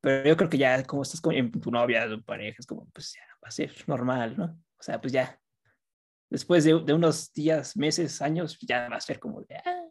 pero 0.00 0.28
yo 0.28 0.36
creo 0.36 0.50
que 0.50 0.58
ya 0.58 0.84
como 0.84 1.02
estás 1.02 1.20
con 1.20 1.50
tu 1.52 1.70
novia, 1.70 2.08
tu 2.08 2.22
pareja, 2.24 2.56
es 2.60 2.66
como, 2.66 2.88
pues 2.90 3.14
ya 3.14 3.22
va 3.44 3.48
a 3.48 3.52
ser 3.52 3.72
normal, 3.88 4.36
¿no? 4.36 4.46
O 4.78 4.82
sea, 4.82 5.00
pues 5.00 5.12
ya, 5.12 5.40
después 6.30 6.64
de, 6.64 6.80
de 6.84 6.94
unos 6.94 7.32
días, 7.34 7.76
meses, 7.76 8.22
años, 8.22 8.58
ya 8.62 8.88
va 8.90 8.96
a 8.98 9.02
ser 9.02 9.20
como 9.20 9.42
de, 9.42 9.56
"Ah". 9.58 9.87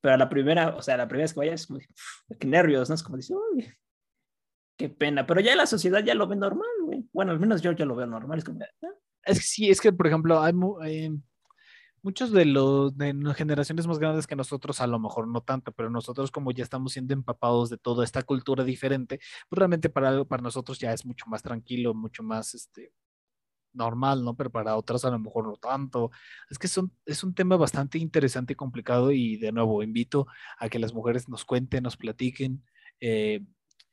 Pero 0.00 0.14
a 0.14 0.18
la 0.18 0.28
primera, 0.28 0.76
o 0.76 0.82
sea, 0.82 0.96
la 0.96 1.08
primera 1.08 1.24
vez 1.24 1.34
que 1.34 1.40
vayas, 1.40 1.60
es 1.62 1.66
como, 1.66 1.78
de, 1.80 1.86
"Uf, 1.90 2.38
qué 2.38 2.46
nervios, 2.46 2.88
¿no? 2.88 2.94
Es 2.94 3.02
como 3.02 3.16
de, 3.18 3.24
uy, 3.54 3.68
qué 4.76 4.88
pena, 4.88 5.26
pero 5.26 5.40
ya 5.40 5.56
la 5.56 5.66
sociedad 5.66 6.04
ya 6.04 6.14
lo 6.14 6.26
ve 6.28 6.36
normal, 6.36 6.68
güey. 6.84 7.04
Bueno, 7.12 7.32
al 7.32 7.40
menos 7.40 7.62
yo 7.62 7.72
ya 7.72 7.84
lo 7.84 7.96
veo 7.96 8.06
normal, 8.06 8.38
es 8.38 8.44
"Ah". 8.48 8.88
que 9.26 9.34
sí, 9.34 9.70
es 9.70 9.80
que, 9.80 9.92
por 9.92 10.06
ejemplo, 10.06 10.40
hay 10.40 10.52
eh, 10.86 11.10
muchos 12.02 12.32
de 12.32 12.44
los 12.46 12.96
de 12.96 13.14
generaciones 13.36 13.86
más 13.86 13.98
grandes 13.98 14.26
que 14.26 14.36
nosotros, 14.36 14.80
a 14.80 14.86
lo 14.86 14.98
mejor 15.00 15.28
no 15.28 15.42
tanto, 15.42 15.72
pero 15.72 15.90
nosotros 15.90 16.30
como 16.30 16.52
ya 16.52 16.64
estamos 16.64 16.92
siendo 16.92 17.14
empapados 17.14 17.70
de 17.70 17.78
toda 17.78 18.04
esta 18.04 18.22
cultura 18.22 18.64
diferente, 18.64 19.20
pues 19.48 19.58
realmente 19.58 19.90
para, 19.90 20.24
para 20.24 20.42
nosotros 20.42 20.78
ya 20.78 20.92
es 20.92 21.06
mucho 21.06 21.26
más 21.28 21.42
tranquilo, 21.42 21.94
mucho 21.94 22.22
más, 22.22 22.54
este, 22.54 22.92
normal, 23.72 24.24
¿no? 24.24 24.34
Pero 24.34 24.50
para 24.50 24.76
otras 24.76 25.04
a 25.04 25.10
lo 25.10 25.18
mejor 25.18 25.46
no 25.46 25.56
tanto. 25.56 26.10
Es 26.50 26.58
que 26.58 26.68
son, 26.68 26.92
es 27.06 27.22
un 27.24 27.34
tema 27.34 27.56
bastante 27.56 27.98
interesante 27.98 28.52
y 28.52 28.56
complicado 28.56 29.12
y 29.12 29.36
de 29.36 29.52
nuevo 29.52 29.82
invito 29.82 30.26
a 30.58 30.68
que 30.68 30.78
las 30.78 30.92
mujeres 30.92 31.28
nos 31.28 31.44
cuenten, 31.44 31.84
nos 31.84 31.96
platiquen 31.96 32.64
eh, 33.00 33.40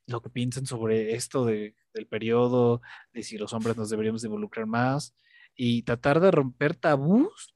lo 0.07 0.21
que 0.21 0.29
piensan 0.29 0.65
sobre 0.65 1.15
esto 1.15 1.45
de, 1.45 1.75
del 1.93 2.07
periodo, 2.07 2.81
de 3.13 3.23
si 3.23 3.37
los 3.37 3.53
hombres 3.53 3.77
nos 3.77 3.89
deberíamos 3.89 4.21
de 4.21 4.27
involucrar 4.27 4.65
más 4.65 5.15
y 5.55 5.83
tratar 5.83 6.19
de 6.19 6.31
romper 6.31 6.75
tabús, 6.75 7.55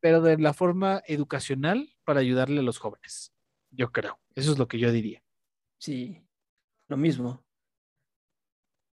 pero 0.00 0.20
de 0.20 0.38
la 0.38 0.52
forma 0.52 1.02
educacional 1.06 1.96
para 2.04 2.20
ayudarle 2.20 2.60
a 2.60 2.62
los 2.62 2.78
jóvenes. 2.78 3.32
Yo 3.70 3.92
creo. 3.92 4.18
Eso 4.34 4.52
es 4.52 4.58
lo 4.58 4.68
que 4.68 4.78
yo 4.78 4.92
diría. 4.92 5.22
Sí, 5.78 6.22
lo 6.88 6.96
mismo. 6.96 7.44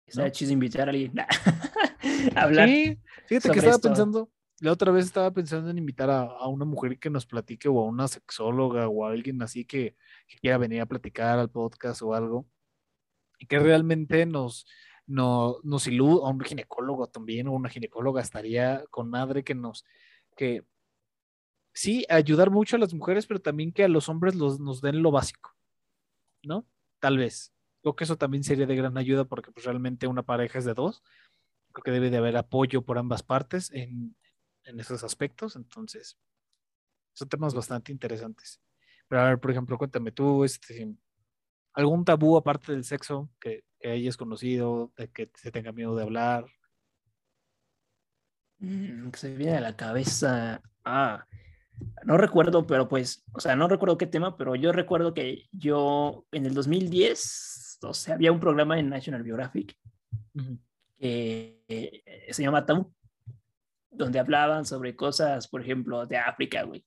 Estaría 0.07 0.29
¿No? 0.29 0.33
chido 0.33 0.53
invitar 0.53 0.89
a 0.89 0.93
alguien 0.93 1.19
a 2.37 2.43
hablar. 2.43 2.69
Sí, 2.69 2.99
fíjate 3.27 3.51
que 3.51 3.59
estaba 3.59 3.75
esto. 3.77 3.89
pensando, 3.89 4.31
la 4.61 4.73
otra 4.73 4.93
vez 4.93 5.07
estaba 5.07 5.31
pensando 5.33 5.71
en 5.71 5.79
invitar 5.79 6.11
a, 6.11 6.23
a 6.23 6.49
una 6.49 6.65
mujer 6.65 6.99
que 6.99 7.11
nos 7.11 7.27
platique 7.27 7.69
o 7.69 7.79
a 7.81 7.85
una 7.85 8.09
sexóloga 8.09 8.89
o 8.89 9.07
a 9.07 9.11
alguien 9.11 9.43
así 9.43 9.65
que, 9.65 9.97
que 10.27 10.39
quiera 10.39 10.59
venir 10.59 10.81
a 10.81 10.87
platicar 10.87 11.39
al 11.39 11.51
podcast 11.51 12.03
o 12.03 12.15
algo 12.15 12.47
y 13.39 13.47
que 13.47 13.59
realmente 13.59 14.27
nos, 14.27 14.67
no, 15.07 15.57
nos 15.63 15.87
iluda, 15.87 16.27
a 16.27 16.31
un 16.31 16.41
ginecólogo 16.41 17.09
también 17.09 17.49
o 17.49 17.53
una 17.53 17.69
ginecóloga 17.69 18.23
estaría 18.23 18.85
con 18.91 19.11
madre 19.11 19.45
que 19.45 19.55
nos, 19.55 19.85
que 20.37 20.65
sí, 21.73 22.05
ayudar 22.09 22.51
mucho 22.51 22.77
a 22.77 22.79
las 22.79 22.95
mujeres, 22.95 23.27
pero 23.27 23.41
también 23.41 23.73
que 23.73 23.85
a 23.85 23.89
los 23.89 24.09
hombres 24.09 24.35
los, 24.35 24.61
nos 24.61 24.81
den 24.81 25.03
lo 25.03 25.11
básico, 25.11 25.55
¿no? 26.43 26.67
Tal 27.01 27.19
vez. 27.19 27.54
Creo 27.85 27.95
que 27.95 28.05
eso 28.05 28.17
también 28.17 28.43
sería 28.43 28.67
de 28.67 28.75
gran 28.75 28.99
ayuda 28.99 29.25
porque 29.25 29.53
pues 29.53 29.65
realmente 29.65 30.09
una 30.09 30.25
pareja 30.25 30.59
es 30.59 30.65
de 30.65 30.75
dos 30.75 31.05
creo 31.75 31.83
que 31.83 31.91
debe 31.91 32.11
de 32.11 32.17
haber 32.17 32.37
apoyo 32.37 32.83
por 32.83 32.99
ambas 32.99 33.23
partes 33.23 33.71
en, 33.73 34.17
en 34.65 34.81
esos 34.81 35.03
aspectos, 35.05 35.57
entonces 35.57 36.17
son 37.13 37.29
temas 37.29 37.53
bastante 37.53 37.93
interesantes. 37.93 38.61
Pero 39.09 39.21
a 39.21 39.29
ver, 39.29 39.41
por 39.41 39.51
ejemplo, 39.51 39.77
cuéntame 39.77 40.13
tú, 40.13 40.45
este, 40.45 40.95
algún 41.75 42.05
tabú 42.05 42.37
aparte 42.37 42.73
del 42.73 42.85
sexo 42.85 43.29
que, 43.41 43.65
que 43.79 43.91
hayas 43.91 44.17
conocido, 44.17 44.93
de 44.97 45.09
que 45.11 45.31
se 45.35 45.51
tenga 45.51 45.73
miedo 45.73 45.95
de 45.97 46.05
hablar. 46.05 46.47
Mm, 48.59 49.11
se 49.13 49.35
viene 49.35 49.57
a 49.57 49.61
la 49.61 49.77
cabeza. 49.77 50.63
Ah, 50.85 51.27
no 52.05 52.17
recuerdo, 52.17 52.67
pero 52.67 52.89
pues, 52.89 53.25
o 53.33 53.41
sea, 53.41 53.57
no 53.57 53.69
recuerdo 53.69 53.99
qué 53.99 54.07
tema, 54.07 54.37
pero 54.37 54.55
yo 54.55 54.73
recuerdo 54.73 55.13
que 55.13 55.49
yo 55.51 56.25
en 56.31 56.47
el 56.47 56.55
2010, 56.55 57.64
o 57.83 57.95
sea, 57.95 58.15
había 58.15 58.33
un 58.33 58.41
programa 58.41 58.79
en 58.79 58.89
National 58.89 59.25
Geographic 59.25 59.77
que 60.99 61.63
eh, 61.69 62.03
se 62.31 62.43
llama 62.43 62.65
Tabú, 62.67 62.93
donde 63.91 64.19
hablaban 64.19 64.65
sobre 64.65 64.97
cosas, 64.97 65.49
por 65.49 65.61
ejemplo, 65.61 66.07
de 66.07 66.17
África, 66.17 66.63
güey. 66.65 66.85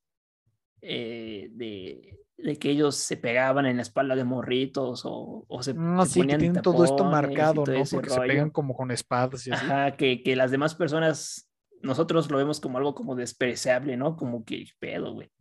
Eh, 0.81 1.49
de, 1.51 2.19
de 2.37 2.59
que 2.59 2.69
ellos 2.69 2.95
se 2.95 3.17
pegaban 3.17 3.65
en 3.65 3.77
la 3.77 3.81
espalda 3.81 4.15
de 4.15 4.23
morritos 4.23 5.03
o, 5.05 5.45
o 5.47 5.63
se, 5.63 5.73
No, 5.73 6.05
se 6.05 6.11
sí, 6.11 6.19
que 6.19 6.23
ponían 6.25 6.39
tienen 6.39 6.61
todo 6.61 6.83
esto 6.83 7.03
marcado, 7.05 7.63
todo 7.63 7.75
¿no? 7.77 7.83
Porque 7.89 8.09
se 8.09 8.15
rollo. 8.17 8.27
pegan 8.27 8.49
como 8.51 8.75
con 8.75 8.91
espadas 8.91 9.47
y 9.47 9.51
así. 9.51 9.65
Ajá, 9.65 9.95
que, 9.97 10.21
que 10.23 10.35
las 10.35 10.51
demás 10.51 10.75
personas, 10.75 11.51
nosotros 11.81 12.29
lo 12.29 12.37
vemos 12.37 12.59
como 12.59 12.77
algo 12.77 12.93
como 12.93 13.15
despreciable, 13.15 13.97
¿no? 13.97 14.15
Como 14.15 14.45
que 14.45 14.65
pedo, 14.79 15.13
güey. 15.13 15.31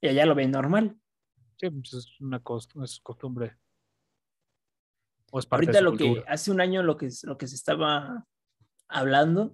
Y 0.00 0.08
allá 0.08 0.24
lo 0.26 0.34
ven 0.34 0.50
normal. 0.52 0.96
Sí, 1.56 1.70
pues 1.70 1.94
es 1.94 2.20
una 2.20 2.40
cost- 2.42 2.80
es 2.84 3.00
costumbre. 3.00 3.56
Ahorita 5.32 5.80
lo 5.80 5.96
que 5.96 6.24
hace 6.26 6.50
un 6.50 6.60
año 6.60 6.82
lo 6.82 6.96
que, 6.96 7.10
lo 7.24 7.36
que 7.36 7.46
se 7.46 7.56
estaba 7.56 8.24
hablando 8.88 9.52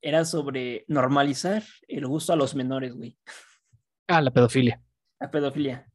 era 0.00 0.24
sobre 0.24 0.84
normalizar 0.88 1.62
el 1.88 2.06
gusto 2.06 2.32
a 2.32 2.36
los 2.36 2.54
menores, 2.54 2.94
güey. 2.94 3.16
Ah, 4.06 4.22
la 4.22 4.30
pedofilia. 4.30 4.80
La 5.20 5.30
pedofilia. 5.30 5.86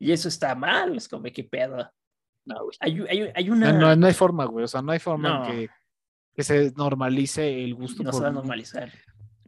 Y 0.00 0.12
eso 0.12 0.28
está 0.28 0.54
mal, 0.54 0.96
es 0.96 1.08
como 1.08 1.24
que 1.24 1.44
pedo. 1.44 1.90
No, 2.44 2.64
güey. 2.64 2.76
Hay, 2.80 3.00
hay, 3.08 3.32
hay 3.34 3.44
No, 3.46 3.52
una... 3.54 3.72
no, 3.72 3.96
no 3.96 4.06
hay 4.06 4.14
forma, 4.14 4.44
güey. 4.46 4.64
O 4.64 4.68
sea, 4.68 4.82
no 4.82 4.92
hay 4.92 4.98
forma 4.98 5.28
No. 5.28 5.46
en 5.46 5.50
que, 5.50 5.68
que 6.34 6.42
se 6.42 6.72
normalice 6.72 7.64
el 7.64 7.74
gusto 7.74 8.02
no 8.02 8.10
por 8.10 8.18
se 8.18 8.22
va 8.24 8.28
a 8.28 8.32
normalizar. 8.32 8.92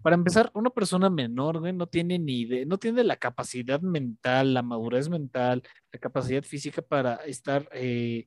Para 0.03 0.17
empezar, 0.17 0.51
una 0.55 0.71
persona 0.71 1.11
menor, 1.11 1.59
güey, 1.61 1.73
no 1.73 1.87
tiene 1.87 2.19
ni 2.19 2.41
idea, 2.41 2.65
no 2.65 2.79
tiene 2.79 3.05
la 3.05 3.17
capacidad 3.17 3.81
mental, 3.81 4.55
la 4.55 4.63
madurez 4.63 5.09
mental, 5.11 5.63
la 5.93 5.99
capacidad 5.99 6.43
física 6.43 6.81
para 6.81 7.17
estar 7.17 7.69
eh, 7.73 8.27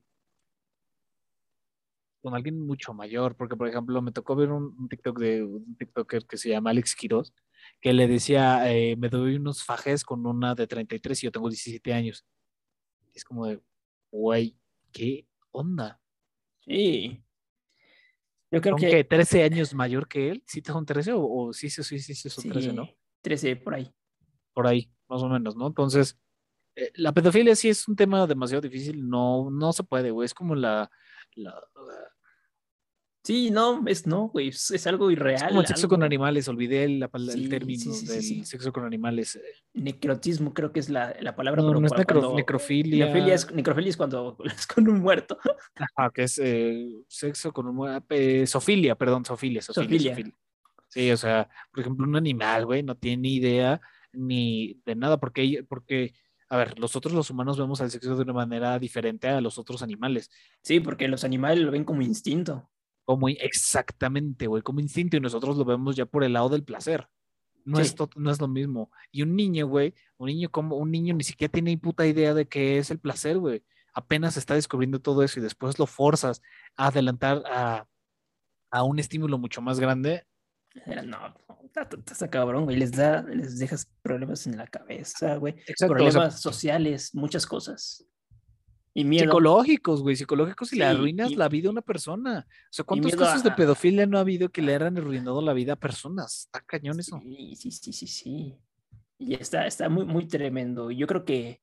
con 2.22 2.34
alguien 2.34 2.60
mucho 2.60 2.94
mayor. 2.94 3.36
Porque, 3.36 3.56
por 3.56 3.68
ejemplo, 3.68 4.00
me 4.02 4.12
tocó 4.12 4.36
ver 4.36 4.52
un, 4.52 4.88
TikTok 4.88 5.18
de 5.18 5.42
un 5.42 5.76
TikToker 5.76 6.26
que 6.26 6.36
se 6.36 6.50
llama 6.50 6.70
Alex 6.70 6.94
Quiroz, 6.94 7.32
que 7.80 7.92
le 7.92 8.06
decía, 8.06 8.70
eh, 8.72 8.96
me 8.96 9.08
doy 9.08 9.36
unos 9.36 9.64
fajes 9.64 10.04
con 10.04 10.26
una 10.26 10.54
de 10.54 10.66
33 10.66 11.22
y 11.22 11.26
yo 11.26 11.32
tengo 11.32 11.48
17 11.48 11.92
años. 11.92 12.24
Es 13.14 13.24
como 13.24 13.46
de, 13.46 13.60
güey, 14.12 14.56
¿qué 14.92 15.26
onda? 15.50 16.00
Sí. 16.60 17.23
Yo 18.54 18.60
creo 18.62 18.72
¿Son 18.78 18.80
que... 18.80 18.90
que 18.90 19.04
13 19.04 19.42
años 19.42 19.74
mayor 19.74 20.08
que 20.08 20.30
él? 20.30 20.42
¿Sí 20.46 20.62
son 20.64 20.86
13 20.86 21.12
o, 21.12 21.20
o 21.26 21.52
sí, 21.52 21.68
sí, 21.70 21.82
sí, 21.82 21.98
sí, 21.98 22.14
sí 22.14 22.30
son 22.30 22.48
13, 22.48 22.72
no? 22.72 22.88
13 23.22 23.56
por 23.56 23.74
ahí. 23.74 23.90
por 24.52 24.66
ahí, 24.66 24.90
más 25.08 25.22
o 25.22 25.28
menos, 25.28 25.56
¿no? 25.56 25.66
Entonces, 25.66 26.18
eh, 26.76 26.90
la 26.94 27.12
pedofilia 27.12 27.54
sí 27.56 27.68
es 27.68 27.86
un 27.88 27.96
tema 27.96 28.26
demasiado 28.26 28.60
difícil, 28.60 29.08
no, 29.08 29.50
no 29.50 29.72
se 29.72 29.82
puede, 29.84 30.10
güey, 30.10 30.26
es 30.26 30.34
como 30.34 30.54
la, 30.54 30.90
la- 31.34 31.50
la- 31.52 32.13
Sí, 33.24 33.50
no, 33.50 33.82
es 33.86 34.06
no, 34.06 34.28
güey, 34.28 34.48
es, 34.48 34.70
es 34.70 34.86
algo 34.86 35.10
irreal. 35.10 35.36
es 35.36 35.48
como 35.48 35.60
el 35.62 35.66
sexo 35.66 35.88
con 35.88 36.02
animales, 36.02 36.46
olvidé 36.46 36.86
Sí, 36.86 37.00
el 37.32 37.48
término 37.48 37.92
sí, 37.94 38.06
del 38.06 38.44
sexo 38.46 38.70
con 38.70 38.84
animales. 38.84 39.40
Necrotismo 39.72 40.52
creo 40.52 40.72
que 40.72 40.80
es 40.80 40.90
la, 40.90 41.16
la 41.20 41.34
palabra, 41.34 41.62
No, 41.62 41.68
pero 41.68 41.80
no 41.80 41.86
es 41.86 41.92
necro- 41.92 42.04
cuando- 42.20 42.36
necrofilia, 42.36 43.06
necrofilia 43.06 43.34
es, 43.34 43.50
necrofilia 43.52 43.90
es 43.90 43.96
cuando 43.96 44.36
es 44.44 44.66
con 44.66 44.86
un 44.88 45.00
muerto. 45.00 45.38
ajá, 45.74 46.10
que 46.12 46.24
es 46.24 46.38
eh, 46.38 46.90
sexo 47.08 47.50
con 47.52 47.66
un, 47.68 47.74
mu- 47.76 48.00
eh, 48.10 48.46
zoofilia, 48.46 48.94
perdón, 48.94 49.24
zoofilia, 49.24 49.62
Zoofilia. 49.62 50.12
zoofilia. 50.14 50.34
Sí, 50.88 51.10
o 51.10 51.16
sea, 51.16 51.48
por 51.72 51.80
ejemplo, 51.80 52.06
un 52.06 52.16
animal, 52.16 52.66
güey, 52.66 52.82
no 52.82 52.94
tiene 52.94 53.22
ni 53.22 53.34
idea 53.36 53.80
ni 54.12 54.80
de 54.86 54.94
nada, 54.94 55.18
porque, 55.18 55.64
porque, 55.68 56.12
a 56.48 56.56
ver, 56.56 56.78
nosotros 56.78 57.12
los 57.14 57.30
humanos 57.30 57.58
vemos 57.58 57.80
al 57.80 57.90
sexo 57.90 58.14
de 58.14 58.22
una 58.22 58.32
manera 58.32 58.78
diferente 58.78 59.26
a 59.28 59.40
los 59.40 59.58
otros 59.58 59.82
animales. 59.82 60.30
Sí, 60.62 60.78
porque 60.78 61.08
los 61.08 61.24
animales 61.24 61.64
lo 61.64 61.72
ven 61.72 61.84
como 61.84 62.02
instinto. 62.02 62.70
Como 63.04 63.28
exactamente, 63.28 64.46
güey, 64.46 64.62
como 64.62 64.80
instinto 64.80 65.16
y 65.16 65.20
nosotros 65.20 65.56
lo 65.56 65.64
vemos 65.64 65.96
ya 65.96 66.06
por 66.06 66.24
el 66.24 66.32
lado 66.32 66.48
del 66.48 66.64
placer. 66.64 67.08
No, 67.64 67.78
es, 67.78 67.88
Sí. 67.88 67.94
to- 67.96 68.10
no 68.16 68.30
es 68.30 68.40
lo 68.40 68.48
mismo. 68.48 68.90
Y 69.10 69.22
un 69.22 69.34
niño, 69.36 69.66
güey, 69.66 69.94
un 70.18 70.26
niño 70.26 70.50
como 70.50 70.76
un 70.76 70.90
niño 70.90 71.14
ni 71.14 71.24
siquiera 71.24 71.50
tiene 71.52 71.70
ni 71.70 71.76
puta 71.76 72.06
idea 72.06 72.34
de 72.34 72.46
qué 72.46 72.78
es 72.78 72.90
el 72.90 72.98
placer, 72.98 73.38
güey. 73.38 73.62
Apenas 73.94 74.36
está 74.36 74.54
descubriendo 74.54 75.00
todo 75.00 75.22
eso 75.22 75.38
y 75.40 75.42
después 75.42 75.78
lo 75.78 75.86
forzas 75.86 76.42
a 76.76 76.88
adelantar 76.88 77.42
a, 77.46 77.86
a 78.70 78.82
un 78.82 78.98
estímulo 78.98 79.38
mucho 79.38 79.62
más 79.62 79.80
grande. 79.80 80.26
No, 80.86 81.02
no, 81.02 81.34
está, 81.64 81.82
está- 81.82 82.12
está 82.12 82.28
cabrón, 82.28 82.64
güey. 82.64 82.76
Les 82.76 82.90
da, 82.90 83.22
les 83.22 83.58
dejas 83.58 83.88
problemas 84.02 84.46
en 84.46 84.56
la 84.56 84.66
cabeza, 84.66 85.36
güey. 85.36 85.54
Exacto, 85.66 85.74
o 85.74 85.76
sea, 85.76 85.88
Problemas 85.88 86.40
sociales, 86.40 87.14
muchas 87.14 87.46
cosas. 87.46 88.04
Y 88.96 89.04
miedo. 89.04 89.24
Psicológicos, 89.24 90.02
güey, 90.02 90.14
psicológicos 90.14 90.72
y 90.72 90.76
le 90.78 90.84
arruinas 90.84 91.32
y- 91.32 91.34
la 91.36 91.48
vida 91.48 91.68
a 91.68 91.72
una 91.72 91.82
persona. 91.82 92.46
O 92.48 92.66
sea, 92.70 92.84
¿cuántos 92.84 93.16
casos 93.16 93.42
de 93.42 93.50
pedofilia 93.50 94.06
no 94.06 94.18
ha 94.18 94.20
habido 94.20 94.48
que 94.50 94.62
le 94.62 94.74
hayan 94.74 94.96
arruinado 94.96 95.42
la 95.42 95.52
vida 95.52 95.72
a 95.72 95.76
personas? 95.76 96.42
Está 96.46 96.60
cañón 96.60 97.00
eso. 97.00 97.20
Sí, 97.20 97.56
sí, 97.56 97.70
sí, 97.72 97.92
sí, 97.92 98.06
sí. 98.06 98.54
Y 99.18 99.34
está, 99.34 99.66
está 99.66 99.88
muy, 99.88 100.04
muy 100.04 100.26
tremendo. 100.26 100.92
Yo 100.92 101.06
creo 101.08 101.24
que, 101.24 101.60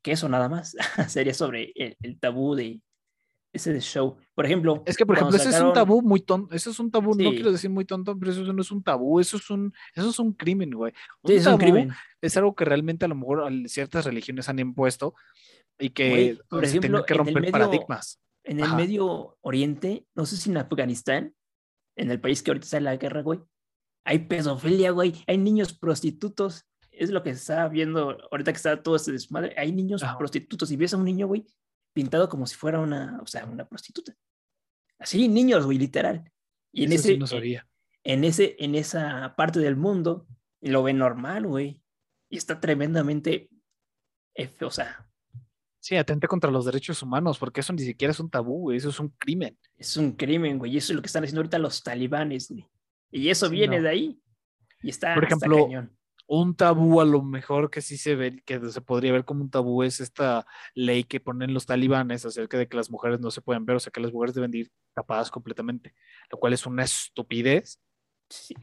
que 0.00 0.12
eso 0.12 0.28
nada 0.28 0.48
más 0.48 0.76
sería 1.08 1.34
sobre 1.34 1.72
el, 1.74 1.96
el 2.00 2.18
tabú 2.20 2.54
de 2.54 2.80
ese 3.52 3.80
show. 3.80 4.16
Por 4.34 4.46
ejemplo, 4.46 4.82
Es 4.86 4.96
que, 4.96 5.06
por 5.06 5.16
ejemplo, 5.16 5.36
ese 5.36 5.48
es 5.50 5.60
un 5.60 5.72
tabú 5.72 6.02
muy 6.02 6.20
tonto. 6.20 6.54
Eso 6.54 6.70
es 6.70 6.78
un 6.78 6.90
tabú, 6.90 7.14
no 7.16 7.30
quiero 7.30 7.50
decir 7.52 7.70
muy 7.70 7.84
tonto, 7.84 8.16
pero 8.18 8.30
eso 8.32 8.52
no 8.52 8.62
es 8.62 8.70
un 8.70 8.82
tabú, 8.82 9.18
eso 9.20 9.36
es 9.36 9.48
un, 9.50 9.72
eso 9.94 10.10
es 10.10 10.18
un 10.18 10.32
crimen, 10.32 10.70
güey. 10.72 10.92
Un 11.22 11.30
Sí, 11.30 11.36
es 11.36 11.46
un 11.46 11.56
crimen. 11.58 11.90
es 12.20 12.36
algo 12.36 12.54
que 12.54 12.64
realmente 12.64 13.04
a 13.04 13.08
lo 13.08 13.14
mejor 13.14 13.44
ciertas 13.68 14.04
religiones 14.04 14.48
han 14.48 14.58
impuesto 14.58 15.14
y 15.78 15.90
que 15.90 16.38
por 16.48 16.64
ejemplo, 16.64 17.04
que 17.04 17.12
en 17.14 17.18
romper 17.18 17.40
medio- 17.40 17.52
paradigmas. 17.52 18.20
En 18.44 18.58
el 18.58 18.66
Ajá. 18.66 18.76
Medio 18.76 19.38
Oriente, 19.40 20.06
no 20.14 20.26
sé 20.26 20.36
si 20.36 20.50
en 20.50 20.58
Afganistán, 20.58 21.34
en 21.96 22.10
el 22.10 22.20
país 22.20 22.42
que 22.42 22.50
ahorita 22.50 22.64
está 22.64 22.76
en 22.76 22.84
la 22.84 22.96
guerra, 22.96 23.22
güey, 23.22 23.40
hay 24.04 24.18
pedofilia, 24.20 24.90
güey, 24.90 25.14
hay 25.26 25.38
niños 25.38 25.72
prostitutos. 25.72 26.66
Es 26.90 27.10
lo 27.10 27.22
que 27.22 27.32
se 27.34 27.40
está 27.40 27.68
viendo 27.68 28.18
ahorita 28.30 28.52
que 28.52 28.56
está 28.56 28.82
todo 28.82 28.96
este 28.96 29.12
desmadre. 29.12 29.54
Hay 29.56 29.72
niños 29.72 30.02
Ajá. 30.02 30.18
prostitutos 30.18 30.70
y 30.70 30.76
ves 30.76 30.92
a 30.92 30.98
un 30.98 31.04
niño, 31.06 31.26
güey, 31.26 31.46
pintado 31.94 32.28
como 32.28 32.46
si 32.46 32.54
fuera 32.54 32.78
una, 32.80 33.18
o 33.22 33.26
sea, 33.26 33.46
una 33.46 33.66
prostituta. 33.66 34.14
Así, 34.98 35.26
niños, 35.28 35.64
güey, 35.64 35.78
literal. 35.78 36.30
Y 36.72 36.84
en 36.84 36.92
Eso 36.92 37.02
sí 37.04 37.08
ese, 37.10 37.18
no 37.18 37.24
en- 37.24 37.28
sabía. 37.28 37.66
en 38.04 38.24
ese, 38.24 38.56
en 38.58 38.74
esa 38.74 39.34
parte 39.36 39.58
del 39.58 39.76
mundo, 39.76 40.26
lo 40.60 40.82
ven 40.82 40.98
normal, 40.98 41.46
güey. 41.46 41.80
Y 42.30 42.36
está 42.36 42.60
tremendamente, 42.60 43.48
o 44.60 44.70
sea, 44.70 45.03
Sí, 45.84 45.96
atenta 45.96 46.26
contra 46.26 46.50
los 46.50 46.64
derechos 46.64 47.02
humanos, 47.02 47.38
porque 47.38 47.60
eso 47.60 47.70
ni 47.74 47.82
siquiera 47.82 48.10
es 48.10 48.18
un 48.18 48.30
tabú, 48.30 48.58
güey, 48.60 48.78
eso 48.78 48.88
es 48.88 48.98
un 48.98 49.10
crimen. 49.18 49.58
Es 49.76 49.98
un 49.98 50.12
crimen, 50.12 50.56
güey. 50.58 50.72
Y 50.72 50.78
eso 50.78 50.94
es 50.94 50.96
lo 50.96 51.02
que 51.02 51.08
están 51.08 51.24
haciendo 51.24 51.40
ahorita 51.40 51.58
los 51.58 51.82
talibanes, 51.82 52.48
güey. 52.48 52.66
Y 53.10 53.28
eso 53.28 53.48
Sí, 53.48 53.52
viene 53.52 53.76
no. 53.76 53.82
de 53.82 53.88
ahí. 53.90 54.18
Y 54.82 54.88
está, 54.88 55.12
Por 55.12 55.24
está 55.24 55.36
ejemplo, 55.36 55.66
cañón. 55.66 55.94
Un 56.26 56.56
tabú 56.56 57.02
a 57.02 57.04
lo 57.04 57.22
mejor 57.22 57.68
que 57.70 57.82
sí 57.82 57.98
se 57.98 58.14
ve, 58.14 58.42
que 58.46 58.58
se 58.70 58.80
podría 58.80 59.12
ver 59.12 59.26
como 59.26 59.42
un 59.42 59.50
tabú 59.50 59.82
es 59.82 60.00
esta 60.00 60.46
ley 60.74 61.04
que 61.04 61.20
ponen 61.20 61.52
los 61.52 61.66
talibanes 61.66 62.24
acerca 62.24 62.56
de 62.56 62.66
que 62.66 62.78
las 62.78 62.90
mujeres 62.90 63.20
no 63.20 63.30
se 63.30 63.42
pueden 63.42 63.66
ver, 63.66 63.76
o 63.76 63.80
sea, 63.80 63.92
que 63.92 64.00
las 64.00 64.10
mujeres 64.10 64.34
deben 64.34 64.52
de 64.52 64.58
ir 64.60 64.70
tapadas 64.94 65.30
completamente, 65.30 65.92
lo 66.30 66.38
cual 66.38 66.54
es 66.54 66.64
una 66.64 66.82
estupidez. 66.84 67.78
Sí, 68.34 68.54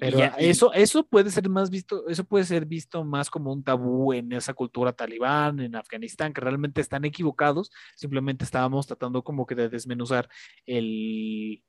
Pero 0.00 0.18
ya- 0.18 0.34
eso, 0.38 0.72
eso 0.72 1.06
puede 1.06 1.30
ser 1.30 1.48
más 1.48 1.70
visto, 1.70 2.08
eso 2.08 2.24
puede 2.24 2.44
ser 2.44 2.66
visto 2.66 3.04
más 3.04 3.30
como 3.30 3.52
un 3.52 3.62
tabú 3.62 4.12
en 4.12 4.32
esa 4.32 4.54
cultura 4.54 4.92
talibán, 4.92 5.60
en 5.60 5.76
Afganistán, 5.76 6.32
que 6.32 6.40
realmente 6.40 6.80
están 6.80 7.04
equivocados. 7.04 7.70
Simplemente 7.94 8.44
estábamos 8.44 8.88
tratando 8.88 9.22
como 9.22 9.46
que 9.46 9.54
de 9.54 9.68
desmenuzar 9.68 10.28
el, 10.66 11.62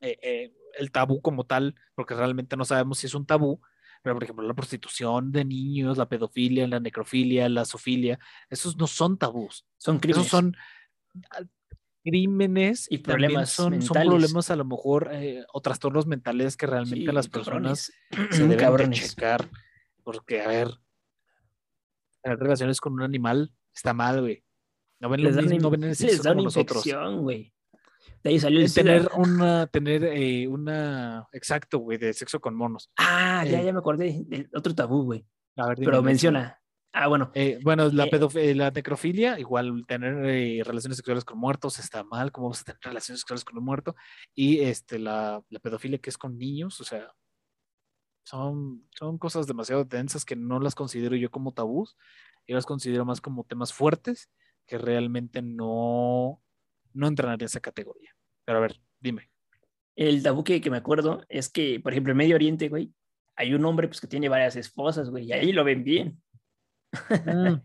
eh, 0.00 0.18
eh, 0.22 0.54
el 0.78 0.92
tabú 0.92 1.20
como 1.20 1.44
tal, 1.44 1.74
porque 1.96 2.14
realmente 2.14 2.56
no 2.56 2.64
sabemos 2.64 2.98
si 2.98 3.06
es 3.08 3.14
un 3.14 3.26
tabú. 3.26 3.60
Pero, 4.02 4.14
por 4.16 4.22
ejemplo, 4.24 4.46
la 4.46 4.54
prostitución 4.54 5.32
de 5.32 5.44
niños, 5.44 5.98
la 5.98 6.08
pedofilia, 6.08 6.66
la 6.68 6.80
necrofilia, 6.80 7.48
la 7.48 7.64
zoofilia, 7.64 8.18
esos 8.50 8.76
no 8.76 8.86
son 8.86 9.18
tabús. 9.18 9.66
son 9.78 9.98
crímenes. 9.98 10.26
Esos 10.28 10.30
son 10.30 10.56
crímenes 12.02 12.86
Y 12.90 12.98
problemas 12.98 13.50
son, 13.50 13.80
son 13.82 13.94
problemas 13.94 14.50
a 14.50 14.56
lo 14.56 14.64
mejor 14.64 15.10
eh, 15.12 15.44
o 15.52 15.60
trastornos 15.60 16.06
mentales 16.06 16.56
que 16.56 16.66
realmente 16.66 17.06
Sí, 17.06 17.12
las 17.12 17.28
personas 17.28 17.92
cabrones. 18.10 18.30
se 18.30 18.46
deben 18.48 18.90
de 18.90 18.96
checar. 18.96 19.48
Porque, 20.02 20.42
a 20.42 20.48
ver, 20.48 20.68
tener 22.22 22.38
relaciones 22.38 22.80
con 22.80 22.94
un 22.94 23.02
animal 23.02 23.52
está 23.74 23.94
mal, 23.94 24.20
güey. 24.20 24.44
No 25.00 25.08
ven, 25.08 25.22
Les 25.22 25.36
mismo, 25.36 25.58
no 25.62 25.70
ven 25.70 25.82
el 25.84 25.88
les 25.90 25.98
sexo 25.98 26.22
como 26.22 26.34
una 26.34 26.42
nosotros. 26.44 26.84
güey. 27.20 27.52
De 28.22 28.30
ahí 28.30 28.38
salió 28.38 28.60
el 28.60 28.68
SIDA. 28.68 28.82
tener 28.84 29.10
una, 29.16 29.66
tener 29.66 30.04
eh, 30.04 30.46
una, 30.46 31.26
exacto, 31.32 31.78
güey, 31.78 31.98
de 31.98 32.12
sexo 32.12 32.40
con 32.40 32.54
monos. 32.54 32.90
Ah, 32.96 33.44
ya, 33.44 33.60
eh, 33.60 33.64
ya 33.64 33.72
me 33.72 33.80
acordé 33.80 34.22
del 34.26 34.48
otro 34.54 34.74
tabú, 34.74 35.04
güey. 35.04 35.26
Pero 35.76 36.02
menciona. 36.02 36.61
Ah, 36.92 37.08
bueno. 37.08 37.30
Eh, 37.34 37.58
bueno, 37.62 37.88
la, 37.88 38.04
Eh, 38.04 38.10
eh, 38.34 38.54
la 38.54 38.70
necrofilia, 38.70 39.38
igual 39.40 39.86
tener 39.86 40.26
eh, 40.26 40.62
relaciones 40.62 40.98
sexuales 40.98 41.24
con 41.24 41.38
muertos 41.38 41.78
está 41.78 42.04
mal, 42.04 42.30
¿cómo 42.30 42.50
vas 42.50 42.60
a 42.60 42.64
tener 42.64 42.80
relaciones 42.82 43.20
sexuales 43.20 43.44
con 43.44 43.56
un 43.56 43.64
muerto? 43.64 43.96
Y 44.34 44.60
este, 44.60 44.98
la, 44.98 45.42
la 45.48 45.58
pedofilia 45.58 45.98
que 45.98 46.10
es 46.10 46.18
con 46.18 46.36
niños, 46.36 46.80
o 46.80 46.84
sea, 46.84 47.14
son, 48.24 48.86
son 48.90 49.16
cosas 49.18 49.46
demasiado 49.46 49.84
densas 49.84 50.24
que 50.24 50.36
no 50.36 50.60
las 50.60 50.74
considero 50.74 51.16
yo 51.16 51.30
como 51.30 51.52
tabús, 51.52 51.96
yo 52.46 52.54
las 52.56 52.66
considero 52.66 53.04
más 53.06 53.20
como 53.20 53.44
temas 53.44 53.72
fuertes 53.72 54.30
que 54.66 54.76
realmente 54.76 55.40
no, 55.40 56.42
no 56.92 57.06
entran 57.06 57.32
en 57.32 57.44
esa 57.44 57.60
categoría. 57.60 58.14
Pero 58.44 58.58
a 58.58 58.60
ver, 58.60 58.80
dime. 59.00 59.30
El 59.96 60.22
tabú 60.22 60.44
que, 60.44 60.60
que 60.60 60.70
me 60.70 60.76
acuerdo 60.76 61.24
es 61.28 61.48
que, 61.48 61.80
por 61.80 61.92
ejemplo, 61.92 62.12
en 62.12 62.18
Medio 62.18 62.34
Oriente, 62.34 62.68
güey, 62.68 62.92
hay 63.34 63.54
un 63.54 63.64
hombre 63.64 63.88
pues, 63.88 64.00
que 64.00 64.06
tiene 64.06 64.28
varias 64.28 64.56
esposas, 64.56 65.10
güey, 65.10 65.24
y 65.24 65.32
ahí 65.32 65.52
lo 65.52 65.64
ven 65.64 65.84
bien. 65.84 66.22
Mm, 67.26 67.60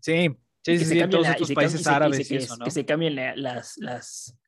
Sí, 0.00 0.28
sí, 0.62 0.72
sí, 0.74 0.78
que 0.78 0.78
se 0.78 0.84
sí, 0.94 0.98
en 1.00 1.10
todos 1.10 1.24
la- 1.26 1.32
estos 1.32 1.52
países 1.52 1.80
y 1.80 1.84
se- 1.84 1.90
y 1.90 1.92
se- 1.92 1.96
árabes 1.96 2.20
y 2.20 2.28
que, 2.28 2.36
eso, 2.36 2.56
¿no? 2.56 2.64
que 2.64 2.70
se 2.70 2.84
cambien 2.84 3.16
la- 3.16 3.34
las, 3.36 3.76
las, 3.78 4.38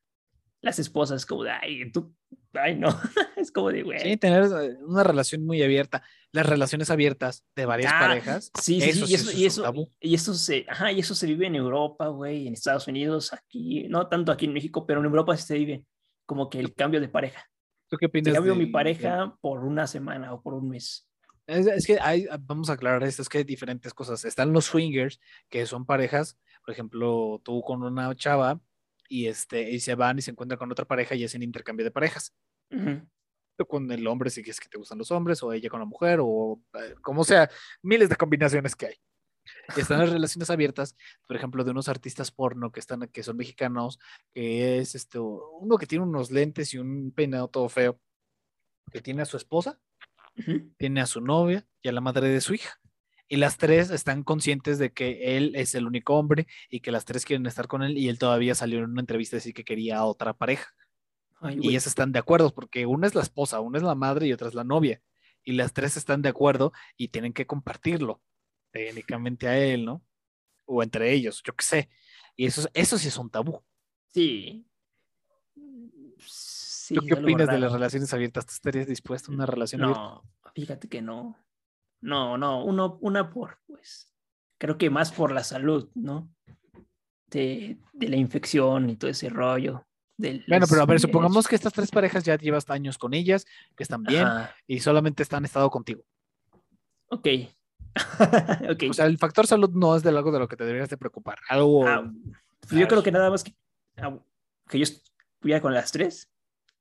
las 0.60 0.78
esposas, 0.78 1.26
como 1.26 1.44
de, 1.44 1.50
ay, 1.50 1.90
tú, 1.90 2.14
ay, 2.54 2.76
no, 2.76 2.88
es 3.36 3.50
como 3.50 3.70
de, 3.70 3.82
güey. 3.82 3.98
Sí, 3.98 4.16
tener 4.16 4.44
eh, 4.44 4.76
una 4.84 5.02
relación 5.02 5.44
muy 5.44 5.62
abierta. 5.62 6.02
Las 6.30 6.46
relaciones 6.46 6.90
abiertas 6.90 7.44
de 7.56 7.64
varias 7.66 7.92
Ah, 7.92 7.98
parejas. 8.00 8.50
Sí, 8.60 8.80
sí, 8.80 8.90
eso 8.90 9.06
sí, 9.06 9.14
y 9.14 9.16
sí 9.16 9.20
eso, 9.22 9.30
es 9.30 9.36
y 9.38 9.46
eso, 9.46 9.62
tabú. 9.62 9.90
y 10.00 10.14
eso 10.14 10.34
se, 10.34 10.66
ajá, 10.68 10.92
y 10.92 11.00
eso 11.00 11.14
se 11.14 11.26
vive 11.26 11.46
en 11.46 11.56
Europa, 11.56 12.06
güey, 12.08 12.46
en 12.46 12.52
Estados 12.54 12.86
Unidos, 12.86 13.32
aquí, 13.32 13.88
no 13.88 14.06
tanto 14.08 14.30
aquí 14.30 14.44
en 14.44 14.52
México, 14.52 14.86
pero 14.86 15.00
en 15.00 15.06
Europa 15.06 15.36
se 15.36 15.54
vive 15.58 15.84
como 16.26 16.50
que 16.50 16.60
el 16.60 16.74
cambio 16.74 17.00
de 17.00 17.08
pareja. 17.08 17.48
¿Tú 17.88 17.96
qué 17.96 18.06
Te 18.06 18.18
opinas? 18.20 18.34
cambio 18.34 18.54
mi 18.54 18.66
pareja 18.66 19.34
por 19.40 19.64
una 19.64 19.86
semana 19.86 20.34
o 20.34 20.42
por 20.42 20.52
un 20.54 20.68
mes. 20.68 21.07
Es, 21.48 21.66
es 21.66 21.86
que 21.86 21.98
hay, 21.98 22.26
vamos 22.40 22.68
a 22.68 22.74
aclarar 22.74 23.02
esto, 23.04 23.22
es 23.22 23.28
que 23.28 23.38
hay 23.38 23.44
diferentes 23.44 23.94
cosas. 23.94 24.24
Están 24.26 24.52
los 24.52 24.66
swingers, 24.66 25.18
que 25.48 25.64
son 25.64 25.86
parejas, 25.86 26.38
por 26.62 26.72
ejemplo, 26.74 27.40
tú 27.42 27.62
con 27.62 27.82
una 27.82 28.14
chava 28.14 28.60
y, 29.08 29.26
este, 29.26 29.70
y 29.70 29.80
se 29.80 29.94
van 29.94 30.18
y 30.18 30.22
se 30.22 30.30
encuentran 30.30 30.58
con 30.58 30.70
otra 30.70 30.84
pareja 30.84 31.14
y 31.14 31.24
hacen 31.24 31.42
intercambio 31.42 31.84
de 31.84 31.90
parejas. 31.90 32.34
Con 33.66 33.90
el 33.90 34.06
hombre 34.06 34.28
si 34.28 34.42
es 34.42 34.60
que 34.60 34.68
te 34.68 34.76
gustan 34.76 34.98
los 34.98 35.10
hombres, 35.10 35.42
o 35.42 35.50
ella 35.54 35.70
con 35.70 35.80
la 35.80 35.86
mujer, 35.86 36.18
o 36.22 36.60
eh, 36.74 36.94
como 37.00 37.24
sea, 37.24 37.48
miles 37.80 38.10
de 38.10 38.16
combinaciones 38.16 38.76
que 38.76 38.86
hay. 38.86 38.94
Están 39.74 40.00
las 40.00 40.10
relaciones 40.10 40.50
abiertas, 40.50 40.94
por 41.26 41.34
ejemplo, 41.34 41.64
de 41.64 41.70
unos 41.70 41.88
artistas 41.88 42.30
porno 42.30 42.70
que 42.70 42.80
están, 42.80 43.08
que 43.08 43.22
son 43.22 43.38
mexicanos, 43.38 43.98
que 44.34 44.80
es 44.80 44.94
este, 44.94 45.18
uno 45.18 45.78
que 45.78 45.86
tiene 45.86 46.04
unos 46.04 46.30
lentes 46.30 46.74
y 46.74 46.78
un 46.78 47.10
peinado 47.10 47.48
todo 47.48 47.70
feo, 47.70 47.98
que 48.92 49.00
tiene 49.00 49.22
a 49.22 49.24
su 49.24 49.38
esposa 49.38 49.80
Tiene 50.76 51.00
a 51.00 51.06
su 51.06 51.20
novia 51.20 51.66
y 51.82 51.88
a 51.88 51.92
la 51.92 52.00
madre 52.00 52.28
de 52.28 52.40
su 52.40 52.54
hija. 52.54 52.78
Y 53.28 53.36
las 53.36 53.58
tres 53.58 53.90
están 53.90 54.22
conscientes 54.24 54.78
de 54.78 54.92
que 54.92 55.36
él 55.36 55.52
es 55.54 55.74
el 55.74 55.86
único 55.86 56.14
hombre 56.14 56.46
y 56.70 56.80
que 56.80 56.90
las 56.90 57.04
tres 57.04 57.24
quieren 57.26 57.44
estar 57.46 57.66
con 57.68 57.82
él 57.82 57.98
y 57.98 58.08
él 58.08 58.18
todavía 58.18 58.54
salió 58.54 58.78
en 58.78 58.86
una 58.90 59.00
entrevista 59.00 59.36
a 59.36 59.38
decir 59.38 59.52
que 59.52 59.64
quería 59.64 59.98
a 59.98 60.04
otra 60.06 60.32
pareja. 60.32 60.72
Ay, 61.40 61.58
Y 61.62 61.68
ellas 61.68 61.86
están 61.86 62.10
de 62.12 62.18
acuerdo 62.18 62.54
porque 62.54 62.86
una 62.86 63.06
es 63.06 63.14
la 63.14 63.22
esposa, 63.22 63.60
una 63.60 63.78
es 63.78 63.84
la 63.84 63.94
madre 63.94 64.26
y 64.26 64.32
otra 64.32 64.48
es 64.48 64.54
la 64.54 64.64
novia. 64.64 65.02
Y 65.44 65.52
las 65.52 65.72
tres 65.74 65.96
están 65.96 66.22
de 66.22 66.30
acuerdo 66.30 66.72
y 66.96 67.08
tienen 67.08 67.32
que 67.34 67.46
compartirlo 67.46 68.22
técnicamente 68.70 69.46
a 69.46 69.58
él, 69.58 69.84
¿no? 69.84 70.02
O 70.64 70.82
entre 70.82 71.12
ellos, 71.12 71.42
yo 71.44 71.54
qué 71.54 71.64
sé. 71.64 71.88
Y 72.34 72.46
eso, 72.46 72.62
es- 72.62 72.70
eso 72.74 72.98
sí 72.98 73.08
es 73.08 73.18
un 73.18 73.30
tabú. 73.30 73.62
Sí. 74.08 74.66
Sí, 76.88 76.94
¿Tú 76.94 77.02
qué 77.04 77.12
opinas 77.12 77.40
de 77.40 77.52
raro. 77.52 77.58
las 77.58 77.72
relaciones 77.72 78.14
abiertas? 78.14 78.46
¿Tú 78.46 78.54
estarías 78.54 78.86
dispuesto 78.86 79.30
a 79.30 79.34
una 79.34 79.44
relación 79.44 79.82
abierta? 79.82 80.00
No, 80.00 80.22
fíjate 80.54 80.88
que 80.88 81.02
no. 81.02 81.36
No, 82.00 82.38
no, 82.38 82.64
uno, 82.64 82.96
una 83.02 83.28
por, 83.28 83.58
pues, 83.66 84.10
creo 84.56 84.78
que 84.78 84.88
más 84.88 85.12
por 85.12 85.30
la 85.30 85.44
salud, 85.44 85.90
¿no? 85.94 86.30
De, 87.26 87.76
de 87.92 88.08
la 88.08 88.16
infección 88.16 88.88
y 88.88 88.96
todo 88.96 89.10
ese 89.10 89.28
rollo. 89.28 89.86
de 90.16 90.42
Bueno, 90.48 90.64
pero 90.66 90.80
a 90.80 90.86
ver, 90.86 90.98
supongamos 90.98 91.46
que 91.46 91.56
estas 91.56 91.74
tres 91.74 91.90
parejas 91.90 92.24
ya 92.24 92.38
llevas 92.38 92.70
años 92.70 92.96
con 92.96 93.12
ellas, 93.12 93.44
que 93.76 93.82
están 93.82 94.02
bien 94.02 94.24
Ajá, 94.24 94.54
y 94.66 94.80
solamente 94.80 95.22
están 95.22 95.44
estado 95.44 95.68
contigo. 95.68 96.02
ok. 97.10 97.28
ok. 98.70 98.84
O 98.88 98.94
sea, 98.94 99.04
el 99.04 99.18
factor 99.18 99.46
salud 99.46 99.72
no 99.74 99.94
es 99.94 100.02
de 100.02 100.08
algo 100.08 100.32
de 100.32 100.38
lo 100.38 100.48
que 100.48 100.56
te 100.56 100.64
deberías 100.64 100.88
de 100.88 100.96
preocupar. 100.96 101.36
Algo. 101.50 101.86
Ah, 101.86 102.10
pues 102.60 102.80
yo 102.80 102.88
creo 102.88 103.02
que 103.02 103.12
nada 103.12 103.28
más 103.28 103.44
que, 103.44 103.54
ah, 103.98 104.18
que 104.70 104.78
yo 104.78 104.84
estuviera 104.84 105.60
con 105.60 105.74
las 105.74 105.92
tres. 105.92 106.30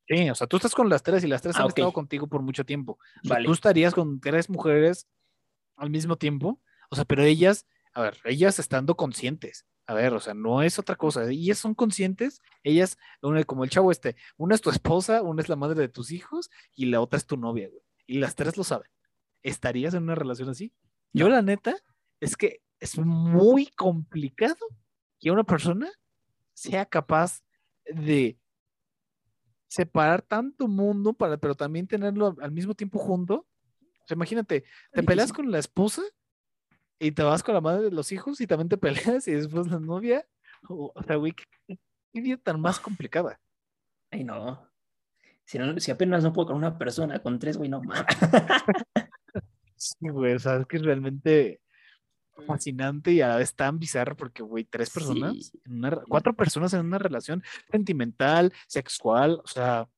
Sí, 0.08 0.30
o 0.30 0.34
sea, 0.34 0.46
tú 0.46 0.56
estás 0.56 0.74
con 0.74 0.88
las 0.88 1.02
tres 1.02 1.22
y 1.22 1.26
las 1.26 1.42
tres 1.42 1.56
Ah, 1.56 1.62
han 1.62 1.68
estado 1.68 1.92
contigo 1.92 2.26
por 2.28 2.40
mucho 2.40 2.64
tiempo. 2.64 2.98
Vale. 3.24 3.44
tú 3.44 3.52
estarías 3.52 3.92
con 3.92 4.20
tres 4.20 4.48
mujeres 4.48 5.06
al 5.76 5.90
mismo 5.90 6.16
tiempo. 6.16 6.60
O 6.90 6.96
sea, 6.96 7.04
pero 7.04 7.22
ellas, 7.22 7.66
a 7.92 8.02
ver, 8.02 8.18
ellas 8.24 8.58
estando 8.58 8.96
conscientes. 8.96 9.66
A 9.86 9.94
ver, 9.94 10.12
o 10.12 10.20
sea, 10.20 10.34
no 10.34 10.62
es 10.62 10.78
otra 10.78 10.96
cosa. 10.96 11.28
Ellas 11.30 11.58
son 11.58 11.74
conscientes, 11.74 12.42
ellas, 12.62 12.98
una, 13.22 13.42
como 13.44 13.64
el 13.64 13.70
chavo 13.70 13.90
este, 13.90 14.16
una 14.36 14.54
es 14.54 14.60
tu 14.60 14.70
esposa, 14.70 15.22
una 15.22 15.42
es 15.42 15.48
la 15.48 15.56
madre 15.56 15.80
de 15.80 15.88
tus 15.88 16.10
hijos 16.10 16.50
y 16.74 16.86
la 16.86 17.00
otra 17.00 17.16
es 17.18 17.26
tu 17.26 17.36
novia, 17.36 17.68
güey. 17.68 17.82
Y 18.06 18.18
las 18.18 18.34
tres 18.34 18.56
lo 18.56 18.64
saben. 18.64 18.88
¿Estarías 19.42 19.94
en 19.94 20.04
una 20.04 20.14
relación 20.14 20.48
así? 20.48 20.72
Yo 21.12 21.28
la 21.28 21.42
neta 21.42 21.76
es 22.20 22.36
que 22.36 22.62
es 22.80 22.98
muy 22.98 23.66
complicado 23.66 24.66
que 25.20 25.30
una 25.30 25.44
persona 25.44 25.90
sea 26.54 26.86
capaz 26.86 27.42
de 27.86 28.37
separar 29.68 30.22
tanto 30.22 30.66
mundo 30.66 31.12
para, 31.12 31.36
pero 31.36 31.54
también 31.54 31.86
tenerlo 31.86 32.34
al 32.40 32.50
mismo 32.50 32.74
tiempo 32.74 32.98
junto. 32.98 33.46
O 34.00 34.06
sea, 34.06 34.14
imagínate, 34.14 34.64
te 34.92 35.02
peleas 35.02 35.32
con 35.32 35.50
la 35.50 35.58
esposa 35.58 36.02
y 36.98 37.12
te 37.12 37.22
vas 37.22 37.42
con 37.42 37.54
la 37.54 37.60
madre 37.60 37.84
de 37.84 37.90
los 37.90 38.10
hijos 38.10 38.40
y 38.40 38.46
también 38.46 38.68
te 38.68 38.78
peleas 39.16 39.28
y 39.28 39.32
después 39.32 39.68
la 39.68 39.78
novia. 39.78 40.26
O, 40.68 40.92
sea, 41.06 41.16
güey, 41.16 41.34
qué, 41.66 41.78
vida 42.12 42.38
tan 42.38 42.60
más 42.60 42.80
complicada. 42.80 43.38
Ay, 44.10 44.24
no. 44.24 44.66
Si, 45.44 45.58
no, 45.58 45.78
si 45.78 45.90
apenas 45.90 46.24
no 46.24 46.32
puedo 46.32 46.48
con 46.48 46.56
una 46.56 46.76
persona, 46.76 47.22
con 47.22 47.38
tres, 47.38 47.56
güey, 47.56 47.70
no. 47.70 47.80
sí, 49.76 50.08
güey, 50.08 50.34
o 50.34 50.38
sea, 50.38 50.56
es 50.56 50.66
que 50.66 50.78
realmente 50.78 51.60
fascinante 52.46 53.12
y 53.12 53.20
a 53.20 53.28
la 53.28 53.36
vez 53.36 53.54
tan 53.54 53.78
bizarro 53.78 54.16
porque, 54.16 54.42
güey, 54.42 54.64
tres 54.64 54.90
personas, 54.90 55.52
cuatro 56.08 56.34
personas 56.34 56.72
en 56.74 56.86
una 56.86 56.98
relación 56.98 57.42
sentimental, 57.70 58.52
sexual, 58.66 59.40
o 59.44 59.46
sea, 59.46 59.88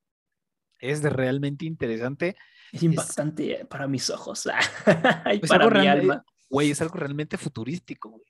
es 0.78 1.02
de 1.02 1.10
realmente 1.10 1.66
interesante. 1.66 2.36
Es 2.72 2.82
impactante 2.82 3.64
para 3.66 3.86
mis 3.86 4.10
ojos 4.10 4.46
y 5.32 5.46
para 5.46 5.70
mi 5.70 5.86
alma. 5.86 6.24
Güey, 6.48 6.70
es 6.70 6.80
algo 6.80 6.96
realmente 6.96 7.36
futurístico, 7.36 8.10
güey. 8.10 8.24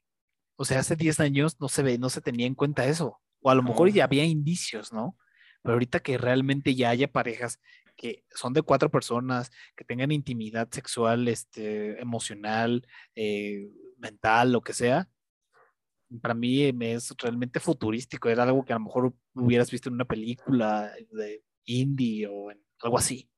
O 0.57 0.65
sea, 0.65 0.81
hace 0.81 0.95
10 0.95 1.21
años 1.21 1.61
no 1.61 1.69
se 1.69 1.83
ve, 1.83 1.97
no 1.97 2.11
se 2.11 2.21
tenía 2.21 2.47
en 2.47 2.55
cuenta 2.55 2.85
eso. 2.85 3.19
O 3.41 3.51
a 3.51 3.55
lo 3.55 3.63
mejor 3.63 3.91
ya 3.91 4.05
había 4.05 4.25
indicios, 4.25 4.93
¿no? 4.93 5.17
Pero 5.63 5.75
ahorita 5.75 6.01
que 6.01 6.19
realmente 6.19 6.75
ya 6.75 6.91
haya 6.91 7.11
parejas 7.11 7.61
que 8.01 8.25
son 8.35 8.55
de 8.55 8.63
cuatro 8.63 8.91
personas, 8.91 9.51
que 9.77 9.85
tengan 9.85 10.11
intimidad 10.11 10.69
sexual, 10.71 11.29
este, 11.29 12.01
emocional, 12.01 12.87
eh, 13.15 13.69
mental, 14.01 14.53
lo 14.53 14.61
que 14.61 14.73
sea, 14.73 15.09
para 16.21 16.35
mí 16.35 16.73
me 16.73 16.95
es 16.95 17.15
realmente 17.19 17.61
futurístico. 17.61 18.29
Era 18.29 18.43
algo 18.43 18.65
que 18.65 18.73
a 18.73 18.77
lo 18.77 18.85
mejor 18.85 19.15
hubieras 19.35 19.71
visto 19.71 19.89
en 19.89 19.95
una 19.95 20.05
película 20.05 20.93
de 21.13 21.45
indie 21.65 22.27
o 22.27 22.51
en 22.51 22.61
algo 22.83 22.99
así. 22.99 23.31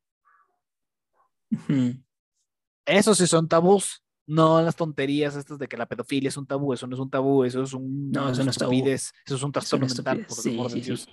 Eso 2.87 3.15
sí 3.15 3.27
son 3.27 3.49
tabús. 3.49 4.03
No 4.25 4.63
las 4.63 4.77
tonterías 4.77 5.35
estas 5.35 5.59
de 5.59 5.67
que 5.67 5.77
la 5.77 5.87
pedofilia 5.87 6.29
es 6.29 6.37
un 6.37 6.47
tabú, 6.47 6.73
eso 6.73 6.87
no 6.87 6.95
es 6.95 7.01
un 7.01 7.11
tabú, 7.11 7.43
eso 7.43 7.63
es 7.63 7.75
un 7.75 8.11
no, 8.11 8.31
eso 8.31 8.45
no 8.45 8.51
es 8.51 8.57
tabú. 8.57 8.73
eso 8.73 9.13
es 9.27 9.43
un 9.43 9.51
trastorno 9.51 9.87
mental, 9.87 10.25
por 10.27 10.37
sí, 10.37 10.57
sí, 10.71 10.81
Dios. 10.81 11.09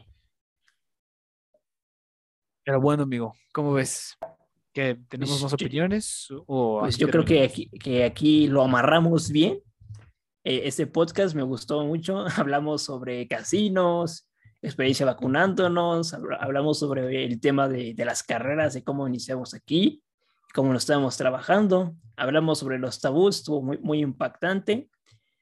Pero 2.64 2.80
bueno, 2.80 3.04
amigo, 3.04 3.34
¿cómo 3.52 3.74
ves? 3.74 4.16
¿Que 4.80 4.96
tenemos 5.10 5.32
pues 5.32 5.44
más 5.44 5.54
opiniones? 5.54 6.28
O 6.48 6.80
pues 6.80 6.96
yo 6.96 7.10
creo 7.10 7.26
que 7.26 7.44
aquí, 7.44 7.70
que 7.70 8.06
aquí 8.06 8.48
lo 8.48 8.64
amarramos 8.64 9.30
bien. 9.30 9.60
Eh, 10.46 10.62
este 10.64 10.88
podcast 10.88 11.36
me 11.36 11.44
gustó 11.44 11.84
mucho. 11.84 12.26
Hablamos 12.38 12.84
sobre 12.84 13.28
casinos, 13.28 14.30
experiencia 14.62 15.06
vacunándonos, 15.06 16.14
hablamos 16.14 16.80
sobre 16.80 17.26
el 17.26 17.42
tema 17.42 17.68
de, 17.68 17.94
de 17.94 18.06
las 18.06 18.24
carreras, 18.24 18.74
de 18.74 18.82
cómo 18.86 19.06
iniciamos 19.06 19.54
aquí, 19.54 20.02
cómo 20.54 20.72
lo 20.72 20.78
estábamos 20.78 21.18
trabajando. 21.18 21.94
Hablamos 22.16 22.60
sobre 22.60 22.80
los 22.80 23.02
tabús, 23.02 23.40
estuvo 23.40 23.62
muy, 23.62 23.80
muy 23.80 24.00
impactante. 24.00 24.90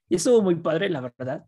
Y 0.08 0.16
estuvo 0.16 0.42
muy 0.42 0.56
padre, 0.56 0.90
la 0.90 1.00
verdad. 1.00 1.46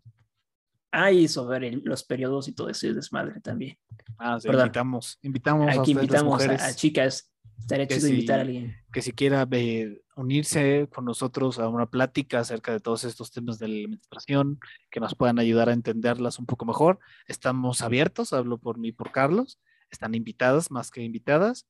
Ah, 0.92 1.10
y 1.10 1.26
sobre 1.26 1.72
los 1.72 2.04
periodos 2.04 2.46
y 2.46 2.52
todo 2.52 2.68
eso 2.68 2.86
es 2.86 2.94
desmadre 2.94 3.40
también. 3.40 3.76
Ah, 4.16 4.38
sí, 4.38 4.48
invitamos, 4.48 5.18
invitamos 5.22 5.76
Aquí 5.76 5.90
invitamos 5.90 6.42
a, 6.44 6.72
chicas. 6.76 7.32
Estaría 7.60 7.86
chido 7.86 8.08
invitar 8.08 8.38
a 8.38 8.42
alguien. 8.42 8.76
Que 8.92 9.02
si 9.02 9.12
quiera 9.12 9.46
eh, 9.52 10.00
unirse 10.16 10.88
con 10.92 11.04
nosotros 11.04 11.58
a 11.58 11.68
una 11.68 11.86
plática 11.86 12.40
acerca 12.40 12.72
de 12.72 12.80
todos 12.80 13.04
estos 13.04 13.30
temas 13.30 13.58
de 13.58 13.68
la 13.68 13.88
menstruación, 13.88 14.58
que 14.90 15.00
nos 15.00 15.14
puedan 15.14 15.38
ayudar 15.38 15.68
a 15.68 15.72
entenderlas 15.72 16.38
un 16.38 16.46
poco 16.46 16.64
mejor. 16.64 16.98
Estamos 17.26 17.82
abiertos, 17.82 18.32
hablo 18.32 18.58
por 18.58 18.78
mí 18.78 18.88
y 18.88 18.92
por 18.92 19.12
Carlos. 19.12 19.60
Están 19.90 20.14
invitadas, 20.14 20.70
más 20.70 20.90
que 20.90 21.02
invitadas. 21.02 21.66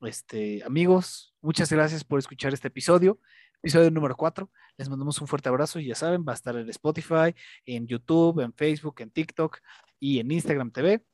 Este, 0.00 0.62
amigos, 0.64 1.34
muchas 1.40 1.70
gracias 1.72 2.04
por 2.04 2.18
escuchar 2.18 2.54
este 2.54 2.68
episodio 2.68 3.20
episodio 3.62 3.90
número 3.90 4.16
4. 4.16 4.50
Les 4.76 4.88
mandamos 4.88 5.20
un 5.20 5.26
fuerte 5.26 5.48
abrazo 5.48 5.80
y 5.80 5.86
ya 5.86 5.94
saben, 5.94 6.24
va 6.26 6.32
a 6.32 6.34
estar 6.34 6.56
en 6.56 6.68
Spotify, 6.70 7.34
en 7.66 7.86
YouTube, 7.86 8.40
en 8.40 8.52
Facebook, 8.52 9.00
en 9.00 9.10
TikTok 9.10 9.58
y 9.98 10.20
en 10.20 10.30
Instagram 10.30 10.70
TV. 10.70 11.04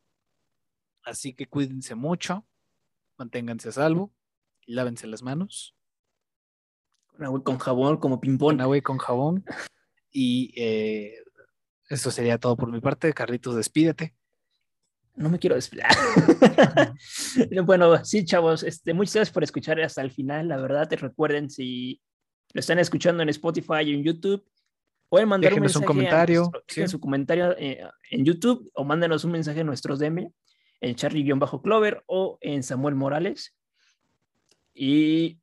Así 1.04 1.34
que 1.34 1.46
cuídense 1.46 1.94
mucho, 1.94 2.46
manténganse 3.16 3.68
a 3.68 3.72
salvo, 3.72 4.12
lávense 4.66 5.06
las 5.06 5.22
manos. 5.22 5.74
Con 7.06 7.24
agua 7.24 7.44
con 7.44 7.58
jabón, 7.58 7.96
como 7.98 8.20
ping-pong. 8.20 8.52
Con 8.52 8.60
agua 8.60 8.76
y 8.76 8.82
con 8.82 8.98
jabón. 8.98 9.44
Y 10.10 10.52
eh, 10.56 11.14
eso 11.88 12.10
sería 12.10 12.38
todo 12.38 12.56
por 12.56 12.70
mi 12.70 12.80
parte. 12.80 13.12
Carlitos, 13.12 13.56
despídete. 13.56 14.14
No 15.16 15.28
me 15.28 15.38
quiero 15.38 15.54
despedir. 15.54 15.84
bueno, 17.64 18.04
sí, 18.04 18.24
chavos, 18.24 18.64
este, 18.64 18.94
muchas 18.94 19.14
gracias 19.14 19.32
por 19.32 19.44
escuchar 19.44 19.80
hasta 19.80 20.02
el 20.02 20.10
final. 20.10 20.48
La 20.48 20.56
verdad, 20.56 20.88
te 20.88 20.96
recuerden 20.96 21.50
si 21.50 22.00
lo 22.52 22.60
están 22.60 22.80
escuchando 22.80 23.22
en 23.22 23.28
Spotify 23.28 23.72
o 23.72 23.94
en 23.94 24.02
YouTube, 24.02 24.44
pueden 25.08 25.28
mandar 25.28 25.54
un, 25.54 25.60
mensaje 25.60 25.84
comentario. 25.84 26.50
su 26.66 27.00
comentario 27.00 27.56
eh, 27.58 27.80
en 28.10 28.24
YouTube 28.24 28.68
o 28.74 28.84
mándenos 28.84 29.24
un 29.24 29.32
mensaje 29.32 29.60
en 29.60 29.66
nuestros 29.66 30.00
DM, 30.00 30.32
en 30.84 30.94
Charlie-Clover 30.94 32.04
o 32.06 32.38
en 32.40 32.62
Samuel 32.62 32.94
Morales. 32.94 33.56
Y 34.74 35.38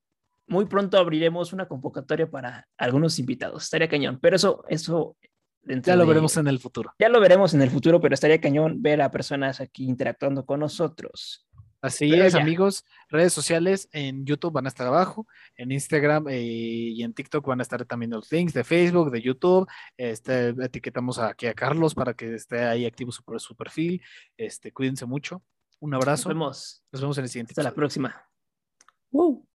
muy 0.47 0.65
pronto 0.65 0.97
abriremos 0.97 1.51
una 1.53 1.67
convocatoria 1.67 2.29
para 2.29 2.67
algunos 2.77 3.17
invitados. 3.17 3.63
Estaría 3.63 3.89
cañón, 3.89 4.19
pero 4.21 4.35
eso, 4.35 4.63
eso 4.69 5.15
ya 5.63 5.95
lo 5.95 6.05
veremos 6.05 6.37
en 6.37 6.47
el 6.47 6.59
futuro. 6.59 6.93
Ya 6.99 7.09
lo 7.09 7.19
veremos 7.19 7.53
en 7.53 7.61
el 7.61 7.69
futuro, 7.69 7.99
pero 7.99 8.13
estaría 8.13 8.41
cañón 8.41 8.81
ver 8.81 9.01
a 9.01 9.09
personas 9.09 9.61
aquí 9.61 9.85
interactuando 9.85 10.45
con 10.45 10.59
nosotros. 10.59 11.47
Así 11.81 12.13
es, 12.13 12.35
amigos. 12.35 12.85
Redes 13.09 13.33
sociales 13.33 13.89
en 13.91 14.23
YouTube 14.25 14.53
van 14.53 14.65
a 14.65 14.69
estar 14.69 14.85
abajo, 14.85 15.27
en 15.55 15.71
Instagram 15.71 16.27
eh, 16.29 16.41
y 16.41 17.03
en 17.03 17.13
TikTok 17.13 17.45
van 17.45 17.59
a 17.59 17.63
estar 17.63 17.83
también 17.85 18.11
los 18.11 18.31
links 18.31 18.53
de 18.53 18.63
Facebook, 18.63 19.09
de 19.11 19.21
YouTube. 19.21 19.67
Este, 19.97 20.49
etiquetamos 20.49 21.17
aquí 21.17 21.47
a 21.47 21.53
Carlos 21.53 21.95
para 21.95 22.13
que 22.13 22.35
esté 22.35 22.63
ahí 22.63 22.85
activo 22.85 23.11
su, 23.11 23.23
su 23.37 23.55
perfil. 23.55 24.01
Este, 24.37 24.71
cuídense 24.71 25.05
mucho. 25.05 25.41
Un 25.79 25.95
abrazo. 25.95 26.29
Nos 26.29 26.35
vemos. 26.35 26.83
Nos 26.91 27.01
vemos 27.01 27.17
en 27.17 27.23
el 27.23 27.29
siguiente. 27.29 27.51
Hasta 27.53 27.63
la 27.63 27.73
próxima. 27.73 28.27